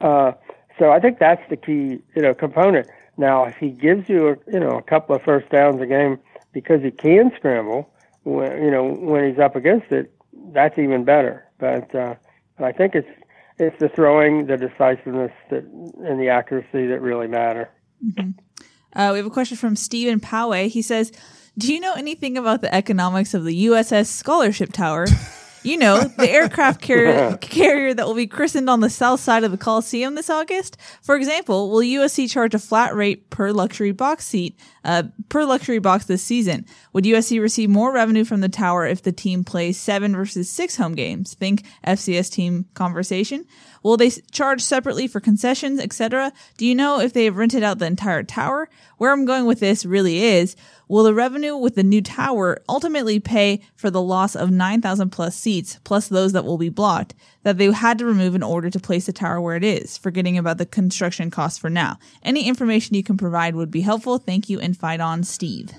Uh, 0.00 0.32
so 0.78 0.90
I 0.90 1.00
think 1.00 1.18
that's 1.18 1.42
the 1.48 1.56
key 1.56 2.00
you 2.14 2.22
know 2.22 2.34
component. 2.34 2.88
Now, 3.16 3.44
if 3.44 3.56
he 3.56 3.70
gives 3.70 4.08
you 4.08 4.28
a, 4.28 4.36
you 4.52 4.60
know 4.60 4.78
a 4.78 4.82
couple 4.82 5.14
of 5.14 5.22
first 5.22 5.48
downs 5.50 5.80
a 5.80 5.86
game 5.86 6.18
because 6.52 6.82
he 6.82 6.90
can 6.90 7.32
scramble, 7.36 7.90
when, 8.24 8.64
you 8.64 8.70
know 8.70 8.84
when 8.84 9.28
he's 9.28 9.38
up 9.38 9.56
against 9.56 9.92
it, 9.92 10.12
that's 10.52 10.78
even 10.78 11.04
better. 11.04 11.46
But 11.58 11.94
uh, 11.94 12.14
I 12.58 12.72
think 12.72 12.94
it's 12.94 13.08
it's 13.58 13.78
the 13.78 13.88
throwing, 13.88 14.46
the 14.46 14.56
decisiveness, 14.56 15.32
that, 15.50 15.64
and 15.64 16.20
the 16.20 16.28
accuracy 16.28 16.86
that 16.86 17.00
really 17.00 17.26
matter. 17.26 17.70
Mm-hmm. 18.04 18.30
Uh, 18.92 19.10
we 19.12 19.18
have 19.18 19.26
a 19.26 19.30
question 19.30 19.56
from 19.56 19.76
Stephen 19.76 20.20
Poway. 20.20 20.68
He 20.68 20.82
says, 20.82 21.12
"Do 21.58 21.74
you 21.74 21.80
know 21.80 21.94
anything 21.94 22.38
about 22.38 22.62
the 22.62 22.72
economics 22.74 23.34
of 23.34 23.44
the 23.44 23.66
USS 23.66 24.06
Scholarship 24.06 24.72
Tower?" 24.72 25.06
You 25.64 25.76
know, 25.76 26.04
the 26.04 26.30
aircraft 26.30 26.80
carrier, 26.80 27.36
carrier 27.40 27.92
that 27.92 28.06
will 28.06 28.14
be 28.14 28.26
christened 28.26 28.70
on 28.70 28.80
the 28.80 28.88
south 28.88 29.20
side 29.20 29.44
of 29.44 29.50
the 29.50 29.58
Coliseum 29.58 30.14
this 30.14 30.30
August. 30.30 30.76
For 31.02 31.16
example, 31.16 31.70
will 31.70 31.80
USC 31.80 32.30
charge 32.30 32.54
a 32.54 32.58
flat 32.58 32.94
rate 32.94 33.28
per 33.30 33.52
luxury 33.52 33.92
box 33.92 34.24
seat, 34.24 34.58
uh, 34.84 35.04
per 35.28 35.44
luxury 35.44 35.80
box 35.80 36.04
this 36.06 36.22
season? 36.22 36.64
Would 36.92 37.04
USC 37.04 37.40
receive 37.40 37.68
more 37.68 37.92
revenue 37.92 38.24
from 38.24 38.40
the 38.40 38.48
tower 38.48 38.86
if 38.86 39.02
the 39.02 39.12
team 39.12 39.42
plays 39.42 39.78
seven 39.78 40.14
versus 40.14 40.48
six 40.48 40.76
home 40.76 40.94
games? 40.94 41.34
Think 41.34 41.64
FCS 41.86 42.30
team 42.30 42.66
conversation. 42.74 43.44
Will 43.82 43.96
they 43.96 44.10
charge 44.10 44.60
separately 44.62 45.06
for 45.06 45.20
concessions, 45.20 45.80
etc.? 45.80 46.32
Do 46.56 46.66
you 46.66 46.74
know 46.74 47.00
if 47.00 47.12
they 47.12 47.24
have 47.24 47.36
rented 47.36 47.62
out 47.62 47.78
the 47.78 47.86
entire 47.86 48.22
tower? 48.22 48.68
Where 48.96 49.12
I'm 49.12 49.24
going 49.24 49.46
with 49.46 49.60
this 49.60 49.84
really 49.84 50.22
is, 50.22 50.56
will 50.88 51.04
the 51.04 51.14
revenue 51.14 51.56
with 51.56 51.74
the 51.74 51.82
new 51.82 52.02
tower 52.02 52.58
ultimately 52.68 53.20
pay 53.20 53.60
for 53.76 53.90
the 53.90 54.02
loss 54.02 54.34
of 54.34 54.50
9,000 54.50 55.10
plus 55.10 55.36
seats, 55.36 55.78
plus 55.84 56.08
those 56.08 56.32
that 56.32 56.44
will 56.44 56.58
be 56.58 56.68
blocked, 56.68 57.14
that 57.44 57.58
they 57.58 57.70
had 57.72 57.98
to 57.98 58.06
remove 58.06 58.34
in 58.34 58.42
order 58.42 58.70
to 58.70 58.80
place 58.80 59.06
the 59.06 59.12
tower 59.12 59.40
where 59.40 59.56
it 59.56 59.64
is, 59.64 59.96
forgetting 59.96 60.36
about 60.36 60.58
the 60.58 60.66
construction 60.66 61.30
costs 61.30 61.58
for 61.58 61.70
now? 61.70 61.98
Any 62.22 62.48
information 62.48 62.96
you 62.96 63.04
can 63.04 63.16
provide 63.16 63.54
would 63.54 63.70
be 63.70 63.82
helpful. 63.82 64.18
Thank 64.18 64.48
you 64.48 64.58
and 64.58 64.76
fight 64.76 65.00
on, 65.00 65.22
Steve. 65.22 65.70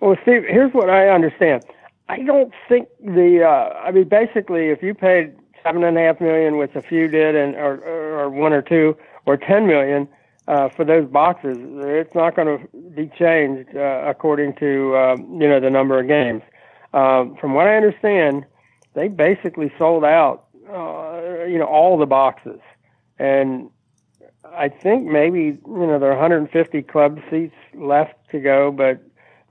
Well, 0.00 0.16
Steve, 0.22 0.42
here's 0.48 0.72
what 0.72 0.90
I 0.90 1.08
understand. 1.08 1.64
I 2.08 2.22
don't 2.22 2.52
think 2.68 2.88
the, 3.00 3.44
uh, 3.44 3.78
I 3.78 3.92
mean, 3.92 4.08
basically, 4.08 4.70
if 4.70 4.82
you 4.82 4.94
paid 4.94 5.32
seven 5.62 5.84
and 5.84 5.96
a 5.96 6.00
half 6.00 6.20
million, 6.20 6.56
which 6.56 6.74
a 6.74 6.82
few 6.82 7.08
did, 7.08 7.34
and 7.34 7.54
or, 7.54 7.82
or 7.84 8.30
one 8.30 8.52
or 8.52 8.62
two, 8.62 8.96
or 9.26 9.36
ten 9.36 9.66
million 9.66 10.08
uh, 10.48 10.68
for 10.68 10.84
those 10.84 11.08
boxes. 11.08 11.56
It's 11.60 12.14
not 12.14 12.36
going 12.36 12.58
to 12.58 12.78
be 12.90 13.10
changed 13.18 13.76
uh, 13.76 14.02
according 14.06 14.54
to 14.54 14.94
uh, 14.94 15.16
you 15.16 15.48
know 15.48 15.60
the 15.60 15.70
number 15.70 15.98
of 15.98 16.08
games. 16.08 16.42
Um, 16.92 17.36
from 17.40 17.54
what 17.54 17.66
I 17.66 17.76
understand, 17.76 18.44
they 18.94 19.08
basically 19.08 19.72
sold 19.78 20.04
out 20.04 20.46
uh, 20.68 21.44
you 21.44 21.58
know 21.58 21.66
all 21.66 21.98
the 21.98 22.06
boxes, 22.06 22.60
and 23.18 23.70
I 24.44 24.68
think 24.68 25.06
maybe 25.06 25.58
you 25.66 25.86
know 25.86 25.98
there 25.98 26.10
are 26.10 26.20
150 26.20 26.82
club 26.82 27.20
seats 27.30 27.54
left 27.74 28.14
to 28.30 28.40
go, 28.40 28.70
but 28.70 29.02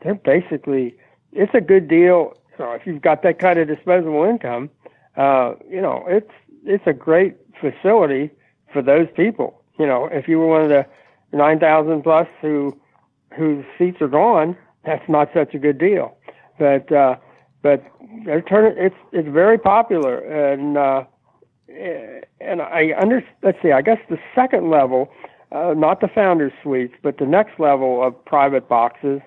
they're 0.01 0.15
basically 0.15 0.95
it's 1.31 1.53
a 1.53 1.61
good 1.61 1.87
deal. 1.87 2.37
Know, 2.59 2.73
if 2.73 2.85
you've 2.85 3.01
got 3.01 3.23
that 3.23 3.39
kind 3.39 3.57
of 3.57 3.67
disposable 3.67 4.23
income, 4.23 4.69
uh, 5.17 5.53
you 5.69 5.81
know, 5.81 6.05
it's 6.07 6.31
it's 6.65 6.85
a 6.85 6.93
great 6.93 7.35
facility 7.59 8.31
for 8.71 8.81
those 8.81 9.07
people. 9.15 9.61
You 9.79 9.87
know, 9.87 10.05
if 10.11 10.27
you 10.27 10.39
were 10.39 10.47
one 10.47 10.61
of 10.61 10.69
the 10.69 10.85
nine 11.33 11.59
thousand 11.59 12.03
plus 12.03 12.27
who 12.41 12.77
whose 13.35 13.65
seats 13.77 14.01
are 14.01 14.07
gone, 14.07 14.57
that's 14.85 15.07
not 15.09 15.29
such 15.33 15.53
a 15.53 15.59
good 15.59 15.77
deal. 15.77 16.17
But 16.59 16.91
uh, 16.91 17.15
but 17.61 17.83
turn 18.47 18.75
it's 18.77 18.95
it's 19.11 19.27
very 19.27 19.57
popular 19.57 20.17
and 20.19 20.77
uh, 20.77 21.03
and 22.39 22.61
I 22.61 22.93
under 22.99 23.23
let's 23.43 23.61
see 23.61 23.71
I 23.71 23.81
guess 23.81 23.99
the 24.09 24.19
second 24.35 24.69
level, 24.69 25.11
uh, 25.51 25.73
not 25.75 26.01
the 26.01 26.07
founders 26.07 26.53
suites, 26.61 26.95
but 27.01 27.17
the 27.17 27.25
next 27.25 27.59
level 27.59 28.03
of 28.03 28.23
private 28.25 28.67
boxes. 28.67 29.21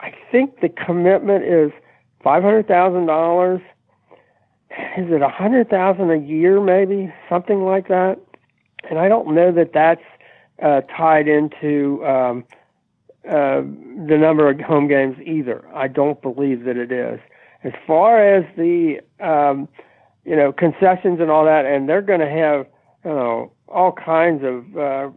I 0.00 0.12
think 0.30 0.60
the 0.60 0.68
commitment 0.68 1.44
is 1.44 1.72
five 2.22 2.42
hundred 2.42 2.68
thousand 2.68 3.06
dollars 3.06 3.60
is 4.70 5.10
it 5.10 5.22
a 5.22 5.28
hundred 5.28 5.68
thousand 5.68 6.10
a 6.10 6.18
year, 6.18 6.60
maybe 6.60 7.12
something 7.28 7.64
like 7.64 7.88
that? 7.88 8.18
And 8.88 8.98
I 8.98 9.08
don't 9.08 9.34
know 9.34 9.52
that 9.52 9.72
that's 9.72 10.02
uh, 10.62 10.82
tied 10.82 11.28
into 11.28 12.04
um, 12.06 12.44
uh, 13.28 13.62
the 14.06 14.16
number 14.18 14.48
of 14.48 14.60
home 14.60 14.88
games 14.88 15.16
either. 15.24 15.64
I 15.74 15.88
don't 15.88 16.20
believe 16.22 16.64
that 16.64 16.76
it 16.76 16.92
is. 16.92 17.20
As 17.62 17.72
far 17.86 18.22
as 18.22 18.44
the 18.56 19.00
um, 19.20 19.68
you 20.24 20.36
know 20.36 20.52
concessions 20.52 21.20
and 21.20 21.30
all 21.30 21.44
that, 21.44 21.66
and 21.66 21.88
they're 21.88 22.02
going 22.02 22.20
to 22.20 22.30
have 22.30 22.66
you 23.04 23.10
know 23.10 23.52
all 23.68 23.92
kinds 23.92 24.44
of 24.44 24.76
uh, 24.76 25.10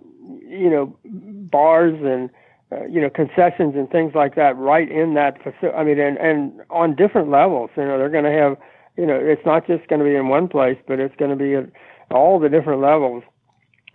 you 0.47 0.69
know 0.69 0.97
bars 1.05 1.97
and 2.03 2.29
uh, 2.71 2.85
you 2.85 2.99
know 2.99 3.09
concessions 3.09 3.75
and 3.75 3.89
things 3.89 4.13
like 4.15 4.35
that 4.35 4.57
right 4.57 4.91
in 4.91 5.13
that 5.13 5.37
facility. 5.37 5.77
I 5.77 5.83
mean, 5.83 5.99
and 5.99 6.17
and 6.17 6.61
on 6.69 6.95
different 6.95 7.29
levels. 7.29 7.69
You 7.77 7.83
know, 7.83 7.97
they're 7.97 8.09
going 8.09 8.25
to 8.25 8.31
have 8.31 8.57
you 8.97 9.05
know, 9.05 9.15
it's 9.15 9.45
not 9.45 9.65
just 9.67 9.87
going 9.87 9.99
to 9.99 10.05
be 10.05 10.15
in 10.15 10.27
one 10.27 10.47
place, 10.47 10.77
but 10.87 10.99
it's 10.99 11.15
going 11.15 11.31
to 11.31 11.37
be 11.37 11.55
at 11.55 11.69
all 12.11 12.39
the 12.39 12.49
different 12.49 12.81
levels. 12.81 13.23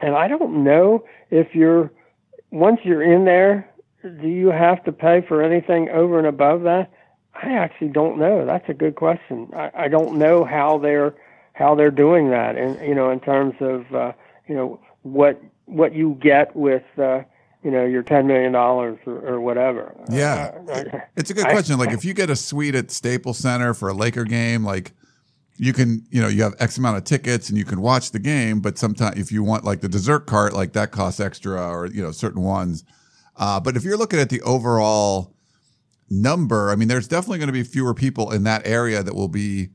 And 0.00 0.14
I 0.14 0.28
don't 0.28 0.64
know 0.64 1.04
if 1.30 1.54
you're, 1.54 1.90
once 2.50 2.80
you're 2.84 3.02
in 3.02 3.24
there, 3.24 3.68
do 4.02 4.28
you 4.28 4.48
have 4.48 4.82
to 4.84 4.92
pay 4.92 5.24
for 5.26 5.42
anything 5.42 5.88
over 5.90 6.18
and 6.18 6.26
above 6.26 6.62
that? 6.62 6.90
I 7.34 7.52
actually 7.52 7.88
don't 7.88 8.18
know. 8.18 8.44
That's 8.46 8.68
a 8.68 8.74
good 8.74 8.96
question. 8.96 9.48
I, 9.54 9.70
I 9.74 9.88
don't 9.88 10.18
know 10.18 10.44
how 10.44 10.78
they're 10.78 11.14
how 11.52 11.74
they're 11.74 11.90
doing 11.90 12.30
that, 12.30 12.56
and 12.56 12.80
you 12.86 12.94
know, 12.94 13.10
in 13.10 13.20
terms 13.20 13.54
of 13.60 13.92
uh, 13.94 14.12
you 14.46 14.54
know 14.54 14.80
what 15.02 15.40
what 15.66 15.94
you 15.94 16.18
get 16.20 16.54
with 16.56 16.84
uh, 16.98 17.20
you 17.62 17.70
know 17.70 17.84
your 17.84 18.02
ten 18.02 18.26
million 18.26 18.52
dollars 18.52 18.98
or, 19.06 19.18
or, 19.26 19.40
whatever. 19.40 19.94
Yeah, 20.10 20.52
uh, 20.68 21.00
it's 21.16 21.30
a 21.30 21.34
good 21.34 21.46
question. 21.46 21.78
like 21.78 21.90
if 21.92 22.04
you 22.04 22.14
get 22.14 22.30
a 22.30 22.36
suite 22.36 22.74
at 22.74 22.90
Staples 22.90 23.38
Center 23.38 23.74
for 23.74 23.88
a 23.88 23.94
Laker 23.94 24.24
game, 24.24 24.64
like 24.64 24.92
you 25.56 25.72
can, 25.72 26.06
you 26.10 26.22
know, 26.22 26.28
you 26.28 26.42
have 26.44 26.54
X 26.60 26.78
amount 26.78 26.96
of 26.96 27.04
tickets 27.04 27.48
and 27.48 27.58
you 27.58 27.64
can 27.64 27.80
watch 27.80 28.12
the 28.12 28.20
game. 28.20 28.60
But 28.60 28.78
sometimes 28.78 29.18
if 29.18 29.32
you 29.32 29.42
want 29.42 29.64
like 29.64 29.80
the 29.80 29.88
dessert 29.88 30.26
cart, 30.26 30.52
like 30.52 30.72
that 30.74 30.92
costs 30.92 31.20
extra, 31.20 31.60
or 31.60 31.86
you 31.86 32.02
know 32.02 32.12
certain 32.12 32.42
ones. 32.42 32.84
Uh, 33.36 33.60
but 33.60 33.76
if 33.76 33.84
you're 33.84 33.96
looking 33.96 34.20
at 34.20 34.30
the 34.30 34.40
overall 34.42 35.34
number, 36.10 36.70
I 36.70 36.76
mean, 36.76 36.88
there's 36.88 37.08
definitely 37.08 37.38
going 37.38 37.48
to 37.48 37.52
be 37.52 37.64
fewer 37.64 37.94
people 37.94 38.30
in 38.32 38.44
that 38.44 38.66
area 38.66 39.02
that 39.02 39.14
will 39.14 39.28
be 39.28 39.68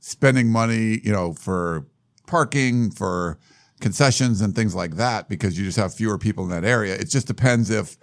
spending 0.00 0.50
money, 0.50 1.00
you 1.02 1.12
know, 1.12 1.32
for 1.32 1.86
parking, 2.26 2.90
for 2.90 3.38
concessions 3.80 4.40
and 4.40 4.54
things 4.54 4.74
like 4.74 4.96
that 4.96 5.28
because 5.28 5.58
you 5.58 5.64
just 5.64 5.76
have 5.76 5.94
fewer 5.94 6.18
people 6.18 6.44
in 6.44 6.50
that 6.50 6.64
area. 6.64 6.94
It 6.94 7.08
just 7.08 7.26
depends 7.26 7.70
if 7.70 7.96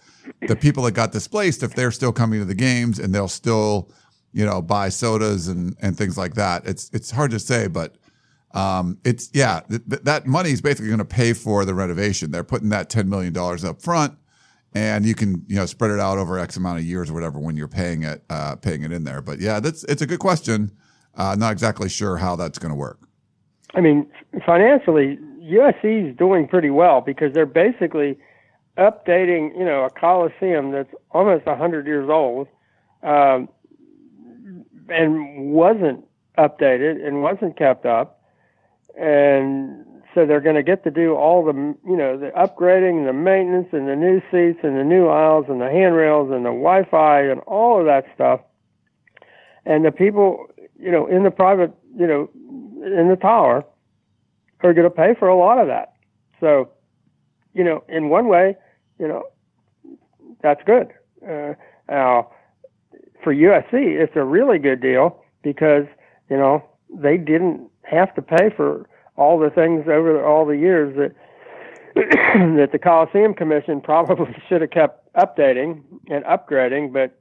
the 0.47 0.55
people 0.55 0.83
that 0.83 0.91
got 0.91 1.11
displaced, 1.11 1.63
if 1.63 1.75
they're 1.75 1.91
still 1.91 2.11
coming 2.11 2.39
to 2.39 2.45
the 2.45 2.55
games 2.55 2.99
and 2.99 3.13
they'll 3.13 3.27
still, 3.27 3.91
you 4.31 4.45
know, 4.45 4.61
buy 4.61 4.89
sodas 4.89 5.47
and, 5.47 5.75
and 5.81 5.97
things 5.97 6.17
like 6.17 6.35
that. 6.35 6.65
It's, 6.65 6.89
it's 6.93 7.11
hard 7.11 7.31
to 7.31 7.39
say, 7.39 7.67
but, 7.67 7.97
um, 8.53 8.99
it's, 9.03 9.29
yeah, 9.33 9.61
th- 9.69 9.81
th- 9.89 10.01
that 10.03 10.25
money 10.25 10.51
is 10.51 10.61
basically 10.61 10.87
going 10.87 10.99
to 10.99 11.05
pay 11.05 11.33
for 11.33 11.65
the 11.65 11.73
renovation. 11.73 12.31
They're 12.31 12.43
putting 12.43 12.69
that 12.69 12.89
$10 12.89 13.07
million 13.07 13.35
up 13.37 13.81
front 13.81 14.17
and 14.73 15.05
you 15.05 15.15
can, 15.15 15.43
you 15.47 15.55
know, 15.57 15.65
spread 15.65 15.91
it 15.91 15.99
out 15.99 16.17
over 16.17 16.39
X 16.39 16.57
amount 16.57 16.79
of 16.79 16.85
years 16.85 17.09
or 17.09 17.13
whatever 17.13 17.39
when 17.39 17.57
you're 17.57 17.67
paying 17.67 18.03
it, 18.03 18.23
uh, 18.29 18.55
paying 18.55 18.83
it 18.83 18.91
in 18.91 19.03
there. 19.03 19.21
But 19.21 19.39
yeah, 19.39 19.59
that's, 19.59 19.83
it's 19.85 20.01
a 20.01 20.05
good 20.05 20.19
question. 20.19 20.71
Uh, 21.15 21.35
not 21.37 21.51
exactly 21.51 21.89
sure 21.89 22.17
how 22.17 22.35
that's 22.35 22.59
going 22.59 22.71
to 22.71 22.75
work. 22.75 22.99
I 23.73 23.81
mean, 23.81 24.07
financially, 24.45 25.17
USC 25.45 26.11
is 26.11 26.17
doing 26.17 26.47
pretty 26.47 26.69
well 26.69 27.01
because 27.01 27.33
they're 27.33 27.45
basically 27.45 28.17
updating, 28.77 29.57
you 29.57 29.65
know, 29.65 29.83
a 29.83 29.89
coliseum 29.89 30.71
that's 30.71 30.93
almost 31.11 31.43
a 31.45 31.51
100 31.51 31.85
years 31.85 32.09
old 32.09 32.47
um, 33.03 33.47
and 34.89 35.51
wasn't 35.51 36.03
updated 36.37 37.05
and 37.05 37.21
wasn't 37.21 37.57
kept 37.57 37.85
up. 37.85 38.21
And 38.99 39.85
so 40.13 40.25
they're 40.25 40.41
going 40.41 40.55
to 40.55 40.63
get 40.63 40.83
to 40.85 40.91
do 40.91 41.15
all 41.15 41.43
the, 41.43 41.53
you 41.85 41.97
know, 41.97 42.17
the 42.17 42.31
upgrading, 42.31 43.05
the 43.05 43.13
maintenance, 43.13 43.67
and 43.71 43.87
the 43.87 43.95
new 43.95 44.21
seats, 44.31 44.59
and 44.63 44.77
the 44.77 44.83
new 44.83 45.07
aisles, 45.07 45.45
and 45.49 45.59
the 45.59 45.69
handrails, 45.69 46.31
and 46.31 46.45
the 46.45 46.49
Wi-Fi, 46.49 47.21
and 47.21 47.41
all 47.41 47.79
of 47.79 47.85
that 47.85 48.05
stuff. 48.15 48.39
And 49.65 49.83
the 49.83 49.91
people, 49.91 50.47
you 50.79 50.91
know, 50.91 51.05
in 51.07 51.23
the 51.23 51.31
private, 51.31 51.73
you 51.97 52.07
know, 52.07 52.29
in 52.85 53.09
the 53.09 53.17
tower 53.19 53.65
are 54.65 54.73
going 54.73 54.89
to 54.89 54.95
pay 54.95 55.13
for 55.17 55.27
a 55.27 55.37
lot 55.37 55.59
of 55.59 55.67
that. 55.67 55.93
So, 56.39 56.69
you 57.53 57.63
know, 57.63 57.83
in 57.87 58.09
one 58.09 58.27
way, 58.27 58.55
you 58.99 59.07
know, 59.07 59.23
that's 60.41 60.61
good. 60.65 60.91
Uh, 61.23 61.53
now, 61.89 62.31
for 63.23 63.33
USC, 63.33 63.73
it's 63.73 64.15
a 64.15 64.23
really 64.23 64.59
good 64.59 64.81
deal 64.81 65.23
because, 65.43 65.85
you 66.29 66.37
know, 66.37 66.63
they 66.93 67.17
didn't 67.17 67.69
have 67.83 68.13
to 68.15 68.21
pay 68.21 68.49
for 68.55 68.87
all 69.15 69.39
the 69.39 69.49
things 69.49 69.85
over 69.87 70.23
all 70.25 70.45
the 70.45 70.57
years 70.57 70.95
that 70.97 71.15
that 71.95 72.69
the 72.71 72.79
Coliseum 72.79 73.33
Commission 73.33 73.79
probably 73.83 74.35
should 74.49 74.61
have 74.61 74.71
kept 74.71 75.13
updating 75.15 75.81
and 76.09 76.25
upgrading, 76.25 76.91
but 76.91 77.17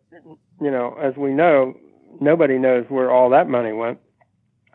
you 0.61 0.71
know, 0.71 0.97
as 1.01 1.17
we 1.17 1.33
know, 1.33 1.77
nobody 2.21 2.59
knows 2.59 2.85
where 2.89 3.11
all 3.11 3.31
that 3.31 3.49
money 3.49 3.73
went. 3.73 3.99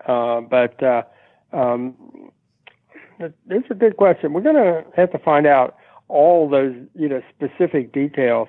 Uh, 0.07 0.41
but 0.41 0.81
uh, 0.81 1.03
um, 1.51 1.95
it's 3.19 3.69
a 3.69 3.75
good 3.75 3.97
question. 3.97 4.33
We're 4.33 4.41
going 4.41 4.55
to 4.55 4.83
have 4.95 5.11
to 5.11 5.19
find 5.19 5.45
out 5.45 5.75
all 6.07 6.49
those 6.49 6.75
you 6.95 7.07
know 7.07 7.21
specific 7.29 7.93
details 7.93 8.47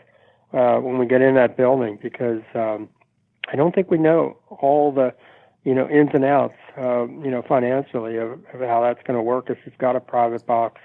uh, 0.53 0.77
when 0.77 0.99
we 0.99 1.07
get 1.07 1.21
in 1.21 1.35
that 1.35 1.57
building 1.57 1.99
because 2.03 2.43
um, 2.55 2.89
I 3.53 3.57
don't 3.57 3.75
think 3.75 3.91
we 3.91 3.99
know 3.99 4.37
all 4.49 4.93
the 4.93 5.15
you 5.65 5.75
know 5.75 5.89
ins 5.89 6.11
and 6.15 6.25
outs 6.25 6.55
uh, 6.79 7.07
you 7.07 7.31
know 7.31 7.43
financially 7.47 8.17
of, 8.17 8.33
of 8.55 8.61
how 8.61 8.83
that's 8.83 9.03
going 9.07 9.17
to 9.17 9.23
work 9.23 9.51
if 9.51 9.59
you've 9.65 9.79
got 9.79 9.97
a 9.97 10.01
private 10.01 10.47
box. 10.47 10.81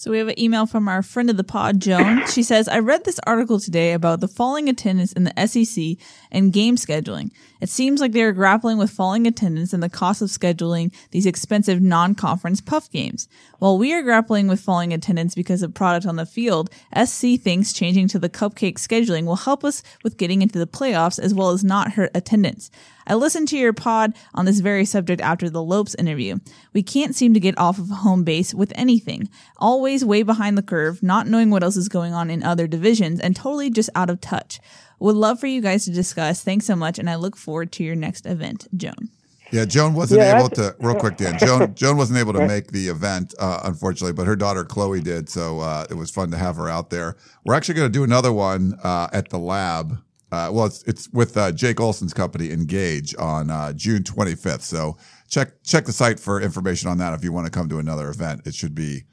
So 0.00 0.12
we 0.12 0.18
have 0.18 0.28
an 0.28 0.38
email 0.38 0.64
from 0.64 0.86
our 0.86 1.02
friend 1.02 1.28
of 1.28 1.36
the 1.36 1.42
pod, 1.42 1.80
Joan. 1.80 2.22
She 2.28 2.44
says, 2.44 2.68
I 2.68 2.78
read 2.78 3.02
this 3.02 3.18
article 3.26 3.58
today 3.58 3.94
about 3.94 4.20
the 4.20 4.28
falling 4.28 4.68
attendance 4.68 5.12
in 5.12 5.24
the 5.24 5.46
SEC 5.46 5.96
and 6.30 6.52
game 6.52 6.76
scheduling. 6.76 7.32
It 7.60 7.68
seems 7.68 8.00
like 8.00 8.12
they 8.12 8.22
are 8.22 8.30
grappling 8.30 8.78
with 8.78 8.92
falling 8.92 9.26
attendance 9.26 9.72
and 9.72 9.82
the 9.82 9.88
cost 9.88 10.22
of 10.22 10.28
scheduling 10.28 10.94
these 11.10 11.26
expensive 11.26 11.82
non-conference 11.82 12.60
puff 12.60 12.88
games. 12.92 13.28
While 13.58 13.76
we 13.76 13.92
are 13.92 14.02
grappling 14.02 14.46
with 14.46 14.60
falling 14.60 14.92
attendance 14.92 15.34
because 15.34 15.64
of 15.64 15.74
product 15.74 16.06
on 16.06 16.14
the 16.14 16.26
field, 16.26 16.70
SC 16.96 17.34
thinks 17.40 17.72
changing 17.72 18.06
to 18.08 18.20
the 18.20 18.30
cupcake 18.30 18.74
scheduling 18.74 19.24
will 19.24 19.34
help 19.34 19.64
us 19.64 19.82
with 20.04 20.16
getting 20.16 20.42
into 20.42 20.60
the 20.60 20.68
playoffs 20.68 21.18
as 21.18 21.34
well 21.34 21.50
as 21.50 21.64
not 21.64 21.94
hurt 21.94 22.12
attendance. 22.14 22.70
I 23.08 23.14
listened 23.14 23.48
to 23.48 23.58
your 23.58 23.72
pod 23.72 24.14
on 24.34 24.44
this 24.44 24.60
very 24.60 24.84
subject 24.84 25.22
after 25.22 25.48
the 25.48 25.62
Lopes 25.62 25.94
interview. 25.94 26.36
We 26.74 26.82
can't 26.82 27.14
seem 27.14 27.32
to 27.32 27.40
get 27.40 27.56
off 27.56 27.78
of 27.78 27.88
home 27.88 28.22
base 28.22 28.52
with 28.52 28.70
anything. 28.76 29.30
Always 29.56 30.04
way 30.04 30.22
behind 30.22 30.58
the 30.58 30.62
curve, 30.62 31.02
not 31.02 31.26
knowing 31.26 31.50
what 31.50 31.62
else 31.62 31.78
is 31.78 31.88
going 31.88 32.12
on 32.12 32.28
in 32.28 32.42
other 32.42 32.66
divisions, 32.66 33.18
and 33.18 33.34
totally 33.34 33.70
just 33.70 33.88
out 33.94 34.10
of 34.10 34.20
touch. 34.20 34.60
Would 34.98 35.16
love 35.16 35.40
for 35.40 35.46
you 35.46 35.62
guys 35.62 35.86
to 35.86 35.90
discuss. 35.90 36.42
Thanks 36.42 36.66
so 36.66 36.76
much, 36.76 36.98
and 36.98 37.08
I 37.08 37.14
look 37.14 37.36
forward 37.36 37.72
to 37.72 37.84
your 37.84 37.96
next 37.96 38.26
event, 38.26 38.68
Joan. 38.76 39.08
Yeah, 39.50 39.64
Joan 39.64 39.94
wasn't 39.94 40.20
yeah, 40.20 40.38
able 40.38 40.50
to. 40.50 40.76
Real 40.78 40.96
quick, 40.96 41.16
Dan. 41.16 41.38
Joan 41.40 41.74
Joan 41.74 41.96
wasn't 41.96 42.18
able 42.18 42.34
to 42.34 42.46
make 42.46 42.72
the 42.72 42.88
event, 42.88 43.32
uh, 43.38 43.60
unfortunately, 43.64 44.12
but 44.12 44.26
her 44.26 44.36
daughter 44.36 44.64
Chloe 44.64 45.00
did. 45.00 45.30
So 45.30 45.60
uh, 45.60 45.86
it 45.88 45.94
was 45.94 46.10
fun 46.10 46.30
to 46.32 46.36
have 46.36 46.56
her 46.56 46.68
out 46.68 46.90
there. 46.90 47.16
We're 47.44 47.54
actually 47.54 47.76
going 47.76 47.90
to 47.90 47.98
do 47.98 48.04
another 48.04 48.32
one 48.32 48.78
uh, 48.82 49.08
at 49.12 49.30
the 49.30 49.38
lab 49.38 50.02
uh, 50.30 50.50
well, 50.52 50.66
it's, 50.66 50.82
it's 50.82 51.08
with 51.10 51.36
uh, 51.36 51.52
Jake 51.52 51.80
Olson's 51.80 52.12
company, 52.12 52.50
Engage, 52.50 53.14
on 53.18 53.50
uh, 53.50 53.72
June 53.72 54.02
25th. 54.02 54.60
So 54.60 54.96
check 55.28 55.62
check 55.62 55.86
the 55.86 55.92
site 55.92 56.20
for 56.20 56.40
information 56.40 56.88
on 56.88 56.98
that 56.98 57.14
if 57.14 57.24
you 57.24 57.32
want 57.32 57.46
to 57.46 57.50
come 57.50 57.68
to 57.70 57.78
another 57.78 58.08
event. 58.10 58.42
It 58.46 58.54
should 58.54 58.74
be 58.74 59.04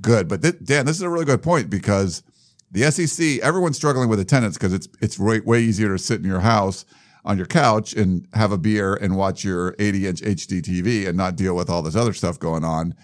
good. 0.00 0.28
But 0.28 0.42
th- 0.42 0.56
Dan, 0.62 0.86
this 0.86 0.96
is 0.96 1.02
a 1.02 1.08
really 1.08 1.24
good 1.24 1.42
point 1.42 1.70
because 1.70 2.22
the 2.70 2.90
SEC, 2.90 3.40
everyone's 3.40 3.76
struggling 3.76 4.08
with 4.08 4.20
attendance 4.20 4.56
because 4.56 4.72
it's 4.72 4.88
it's 5.00 5.18
way, 5.18 5.40
way 5.40 5.62
easier 5.62 5.88
to 5.88 5.98
sit 5.98 6.20
in 6.20 6.26
your 6.26 6.40
house 6.40 6.84
on 7.24 7.36
your 7.36 7.46
couch 7.46 7.94
and 7.94 8.26
have 8.34 8.52
a 8.52 8.58
beer 8.58 8.94
and 8.94 9.16
watch 9.16 9.44
your 9.44 9.74
80 9.78 10.06
inch 10.06 10.20
HD 10.22 10.62
TV 10.62 11.06
and 11.06 11.16
not 11.16 11.36
deal 11.36 11.54
with 11.54 11.68
all 11.68 11.82
this 11.82 11.96
other 11.96 12.12
stuff 12.12 12.38
going 12.38 12.64
on. 12.64 12.94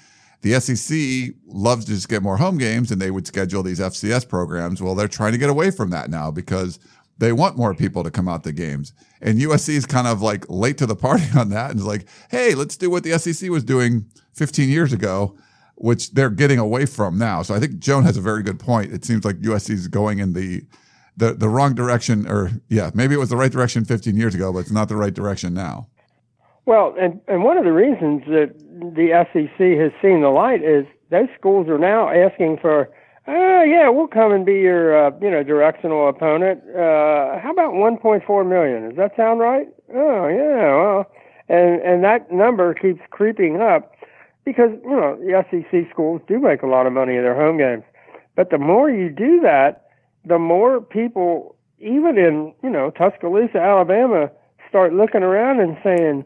The 0.43 0.61
SEC 0.61 1.35
loves 1.47 1.87
to 1.87 1.93
just 1.93 2.09
get 2.09 2.23
more 2.23 2.37
home 2.37 2.59
games 2.59 2.91
and 2.91 3.01
they 3.01 3.11
would 3.11 3.27
schedule 3.27 3.63
these 3.63 3.81
FCS 3.81 4.29
programs. 4.29 4.81
Well, 4.81 4.95
they're 4.95 5.09
trying 5.09 5.33
to 5.33 5.39
get 5.39 5.51
away 5.51 5.71
from 5.71 5.91
that 5.91 6.09
now 6.09 6.31
because 6.31 6.79
they 7.19 7.33
want 7.33 7.57
more 7.57 7.75
people 7.75 8.05
to 8.05 8.11
come 8.11 8.29
out 8.29 8.45
to 8.45 8.53
games. 8.53 8.93
And 9.21 9.39
USC 9.39 9.71
is 9.71 9.87
kind 9.87 10.07
of 10.07 10.21
like 10.21 10.45
late 10.49 10.79
to 10.79 10.87
the 10.87 10.97
party 10.97 11.25
on 11.37 11.51
that 11.51 11.71
and 11.71 11.81
is 11.81 11.87
like, 11.87 12.07
hey, 12.31 12.55
let's 12.55 12.77
do 12.77 12.91
what 12.91 13.03
the 13.03 13.19
SEC 13.19 13.51
was 13.51 13.65
doing 13.65 14.07
15 14.35 14.69
years 14.69 14.93
ago, 14.93 15.37
which 15.77 16.13
they're 16.13 16.31
getting 16.31 16.59
away 16.59 16.87
from 16.87 17.19
now. 17.19 17.43
So 17.43 17.55
I 17.55 17.61
think 17.61 17.79
Joan 17.79 18.05
has 18.05 18.17
a 18.17 18.21
very 18.21 18.43
good 18.43 18.59
point. 18.59 18.93
It 18.93 19.05
seems 19.05 19.25
like 19.25 19.41
USC 19.41 19.71
is 19.71 19.89
going 19.89 20.19
in 20.19 20.33
the 20.33 20.63
the, 21.19 21.33
the 21.33 21.49
wrong 21.49 21.75
direction, 21.75 22.29
or 22.29 22.51
yeah, 22.69 22.91
maybe 22.93 23.15
it 23.15 23.19
was 23.19 23.31
the 23.31 23.39
right 23.39 23.51
direction 23.51 23.87
15 23.87 24.19
years 24.19 24.35
ago, 24.35 24.53
but 24.53 24.59
it's 24.59 24.71
not 24.71 24.91
the 24.91 24.97
right 24.97 25.15
direction 25.15 25.55
now. 25.55 25.89
Well, 26.67 26.95
and, 27.01 27.21
and 27.27 27.43
one 27.43 27.57
of 27.57 27.65
the 27.65 27.73
reasons 27.73 28.23
that 28.27 28.53
the 28.95 29.25
SEC 29.33 29.79
has 29.79 29.93
seen 30.03 30.21
the 30.21 30.29
light 30.29 30.63
is 30.63 30.85
those 31.11 31.29
schools 31.39 31.69
are 31.69 31.79
now 31.79 32.11
asking 32.11 32.59
for 32.61 32.91
uh, 33.29 33.63
yeah, 33.63 33.89
we'll 33.89 34.07
come 34.07 34.33
and 34.33 34.47
be 34.47 34.55
your, 34.55 35.07
uh, 35.07 35.11
you 35.21 35.31
know, 35.31 35.43
directional 35.43 36.09
opponent. 36.09 36.63
Uh, 36.71 37.39
how 37.41 37.51
about 37.51 37.73
1.4 37.73 38.49
million? 38.49 38.89
Does 38.89 38.97
that 38.97 39.17
sound 39.17 39.41
right? 39.41 39.67
Oh, 39.95 40.29
yeah, 40.29 40.75
well, 40.77 41.11
and, 41.49 41.81
and 41.83 42.05
that 42.05 42.31
number 42.31 42.73
keeps 42.75 43.01
creeping 43.11 43.61
up 43.61 43.93
because, 44.45 44.71
you 44.85 44.91
know, 44.91 45.17
the 45.17 45.45
SEC 45.51 45.91
schools 45.91 46.21
do 46.29 46.39
make 46.39 46.63
a 46.63 46.67
lot 46.67 46.87
of 46.87 46.93
money 46.93 47.17
in 47.17 47.23
their 47.23 47.35
home 47.35 47.59
games. 47.59 47.83
But 48.37 48.51
the 48.51 48.59
more 48.59 48.91
you 48.91 49.11
do 49.11 49.41
that, 49.41 49.87
the 50.25 50.39
more 50.39 50.81
people, 50.81 51.57
even 51.81 52.19
in, 52.19 52.55
you 52.63 52.71
know, 52.71 52.91
Tuscaloosa, 52.91 53.59
Alabama, 53.59 54.31
start 54.69 54.93
looking 54.93 55.23
around 55.23 55.61
and 55.61 55.77
saying, 55.83 56.25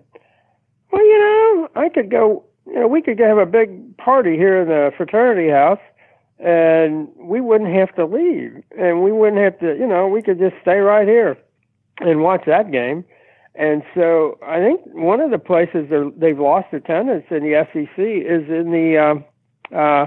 well, 0.93 1.05
you 1.05 1.19
know, 1.19 1.69
I 1.77 1.89
could 1.89 2.11
go, 2.11 2.45
you 2.67 2.81
know, 2.81 2.89
we 2.89 3.01
could 3.01 3.19
have 3.21 3.39
a 3.39 3.47
big 3.47 3.97
party 3.97 4.37
here 4.37 4.61
in 4.61 4.69
the 4.69 4.91
fraternity 4.97 5.51
house 5.51 5.81
and 6.43 7.09
we 7.17 7.41
wouldn't 7.41 7.75
have 7.75 7.95
to 7.97 8.07
leave, 8.07 8.63
and 8.79 9.03
we 9.03 9.13
wouldn't 9.13 9.43
have 9.43 9.59
to, 9.61 9.77
you 9.79 9.87
know, 9.87 10.09
we 10.09 10.23
could 10.23 10.39
just 10.39 10.55
stay 10.63 10.79
right 10.79 11.07
here 11.07 11.37
and 12.01 12.23
watch 12.23 12.43
that 12.47 12.73
game. 12.73 13.05
And 13.55 13.83
so 13.95 14.39
I 14.47 14.59
think 14.59 14.81
one 14.87 15.21
of 15.21 15.31
the 15.31 15.39
places 15.39 15.91
they've 16.17 16.39
lost 16.39 16.73
attendance 16.73 17.27
in 17.31 17.43
the 17.43 17.67
SEC 17.73 17.99
is 17.99 18.49
in 18.49 18.71
the 18.73 18.97
um, 18.97 19.25
uh, 19.77 20.07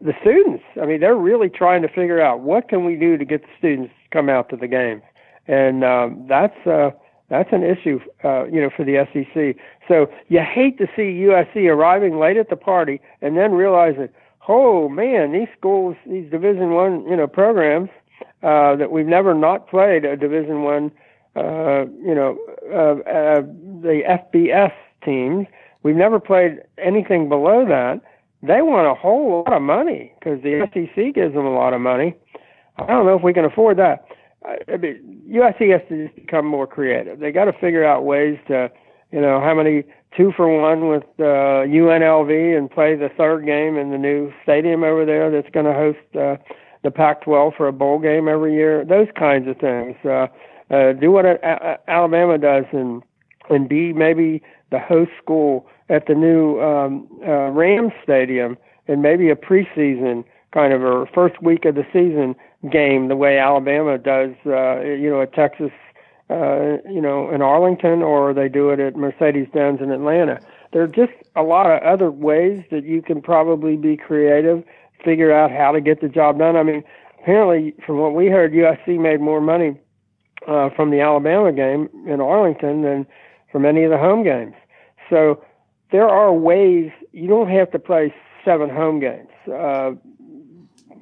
the 0.00 0.12
students. 0.20 0.64
I 0.80 0.86
mean, 0.86 1.00
they're 1.00 1.16
really 1.16 1.48
trying 1.48 1.82
to 1.82 1.88
figure 1.88 2.20
out 2.20 2.40
what 2.40 2.68
can 2.68 2.84
we 2.84 2.96
do 2.96 3.16
to 3.16 3.24
get 3.24 3.42
the 3.42 3.48
students 3.58 3.92
to 4.04 4.16
come 4.16 4.28
out 4.28 4.48
to 4.50 4.56
the 4.56 4.68
games, 4.68 5.02
and 5.48 5.82
um, 5.82 6.26
that's 6.28 6.66
uh, 6.66 6.90
that's 7.32 7.48
an 7.50 7.64
issue, 7.64 7.98
uh, 8.22 8.44
you 8.44 8.60
know, 8.60 8.68
for 8.76 8.84
the 8.84 9.06
SEC. 9.12 9.56
So 9.88 10.06
you 10.28 10.40
hate 10.40 10.76
to 10.78 10.86
see 10.94 11.24
USC 11.24 11.66
arriving 11.66 12.18
late 12.18 12.36
at 12.36 12.50
the 12.50 12.56
party 12.56 13.00
and 13.22 13.38
then 13.38 13.52
realizing, 13.52 14.10
oh 14.48 14.88
man, 14.88 15.32
these 15.32 15.48
schools, 15.56 15.96
these 16.06 16.30
Division 16.30 16.72
One, 16.72 17.04
you 17.06 17.16
know, 17.16 17.26
programs 17.26 17.90
uh, 18.42 18.76
that 18.76 18.90
we've 18.90 19.06
never 19.06 19.34
not 19.34 19.68
played 19.68 20.04
a 20.04 20.16
Division 20.16 20.62
One, 20.62 20.90
uh, 21.36 21.86
you 22.04 22.14
know, 22.14 22.38
uh, 22.70 23.00
uh, 23.08 23.40
the 23.82 24.02
FBS 24.34 24.72
teams. 25.04 25.46
We've 25.82 25.96
never 25.96 26.20
played 26.20 26.60
anything 26.78 27.28
below 27.28 27.64
that. 27.66 28.00
They 28.42 28.62
want 28.62 28.86
a 28.86 28.94
whole 28.94 29.44
lot 29.44 29.52
of 29.52 29.62
money 29.62 30.12
because 30.18 30.42
the 30.42 30.68
SEC 30.72 31.14
gives 31.14 31.34
them 31.34 31.46
a 31.46 31.54
lot 31.54 31.74
of 31.74 31.80
money. 31.80 32.16
I 32.76 32.86
don't 32.86 33.06
know 33.06 33.16
if 33.16 33.22
we 33.22 33.32
can 33.32 33.44
afford 33.44 33.78
that. 33.78 34.04
I 34.44 34.76
mean, 34.76 35.22
USC 35.28 35.70
has 35.70 35.88
to 35.88 36.06
just 36.06 36.16
become 36.16 36.46
more 36.46 36.66
creative. 36.66 37.20
They 37.20 37.30
got 37.30 37.44
to 37.44 37.52
figure 37.52 37.84
out 37.84 38.04
ways 38.04 38.38
to, 38.48 38.70
you 39.12 39.20
know, 39.20 39.40
how 39.40 39.54
many 39.54 39.84
two 40.16 40.32
for 40.36 40.48
one 40.48 40.88
with 40.88 41.04
uh, 41.18 41.64
UNLV 41.68 42.56
and 42.56 42.70
play 42.70 42.96
the 42.96 43.08
third 43.16 43.46
game 43.46 43.76
in 43.76 43.90
the 43.90 43.98
new 43.98 44.32
stadium 44.42 44.82
over 44.82 45.04
there 45.04 45.30
that's 45.30 45.50
going 45.50 45.66
to 45.66 45.72
host 45.72 45.98
uh, 46.16 46.36
the 46.82 46.90
Pac-12 46.90 47.56
for 47.56 47.68
a 47.68 47.72
bowl 47.72 47.98
game 47.98 48.28
every 48.28 48.54
year. 48.54 48.84
Those 48.84 49.08
kinds 49.16 49.48
of 49.48 49.56
things. 49.58 49.96
Uh, 50.04 50.26
uh, 50.70 50.92
do 50.94 51.10
what 51.10 51.26
uh, 51.26 51.76
Alabama 51.86 52.38
does 52.38 52.64
and 52.72 53.02
and 53.50 53.68
be 53.68 53.92
maybe 53.92 54.42
the 54.70 54.78
host 54.78 55.10
school 55.22 55.66
at 55.88 56.06
the 56.06 56.14
new 56.14 56.60
um, 56.60 57.06
uh, 57.26 57.50
Rams 57.50 57.92
stadium 58.02 58.56
and 58.88 59.02
maybe 59.02 59.28
a 59.30 59.36
preseason 59.36 60.24
kind 60.54 60.72
of 60.72 60.82
a 60.82 61.06
first 61.14 61.42
week 61.42 61.64
of 61.64 61.74
the 61.74 61.84
season 61.92 62.34
game 62.70 63.08
the 63.08 63.16
way 63.16 63.38
Alabama 63.38 63.98
does 63.98 64.30
uh, 64.46 64.80
you 64.80 65.10
know 65.10 65.20
at 65.20 65.34
Texas 65.34 65.72
uh, 66.30 66.78
you 66.90 67.00
know, 67.00 67.30
in 67.30 67.42
Arlington 67.42 68.02
or 68.02 68.32
they 68.32 68.48
do 68.48 68.70
it 68.70 68.80
at 68.80 68.96
Mercedes-Benz 68.96 69.80
in 69.80 69.90
Atlanta. 69.90 70.40
There 70.72 70.82
are 70.82 70.88
just 70.88 71.12
a 71.36 71.42
lot 71.42 71.66
of 71.66 71.82
other 71.82 72.10
ways 72.10 72.64
that 72.70 72.84
you 72.84 73.02
can 73.02 73.20
probably 73.20 73.76
be 73.76 73.96
creative, 73.96 74.64
figure 75.04 75.32
out 75.32 75.50
how 75.50 75.72
to 75.72 75.80
get 75.80 76.00
the 76.00 76.08
job 76.08 76.38
done. 76.38 76.56
I 76.56 76.62
mean, 76.62 76.82
apparently, 77.20 77.74
from 77.84 77.98
what 77.98 78.14
we 78.14 78.28
heard, 78.28 78.52
USC 78.52 78.98
made 78.98 79.20
more 79.20 79.40
money 79.40 79.78
uh, 80.48 80.70
from 80.74 80.90
the 80.90 81.00
Alabama 81.00 81.52
game 81.52 81.88
in 82.06 82.20
Arlington 82.20 82.82
than 82.82 83.06
from 83.50 83.66
any 83.66 83.84
of 83.84 83.90
the 83.90 83.98
home 83.98 84.24
games. 84.24 84.54
So 85.10 85.44
there 85.90 86.08
are 86.08 86.32
ways 86.32 86.90
you 87.12 87.28
don't 87.28 87.50
have 87.50 87.70
to 87.72 87.78
play 87.78 88.14
seven 88.44 88.70
home 88.70 88.98
games. 89.00 89.28
Uh, 89.46 89.92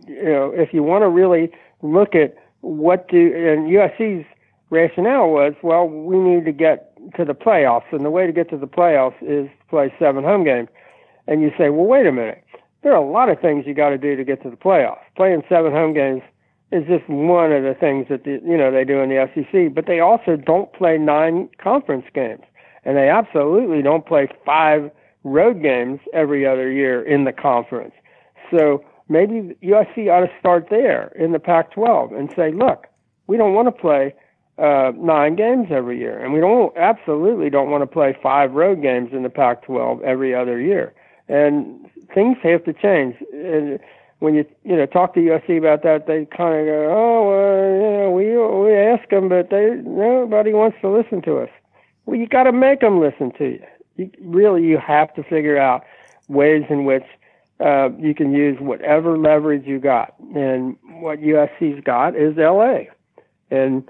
you 0.06 0.24
know, 0.24 0.52
if 0.54 0.74
you 0.74 0.82
want 0.82 1.02
to 1.02 1.08
really 1.08 1.50
look 1.82 2.14
at 2.14 2.34
what 2.60 3.08
do 3.08 3.18
and 3.18 3.70
USC's 3.70 4.26
rationale 4.70 5.28
was, 5.28 5.54
well, 5.62 5.86
we 5.86 6.18
need 6.18 6.44
to 6.44 6.52
get 6.52 6.96
to 7.16 7.24
the 7.24 7.34
playoffs, 7.34 7.92
and 7.92 8.04
the 8.04 8.10
way 8.10 8.26
to 8.26 8.32
get 8.32 8.48
to 8.50 8.56
the 8.56 8.66
playoffs 8.66 9.20
is 9.20 9.48
to 9.48 9.66
play 9.68 9.92
seven 9.98 10.24
home 10.24 10.44
games. 10.44 10.68
And 11.26 11.42
you 11.42 11.50
say, 11.58 11.70
well, 11.70 11.86
wait 11.86 12.06
a 12.06 12.12
minute. 12.12 12.44
There 12.82 12.92
are 12.92 13.02
a 13.02 13.10
lot 13.10 13.28
of 13.28 13.40
things 13.40 13.66
you 13.66 13.74
got 13.74 13.90
to 13.90 13.98
do 13.98 14.16
to 14.16 14.24
get 14.24 14.42
to 14.42 14.50
the 14.50 14.56
playoffs. 14.56 15.00
Playing 15.16 15.42
seven 15.48 15.72
home 15.72 15.92
games 15.92 16.22
is 16.72 16.84
just 16.86 17.08
one 17.08 17.52
of 17.52 17.62
the 17.62 17.74
things 17.78 18.06
that 18.08 18.24
the, 18.24 18.40
you 18.44 18.56
know 18.56 18.70
they 18.70 18.84
do 18.84 19.00
in 19.00 19.10
the 19.10 19.28
SEC. 19.34 19.74
But 19.74 19.86
they 19.86 20.00
also 20.00 20.36
don't 20.36 20.72
play 20.72 20.96
nine 20.96 21.50
conference 21.62 22.06
games, 22.14 22.42
and 22.84 22.96
they 22.96 23.08
absolutely 23.08 23.82
don't 23.82 24.06
play 24.06 24.28
five 24.46 24.90
road 25.24 25.62
games 25.62 26.00
every 26.14 26.46
other 26.46 26.70
year 26.72 27.02
in 27.02 27.24
the 27.24 27.32
conference. 27.32 27.92
So 28.50 28.82
maybe 29.08 29.54
USC 29.62 30.10
ought 30.10 30.24
to 30.24 30.30
start 30.38 30.68
there 30.70 31.12
in 31.18 31.32
the 31.32 31.38
Pac-12 31.38 32.18
and 32.18 32.32
say, 32.34 32.52
look, 32.52 32.86
we 33.26 33.36
don't 33.36 33.52
want 33.52 33.66
to 33.68 33.72
play 33.72 34.14
uh, 34.60 34.92
nine 34.96 35.36
games 35.36 35.68
every 35.70 35.98
year, 35.98 36.18
and 36.18 36.32
we 36.32 36.40
don't 36.40 36.76
absolutely 36.76 37.48
don't 37.48 37.70
want 37.70 37.82
to 37.82 37.86
play 37.86 38.16
five 38.22 38.52
road 38.52 38.82
games 38.82 39.10
in 39.12 39.22
the 39.22 39.30
Pac-12 39.30 40.02
every 40.02 40.34
other 40.34 40.60
year. 40.60 40.92
And 41.28 41.88
things 42.14 42.36
have 42.42 42.64
to 42.64 42.72
change. 42.72 43.16
And 43.32 43.78
when 44.18 44.34
you 44.34 44.44
you 44.64 44.76
know 44.76 44.84
talk 44.86 45.14
to 45.14 45.20
USC 45.20 45.56
about 45.56 45.82
that, 45.84 46.06
they 46.06 46.26
kind 46.26 46.60
of 46.60 46.66
go, 46.66 46.88
"Oh, 46.90 47.28
well, 47.30 47.72
you 47.74 47.98
know, 47.98 48.10
we 48.10 48.68
we 48.68 48.76
ask 48.76 49.08
them, 49.08 49.28
but 49.28 49.48
they 49.50 49.80
nobody 49.82 50.52
wants 50.52 50.76
to 50.82 50.90
listen 50.90 51.22
to 51.22 51.38
us." 51.38 51.50
Well, 52.04 52.18
you 52.18 52.26
got 52.26 52.44
to 52.44 52.52
make 52.52 52.80
them 52.80 53.00
listen 53.00 53.32
to 53.38 53.44
you. 53.44 53.62
you. 53.96 54.10
Really, 54.20 54.62
you 54.64 54.78
have 54.78 55.14
to 55.14 55.22
figure 55.22 55.58
out 55.58 55.84
ways 56.28 56.64
in 56.68 56.84
which 56.84 57.04
uh, 57.60 57.90
you 57.98 58.14
can 58.14 58.32
use 58.32 58.58
whatever 58.60 59.16
leverage 59.16 59.66
you 59.66 59.78
got. 59.78 60.14
And 60.34 60.76
what 61.00 61.20
USC's 61.20 61.82
got 61.82 62.14
is 62.14 62.36
LA, 62.36 62.90
and 63.50 63.88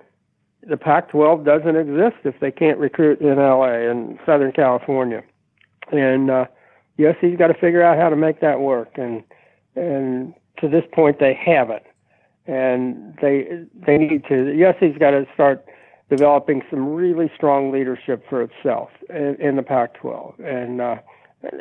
the 0.62 0.76
Pac-12 0.76 1.44
doesn't 1.44 1.76
exist 1.76 2.16
if 2.24 2.38
they 2.40 2.50
can't 2.50 2.78
recruit 2.78 3.20
in 3.20 3.36
LA 3.36 3.90
and 3.90 4.18
Southern 4.26 4.52
California. 4.52 5.22
And 5.90 6.30
uh, 6.30 6.46
USC's 6.98 7.38
got 7.38 7.48
to 7.48 7.54
figure 7.54 7.82
out 7.82 7.98
how 7.98 8.08
to 8.08 8.16
make 8.16 8.40
that 8.40 8.60
work. 8.60 8.92
And 8.96 9.22
and 9.74 10.34
to 10.60 10.68
this 10.68 10.84
point, 10.92 11.18
they 11.18 11.34
haven't. 11.34 11.84
And 12.46 13.16
they 13.22 13.64
they 13.86 13.98
need 13.98 14.24
to. 14.24 14.34
USC's 14.34 14.98
got 14.98 15.12
to 15.12 15.26
start 15.34 15.64
developing 16.10 16.62
some 16.68 16.92
really 16.92 17.30
strong 17.34 17.70
leadership 17.70 18.24
for 18.28 18.42
itself 18.42 18.90
in, 19.08 19.36
in 19.40 19.56
the 19.56 19.62
Pac-12. 19.62 20.40
And 20.44 20.80
uh, 20.80 20.96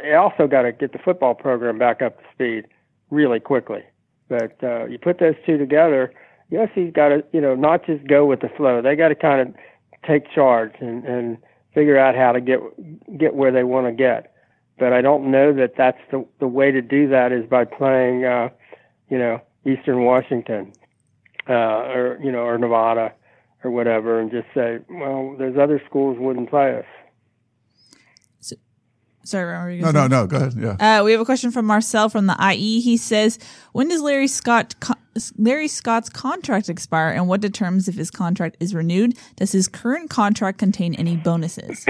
they 0.02 0.16
also 0.16 0.48
got 0.48 0.64
to 0.64 0.72
get 0.72 0.92
the 0.92 0.98
football 0.98 1.36
program 1.36 1.78
back 1.78 2.02
up 2.02 2.18
to 2.18 2.24
speed 2.34 2.66
really 3.12 3.40
quickly. 3.40 3.84
But 4.28 4.58
uh, 4.64 4.86
you 4.86 4.98
put 4.98 5.20
those 5.20 5.36
two 5.46 5.58
together 5.58 6.12
yes, 6.50 6.70
he's 6.74 6.92
got 6.92 7.10
to, 7.10 7.24
you 7.32 7.42
know, 7.42 7.56
not 7.56 7.86
just 7.86 8.06
go 8.08 8.26
with 8.26 8.42
the 8.42 8.50
flow. 8.50 8.82
They 8.82 8.96
got 8.96 9.10
to 9.10 9.16
kind 9.16 9.42
of 9.42 9.56
take 10.08 10.32
charge 10.34 10.74
and, 10.80 11.06
and 11.06 11.38
figure 11.74 11.98
out 11.98 12.16
how 12.16 12.32
to 12.32 12.42
get 12.42 12.60
get 13.18 13.36
where 13.36 13.52
they 13.52 13.64
want 13.64 13.88
to 13.88 13.92
get. 13.94 14.34
But 14.78 14.94
I 14.94 15.02
don't 15.02 15.30
know 15.30 15.54
that 15.54 15.74
that's 15.78 16.00
the 16.12 16.26
the 16.40 16.48
way 16.48 16.72
to 16.72 16.82
do 16.82 17.10
that 17.10 17.32
is 17.32 17.46
by 17.50 17.66
playing, 17.66 18.26
uh, 18.26 18.50
you 19.10 19.18
know, 19.18 19.42
Eastern 19.66 20.06
Washington, 20.06 20.72
uh, 21.50 21.54
or 21.54 22.20
you 22.24 22.32
know, 22.32 22.40
or 22.40 22.58
Nevada, 22.58 23.14
or 23.64 23.72
whatever, 23.72 24.20
and 24.20 24.32
just 24.32 24.48
say, 24.54 24.80
well, 24.90 25.36
those 25.38 25.58
other 25.58 25.82
schools 25.88 26.18
wouldn't 26.20 26.50
play 26.50 26.78
us. 26.78 26.86
Sorry, 29.26 29.46
Ron, 29.52 29.68
are 29.68 29.70
you 29.70 29.82
gonna 29.82 29.92
say 29.92 30.00
no, 30.00 30.08
no, 30.08 30.22
no. 30.22 30.28
Go 30.28 30.38
ahead. 30.38 30.54
Yeah. 30.58 31.00
Uh, 31.02 31.04
we 31.04 31.12
have 31.12 31.22
a 31.22 31.26
question 31.26 31.52
from 31.52 31.66
Marcel 31.66 32.10
from 32.10 32.26
the 32.26 32.36
IE. 32.54 32.80
He 32.80 32.98
says, 32.98 33.38
"When 33.74 33.88
does 33.90 34.02
Larry 34.02 34.28
Scott 34.28 34.80
co- 34.80 34.96
Larry 35.38 35.68
Scott's 35.68 36.10
contract 36.10 36.70
expire, 36.70 37.10
and 37.10 37.28
what 37.28 37.42
determines 37.42 37.88
if 37.88 37.96
his 37.96 38.12
contract 38.12 38.58
is 38.60 38.74
renewed? 38.74 39.18
Does 39.36 39.52
his 39.52 39.68
current 39.68 40.10
contract 40.10 40.58
contain 40.58 40.96
any 40.96 41.16
bonuses?" 41.16 41.86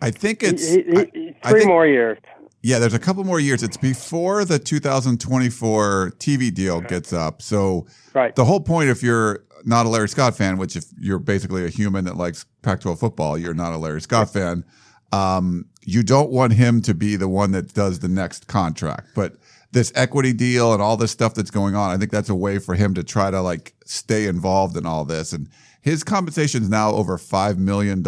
I 0.00 0.10
think 0.10 0.42
it's 0.42 0.68
he, 0.68 0.82
he, 0.82 0.90
he, 0.90 0.96
I, 0.98 1.04
three 1.04 1.34
I 1.42 1.52
think, 1.52 1.66
more 1.66 1.86
years. 1.86 2.18
Yeah, 2.62 2.78
there's 2.78 2.94
a 2.94 2.98
couple 2.98 3.24
more 3.24 3.40
years. 3.40 3.62
It's 3.62 3.76
before 3.76 4.44
the 4.44 4.58
2024 4.58 6.14
TV 6.18 6.52
deal 6.52 6.80
gets 6.80 7.12
up. 7.12 7.40
So 7.40 7.86
right. 8.12 8.34
the 8.34 8.44
whole 8.44 8.60
point, 8.60 8.90
if 8.90 9.02
you're 9.02 9.44
not 9.64 9.86
a 9.86 9.88
Larry 9.88 10.08
Scott 10.08 10.36
fan, 10.36 10.58
which 10.58 10.76
if 10.76 10.84
you're 10.98 11.18
basically 11.18 11.64
a 11.64 11.68
human 11.68 12.04
that 12.06 12.16
likes 12.16 12.44
Pac-12 12.62 12.98
football, 12.98 13.38
you're 13.38 13.54
not 13.54 13.72
a 13.72 13.78
Larry 13.78 14.00
Scott 14.00 14.32
fan. 14.32 14.64
Um, 15.12 15.66
you 15.84 16.02
don't 16.02 16.30
want 16.30 16.54
him 16.54 16.82
to 16.82 16.94
be 16.94 17.16
the 17.16 17.28
one 17.28 17.52
that 17.52 17.72
does 17.72 18.00
the 18.00 18.08
next 18.08 18.48
contract. 18.48 19.10
But 19.14 19.36
this 19.72 19.92
equity 19.94 20.32
deal 20.32 20.72
and 20.72 20.80
all 20.80 20.96
this 20.96 21.10
stuff 21.10 21.34
that's 21.34 21.50
going 21.50 21.74
on, 21.74 21.90
I 21.90 21.96
think 21.96 22.10
that's 22.10 22.28
a 22.28 22.34
way 22.34 22.58
for 22.58 22.74
him 22.74 22.94
to 22.94 23.04
try 23.04 23.30
to 23.30 23.40
like 23.40 23.74
stay 23.84 24.26
involved 24.26 24.76
in 24.76 24.86
all 24.86 25.04
this. 25.04 25.32
And 25.32 25.48
his 25.80 26.02
compensation 26.02 26.62
is 26.62 26.68
now 26.68 26.92
over 26.92 27.18
$5 27.18 27.58
million 27.58 28.02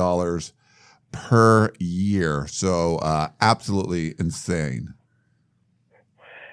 per 1.12 1.72
year. 1.78 2.46
So, 2.48 2.96
uh, 2.96 3.28
absolutely 3.40 4.14
insane. 4.18 4.94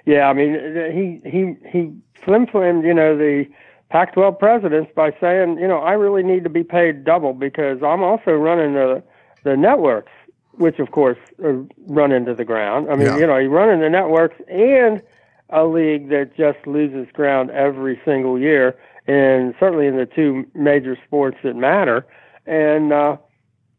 Yeah. 0.06 0.28
I 0.28 0.34
mean, 0.34 0.54
he, 0.94 1.30
he, 1.30 1.56
he 1.70 1.92
flim 2.24 2.48
flammed, 2.48 2.86
you 2.86 2.94
know, 2.94 3.18
the 3.18 3.46
Pac 3.90 4.14
12 4.14 4.38
presidents 4.38 4.92
by 4.96 5.12
saying, 5.22 5.58
you 5.60 5.68
know, 5.68 5.80
I 5.80 5.94
really 5.94 6.24
need 6.24 6.44
to 6.44 6.50
be 6.50 6.64
paid 6.64 7.04
double 7.04 7.34
because 7.34 7.78
I'm 7.84 8.04
also 8.04 8.32
running 8.32 8.74
the, 8.74 9.04
the 9.44 9.56
networks 9.56 10.12
which 10.58 10.80
of 10.80 10.92
course 10.92 11.18
run 11.38 12.12
into 12.12 12.34
the 12.34 12.46
ground. 12.46 12.88
I 12.90 12.96
mean, 12.96 13.08
yeah. 13.08 13.18
you 13.18 13.28
know, 13.28 13.38
you 13.38 13.50
run 13.50 13.70
into 13.70 13.90
networks 13.90 14.36
and 14.48 15.02
a 15.50 15.66
league 15.66 16.10
that 16.10 16.36
just 16.36 16.66
loses 16.66 17.12
ground 17.14 17.52
every 17.52 18.00
single 18.04 18.40
year, 18.40 18.78
and 19.08 19.54
certainly 19.60 19.88
in 19.88 19.98
the 19.98 20.06
two 20.06 20.46
major 20.56 20.98
sports 21.06 21.38
that 21.44 21.56
matter. 21.56 22.06
And 22.46 22.92
uh, 22.92 23.18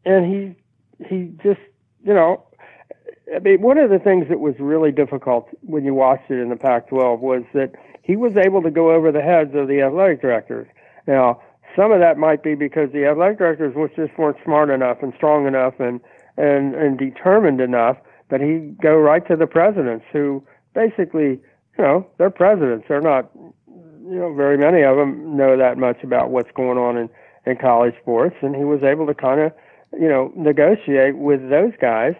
and 0.05 0.25
he 0.25 1.05
he 1.05 1.31
just 1.43 1.59
you 2.03 2.13
know, 2.13 2.43
I 3.35 3.39
mean, 3.39 3.61
one 3.61 3.77
of 3.77 3.89
the 3.89 3.99
things 3.99 4.27
that 4.29 4.39
was 4.39 4.55
really 4.59 4.91
difficult 4.91 5.49
when 5.61 5.83
you 5.83 5.93
watched 5.93 6.31
it 6.31 6.39
in 6.39 6.49
the 6.49 6.55
Pac-12 6.55 7.19
was 7.19 7.43
that 7.53 7.73
he 8.01 8.15
was 8.15 8.37
able 8.37 8.61
to 8.61 8.71
go 8.71 8.91
over 8.91 9.11
the 9.11 9.21
heads 9.21 9.53
of 9.53 9.67
the 9.67 9.81
athletic 9.81 10.21
directors. 10.21 10.67
Now, 11.05 11.41
some 11.75 11.91
of 11.91 11.99
that 11.99 12.17
might 12.17 12.41
be 12.41 12.55
because 12.55 12.91
the 12.91 13.05
athletic 13.05 13.37
directors 13.37 13.75
just 13.95 14.17
weren't 14.17 14.37
smart 14.43 14.69
enough 14.69 14.97
and 15.01 15.13
strong 15.15 15.45
enough 15.45 15.79
and 15.79 15.99
and, 16.37 16.75
and 16.75 16.97
determined 16.97 17.61
enough 17.61 17.97
that 18.29 18.41
he 18.41 18.75
go 18.81 18.95
right 18.95 19.25
to 19.27 19.35
the 19.35 19.47
presidents 19.47 20.05
who 20.11 20.43
basically, 20.73 21.39
you 21.77 21.83
know, 21.83 22.07
they're 22.17 22.29
presidents. 22.29 22.85
They're 22.87 23.01
not, 23.01 23.29
you 23.67 24.19
know, 24.19 24.33
very 24.33 24.57
many 24.57 24.83
of 24.83 24.97
them 24.97 25.35
know 25.35 25.57
that 25.57 25.77
much 25.77 26.03
about 26.03 26.29
what's 26.29 26.51
going 26.55 26.77
on 26.77 26.97
in, 26.97 27.09
in 27.45 27.57
college 27.57 27.95
sports. 28.01 28.35
And 28.41 28.55
he 28.55 28.63
was 28.63 28.83
able 28.83 29.07
to 29.07 29.13
kind 29.13 29.41
of, 29.41 29.51
you 29.93 30.07
know, 30.07 30.31
negotiate 30.35 31.17
with 31.17 31.49
those 31.49 31.73
guys. 31.79 32.15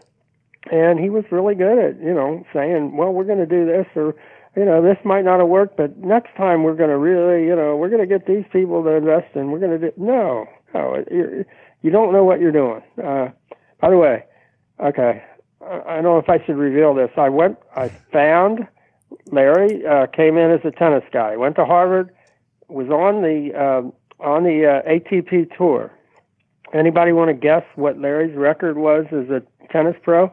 And 0.71 0.99
he 0.99 1.09
was 1.09 1.23
really 1.31 1.55
good 1.55 1.77
at, 1.77 2.01
you 2.01 2.13
know, 2.13 2.45
saying, 2.53 2.97
well, 2.97 3.11
we're 3.11 3.23
going 3.23 3.39
to 3.39 3.45
do 3.45 3.65
this 3.65 3.85
or, 3.95 4.15
you 4.55 4.65
know, 4.65 4.81
this 4.81 4.97
might 5.05 5.23
not 5.23 5.39
have 5.39 5.47
worked, 5.47 5.77
but 5.77 5.97
next 5.97 6.35
time 6.35 6.63
we're 6.63 6.75
going 6.75 6.89
to 6.89 6.97
really, 6.97 7.45
you 7.45 7.55
know, 7.55 7.75
we're 7.75 7.89
going 7.89 8.01
to 8.01 8.07
get 8.07 8.25
these 8.25 8.43
people 8.51 8.83
to 8.83 8.89
invest 8.89 9.35
and 9.35 9.51
we're 9.51 9.59
going 9.59 9.79
to 9.79 9.91
do, 9.91 9.93
no, 9.97 10.47
no, 10.73 11.03
you, 11.11 11.45
you 11.83 11.91
don't 11.91 12.11
know 12.11 12.23
what 12.23 12.39
you're 12.39 12.51
doing. 12.51 12.81
Uh, 13.01 13.29
by 13.79 13.89
the 13.89 13.97
way, 13.97 14.25
okay, 14.79 15.23
I 15.61 15.95
don't 15.95 16.03
know 16.03 16.17
if 16.17 16.29
I 16.29 16.43
should 16.45 16.57
reveal 16.57 16.93
this. 16.93 17.09
I 17.17 17.29
went, 17.29 17.57
I 17.75 17.89
found 18.11 18.67
Larry 19.31 19.85
uh, 19.85 20.07
came 20.07 20.37
in 20.37 20.51
as 20.51 20.61
a 20.63 20.71
tennis 20.71 21.03
guy. 21.11 21.35
Went 21.35 21.55
to 21.55 21.65
Harvard, 21.65 22.13
was 22.67 22.89
on 22.89 23.21
the 23.21 23.53
uh, 23.55 24.23
on 24.23 24.43
the 24.43 24.65
uh, 24.65 24.89
ATP 24.89 25.55
tour. 25.55 25.91
Anybody 26.73 27.11
want 27.11 27.29
to 27.29 27.33
guess 27.33 27.63
what 27.75 27.97
Larry's 27.97 28.35
record 28.35 28.77
was 28.77 29.05
as 29.11 29.29
a 29.29 29.41
tennis 29.71 29.95
pro? 30.01 30.31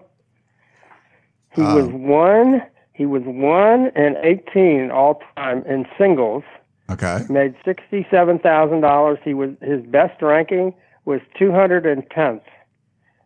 He 1.55 1.63
um. 1.63 1.75
was 1.75 1.89
one. 1.89 2.63
He 2.93 3.07
was 3.07 3.23
one 3.25 3.91
and 3.97 4.17
eighteen 4.23 4.91
all 4.91 5.21
time 5.37 5.65
in 5.67 5.87
singles. 5.99 6.45
Okay. 6.91 7.21
Made 7.29 7.55
sixty 7.65 8.07
seven 8.11 8.39
thousand 8.39 8.81
dollars. 8.81 9.19
He 9.25 9.35
was 9.35 9.51
his 9.61 9.83
best 9.83 10.21
ranking 10.23 10.75
was 11.05 11.21
two 11.39 11.53
hundred 11.53 11.87
and 11.87 12.09
tenth. 12.11 12.43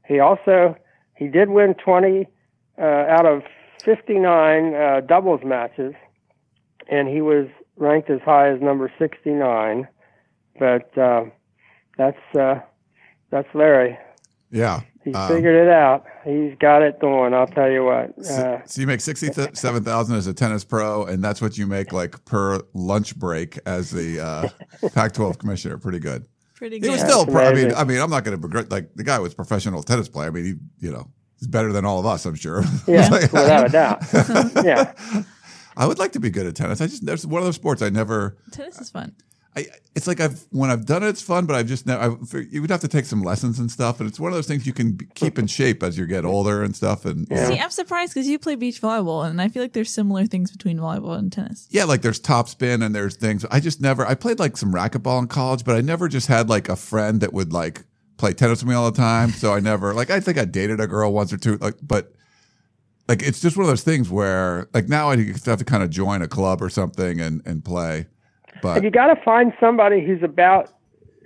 He 0.08 0.18
also 0.18 0.74
he 1.14 1.28
did 1.28 1.50
win 1.50 1.74
20 1.74 2.26
uh, 2.78 2.82
out 2.82 3.26
of 3.26 3.42
59 3.84 4.74
uh, 4.74 5.00
doubles 5.06 5.42
matches, 5.44 5.94
and 6.90 7.08
he 7.08 7.20
was 7.20 7.46
ranked 7.76 8.10
as 8.10 8.20
high 8.22 8.48
as 8.48 8.60
number 8.60 8.90
69. 8.98 9.86
But 10.58 10.96
uh, 10.98 11.26
that's 11.96 12.36
uh, 12.36 12.60
that's 13.30 13.48
Larry. 13.54 13.98
Yeah. 14.50 14.80
He 15.04 15.14
um, 15.14 15.28
figured 15.28 15.54
it 15.54 15.72
out. 15.72 16.04
He's 16.24 16.54
got 16.58 16.82
it 16.82 17.00
going. 17.00 17.32
I'll 17.32 17.46
tell 17.46 17.70
you 17.70 17.84
what. 17.84 18.18
Uh, 18.18 18.64
so, 18.66 18.80
you 18.80 18.86
make 18.86 19.00
sixty-seven 19.00 19.84
thousand 19.84 20.16
as 20.16 20.26
a 20.26 20.34
tennis 20.34 20.64
pro, 20.64 21.04
and 21.04 21.22
that's 21.22 21.40
what 21.40 21.56
you 21.56 21.66
make 21.66 21.92
like 21.92 22.24
per 22.24 22.60
lunch 22.74 23.16
break 23.16 23.58
as 23.64 23.90
the 23.90 24.20
uh, 24.20 24.48
Pac-12 24.92 25.38
commissioner. 25.38 25.78
Pretty 25.78 26.00
good. 26.00 26.26
Pretty 26.58 26.80
good. 26.80 26.86
He 26.86 26.90
was 26.90 27.00
still. 27.00 27.24
Pro- 27.24 27.44
I 27.46 27.54
mean, 27.54 27.72
I 27.72 27.84
mean, 27.84 28.00
I'm 28.00 28.10
not 28.10 28.24
going 28.24 28.36
to 28.36 28.42
regret. 28.42 28.68
Like 28.68 28.92
the 28.96 29.04
guy 29.04 29.20
was 29.20 29.32
professional 29.32 29.84
tennis 29.84 30.08
player. 30.08 30.26
I 30.26 30.30
mean, 30.32 30.44
he, 30.44 30.86
you 30.86 30.90
know, 30.90 31.08
he's 31.38 31.46
better 31.46 31.72
than 31.72 31.84
all 31.84 32.00
of 32.00 32.06
us. 32.06 32.26
I'm 32.26 32.34
sure. 32.34 32.64
Yeah, 32.88 33.06
like, 33.08 33.32
without 33.32 33.66
a 33.66 33.68
doubt. 33.68 34.02
yeah. 34.64 34.92
I 35.76 35.86
would 35.86 36.00
like 36.00 36.10
to 36.12 36.20
be 36.20 36.30
good 36.30 36.46
at 36.46 36.56
tennis. 36.56 36.80
I 36.80 36.88
just 36.88 37.06
there's 37.06 37.24
one 37.24 37.40
of 37.40 37.46
those 37.46 37.54
sports 37.54 37.80
I 37.80 37.90
never. 37.90 38.36
Tennis 38.50 38.80
is 38.80 38.90
fun. 38.90 39.14
I, 39.58 39.66
it's 39.94 40.06
like 40.06 40.20
I've 40.20 40.46
when 40.50 40.70
I've 40.70 40.86
done 40.86 41.02
it, 41.02 41.08
it's 41.08 41.22
fun, 41.22 41.46
but 41.46 41.56
I've 41.56 41.66
just 41.66 41.86
never. 41.86 42.02
I, 42.02 42.38
you 42.50 42.60
would 42.60 42.70
have 42.70 42.80
to 42.82 42.88
take 42.88 43.04
some 43.04 43.22
lessons 43.22 43.58
and 43.58 43.70
stuff, 43.70 43.98
and 43.98 44.08
it's 44.08 44.20
one 44.20 44.30
of 44.30 44.36
those 44.36 44.46
things 44.46 44.66
you 44.66 44.72
can 44.72 44.96
keep 45.14 45.38
in 45.38 45.48
shape 45.48 45.82
as 45.82 45.98
you 45.98 46.06
get 46.06 46.24
older 46.24 46.62
and 46.62 46.76
stuff. 46.76 47.04
And 47.04 47.26
yeah. 47.28 47.48
see, 47.48 47.58
I'm 47.58 47.70
surprised 47.70 48.14
because 48.14 48.28
you 48.28 48.38
play 48.38 48.54
beach 48.54 48.80
volleyball, 48.80 49.28
and 49.28 49.42
I 49.42 49.48
feel 49.48 49.62
like 49.62 49.72
there's 49.72 49.90
similar 49.90 50.26
things 50.26 50.52
between 50.52 50.78
volleyball 50.78 51.18
and 51.18 51.32
tennis. 51.32 51.66
Yeah, 51.70 51.84
like 51.84 52.02
there's 52.02 52.20
top 52.20 52.48
spin 52.48 52.82
and 52.82 52.94
there's 52.94 53.16
things. 53.16 53.44
I 53.50 53.58
just 53.58 53.80
never. 53.80 54.06
I 54.06 54.14
played 54.14 54.38
like 54.38 54.56
some 54.56 54.72
racquetball 54.72 55.18
in 55.20 55.26
college, 55.26 55.64
but 55.64 55.74
I 55.74 55.80
never 55.80 56.08
just 56.08 56.28
had 56.28 56.48
like 56.48 56.68
a 56.68 56.76
friend 56.76 57.20
that 57.20 57.32
would 57.32 57.52
like 57.52 57.84
play 58.16 58.32
tennis 58.32 58.62
with 58.62 58.68
me 58.68 58.76
all 58.76 58.90
the 58.90 58.96
time. 58.96 59.30
So 59.30 59.52
I 59.52 59.60
never 59.60 59.94
like. 59.94 60.10
I 60.10 60.20
think 60.20 60.38
I 60.38 60.44
dated 60.44 60.78
a 60.78 60.86
girl 60.86 61.12
once 61.12 61.32
or 61.32 61.38
two, 61.38 61.56
like, 61.56 61.74
but 61.82 62.12
like 63.08 63.22
it's 63.22 63.40
just 63.40 63.56
one 63.56 63.64
of 63.64 63.68
those 63.68 63.82
things 63.82 64.08
where 64.10 64.68
like 64.72 64.88
now 64.88 65.10
I 65.10 65.16
have 65.16 65.58
to 65.58 65.64
kind 65.64 65.82
of 65.82 65.90
join 65.90 66.22
a 66.22 66.28
club 66.28 66.62
or 66.62 66.68
something 66.68 67.20
and 67.20 67.42
and 67.44 67.64
play. 67.64 68.06
But 68.62 68.76
and 68.76 68.84
you 68.84 68.90
got 68.90 69.12
to 69.14 69.20
find 69.22 69.52
somebody 69.60 70.04
who's 70.04 70.22
about 70.22 70.70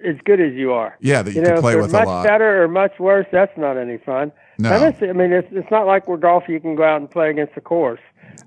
as 0.04 0.16
good 0.24 0.40
as 0.40 0.52
you 0.54 0.72
are. 0.72 0.96
Yeah, 1.00 1.22
that 1.22 1.30
you, 1.32 1.36
You 1.40 1.42
know, 1.46 1.52
can 1.54 1.60
play 1.60 1.72
if 1.72 1.74
they're 1.76 1.82
with 1.82 1.92
much 1.92 2.04
a 2.04 2.08
lot. 2.08 2.24
better 2.26 2.62
or 2.62 2.68
much 2.68 2.98
worse, 2.98 3.26
that's 3.32 3.56
not 3.56 3.76
any 3.76 3.98
fun. 3.98 4.32
No. 4.58 4.68
Tennis, 4.70 4.96
I 5.02 5.12
mean, 5.12 5.32
it's 5.32 5.48
it's 5.50 5.70
not 5.70 5.86
like 5.86 6.06
we're 6.08 6.16
golf. 6.18 6.44
You 6.48 6.60
can 6.60 6.74
go 6.76 6.84
out 6.84 7.00
and 7.00 7.10
play 7.10 7.30
against 7.30 7.54
the 7.54 7.60
course. 7.60 8.00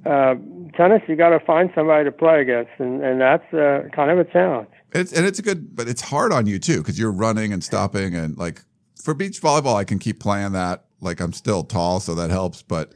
Uh, 0.06 0.36
tennis, 0.76 1.02
you 1.07 1.16
got 1.16 1.30
to 1.30 1.40
find 1.40 1.70
somebody 1.76 2.03
to 2.06 2.12
play 2.12 2.41
against, 2.41 2.72
and 2.80 3.03
and 3.03 3.20
that's 3.22 3.53
uh, 3.53 3.84
kind 3.94 4.12
of 4.12 4.20
a 4.20 4.26
challenge. 4.26 4.70
It's 4.94 5.12
and 5.14 5.26
it's 5.26 5.40
a 5.40 5.41
good, 5.41 5.76
but 5.76 5.88
it's 5.88 6.02
hard 6.02 6.32
on 6.32 6.45
you 6.45 6.60
too 6.60 6.78
because 6.78 6.98
you're 6.99 7.12
running 7.12 7.52
and 7.53 7.64
stopping 7.64 8.16
and 8.16 8.38
like 8.38 8.62
for 9.03 9.14
beach 9.14 9.41
volleyball, 9.41 9.76
I 9.76 9.84
can 9.84 9.99
keep 9.99 10.20
playing 10.20 10.53
that. 10.53 10.86
Like 11.02 11.20
I'm 11.20 11.34
still 11.34 11.64
tall, 11.64 11.99
so 11.99 12.16
that 12.16 12.30
helps. 12.30 12.62
But 12.62 12.94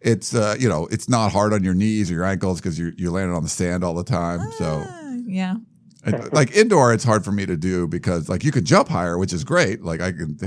it's 0.00 0.34
uh, 0.34 0.56
you 0.58 0.68
know, 0.68 0.86
it's 0.90 1.08
not 1.08 1.32
hard 1.32 1.52
on 1.52 1.62
your 1.64 1.74
knees 1.74 2.10
or 2.10 2.14
your 2.14 2.24
ankles 2.24 2.60
because 2.60 2.78
you're 2.78 2.92
you're 2.96 3.10
landing 3.12 3.34
on 3.36 3.42
the 3.42 3.48
sand 3.48 3.82
all 3.84 3.94
the 3.94 4.04
time. 4.04 4.40
So 4.58 4.64
Uh, 4.64 5.07
yeah. 5.28 5.56
and, 6.04 6.32
like 6.32 6.50
indoor, 6.52 6.92
it's 6.92 7.04
hard 7.04 7.24
for 7.24 7.32
me 7.32 7.46
to 7.46 7.56
do 7.56 7.86
because 7.86 8.28
like 8.28 8.44
you 8.44 8.50
can 8.50 8.64
jump 8.64 8.88
higher, 8.88 9.18
which 9.18 9.32
is 9.32 9.44
great. 9.44 9.82
Like 9.82 10.00
I 10.00 10.12
can 10.12 10.38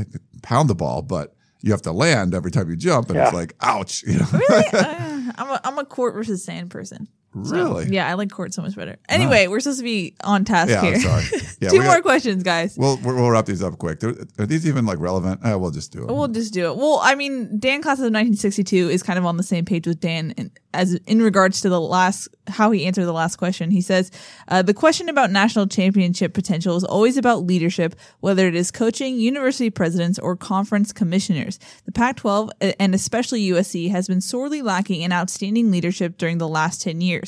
pound 0.42 0.70
the 0.70 0.76
ball, 0.76 1.02
but 1.02 1.36
you 1.62 1.72
have 1.72 1.82
to 1.84 1.92
land 1.92 2.34
every 2.34 2.52
time 2.52 2.70
you 2.70 2.76
jump, 2.76 3.10
and 3.10 3.20
it's 3.20 3.34
like 3.34 3.56
ouch. 3.62 4.04
You 4.04 4.20
know, 4.20 4.28
Really? 4.32 4.64
Uh, 4.74 5.32
I'm 5.38 5.50
a 5.50 5.62
I'm 5.64 5.78
a 5.78 5.86
court 5.86 6.14
versus 6.14 6.44
sand 6.44 6.72
person. 6.72 7.08
So, 7.44 7.56
really. 7.56 7.86
yeah, 7.88 8.10
I 8.10 8.16
like 8.16 8.30
court 8.30 8.54
so 8.54 8.62
much 8.62 8.76
better. 8.76 8.98
Anyway, 9.08 9.48
we're 9.48 9.62
supposed 9.62 9.80
to 9.80 9.84
be 9.86 10.16
on 10.24 10.44
task 10.44 10.70
Yeah, 10.70 10.82
here. 10.82 10.94
I'm 10.96 11.00
sorry. 11.00 11.24
Yeah, 11.62 11.70
Two 11.70 11.78
more 11.84 11.94
got- 11.98 12.02
questions, 12.04 12.42
guys. 12.42 12.76
We'll 12.76 12.98
we'll 12.98 13.14
we'll 13.16 13.30
wrap 13.30 13.46
these 13.46 13.62
up 13.62 13.78
quick. 13.78 14.04
Are 14.04 14.16
are 14.40 14.48
these 14.48 14.68
even 14.68 14.84
like 14.88 14.98
relevant? 15.00 15.42
Uh, 15.46 15.60
we'll 15.60 15.70
just 15.70 15.92
do 15.92 16.00
it. 16.04 16.08
We'll 16.12 16.28
just 16.28 16.54
do 16.56 16.72
it. 16.72 16.76
Well, 16.76 17.00
I 17.04 17.14
mean, 17.14 17.60
Dan 17.60 17.84
class 17.84 18.00
of 18.00 18.06
1962 18.12 18.90
is 18.90 19.04
kind 19.04 19.20
of 19.20 19.26
on 19.28 19.38
the 19.38 19.44
same 19.44 19.64
page 19.64 19.86
with 19.86 20.00
Dan 20.00 20.32
in, 20.32 20.50
as 20.74 20.96
in 21.06 21.22
regards 21.22 21.62
to 21.62 21.70
the 21.70 21.80
last 21.80 22.30
how 22.48 22.72
he 22.72 22.88
answered 22.88 23.06
the 23.06 23.14
last 23.14 23.36
question. 23.36 23.70
He 23.70 23.82
says 23.82 24.10
uh, 24.48 24.64
the 24.64 24.74
question 24.74 25.08
about 25.08 25.30
national 25.30 25.68
championship 25.68 26.34
potential 26.34 26.76
is 26.76 26.84
always 26.84 27.16
about 27.16 27.44
leadership, 27.46 27.94
whether 28.22 28.48
it 28.48 28.56
is 28.56 28.72
coaching, 28.72 29.20
university 29.20 29.70
presidents, 29.70 30.18
or 30.18 30.36
conference 30.36 30.92
commissioners. 30.92 31.60
The 31.86 31.92
Pac-12 31.92 32.50
uh, 32.60 32.72
and 32.80 32.96
especially 32.96 33.48
USC 33.52 33.92
has 33.92 34.08
been 34.08 34.20
sorely 34.22 34.64
lacking 34.64 35.02
in 35.02 35.12
outstanding 35.14 35.70
leadership 35.70 36.18
during 36.18 36.40
the 36.40 36.48
last 36.48 36.82
10 36.82 37.02
years. 37.02 37.21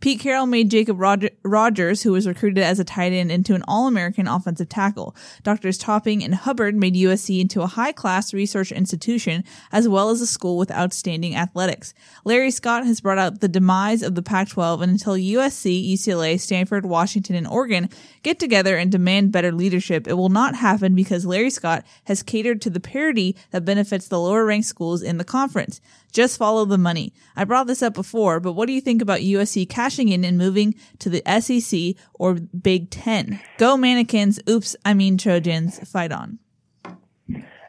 Pete 0.00 0.20
Carroll 0.20 0.46
made 0.46 0.70
Jacob 0.70 0.98
Rog- 0.98 1.30
Rogers, 1.42 2.02
who 2.02 2.12
was 2.12 2.26
recruited 2.26 2.62
as 2.62 2.78
a 2.78 2.84
tight 2.84 3.12
end, 3.12 3.30
into 3.30 3.54
an 3.54 3.64
All-American 3.66 4.28
offensive 4.28 4.68
tackle. 4.68 5.14
Doctors 5.42 5.78
Topping 5.78 6.22
and 6.22 6.34
Hubbard 6.34 6.74
made 6.74 6.94
USC 6.94 7.40
into 7.40 7.62
a 7.62 7.66
high-class 7.66 8.34
research 8.34 8.72
institution 8.72 9.44
as 9.72 9.88
well 9.88 10.10
as 10.10 10.20
a 10.20 10.26
school 10.26 10.56
with 10.58 10.70
outstanding 10.70 11.34
athletics. 11.34 11.94
Larry 12.24 12.50
Scott 12.50 12.86
has 12.86 13.00
brought 13.00 13.18
out 13.18 13.40
the 13.40 13.48
demise 13.48 14.02
of 14.02 14.14
the 14.14 14.22
Pac-12 14.22 14.82
and 14.82 14.92
until 14.92 15.14
USC, 15.14 15.92
UCLA, 15.92 16.38
Stanford, 16.38 16.84
Washington, 16.84 17.36
and 17.36 17.46
Oregon 17.46 17.88
get 18.22 18.38
together 18.38 18.76
and 18.76 18.90
demand 18.90 19.32
better 19.32 19.52
leadership, 19.52 20.06
it 20.06 20.14
will 20.14 20.28
not 20.28 20.56
happen 20.56 20.94
because 20.94 21.24
Larry 21.24 21.50
Scott 21.50 21.84
has 22.04 22.22
catered 22.22 22.60
to 22.62 22.70
the 22.70 22.80
parity 22.80 23.36
that 23.50 23.64
benefits 23.64 24.08
the 24.08 24.18
lower 24.18 24.44
ranked 24.44 24.66
schools 24.66 25.02
in 25.02 25.18
the 25.18 25.24
conference. 25.24 25.80
Just 26.12 26.38
follow 26.38 26.64
the 26.64 26.78
money. 26.78 27.12
I 27.36 27.44
brought 27.44 27.66
this 27.66 27.82
up 27.82 27.94
before, 27.94 28.40
but 28.40 28.52
what 28.52 28.66
do 28.66 28.72
you 28.72 28.80
think 28.80 29.02
about 29.02 29.20
USC 29.20 29.37
cashing 29.68 30.08
in 30.08 30.24
and 30.24 30.38
moving 30.38 30.74
to 30.98 31.10
the 31.10 31.22
SEC 31.40 31.96
or 32.14 32.34
Big 32.34 32.90
Ten? 32.90 33.40
Go 33.58 33.76
mannequins. 33.76 34.40
Oops, 34.48 34.76
I 34.84 34.94
mean 34.94 35.18
Trojans. 35.18 35.78
Fight 35.88 36.12
on. 36.12 36.38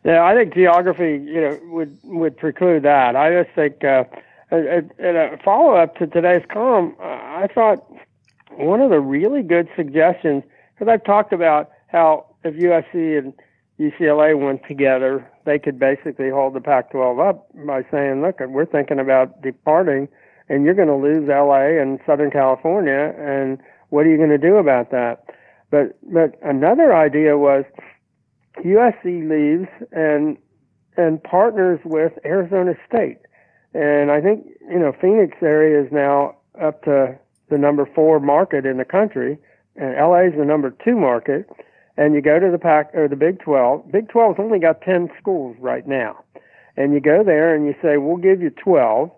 Yeah, 0.06 0.24
I 0.24 0.34
think 0.34 0.54
geography, 0.54 1.22
you 1.24 1.41
know, 1.41 1.60
would 1.72 1.98
would 2.04 2.38
preclude 2.38 2.84
that. 2.84 3.16
I 3.16 3.44
just 3.44 3.54
think, 3.54 3.84
uh, 3.84 4.06
and 4.50 4.91
a 5.00 5.38
follow 5.44 5.76
up 5.76 5.96
to 5.98 6.08
today's 6.08 6.44
column, 6.52 6.96
uh, 7.00 7.04
I 7.04 7.48
thought 7.54 7.86
one 8.52 8.82
of 8.82 8.90
the 8.90 9.00
really 9.00 9.44
good 9.44 9.68
suggestions 9.76 10.44
because 10.74 10.91
I've 10.91 11.04
talked 11.04 11.34
about 11.34 11.72
how 11.88 12.26
if 12.44 12.56
USC 12.56 13.18
and 13.18 13.34
UCLA 13.80 14.38
went 14.40 14.62
together, 14.68 15.30
they 15.46 15.60
could 15.60 15.78
basically 15.80 16.30
hold 16.30 16.54
the 16.54 16.62
Pac-12 16.62 17.30
up 17.30 17.48
by 17.66 17.84
saying, 17.91 18.22
"Look, 18.22 18.40
we're 18.40 18.66
thinking 18.66 19.00
about 19.00 19.41
departing, 19.41 20.08
and 20.50 20.66
you're 20.66 20.74
going 20.74 20.88
to 20.88 20.96
lose 20.96 21.28
LA 21.30 21.82
and 21.82 22.00
Southern 22.06 22.32
California, 22.32 23.14
and 23.18 23.60
what 23.90 24.06
are 24.06 24.10
you 24.10 24.18
going 24.18 24.30
to 24.30 24.38
do 24.38 24.58
about 24.58 24.92
that?" 24.92 25.26
But 25.72 25.98
but 26.12 26.38
another 26.42 26.96
idea 26.96 27.38
was 27.38 27.66
USC 28.64 29.30
leaves 29.30 29.70
and 29.92 30.38
and 30.98 31.24
partners 31.24 31.80
with 31.86 32.14
Arizona 32.26 32.74
State, 32.88 33.20
and 33.74 34.12
I 34.12 34.22
think 34.22 34.48
you 34.70 34.80
know 34.80 34.92
Phoenix 35.00 35.38
area 35.42 35.82
is 35.82 35.92
now 35.92 36.36
up 36.60 36.84
to 36.84 37.18
the 37.50 37.58
number 37.58 37.86
four 37.96 38.20
market 38.20 38.66
in 38.66 38.78
the 38.78 38.86
country, 38.86 39.38
and 39.76 39.96
LA 39.96 40.28
is 40.28 40.34
the 40.38 40.46
number 40.46 40.72
two 40.84 40.96
market. 40.96 41.50
And 41.98 42.16
you 42.16 42.22
go 42.22 42.40
to 42.40 42.50
the 42.50 42.58
pack 42.58 42.92
or 42.94 43.10
the 43.10 43.18
Big 43.18 43.40
12. 43.42 43.92
Big 43.92 44.08
12's 44.08 44.40
only 44.40 44.58
got 44.58 44.82
10 44.82 45.10
schools 45.20 45.58
right 45.60 45.86
now, 45.86 46.24
and 46.78 46.94
you 46.94 47.02
go 47.02 47.24
there 47.26 47.54
and 47.54 47.66
you 47.66 47.76
say, 47.82 47.98
"We'll 47.98 48.18
give 48.18 48.42
you 48.42 48.52
12." 48.52 49.12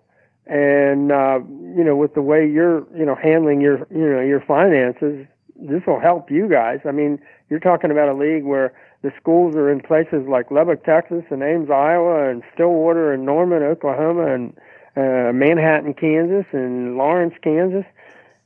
And 0.46 1.12
uh, 1.12 1.40
you 1.76 1.84
know, 1.84 1.96
with 1.96 2.14
the 2.14 2.22
way 2.22 2.48
you're, 2.48 2.86
you 2.96 3.04
know, 3.04 3.14
handling 3.14 3.60
your, 3.60 3.86
you 3.90 4.08
know, 4.08 4.20
your 4.20 4.40
finances, 4.40 5.26
this 5.56 5.82
will 5.86 6.00
help 6.00 6.30
you 6.30 6.48
guys. 6.48 6.80
I 6.84 6.90
mean, 6.90 7.20
you're 7.48 7.60
talking 7.60 7.90
about 7.90 8.08
a 8.08 8.14
league 8.14 8.44
where 8.44 8.72
the 9.02 9.12
schools 9.20 9.54
are 9.56 9.70
in 9.70 9.80
places 9.80 10.26
like 10.28 10.50
Lubbock, 10.50 10.84
Texas, 10.84 11.24
and 11.30 11.42
Ames, 11.42 11.70
Iowa, 11.70 12.28
and 12.28 12.42
Stillwater, 12.54 13.12
and 13.12 13.24
Norman, 13.24 13.62
Oklahoma, 13.62 14.32
and 14.32 14.56
uh, 14.96 15.32
Manhattan, 15.32 15.94
Kansas, 15.94 16.46
and 16.52 16.96
Lawrence, 16.96 17.34
Kansas, 17.42 17.84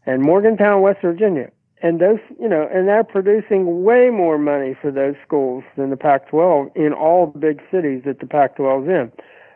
and 0.07 0.23
Morgantown, 0.23 0.83
West 0.83 1.01
Virginia. 1.03 1.51
And 1.83 2.01
those, 2.01 2.21
you 2.41 2.49
know, 2.49 2.69
and 2.73 2.89
they're 2.89 3.05
producing 3.05 3.85
way 3.85 4.09
more 4.11 4.39
money 4.39 4.75
for 4.81 4.91
those 4.91 5.15
schools 5.27 5.63
than 5.77 5.91
the 5.91 5.97
Pac-12 5.97 6.75
in 6.75 6.93
all 6.93 7.27
the 7.27 7.39
big 7.39 7.61
cities 7.71 8.03
that 8.07 8.21
the 8.21 8.27
pac 8.27 8.57
12 8.57 8.85
is 8.85 8.89
in. 8.89 9.13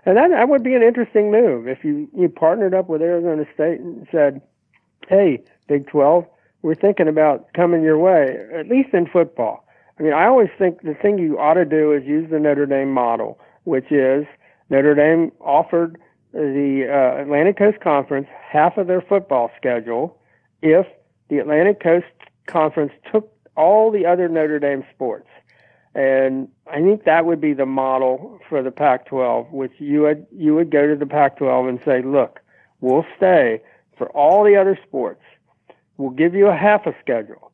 And 0.06 0.16
that, 0.16 0.30
that 0.30 0.48
would 0.48 0.62
be 0.62 0.74
an 0.74 0.82
interesting 0.82 1.30
move 1.30 1.68
if 1.68 1.84
you, 1.84 2.08
you 2.16 2.28
partnered 2.28 2.74
up 2.74 2.88
with 2.88 3.02
Arizona 3.02 3.44
State 3.54 3.80
and 3.80 4.06
said, 4.10 4.40
hey, 5.08 5.42
Big 5.68 5.86
12, 5.88 6.24
we're 6.62 6.74
thinking 6.74 7.08
about 7.08 7.52
coming 7.54 7.82
your 7.82 7.98
way, 7.98 8.38
at 8.54 8.68
least 8.68 8.90
in 8.92 9.06
football. 9.06 9.64
I 9.98 10.02
mean, 10.02 10.12
I 10.12 10.26
always 10.26 10.48
think 10.58 10.82
the 10.82 10.94
thing 10.94 11.18
you 11.18 11.38
ought 11.38 11.54
to 11.54 11.64
do 11.64 11.92
is 11.92 12.04
use 12.06 12.30
the 12.30 12.38
Notre 12.38 12.66
Dame 12.66 12.90
model, 12.90 13.38
which 13.64 13.92
is 13.92 14.24
Notre 14.70 14.94
Dame 14.94 15.32
offered 15.40 15.98
the 16.32 16.86
uh, 16.88 17.22
Atlantic 17.22 17.58
Coast 17.58 17.80
Conference 17.80 18.26
half 18.50 18.78
of 18.78 18.86
their 18.86 19.02
football 19.02 19.50
schedule 19.56 20.18
if 20.62 20.86
the 21.28 21.38
Atlantic 21.38 21.82
Coast 21.82 22.06
Conference 22.46 22.92
took 23.12 23.30
all 23.56 23.90
the 23.90 24.06
other 24.06 24.28
Notre 24.28 24.58
Dame 24.58 24.84
sports. 24.94 25.28
And 25.94 26.48
I 26.68 26.80
think 26.80 27.04
that 27.04 27.26
would 27.26 27.40
be 27.40 27.52
the 27.52 27.66
model 27.66 28.38
for 28.48 28.62
the 28.62 28.70
Pac-12, 28.70 29.50
which 29.50 29.72
you 29.78 30.02
would 30.02 30.26
you 30.30 30.54
would 30.54 30.70
go 30.70 30.86
to 30.86 30.94
the 30.94 31.06
Pac-12 31.06 31.68
and 31.68 31.80
say, 31.84 32.02
look, 32.02 32.40
we'll 32.80 33.04
stay 33.16 33.60
for 33.98 34.08
all 34.10 34.44
the 34.44 34.56
other 34.56 34.78
sports. 34.86 35.22
We'll 35.96 36.10
give 36.10 36.34
you 36.34 36.46
a 36.46 36.56
half 36.56 36.86
a 36.86 36.94
schedule, 37.00 37.50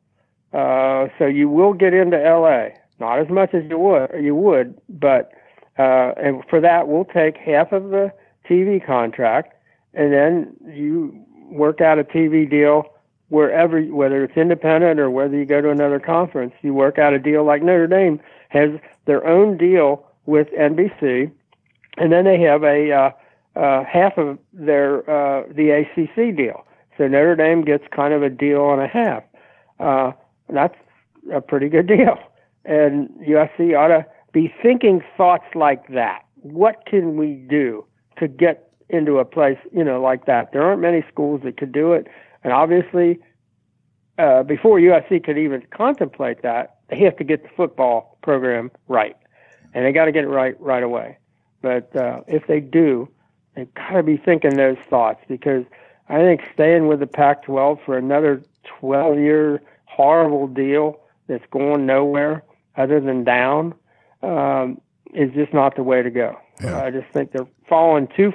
uh, 0.53 1.07
so 1.17 1.25
you 1.25 1.49
will 1.49 1.73
get 1.73 1.93
into 1.93 2.17
LA. 2.17 2.69
Not 2.99 3.19
as 3.19 3.29
much 3.29 3.53
as 3.53 3.63
you 3.69 3.77
would 3.79 4.11
you 4.21 4.35
would, 4.35 4.79
but 4.87 5.31
uh, 5.79 6.13
and 6.17 6.43
for 6.49 6.61
that 6.61 6.87
we'll 6.87 7.05
take 7.05 7.37
half 7.37 7.71
of 7.71 7.89
the 7.89 8.11
TV 8.47 8.85
contract, 8.85 9.55
and 9.93 10.13
then 10.13 10.55
you 10.65 11.25
work 11.49 11.81
out 11.81 11.97
a 11.97 12.03
TV 12.03 12.49
deal 12.49 12.85
wherever, 13.29 13.81
whether 13.81 14.23
it's 14.23 14.37
independent 14.37 14.99
or 14.99 15.09
whether 15.09 15.35
you 15.35 15.45
go 15.45 15.61
to 15.61 15.69
another 15.69 15.99
conference, 15.99 16.53
you 16.61 16.73
work 16.73 16.97
out 16.97 17.13
a 17.13 17.19
deal 17.19 17.43
like 17.43 17.61
Notre 17.61 17.87
Dame 17.87 18.19
has 18.49 18.69
their 19.05 19.25
own 19.25 19.57
deal 19.57 20.05
with 20.25 20.47
NBC, 20.51 21.31
and 21.97 22.11
then 22.11 22.25
they 22.25 22.39
have 22.41 22.63
a 22.63 22.91
uh, 22.91 23.11
uh, 23.59 23.83
half 23.83 24.17
of 24.17 24.37
their 24.53 24.99
uh, 25.09 25.43
the 25.51 25.71
ACC 25.71 26.35
deal. 26.35 26.65
So 26.97 27.07
Notre 27.07 27.35
Dame 27.35 27.63
gets 27.63 27.83
kind 27.95 28.13
of 28.13 28.23
a 28.23 28.29
deal 28.29 28.71
and 28.71 28.81
a 28.81 28.87
half. 28.87 29.23
Uh, 29.79 30.11
that's 30.49 30.75
a 31.33 31.41
pretty 31.41 31.69
good 31.69 31.87
deal, 31.87 32.17
and 32.65 33.09
USC 33.27 33.77
ought 33.77 33.89
to 33.89 34.05
be 34.31 34.53
thinking 34.61 35.01
thoughts 35.15 35.45
like 35.55 35.87
that. 35.89 36.23
What 36.41 36.85
can 36.85 37.17
we 37.17 37.33
do 37.33 37.85
to 38.19 38.27
get 38.27 38.71
into 38.89 39.17
a 39.17 39.25
place, 39.25 39.57
you 39.73 39.83
know, 39.83 40.01
like 40.01 40.25
that? 40.25 40.51
There 40.53 40.63
aren't 40.63 40.81
many 40.81 41.03
schools 41.11 41.41
that 41.43 41.57
could 41.57 41.71
do 41.71 41.93
it. 41.93 42.07
And 42.47 42.53
obviously, 42.53 43.19
uh, 44.17 44.41
before 44.43 44.79
USC 44.79 45.21
could 45.21 45.37
even 45.37 45.63
contemplate 45.69 46.43
that, 46.43 46.77
they 46.87 46.97
have 46.99 47.17
to 47.17 47.25
get 47.25 47.43
the 47.43 47.49
football 47.57 48.17
program 48.23 48.71
right, 48.87 49.17
and 49.73 49.83
they 49.83 49.91
got 49.91 50.05
to 50.05 50.13
get 50.13 50.23
it 50.23 50.29
right 50.29 50.55
right 50.61 50.81
away. 50.81 51.17
But 51.61 51.93
uh, 51.93 52.21
if 52.25 52.47
they 52.47 52.61
do, 52.61 53.09
they've 53.53 53.73
got 53.73 53.89
to 53.89 54.03
be 54.03 54.15
thinking 54.15 54.55
those 54.55 54.77
thoughts 54.89 55.19
because 55.27 55.65
I 56.07 56.19
think 56.19 56.39
staying 56.53 56.87
with 56.87 57.01
the 57.01 57.05
Pac-12 57.05 57.83
for 57.83 57.97
another 57.97 58.41
12-year 58.81 59.61
horrible 59.83 60.47
deal 60.47 61.01
that's 61.27 61.43
going 61.51 61.85
nowhere 61.85 62.45
other 62.77 63.01
than 63.01 63.25
down 63.25 63.75
um, 64.23 64.79
is 65.13 65.33
just 65.33 65.53
not 65.53 65.75
the 65.75 65.83
way 65.83 66.01
to 66.01 66.09
go. 66.09 66.39
Yeah. 66.63 66.81
I 66.81 66.91
just 66.91 67.07
think 67.11 67.33
they're 67.33 67.45
falling 67.67 68.07
too 68.15 68.31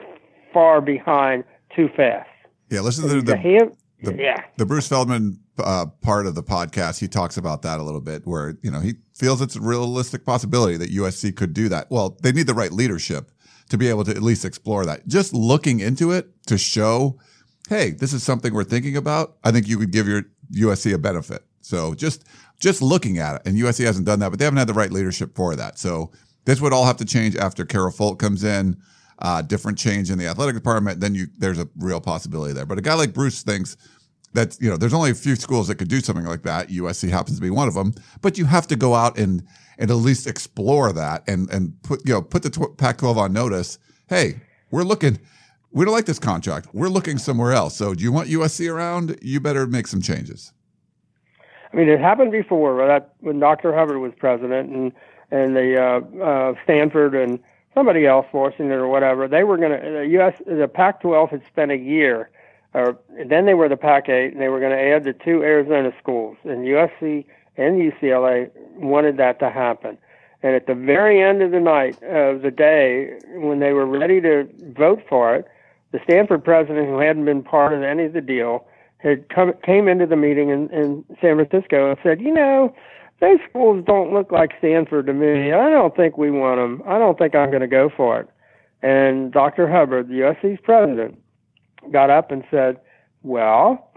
far 0.52 0.82
behind 0.82 1.44
too 1.74 1.88
fast. 1.96 2.28
Yeah, 2.68 2.80
listen 2.80 3.08
to 3.08 3.14
the, 3.14 3.22
The 3.22 3.72
the- 4.02 4.16
yeah. 4.16 4.44
the 4.56 4.66
Bruce 4.66 4.88
Feldman 4.88 5.38
uh, 5.58 5.86
part 6.00 6.26
of 6.26 6.34
the 6.34 6.42
podcast, 6.42 6.98
he 7.00 7.08
talks 7.08 7.36
about 7.36 7.62
that 7.62 7.78
a 7.78 7.82
little 7.82 8.00
bit, 8.00 8.26
where 8.26 8.56
you 8.62 8.70
know 8.70 8.80
he 8.80 8.94
feels 9.14 9.40
it's 9.40 9.56
a 9.56 9.60
realistic 9.60 10.24
possibility 10.24 10.76
that 10.76 10.90
USC 10.90 11.34
could 11.36 11.52
do 11.54 11.68
that. 11.68 11.90
Well, 11.90 12.16
they 12.22 12.32
need 12.32 12.46
the 12.46 12.54
right 12.54 12.72
leadership 12.72 13.30
to 13.68 13.78
be 13.78 13.88
able 13.88 14.04
to 14.04 14.10
at 14.10 14.22
least 14.22 14.44
explore 14.44 14.84
that. 14.86 15.06
Just 15.06 15.32
looking 15.32 15.80
into 15.80 16.10
it 16.12 16.28
to 16.46 16.58
show, 16.58 17.18
hey, 17.68 17.90
this 17.90 18.12
is 18.12 18.22
something 18.22 18.52
we're 18.52 18.64
thinking 18.64 18.96
about. 18.96 19.36
I 19.44 19.50
think 19.50 19.68
you 19.68 19.78
could 19.78 19.92
give 19.92 20.08
your 20.08 20.22
USC 20.54 20.92
a 20.94 20.98
benefit. 20.98 21.44
So 21.60 21.94
just 21.94 22.24
just 22.60 22.82
looking 22.82 23.18
at 23.18 23.36
it, 23.36 23.42
and 23.46 23.56
USC 23.58 23.84
hasn't 23.84 24.06
done 24.06 24.18
that, 24.20 24.30
but 24.30 24.38
they 24.38 24.44
haven't 24.44 24.58
had 24.58 24.68
the 24.68 24.74
right 24.74 24.90
leadership 24.92 25.34
for 25.36 25.54
that. 25.56 25.78
So 25.78 26.10
this 26.44 26.60
would 26.60 26.72
all 26.72 26.84
have 26.86 26.96
to 26.98 27.04
change 27.04 27.36
after 27.36 27.64
Carol 27.64 27.92
Folt 27.92 28.18
comes 28.18 28.42
in. 28.44 28.76
Uh, 29.22 29.40
different 29.40 29.78
change 29.78 30.10
in 30.10 30.18
the 30.18 30.26
athletic 30.26 30.52
department, 30.52 30.98
then 30.98 31.14
you 31.14 31.28
there's 31.38 31.58
a 31.58 31.68
real 31.76 32.00
possibility 32.00 32.52
there. 32.52 32.66
But 32.66 32.78
a 32.78 32.80
guy 32.82 32.94
like 32.94 33.12
Bruce 33.14 33.42
thinks 33.42 33.76
that 34.32 34.58
you 34.60 34.68
know 34.68 34.76
there's 34.76 34.92
only 34.92 35.12
a 35.12 35.14
few 35.14 35.36
schools 35.36 35.68
that 35.68 35.76
could 35.76 35.88
do 35.88 36.00
something 36.00 36.24
like 36.24 36.42
that. 36.42 36.68
USC 36.70 37.08
happens 37.08 37.36
to 37.36 37.42
be 37.42 37.50
one 37.50 37.68
of 37.68 37.74
them, 37.74 37.94
but 38.20 38.36
you 38.36 38.46
have 38.46 38.66
to 38.66 38.74
go 38.74 38.94
out 38.94 39.16
and 39.16 39.44
and 39.78 39.90
at 39.92 39.94
least 39.94 40.26
explore 40.26 40.92
that 40.92 41.22
and 41.28 41.48
and 41.50 41.80
put 41.82 42.04
you 42.04 42.14
know 42.14 42.20
put 42.22 42.42
the 42.42 42.50
tw- 42.50 42.76
Pac-12 42.76 43.16
on 43.16 43.32
notice. 43.32 43.78
Hey, 44.08 44.40
we're 44.72 44.82
looking. 44.82 45.20
We 45.70 45.84
don't 45.84 45.94
like 45.94 46.06
this 46.06 46.18
contract. 46.18 46.68
We're 46.72 46.88
looking 46.88 47.16
somewhere 47.16 47.52
else. 47.52 47.76
So, 47.76 47.94
do 47.94 48.02
you 48.02 48.12
want 48.12 48.28
USC 48.28 48.70
around? 48.70 49.18
You 49.22 49.40
better 49.40 49.66
make 49.66 49.86
some 49.86 50.02
changes. 50.02 50.52
I 51.72 51.76
mean, 51.76 51.88
it 51.88 52.00
happened 52.00 52.32
before 52.32 52.74
when 53.20 53.38
Dr. 53.38 53.74
Hubbard 53.74 53.98
was 53.98 54.12
president, 54.18 54.70
and 54.70 54.92
and 55.30 55.56
the 55.56 55.80
uh, 55.80 56.22
uh, 56.22 56.54
Stanford 56.64 57.14
and 57.14 57.38
somebody 57.74 58.06
else, 58.06 58.26
Washington 58.32 58.72
or 58.72 58.88
whatever, 58.88 59.28
they 59.28 59.44
were 59.44 59.56
going 59.56 59.72
to 59.72 59.90
the 59.90 60.06
U.S. 60.12 60.34
the 60.46 60.68
Pac-12 60.68 61.30
had 61.30 61.42
spent 61.50 61.70
a 61.70 61.76
year, 61.76 62.30
or 62.74 62.98
then 63.28 63.46
they 63.46 63.54
were 63.54 63.68
the 63.68 63.76
Pac-8, 63.76 64.32
and 64.32 64.40
they 64.40 64.48
were 64.48 64.60
going 64.60 64.72
to 64.72 64.82
add 64.82 65.04
the 65.04 65.12
two 65.12 65.42
Arizona 65.42 65.92
schools, 66.00 66.36
and 66.44 66.66
USC 66.66 67.24
and 67.56 67.92
UCLA 67.92 68.50
wanted 68.76 69.16
that 69.18 69.38
to 69.40 69.50
happen. 69.50 69.98
And 70.42 70.54
at 70.54 70.66
the 70.66 70.74
very 70.74 71.22
end 71.22 71.42
of 71.42 71.52
the 71.52 71.60
night 71.60 72.02
of 72.02 72.42
the 72.42 72.50
day, 72.50 73.18
when 73.34 73.60
they 73.60 73.72
were 73.72 73.86
ready 73.86 74.20
to 74.20 74.48
vote 74.76 75.02
for 75.08 75.36
it, 75.36 75.46
the 75.92 76.00
Stanford 76.04 76.42
president, 76.42 76.88
who 76.88 76.98
hadn't 76.98 77.26
been 77.26 77.42
part 77.42 77.72
of 77.72 77.82
any 77.82 78.04
of 78.04 78.12
the 78.12 78.20
deal, 78.20 78.66
had 78.98 79.28
come 79.28 79.52
came 79.64 79.88
into 79.88 80.06
the 80.06 80.16
meeting 80.16 80.48
in, 80.48 80.70
in 80.70 81.04
San 81.20 81.36
Francisco 81.36 81.90
and 81.90 81.98
said, 82.02 82.20
"You 82.20 82.32
know, 82.32 82.74
those 83.22 83.38
schools 83.48 83.82
don't 83.86 84.12
look 84.12 84.30
like 84.30 84.50
Stanford 84.58 85.06
to 85.06 85.14
me. 85.14 85.52
I 85.52 85.70
don't 85.70 85.96
think 85.96 86.18
we 86.18 86.30
want 86.30 86.60
them. 86.60 86.86
I 86.86 86.98
don't 86.98 87.16
think 87.16 87.34
I'm 87.34 87.48
going 87.48 87.62
to 87.62 87.66
go 87.66 87.88
for 87.96 88.20
it." 88.20 88.28
And 88.82 89.32
Dr. 89.32 89.66
Hubbard, 89.70 90.08
the 90.08 90.14
USC's 90.14 90.60
president, 90.62 91.18
got 91.90 92.10
up 92.10 92.30
and 92.30 92.44
said, 92.50 92.78
"Well, 93.22 93.90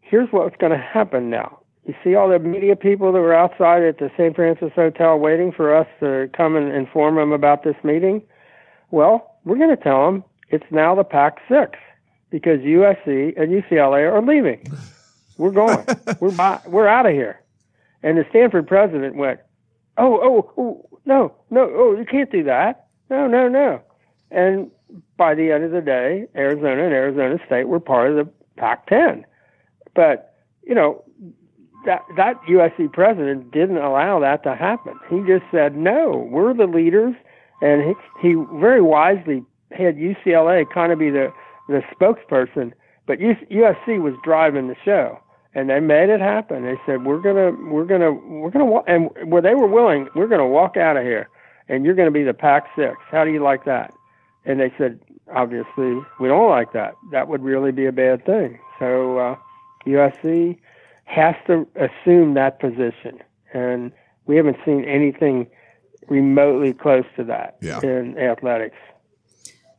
here's 0.00 0.28
what's 0.30 0.56
going 0.56 0.72
to 0.72 0.78
happen 0.78 1.30
now. 1.30 1.58
You 1.86 1.94
see 2.02 2.14
all 2.14 2.28
the 2.28 2.38
media 2.38 2.74
people 2.74 3.12
that 3.12 3.20
were 3.20 3.34
outside 3.34 3.82
at 3.82 3.98
the 3.98 4.10
St. 4.16 4.34
Francis 4.34 4.72
Hotel 4.74 5.18
waiting 5.18 5.52
for 5.52 5.74
us 5.74 5.86
to 6.00 6.28
come 6.36 6.56
and 6.56 6.72
inform 6.72 7.16
them 7.16 7.32
about 7.32 7.62
this 7.62 7.76
meeting? 7.84 8.22
Well, 8.90 9.36
we're 9.44 9.56
going 9.56 9.74
to 9.74 9.82
tell 9.82 10.04
them 10.06 10.24
it's 10.50 10.64
now 10.70 10.94
the 10.94 11.04
Pac 11.04 11.38
6 11.48 11.78
because 12.30 12.58
USC 12.60 13.40
and 13.40 13.52
UCLA 13.52 14.12
are 14.12 14.20
leaving. 14.20 14.66
We're 15.38 15.52
going. 15.52 15.84
we're 16.20 16.32
by, 16.32 16.60
we're 16.66 16.88
out 16.88 17.06
of 17.06 17.12
here. 17.12 17.40
And 18.06 18.16
the 18.16 18.24
Stanford 18.30 18.68
president 18.68 19.16
went, 19.16 19.40
"Oh, 19.98 20.20
oh, 20.22 20.52
oh, 20.56 21.00
no, 21.06 21.34
no, 21.50 21.68
oh, 21.74 21.96
you 21.98 22.04
can't 22.04 22.30
do 22.30 22.44
that. 22.44 22.86
No, 23.10 23.26
no, 23.26 23.48
no." 23.48 23.80
And 24.30 24.70
by 25.16 25.34
the 25.34 25.50
end 25.50 25.64
of 25.64 25.72
the 25.72 25.80
day, 25.80 26.26
Arizona 26.36 26.84
and 26.84 26.94
Arizona 26.94 27.36
State 27.46 27.66
were 27.66 27.80
part 27.80 28.12
of 28.12 28.16
the 28.16 28.32
Pac-10. 28.58 29.24
But 29.96 30.34
you 30.62 30.72
know, 30.72 31.02
that 31.84 32.02
that 32.16 32.40
USC 32.48 32.92
president 32.92 33.50
didn't 33.50 33.78
allow 33.78 34.20
that 34.20 34.44
to 34.44 34.54
happen. 34.54 35.00
He 35.10 35.18
just 35.26 35.44
said, 35.50 35.76
"No, 35.76 36.28
we're 36.30 36.54
the 36.54 36.68
leaders," 36.68 37.16
and 37.60 37.82
he, 37.82 38.28
he 38.28 38.34
very 38.60 38.82
wisely 38.82 39.42
had 39.72 39.96
UCLA 39.96 40.64
kind 40.72 40.92
of 40.92 41.00
be 41.00 41.10
the 41.10 41.32
the 41.68 41.82
spokesperson, 41.92 42.72
but 43.04 43.18
USC 43.18 44.00
was 44.00 44.14
driving 44.22 44.68
the 44.68 44.76
show, 44.84 45.18
and 45.56 45.70
they 45.70 45.80
made 45.80 46.10
it 46.10 46.20
happen. 46.20 46.64
They 46.64 46.76
said, 46.84 47.06
"We're 47.06 47.18
gonna, 47.18 47.50
we're 47.72 47.86
gonna, 47.86 48.12
we're 48.12 48.50
gonna," 48.50 48.66
walk, 48.66 48.84
and 48.86 49.08
where 49.24 49.40
they 49.40 49.54
were 49.54 49.66
willing, 49.66 50.06
we're 50.14 50.26
gonna 50.26 50.46
walk 50.46 50.76
out 50.76 50.98
of 50.98 51.02
here, 51.02 51.30
and 51.66 51.82
you're 51.82 51.94
gonna 51.94 52.10
be 52.10 52.22
the 52.22 52.34
Pac-6. 52.34 52.94
How 53.10 53.24
do 53.24 53.32
you 53.32 53.42
like 53.42 53.64
that? 53.64 53.94
And 54.44 54.60
they 54.60 54.70
said, 54.76 55.00
"Obviously, 55.34 55.98
we 56.20 56.28
don't 56.28 56.50
like 56.50 56.74
that. 56.74 56.94
That 57.10 57.28
would 57.28 57.42
really 57.42 57.72
be 57.72 57.86
a 57.86 57.92
bad 57.92 58.26
thing." 58.26 58.58
So 58.78 59.18
uh, 59.18 59.36
USC 59.86 60.58
has 61.04 61.34
to 61.46 61.66
assume 61.76 62.34
that 62.34 62.60
position. 62.60 63.22
And 63.54 63.92
we 64.26 64.36
haven't 64.36 64.58
seen 64.64 64.84
anything 64.84 65.46
remotely 66.08 66.74
close 66.74 67.06
to 67.16 67.24
that 67.24 67.56
yeah. 67.62 67.80
in 67.82 68.18
athletics. 68.18 68.76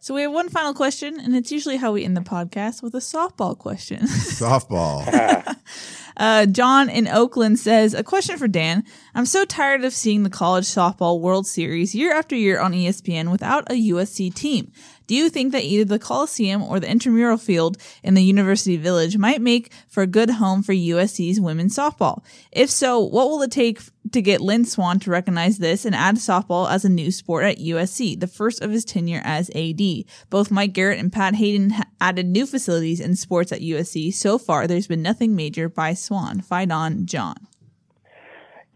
So 0.07 0.13
we 0.13 0.21
have 0.21 0.31
one 0.31 0.47
final 0.47 0.73
question, 0.73 1.19
and 1.19 1.35
it's 1.35 1.51
usually 1.51 1.75
how 1.75 1.91
we 1.91 2.05
end 2.05 2.15
the 2.15 2.21
podcast 2.21 2.81
with 2.81 2.95
a 2.95 2.99
softball 2.99 3.57
question. 3.57 3.99
Softball. 4.07 5.03
uh, 6.17 6.45
John 6.45 6.89
in 6.89 7.09
Oakland 7.09 7.59
says, 7.59 7.93
A 7.93 8.05
question 8.05 8.37
for 8.37 8.47
Dan. 8.47 8.85
I'm 9.13 9.25
so 9.25 9.43
tired 9.43 9.83
of 9.83 9.91
seeing 9.91 10.23
the 10.23 10.29
college 10.29 10.63
softball 10.63 11.19
World 11.19 11.45
Series 11.45 11.93
year 11.93 12.13
after 12.13 12.37
year 12.37 12.57
on 12.57 12.71
ESPN 12.71 13.29
without 13.29 13.69
a 13.69 13.73
USC 13.73 14.33
team. 14.33 14.71
Do 15.07 15.15
you 15.15 15.29
think 15.29 15.53
that 15.53 15.63
either 15.63 15.85
the 15.85 15.99
Coliseum 15.99 16.61
or 16.61 16.79
the 16.79 16.89
intramural 16.89 17.37
field 17.37 17.77
in 18.03 18.13
the 18.13 18.23
University 18.23 18.75
Village 18.77 19.17
might 19.17 19.41
make 19.41 19.71
for 19.87 20.03
a 20.03 20.07
good 20.07 20.29
home 20.31 20.61
for 20.61 20.73
USC's 20.73 21.39
women's 21.39 21.75
softball? 21.75 22.23
If 22.51 22.69
so, 22.69 22.99
what 22.99 23.29
will 23.29 23.41
it 23.41 23.51
take 23.51 23.79
to 24.11 24.21
get 24.21 24.41
Lynn 24.41 24.65
Swann 24.65 24.99
to 24.99 25.09
recognize 25.09 25.57
this 25.57 25.85
and 25.85 25.95
add 25.95 26.15
softball 26.15 26.69
as 26.69 26.83
a 26.83 26.89
new 26.89 27.11
sport 27.11 27.45
at 27.45 27.57
USC, 27.57 28.19
the 28.19 28.27
first 28.27 28.61
of 28.61 28.71
his 28.71 28.83
tenure 28.83 29.21
as 29.23 29.49
AD? 29.55 29.81
Both 30.29 30.51
Mike 30.51 30.73
Garrett 30.73 30.99
and 30.99 31.11
Pat 31.11 31.35
Haden 31.35 31.73
added 32.01 32.27
new 32.27 32.45
facilities 32.45 32.99
and 32.99 33.17
sports 33.17 33.51
at 33.51 33.61
USC. 33.61 34.13
So 34.13 34.37
far, 34.37 34.67
there's 34.67 34.87
been 34.87 35.01
nothing 35.01 35.35
major 35.35 35.69
by 35.69 35.93
Swann. 35.93 36.41
Fight 36.41 36.71
on, 36.71 37.05
John. 37.05 37.47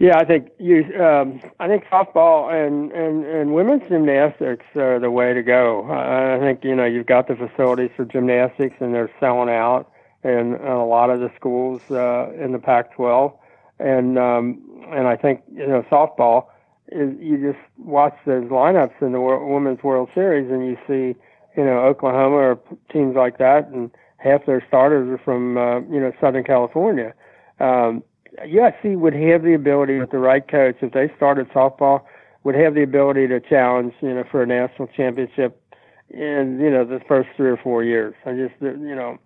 Yeah, 0.02 0.18
I 0.18 0.26
think 0.26 0.50
you. 0.58 0.84
Um, 1.00 1.40
I 1.60 1.68
think 1.68 1.86
softball 1.86 2.52
and, 2.52 2.92
and 2.92 3.24
and 3.24 3.54
women's 3.54 3.88
gymnastics 3.88 4.66
are 4.76 5.00
the 5.00 5.12
way 5.12 5.32
to 5.32 5.44
go. 5.44 5.86
I 5.92 6.40
think 6.40 6.64
you 6.64 6.76
know 6.76 6.86
you've 6.86 7.06
got 7.06 7.28
the 7.28 7.36
facilities 7.36 7.92
for 7.96 8.06
gymnastics, 8.06 8.74
and 8.80 8.96
they're 8.96 9.12
selling 9.20 9.50
out 9.50 9.92
in, 10.24 10.56
in 10.56 10.68
a 10.68 10.84
lot 10.88 11.12
of 11.12 11.20
the 11.20 11.30
schools 11.36 11.84
uh, 11.92 12.32
in 12.34 12.52
the 12.52 12.58
Pac-12, 12.58 13.32
and 13.78 14.18
um, 14.18 14.60
and 14.90 15.08
I 15.08 15.16
think 15.18 15.44
you 15.54 15.68
know 15.68 15.84
softball. 15.84 16.48
Is, 16.92 17.16
you 17.20 17.38
just 17.38 17.64
watch 17.78 18.18
those 18.26 18.46
lineups 18.46 19.00
in 19.04 19.12
the 19.12 19.22
Women's 19.22 19.84
World 19.84 20.10
Series, 20.16 20.50
and 20.50 20.66
you 20.66 20.78
see 20.88 21.16
you 21.56 21.64
know 21.64 21.78
Oklahoma 21.78 22.38
or 22.38 22.60
teams 22.92 23.16
like 23.16 23.38
that, 23.38 23.68
and 23.68 23.92
half 24.18 24.48
their 24.48 24.66
starters 24.68 25.08
are 25.12 25.24
from 25.24 25.60
uh, 25.60 25.82
you 25.82 26.00
know 26.00 26.12
Southern 26.20 26.44
California. 26.44 27.14
Um, 27.60 28.02
USC 28.40 28.98
would 28.98 29.14
have 29.14 29.44
the 29.44 29.54
ability 29.54 30.00
with 30.00 30.12
the 30.12 30.18
right 30.18 30.48
coach 30.48 30.78
if 30.82 30.94
they 30.94 31.12
started 31.16 31.50
softball 31.50 32.02
would 32.44 32.56
have 32.56 32.74
the 32.74 32.84
ability 32.84 33.28
to 33.28 33.40
challenge 33.40 33.94
you 34.02 34.14
know 34.14 34.24
for 34.32 34.42
a 34.42 34.48
national 34.48 34.88
championship 34.88 35.62
in 36.10 36.60
you 36.62 36.70
know 36.70 36.86
the 36.86 37.00
first 37.08 37.30
three 37.36 37.50
or 37.50 37.58
four 37.58 37.84
years. 37.84 38.14
I 38.26 38.34
just 38.34 38.54
you 38.62 38.96
know 38.96 39.18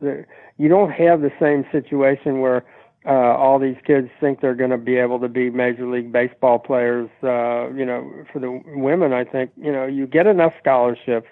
you 0.57 0.69
don't 0.69 0.91
have 0.91 1.21
the 1.21 1.31
same 1.39 1.65
situation 1.71 2.39
where 2.39 2.63
uh, 3.05 3.35
all 3.37 3.59
these 3.59 3.77
kids 3.85 4.09
think 4.19 4.41
they're 4.41 4.55
going 4.55 4.71
to 4.71 4.77
be 4.77 4.97
able 4.97 5.19
to 5.19 5.29
be 5.29 5.49
major 5.49 5.87
league 5.87 6.11
baseball 6.11 6.57
players. 6.57 7.09
Uh, 7.21 7.69
you 7.73 7.85
know, 7.85 8.25
for 8.33 8.39
the 8.39 8.61
women, 8.67 9.13
I 9.13 9.23
think 9.23 9.51
you 9.57 9.71
know 9.71 9.85
you 9.85 10.07
get 10.07 10.27
enough 10.27 10.53
scholarships 10.59 11.27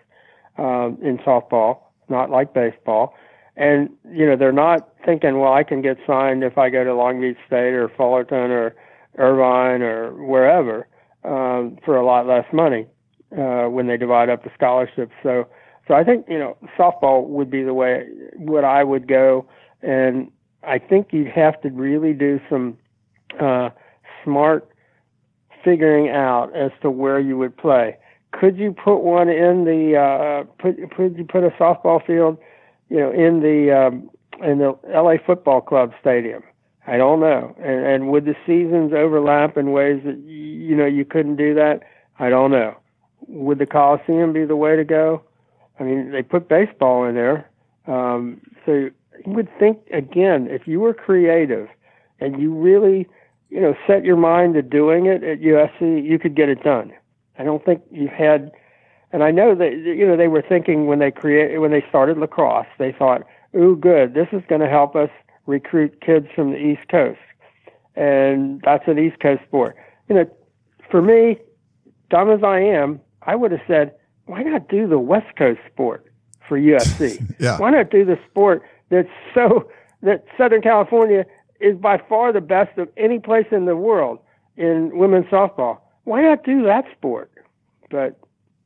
um, 0.58 0.98
in 1.02 1.18
softball, 1.20 1.80
not 2.10 2.30
like 2.30 2.54
baseball, 2.54 3.16
and 3.56 3.90
you 4.12 4.26
know 4.26 4.36
they're 4.36 4.52
not 4.52 4.90
thinking, 5.06 5.40
well, 5.40 5.54
I 5.54 5.64
can 5.64 5.82
get 5.82 5.98
signed 6.08 6.44
if 6.44 6.58
I 6.58 6.70
go 6.70 6.84
to 6.84 6.94
Long 6.94 7.22
Beach 7.22 7.38
State 7.48 7.74
or 7.74 7.90
Fullerton 7.90 8.52
or 8.52 8.76
Irvine 9.18 9.82
or 9.82 10.14
wherever 10.14 10.88
um, 11.24 11.78
for 11.86 11.96
a 11.96 12.06
lot 12.06 12.28
less 12.28 12.46
money 12.52 12.88
uh, 13.38 13.66
when 13.66 13.88
they 13.88 13.98
divide 13.98 14.30
up 14.30 14.44
the 14.44 14.52
scholarships. 14.54 15.14
So, 15.22 15.48
so 15.88 15.94
I 15.94 16.04
think 16.04 16.26
you 16.28 16.40
know 16.40 16.58
softball 16.78 17.28
would 17.28 17.50
be 17.50 17.64
the 17.64 17.74
way 17.74 18.08
what 18.36 18.64
I 18.64 18.84
would 18.84 19.08
go, 19.08 19.46
and 19.82 20.32
I 20.64 20.80
think 20.80 21.08
you'd 21.12 21.28
have 21.28 21.60
to 21.62 21.70
really 21.70 22.14
do 22.14 22.40
some 22.50 22.78
uh, 23.40 23.70
smart 24.24 24.68
figuring 25.64 26.10
out 26.10 26.56
as 26.56 26.72
to 26.82 26.90
where 26.90 27.20
you 27.20 27.38
would 27.38 27.56
play. 27.56 27.98
Could 28.32 28.58
you 28.58 28.74
put 28.74 28.98
one 28.98 29.30
in 29.30 29.66
the 29.66 29.96
uh, 29.98 30.44
put 30.60 30.76
could 30.96 31.18
you 31.18 31.26
put 31.26 31.44
a 31.44 31.50
softball 31.52 32.06
field, 32.06 32.38
you 32.90 32.98
know, 32.98 33.12
in 33.12 33.42
the 33.42 33.72
um, 33.72 34.10
in 34.42 34.60
the 34.60 34.78
LA 34.88 35.16
Football 35.26 35.62
Club 35.62 35.92
stadium. 36.00 36.44
I 36.86 36.98
don't 36.98 37.22
know. 37.22 37.56
And, 37.60 37.86
and 37.86 38.08
would 38.10 38.26
the 38.26 38.36
seasons 38.46 38.92
overlap 38.94 39.56
in 39.58 39.72
ways 39.72 40.02
that 40.06 40.18
you 40.18 40.76
know 40.76 40.86
you 40.86 41.06
couldn't 41.06 41.38
do 41.38 41.54
that? 41.56 41.82
I 42.20 42.30
don't 42.30 42.52
know. 42.52 42.76
Would 43.28 43.60
the 43.60 43.66
Coliseum 43.66 44.34
be 44.34 44.46
the 44.46 44.56
way 44.56 44.76
to 44.76 44.84
go? 44.84 45.22
I 45.80 45.84
mean, 45.84 46.12
they 46.12 46.22
put 46.22 46.50
baseball 46.50 47.06
in 47.06 47.16
there, 47.16 47.50
um, 47.88 48.42
so 48.66 48.90
you 49.26 49.34
would 49.34 49.50
think 49.60 49.80
again 49.92 50.48
if 50.50 50.68
you 50.68 50.80
were 50.80 50.94
creative 50.94 51.68
and 52.20 52.42
you 52.42 52.54
really, 52.54 53.08
you 53.50 53.60
know, 53.60 53.76
set 53.88 54.04
your 54.04 54.18
mind 54.18 54.54
to 54.56 54.62
doing 54.62 55.06
it 55.06 55.24
at 55.24 55.42
USC, 55.42 56.04
you 56.04 56.18
could 56.20 56.36
get 56.36 56.50
it 56.50 56.64
done. 56.64 56.94
I 57.38 57.44
don't 57.44 57.64
think 57.66 57.82
you've 57.92 58.12
had, 58.12 58.52
and 59.14 59.24
I 59.24 59.30
know 59.30 59.54
that 59.56 59.72
you 59.78 60.06
know 60.06 60.18
they 60.18 60.28
were 60.28 60.42
thinking 60.42 60.88
when 60.88 61.00
they 61.00 61.12
create 61.12 61.62
when 61.62 61.72
they 61.72 61.86
started 61.88 62.18
lacrosse, 62.18 62.66
they 62.80 62.92
thought, 62.92 63.22
"Ooh, 63.56 63.78
good, 63.78 64.16
this 64.16 64.28
is 64.34 64.42
going 64.50 64.62
to 64.62 64.68
help 64.68 64.96
us 64.96 65.12
recruit 65.46 66.02
kids 66.02 66.28
from 66.36 66.52
the 66.52 66.58
East 66.58 66.90
Coast," 66.90 67.20
and 67.96 68.60
that's 68.66 68.88
an 68.88 68.98
East 68.98 69.20
Coast 69.20 69.44
sport. 69.44 69.78
You 70.10 70.16
know, 70.16 70.26
for 70.90 71.02
me, 71.02 71.38
dumb 72.10 72.32
as 72.32 72.44
I 72.44 72.60
am, 72.60 73.00
I 73.22 73.36
would 73.36 73.52
have 73.52 73.62
said, 73.68 73.94
"Why 74.26 74.42
not 74.42 74.68
do 74.68 74.88
the 74.88 75.00
West 75.00 75.36
Coast 75.38 75.62
sport 75.72 76.12
for 76.50 76.60
USC? 76.60 77.24
Yeah. 77.40 77.60
Why 77.60 77.70
not 77.70 77.92
do 77.92 78.04
the 78.04 78.18
sport 78.30 78.64
that's 78.90 79.10
so 79.34 79.70
that 80.02 80.26
Southern 80.38 80.62
California 80.62 81.26
is 81.60 81.78
by 81.78 81.98
far 82.10 82.34
the 82.34 82.42
best 82.42 82.78
of 82.80 82.90
any 82.98 83.20
place 83.20 83.48
in 83.52 83.66
the 83.66 83.76
world 83.76 84.20
in 84.58 84.98
women's 84.98 85.28
softball? 85.28 85.78
Why 86.06 86.24
not 86.24 86.44
do 86.44 86.64
that 86.64 86.86
sport?" 86.98 87.30
But 87.92 88.18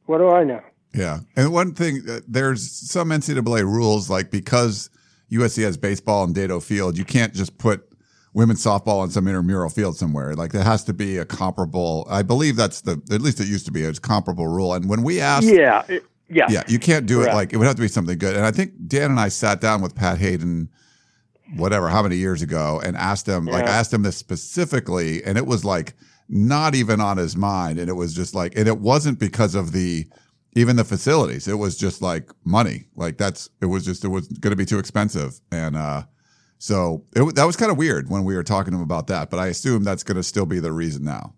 what 0.07 0.17
do 0.17 0.29
I 0.29 0.43
know? 0.43 0.61
Yeah. 0.93 1.19
And 1.35 1.53
one 1.53 1.73
thing, 1.73 2.01
uh, 2.09 2.21
there's 2.27 2.69
some 2.69 3.09
NCAA 3.09 3.63
rules, 3.63 4.09
like 4.09 4.31
because 4.31 4.89
USC 5.31 5.63
has 5.63 5.77
baseball 5.77 6.23
and 6.23 6.35
Dedeaux 6.35 6.63
Field, 6.63 6.97
you 6.97 7.05
can't 7.05 7.34
just 7.34 7.57
put 7.57 7.88
women's 8.34 8.63
softball 8.63 8.99
on 8.99 9.09
some 9.09 9.27
intramural 9.27 9.69
field 9.69 9.97
somewhere. 9.97 10.34
Like 10.35 10.51
there 10.51 10.63
has 10.63 10.84
to 10.85 10.93
be 10.93 11.17
a 11.17 11.25
comparable, 11.25 12.07
I 12.09 12.23
believe 12.23 12.55
that's 12.55 12.81
the, 12.81 13.01
at 13.11 13.21
least 13.21 13.39
it 13.39 13.47
used 13.47 13.65
to 13.65 13.71
be 13.71 13.84
a 13.84 13.93
comparable 13.93 14.47
rule. 14.47 14.73
And 14.73 14.89
when 14.89 15.03
we 15.03 15.19
asked, 15.19 15.47
Yeah, 15.47 15.84
it, 15.88 16.03
yeah, 16.29 16.47
yeah, 16.49 16.63
you 16.67 16.79
can't 16.79 17.05
do 17.05 17.21
it 17.21 17.34
like, 17.34 17.53
it 17.53 17.57
would 17.57 17.67
have 17.67 17.75
to 17.77 17.81
be 17.81 17.88
something 17.88 18.17
good. 18.17 18.35
And 18.35 18.45
I 18.45 18.51
think 18.51 18.73
Dan 18.88 19.11
and 19.11 19.19
I 19.19 19.29
sat 19.29 19.61
down 19.61 19.81
with 19.81 19.95
Pat 19.95 20.17
Haden, 20.17 20.69
whatever, 21.55 21.88
how 21.88 22.03
many 22.03 22.17
years 22.17 22.41
ago, 22.41 22.81
and 22.84 22.97
asked 22.97 23.27
him, 23.27 23.45
like, 23.45 23.65
I 23.65 23.69
asked 23.71 23.93
him 23.93 24.03
this 24.03 24.17
specifically, 24.17 25.23
and 25.23 25.38
it 25.38 25.45
was 25.45 25.63
like 25.63 25.93
not 26.29 26.75
even 26.75 26.99
on 27.01 27.17
his 27.17 27.35
mind. 27.35 27.79
And 27.79 27.89
it 27.89 27.93
was 27.93 28.13
just 28.13 28.35
like, 28.35 28.55
and 28.55 28.67
it 28.67 28.79
wasn't 28.79 29.19
because 29.19 29.55
of 29.55 29.71
the, 29.71 30.07
even 30.53 30.75
the 30.75 30.83
facilities. 30.83 31.47
It 31.47 31.55
was 31.55 31.77
just 31.77 32.01
like 32.01 32.29
money. 32.43 32.85
Like 32.95 33.17
that's, 33.17 33.49
it 33.61 33.67
was 33.67 33.85
just, 33.85 34.03
it 34.03 34.09
was 34.09 34.27
going 34.27 34.51
to 34.51 34.57
be 34.57 34.65
too 34.65 34.79
expensive. 34.79 35.39
And, 35.51 35.75
uh, 35.75 36.03
so 36.59 37.03
it, 37.15 37.35
that 37.35 37.45
was 37.45 37.55
kind 37.55 37.71
of 37.71 37.77
weird 37.77 38.09
when 38.09 38.23
we 38.23 38.35
were 38.35 38.43
talking 38.43 38.71
to 38.71 38.77
him 38.77 38.83
about 38.83 39.07
that, 39.07 39.29
but 39.29 39.39
I 39.39 39.47
assume 39.47 39.83
that's 39.83 40.03
going 40.03 40.17
to 40.17 40.23
still 40.23 40.45
be 40.45 40.59
the 40.59 40.71
reason 40.71 41.03
now. 41.03 41.33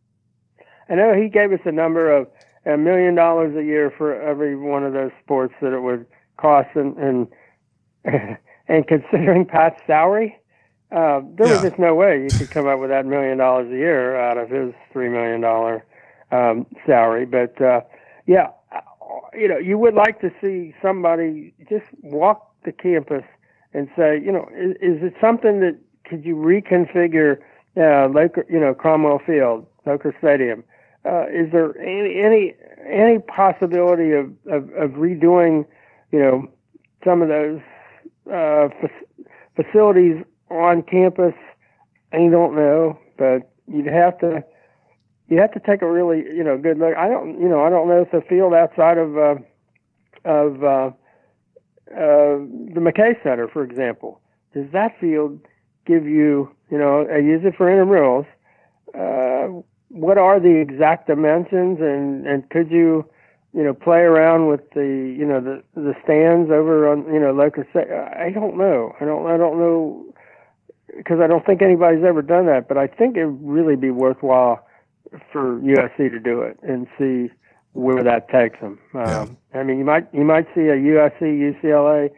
I 0.89 0.95
know 0.95 1.13
he 1.13 1.29
gave 1.29 1.51
us 1.51 1.59
a 1.65 1.71
number 1.71 2.11
of 2.11 2.27
a 2.65 2.77
million 2.77 3.15
dollars 3.15 3.55
a 3.55 3.63
year 3.63 3.91
for 3.95 4.19
every 4.21 4.55
one 4.55 4.83
of 4.83 4.93
those 4.93 5.11
sports 5.23 5.53
that 5.61 5.73
it 5.73 5.81
would 5.81 6.05
cost, 6.37 6.69
and 6.75 6.97
and, 6.97 7.27
and 8.67 8.87
considering 8.87 9.45
Pat's 9.45 9.79
salary, 9.85 10.37
uh, 10.91 11.21
there 11.35 11.47
was 11.47 11.61
just 11.61 11.77
no 11.77 11.93
way 11.93 12.23
you 12.23 12.29
could 12.37 12.49
come 12.49 12.67
up 12.67 12.79
with 12.79 12.89
that 12.89 13.05
million 13.05 13.37
dollars 13.37 13.71
a 13.71 13.75
year 13.75 14.19
out 14.19 14.37
of 14.37 14.49
his 14.49 14.73
three 14.91 15.09
million 15.09 15.41
dollar 15.41 15.85
um, 16.31 16.65
salary. 16.85 17.25
But 17.25 17.61
uh, 17.61 17.81
yeah, 18.25 18.47
you 19.33 19.47
know, 19.47 19.57
you 19.57 19.77
would 19.77 19.93
like 19.93 20.19
to 20.21 20.31
see 20.41 20.73
somebody 20.81 21.53
just 21.69 21.85
walk 22.01 22.51
the 22.65 22.71
campus 22.71 23.23
and 23.73 23.87
say, 23.95 24.19
you 24.19 24.31
know, 24.31 24.49
is, 24.55 24.71
is 24.81 25.03
it 25.03 25.13
something 25.21 25.59
that 25.59 25.77
could 26.05 26.25
you 26.25 26.35
reconfigure, 26.35 27.37
uh, 27.77 28.07
Loker, 28.09 28.45
you 28.49 28.59
know, 28.59 28.73
Cromwell 28.73 29.21
Field, 29.25 29.67
Loker 29.85 30.15
Stadium? 30.17 30.63
Uh, 31.05 31.25
is 31.27 31.51
there 31.51 31.77
any 31.79 32.21
any 32.21 32.55
any 32.85 33.19
possibility 33.19 34.11
of, 34.11 34.25
of, 34.47 34.69
of 34.73 34.91
redoing, 34.91 35.65
you 36.11 36.19
know, 36.19 36.49
some 37.05 37.21
of 37.21 37.27
those 37.29 37.61
uh, 38.27 38.67
fac- 38.81 39.27
facilities 39.55 40.23
on 40.49 40.83
campus? 40.83 41.33
I 42.11 42.17
don't 42.17 42.55
know, 42.55 42.99
but 43.17 43.51
you'd 43.67 43.85
have 43.85 44.17
to 44.19 44.43
you 45.27 45.39
have 45.39 45.51
to 45.53 45.59
take 45.59 45.81
a 45.81 45.89
really 45.91 46.23
you 46.35 46.43
know 46.43 46.57
good 46.57 46.79
look. 46.79 46.95
I 46.97 47.07
don't 47.07 47.39
you 47.39 47.47
know 47.47 47.63
I 47.63 47.69
don't 47.69 47.87
know 47.87 48.01
if 48.01 48.11
the 48.11 48.21
field 48.27 48.53
outside 48.53 48.97
of 48.97 49.17
uh, 49.17 49.35
of 50.25 50.63
uh, 50.63 50.91
uh, 51.91 52.39
the 52.73 52.79
McKay 52.79 53.21
Center, 53.23 53.47
for 53.47 53.63
example, 53.63 54.21
does 54.53 54.65
that 54.73 54.99
field 54.99 55.39
give 55.85 56.05
you 56.05 56.49
you 56.71 56.77
know 56.77 57.07
I 57.11 57.17
use 57.17 57.41
it 57.45 57.55
for 57.55 57.67
intramurals? 57.67 58.25
Uh, 58.93 59.61
what 59.89 60.17
are 60.17 60.39
the 60.39 60.55
exact 60.55 61.07
dimensions 61.07 61.79
and 61.79 62.25
and 62.25 62.49
could 62.49 62.71
you 62.71 63.05
you 63.53 63.63
know 63.63 63.73
play 63.73 63.99
around 63.99 64.47
with 64.47 64.61
the 64.71 65.15
you 65.17 65.25
know 65.25 65.41
the 65.41 65.63
the 65.75 65.95
stands 66.03 66.51
over 66.51 66.87
on 66.87 67.05
you 67.11 67.19
know 67.19 67.31
locus 67.31 67.65
I 67.75 68.31
don't 68.33 68.57
know 68.57 68.95
I 68.99 69.05
don't 69.05 69.27
I 69.27 69.37
don't 69.37 69.59
know 69.59 70.08
because 70.99 71.19
I 71.19 71.27
don't 71.27 71.45
think 71.45 71.61
anybody's 71.61 72.03
ever 72.03 72.21
done 72.21 72.45
that 72.45 72.67
but 72.67 72.77
I 72.77 72.87
think 72.87 73.17
it 73.17 73.25
would 73.25 73.41
really 73.41 73.75
be 73.75 73.91
worthwhile 73.91 74.65
for 75.31 75.59
USC 75.59 76.11
to 76.11 76.19
do 76.19 76.41
it 76.41 76.59
and 76.61 76.87
see 76.97 77.33
where 77.73 78.03
that 78.03 78.29
takes 78.29 78.59
them 78.59 78.79
um, 78.93 79.37
I 79.53 79.63
mean 79.63 79.79
you 79.79 79.85
might 79.85 80.07
you 80.13 80.23
might 80.23 80.47
see 80.53 80.61
a 80.61 80.77
USC 80.77 81.21
UCLA 81.21 82.09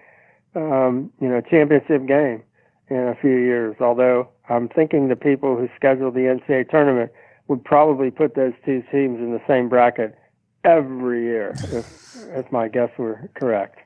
um, 0.55 1.11
you 1.21 1.27
know 1.27 1.41
championship 1.41 2.05
game 2.07 2.43
in 2.89 2.97
a 2.97 3.15
few 3.21 3.37
years 3.37 3.75
although 3.79 4.29
I'm 4.49 4.67
thinking 4.67 5.07
the 5.07 5.15
people 5.15 5.55
who 5.55 5.69
schedule 5.75 6.11
the 6.11 6.21
NCAA 6.21 6.69
tournament 6.69 7.11
would 7.47 7.63
probably 7.63 8.11
put 8.11 8.35
those 8.35 8.53
two 8.65 8.83
teams 8.91 9.19
in 9.19 9.31
the 9.31 9.41
same 9.47 9.69
bracket 9.69 10.17
every 10.63 11.23
year, 11.23 11.53
if, 11.71 12.15
if 12.29 12.51
my 12.51 12.67
guess 12.67 12.89
were 12.97 13.29
correct. 13.33 13.79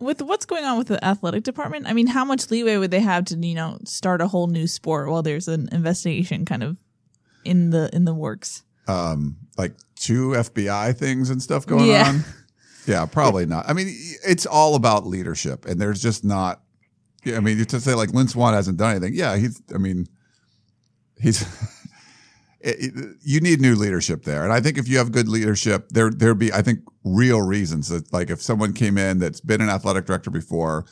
With 0.00 0.22
what's 0.22 0.46
going 0.46 0.64
on 0.64 0.78
with 0.78 0.88
the 0.88 1.04
athletic 1.04 1.44
department, 1.44 1.86
I 1.86 1.92
mean, 1.92 2.06
how 2.08 2.24
much 2.24 2.50
leeway 2.50 2.76
would 2.78 2.90
they 2.90 3.00
have 3.00 3.26
to, 3.26 3.36
you 3.36 3.54
know, 3.54 3.78
start 3.84 4.20
a 4.20 4.28
whole 4.28 4.46
new 4.46 4.66
sport 4.66 5.08
while 5.10 5.22
there's 5.22 5.46
an 5.46 5.68
investigation 5.72 6.44
kind 6.46 6.62
of 6.62 6.78
in 7.44 7.70
the 7.70 7.90
in 7.94 8.04
the 8.06 8.14
works? 8.14 8.62
um, 8.88 9.36
like 9.56 9.72
two 9.94 10.30
FBI 10.30 10.96
things 10.96 11.30
and 11.30 11.40
stuff 11.42 11.66
going 11.66 11.86
Yeah. 11.86 12.08
on? 12.08 12.24
Yeah, 12.86 13.04
probably 13.04 13.44
not. 13.44 13.68
I 13.68 13.74
mean, 13.74 13.88
it's 14.26 14.46
all 14.46 14.74
about 14.74 15.06
leadership, 15.06 15.66
and 15.66 15.78
there's 15.78 16.00
just 16.02 16.24
not. 16.24 16.62
yeah, 17.24 17.36
I 17.36 17.40
mean, 17.40 17.58
you 17.58 17.64
to 17.66 17.78
say 17.78 17.94
like 17.94 18.12
Lynn 18.14 18.26
Swann 18.26 18.54
hasn't 18.54 18.78
done 18.78 18.92
anything. 18.96 19.14
Yeah, 19.14 19.36
he's. 19.36 19.60
I 19.72 19.78
mean, 19.78 20.06
he's. 21.20 21.44
you 22.62 23.40
need 23.40 23.60
new 23.60 23.74
leadership 23.74 24.24
there, 24.24 24.44
and 24.44 24.52
I 24.52 24.60
think 24.60 24.76
if 24.78 24.88
you 24.88 24.98
have 24.98 25.12
good 25.12 25.28
leadership, 25.28 25.88
there 25.90 26.10
there'd 26.10 26.38
be 26.38 26.52
I 26.52 26.62
think 26.62 26.80
real 27.04 27.40
reasons 27.40 27.88
that 27.88 28.12
like 28.12 28.30
if 28.30 28.42
someone 28.42 28.72
came 28.72 28.98
in 28.98 29.18
that's 29.18 29.40
been 29.40 29.60
an 29.60 29.70
athletic 29.70 30.04
director 30.06 30.30
before, 30.30 30.84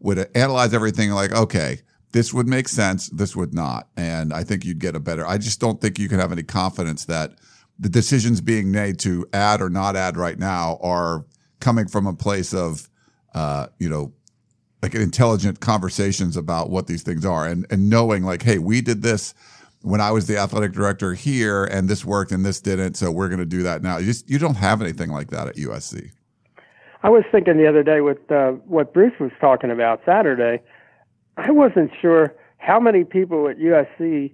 would 0.00 0.30
analyze 0.34 0.72
everything 0.72 1.10
like 1.10 1.32
okay. 1.32 1.80
This 2.12 2.32
would 2.32 2.46
make 2.46 2.68
sense. 2.68 3.10
This 3.10 3.36
would 3.36 3.52
not. 3.52 3.88
And 3.96 4.32
I 4.32 4.42
think 4.42 4.64
you'd 4.64 4.78
get 4.78 4.96
a 4.96 5.00
better. 5.00 5.26
I 5.26 5.36
just 5.36 5.60
don't 5.60 5.82
think 5.82 5.98
you 5.98 6.08
can 6.08 6.18
have 6.18 6.32
any 6.32 6.44
confidence 6.44 7.04
that 7.06 7.32
the 7.78 7.90
decisions 7.90 8.40
being 8.40 8.70
made 8.70 8.98
to 9.00 9.26
add 9.34 9.60
or 9.60 9.68
not 9.68 9.96
add 9.96 10.16
right 10.16 10.38
now 10.38 10.78
are 10.80 11.26
coming 11.60 11.88
from 11.88 12.06
a 12.06 12.14
place 12.14 12.54
of, 12.54 12.88
uh, 13.34 13.66
you 13.78 13.90
know, 13.90 14.14
like 14.82 14.94
intelligent 14.94 15.60
conversations 15.60 16.36
about 16.36 16.70
what 16.70 16.86
these 16.86 17.02
things 17.02 17.26
are 17.26 17.46
and, 17.46 17.66
and 17.70 17.90
knowing 17.90 18.22
like, 18.22 18.42
hey, 18.42 18.58
we 18.58 18.80
did 18.80 19.02
this 19.02 19.34
when 19.86 20.00
I 20.00 20.10
was 20.10 20.26
the 20.26 20.36
athletic 20.36 20.72
director 20.72 21.14
here 21.14 21.64
and 21.64 21.88
this 21.88 22.04
worked 22.04 22.32
and 22.32 22.44
this 22.44 22.60
didn't. 22.60 22.94
So 22.94 23.12
we're 23.12 23.28
going 23.28 23.38
to 23.38 23.46
do 23.46 23.62
that 23.62 23.84
now. 23.84 23.98
You 23.98 24.06
just, 24.06 24.28
you 24.28 24.36
don't 24.36 24.56
have 24.56 24.82
anything 24.82 25.10
like 25.10 25.30
that 25.30 25.46
at 25.46 25.54
USC. 25.54 26.10
I 27.04 27.08
was 27.08 27.22
thinking 27.30 27.56
the 27.56 27.68
other 27.68 27.84
day 27.84 28.00
with 28.00 28.18
uh, 28.32 28.52
what 28.66 28.92
Bruce 28.92 29.12
was 29.20 29.30
talking 29.40 29.70
about 29.70 30.02
Saturday. 30.04 30.60
I 31.36 31.52
wasn't 31.52 31.92
sure 32.00 32.34
how 32.58 32.80
many 32.80 33.04
people 33.04 33.46
at 33.48 33.58
USC 33.58 34.32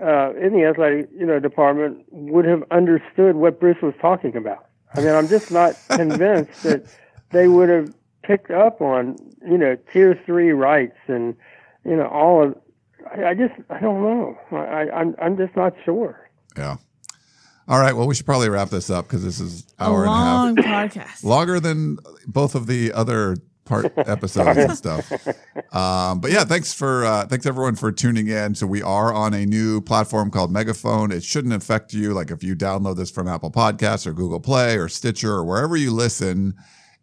uh, 0.00 0.34
in 0.34 0.52
the 0.52 0.64
athletic 0.64 1.08
you 1.18 1.26
know 1.26 1.40
department 1.40 2.04
would 2.10 2.44
have 2.44 2.62
understood 2.70 3.34
what 3.34 3.58
Bruce 3.58 3.82
was 3.82 3.94
talking 4.00 4.36
about. 4.36 4.66
I 4.94 5.00
mean, 5.00 5.14
I'm 5.14 5.26
just 5.26 5.50
not 5.50 5.74
convinced 5.90 6.62
that 6.62 6.84
they 7.30 7.48
would 7.48 7.70
have 7.70 7.92
picked 8.22 8.52
up 8.52 8.80
on 8.80 9.16
you 9.44 9.58
know 9.58 9.76
tier 9.92 10.16
three 10.24 10.52
rights 10.52 10.98
and 11.08 11.34
you 11.84 11.96
know 11.96 12.06
all 12.06 12.44
of. 12.44 12.56
I, 13.10 13.30
I 13.30 13.34
just 13.34 13.54
I 13.70 13.80
don't 13.80 14.02
know. 14.02 14.38
I, 14.52 14.56
I 14.56 15.00
I'm 15.00 15.14
I'm 15.20 15.36
just 15.36 15.56
not 15.56 15.72
sure. 15.84 16.28
Yeah. 16.56 16.76
All 17.68 17.78
right. 17.80 17.94
Well, 17.94 18.06
we 18.06 18.14
should 18.14 18.26
probably 18.26 18.48
wrap 18.48 18.68
this 18.70 18.90
up 18.90 19.06
because 19.06 19.24
this 19.24 19.40
is 19.40 19.66
A 19.78 19.84
hour 19.84 20.04
and 20.04 20.10
a 20.10 20.14
half. 20.14 20.24
long 20.36 20.56
podcast. 20.56 21.24
longer 21.24 21.60
than 21.60 21.98
both 22.26 22.54
of 22.54 22.66
the 22.66 22.92
other 22.92 23.36
part 23.64 23.92
episodes 23.96 24.58
and 24.58 24.76
stuff. 24.76 25.10
Um, 25.72 26.20
but 26.20 26.32
yeah, 26.32 26.44
thanks 26.44 26.74
for 26.74 27.04
uh, 27.04 27.24
thanks 27.26 27.46
everyone 27.46 27.76
for 27.76 27.92
tuning 27.92 28.26
in. 28.28 28.54
So 28.56 28.66
we 28.66 28.82
are 28.82 29.12
on 29.14 29.32
a 29.32 29.46
new 29.46 29.80
platform 29.80 30.30
called 30.30 30.50
Megaphone. 30.52 31.12
It 31.12 31.22
shouldn't 31.22 31.54
affect 31.54 31.94
you. 31.94 32.12
Like 32.12 32.30
if 32.32 32.42
you 32.42 32.56
download 32.56 32.96
this 32.96 33.10
from 33.10 33.28
Apple 33.28 33.52
Podcasts 33.52 34.06
or 34.06 34.12
Google 34.12 34.40
Play 34.40 34.76
or 34.76 34.88
Stitcher 34.88 35.32
or 35.32 35.44
wherever 35.44 35.76
you 35.76 35.92
listen, 35.92 36.54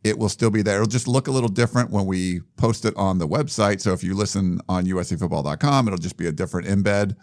it 0.03 0.17
will 0.17 0.29
still 0.29 0.49
be 0.49 0.61
there. 0.61 0.75
It'll 0.75 0.87
just 0.87 1.07
look 1.07 1.27
a 1.27 1.31
little 1.31 1.49
different 1.49 1.91
when 1.91 2.05
we 2.05 2.41
post 2.57 2.85
it 2.85 2.93
on 2.95 3.17
the 3.17 3.27
website. 3.27 3.81
So 3.81 3.91
if 3.93 4.03
you 4.03 4.13
listen 4.15 4.61
on 4.69 4.85
uscfootball.com, 4.85 5.87
it'll 5.87 5.97
just 5.99 6.17
be 6.17 6.27
a 6.27 6.31
different 6.31 6.67
embed. 6.67 7.15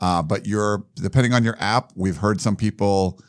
Uh, 0.00 0.22
but 0.22 0.46
you're 0.46 0.84
depending 0.94 1.34
on 1.34 1.44
your 1.44 1.56
app. 1.60 1.92
We've 1.96 2.16
heard 2.16 2.40
some 2.40 2.56
people 2.56 3.20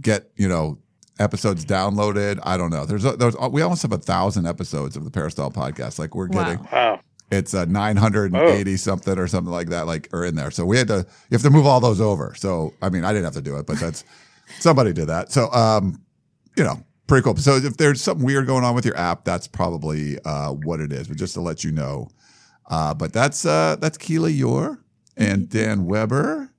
get 0.00 0.30
you 0.36 0.48
know 0.48 0.78
episodes 1.18 1.64
downloaded. 1.64 2.38
I 2.42 2.56
don't 2.56 2.70
know. 2.70 2.84
There's 2.86 3.04
a, 3.04 3.16
there's 3.16 3.36
we 3.50 3.62
almost 3.62 3.82
have 3.82 3.92
a 3.92 3.98
thousand 3.98 4.46
episodes 4.46 4.96
of 4.96 5.04
the 5.04 5.10
Peristyle 5.10 5.50
podcast. 5.50 5.98
Like 5.98 6.14
we're 6.14 6.28
Wow. 6.28 6.44
getting 6.44 6.64
Wow. 6.72 7.00
it's 7.30 7.54
a 7.54 7.66
980 7.66 8.76
something 8.78 9.18
or 9.18 9.26
something 9.28 9.52
like 9.52 9.68
that, 9.68 9.86
like 9.86 10.08
or 10.12 10.24
in 10.24 10.34
there. 10.34 10.50
So 10.50 10.64
we 10.64 10.76
had 10.78 10.88
to 10.88 11.06
you 11.30 11.34
have 11.34 11.42
to 11.42 11.50
move 11.50 11.66
all 11.66 11.80
those 11.80 12.00
over. 12.00 12.34
So 12.36 12.74
I 12.82 12.88
mean, 12.88 13.04
I 13.04 13.12
didn't 13.12 13.24
have 13.24 13.34
to 13.34 13.42
do 13.42 13.56
it, 13.58 13.66
but 13.66 13.78
that's 13.78 14.04
somebody 14.58 14.92
did 14.92 15.06
that. 15.08 15.30
So 15.32 15.52
um, 15.52 16.00
you 16.56 16.64
know, 16.64 16.82
pretty 17.08 17.24
cool. 17.24 17.36
So 17.36 17.56
if 17.56 17.76
there's 17.76 18.00
something 18.00 18.24
weird 18.24 18.46
going 18.46 18.62
on 18.62 18.74
with 18.76 18.84
your 18.84 18.96
app, 18.96 19.24
that's 19.24 19.48
probably 19.48 20.18
uh 20.24 20.52
what 20.52 20.80
it 20.80 20.92
is. 20.92 21.08
But 21.08 21.16
just 21.16 21.34
to 21.34 21.40
let 21.40 21.64
you 21.64 21.72
know, 21.72 22.08
uh, 22.70 22.94
but 22.94 23.12
that's 23.12 23.44
uh 23.44 23.76
that's 23.80 23.98
Keely 23.98 24.38
Eure 24.38 24.78
and 25.16 25.48
Dan 25.48 25.86
Weber. 25.86 26.52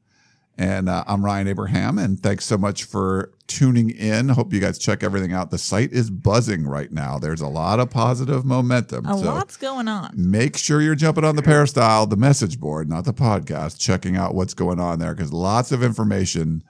And 0.58 0.90
uh, 0.90 1.06
I'm 1.08 1.24
Ryan 1.24 1.48
Abraham, 1.48 1.98
and 1.98 2.22
thanks 2.22 2.44
so 2.44 2.58
much 2.58 2.84
for 2.84 3.32
tuning 3.48 3.92
in. 3.92 4.28
Hope 4.28 4.52
you 4.52 4.60
guys 4.60 4.78
check 4.78 5.04
everything 5.04 5.32
out. 5.32 5.52
The 5.52 5.58
site 5.58 5.94
is 5.94 6.10
buzzing 6.10 6.68
right 6.68 6.92
now. 6.92 7.18
There's 7.18 7.40
a 7.40 7.48
lot 7.48 7.80
of 7.80 7.90
positive 7.90 8.44
momentum. 8.44 9.06
A 9.06 9.18
so 9.18 9.24
lot's 9.24 9.56
going 9.56 9.88
on. 9.88 10.12
make 10.18 10.58
sure 10.58 10.82
you're 10.82 10.96
jumping 10.96 11.24
on 11.24 11.38
the 11.38 11.42
Peristyle, 11.42 12.08
the 12.08 12.18
message 12.18 12.60
board, 12.60 12.90
not 12.90 13.06
the 13.06 13.14
podcast, 13.14 13.80
checking 13.80 14.18
out 14.18 14.36
what's 14.36 14.54
going 14.54 14.82
on 14.82 15.00
there 15.00 15.16
because 15.16 15.32
lots 15.32 15.72
of 15.72 15.82
information 15.82 16.62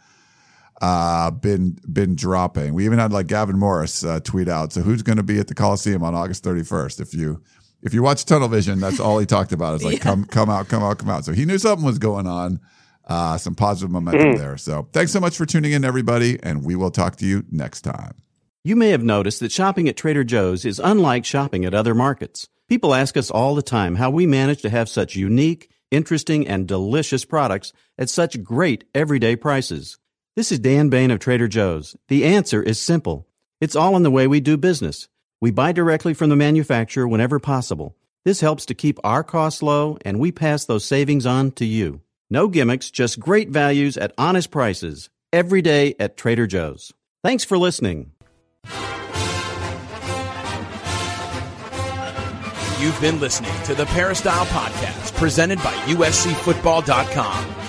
uh 0.82 1.32
been 1.32 1.78
been 1.92 2.16
dropping. 2.16 2.74
We 2.74 2.86
even 2.86 3.00
had 3.00 3.12
like 3.12 3.28
Gavin 3.28 3.58
Morris 3.58 4.04
uh, 4.04 4.20
tweet 4.22 4.48
out. 4.48 4.74
So 4.74 4.82
who's 4.82 5.04
going 5.04 5.18
to 5.18 5.24
be 5.24 5.40
at 5.40 5.48
the 5.48 5.56
Coliseum 5.56 6.04
on 6.04 6.16
August 6.16 6.44
31st? 6.44 7.00
If 7.02 7.14
you 7.14 7.42
if 7.82 7.94
you 7.94 8.04
watch 8.04 8.26
Tunnel 8.26 8.48
Vision, 8.48 8.80
that's 8.80 9.00
all 9.00 9.20
he 9.20 9.26
talked 9.26 9.52
about. 9.52 9.76
Is 9.76 9.84
like 9.84 10.02
come 10.02 10.26
come 10.26 10.50
out, 10.50 10.68
come 10.68 10.84
out, 10.84 10.98
come 11.00 11.10
out. 11.10 11.26
So 11.26 11.34
he 11.34 11.46
knew 11.46 11.58
something 11.58 11.86
was 11.86 12.00
going 12.00 12.28
on. 12.28 12.60
Uh, 13.06 13.40
some 13.40 13.56
positive 13.56 13.90
momentum 13.90 14.36
there. 14.36 14.56
So 14.56 14.88
thanks 14.94 15.12
so 15.12 15.20
much 15.20 15.36
for 15.36 15.44
tuning 15.44 15.72
in, 15.72 15.84
everybody, 15.84 16.38
and 16.44 16.64
we 16.64 16.76
will 16.76 16.92
talk 16.92 17.16
to 17.16 17.26
you 17.26 17.44
next 17.50 17.82
time. 17.82 18.22
You 18.64 18.76
may 18.76 18.90
have 18.90 19.02
noticed 19.02 19.40
that 19.40 19.52
shopping 19.52 19.90
at 19.90 19.98
Trader 19.98 20.24
Joe's 20.24 20.64
is 20.64 20.80
unlike 20.84 21.26
shopping 21.26 21.66
at 21.66 21.74
other 21.74 21.96
markets. 21.96 22.48
People 22.68 22.94
ask 22.94 23.18
us 23.18 23.32
all 23.32 23.56
the 23.56 23.64
time 23.64 23.96
how 23.96 24.12
we 24.12 24.28
manage 24.28 24.62
to 24.62 24.70
have 24.70 24.90
such 24.90 25.16
unique, 25.16 25.72
interesting, 25.90 26.48
and 26.48 26.68
delicious 26.68 27.26
products 27.26 27.74
at 27.98 28.10
such 28.10 28.44
great 28.44 28.84
everyday 28.94 29.36
prices. 29.36 29.98
This 30.36 30.52
is 30.52 30.60
Dan 30.60 30.90
Bane 30.90 31.12
of 31.12 31.20
Trader 31.20 31.48
Joe's. 31.48 31.96
The 32.08 32.24
answer 32.24 32.62
is 32.62 32.80
simple. 32.80 33.28
It's 33.60 33.76
all 33.76 33.96
in 33.98 34.04
the 34.04 34.12
way 34.12 34.28
we 34.28 34.40
do 34.40 34.58
business. 34.58 35.10
We 35.42 35.52
buy 35.52 35.72
directly 35.72 36.14
from 36.14 36.30
the 36.30 36.36
manufacturer 36.36 37.08
whenever 37.08 37.40
possible. 37.40 37.96
This 38.26 38.40
helps 38.42 38.66
to 38.68 38.74
keep 38.76 39.00
our 39.04 39.24
costs 39.24 39.64
low, 39.64 39.98
and 40.06 40.20
we 40.20 40.32
pass 40.32 40.66
those 40.66 40.86
savings 40.86 41.26
on 41.26 41.52
to 41.54 41.66
you. 41.66 42.02
No 42.30 42.48
gimmicks, 42.48 42.92
just 42.92 43.20
great 43.20 43.50
values 43.50 43.98
at 43.98 44.14
honest 44.18 44.52
prices. 44.52 45.10
Every 45.34 45.62
day 45.62 45.96
at 46.00 46.16
Trader 46.16 46.48
Joe's. 46.48 46.94
Thanks 47.24 47.44
for 47.44 47.58
listening. 47.58 48.12
You've 52.80 53.02
been 53.02 53.20
listening 53.20 53.52
to 53.64 53.76
the 53.76 53.86
Peristyle 53.88 54.46
Podcast 54.46 55.16
presented 55.16 55.58
by 55.60 55.74
USCFootball.com. 55.74 57.69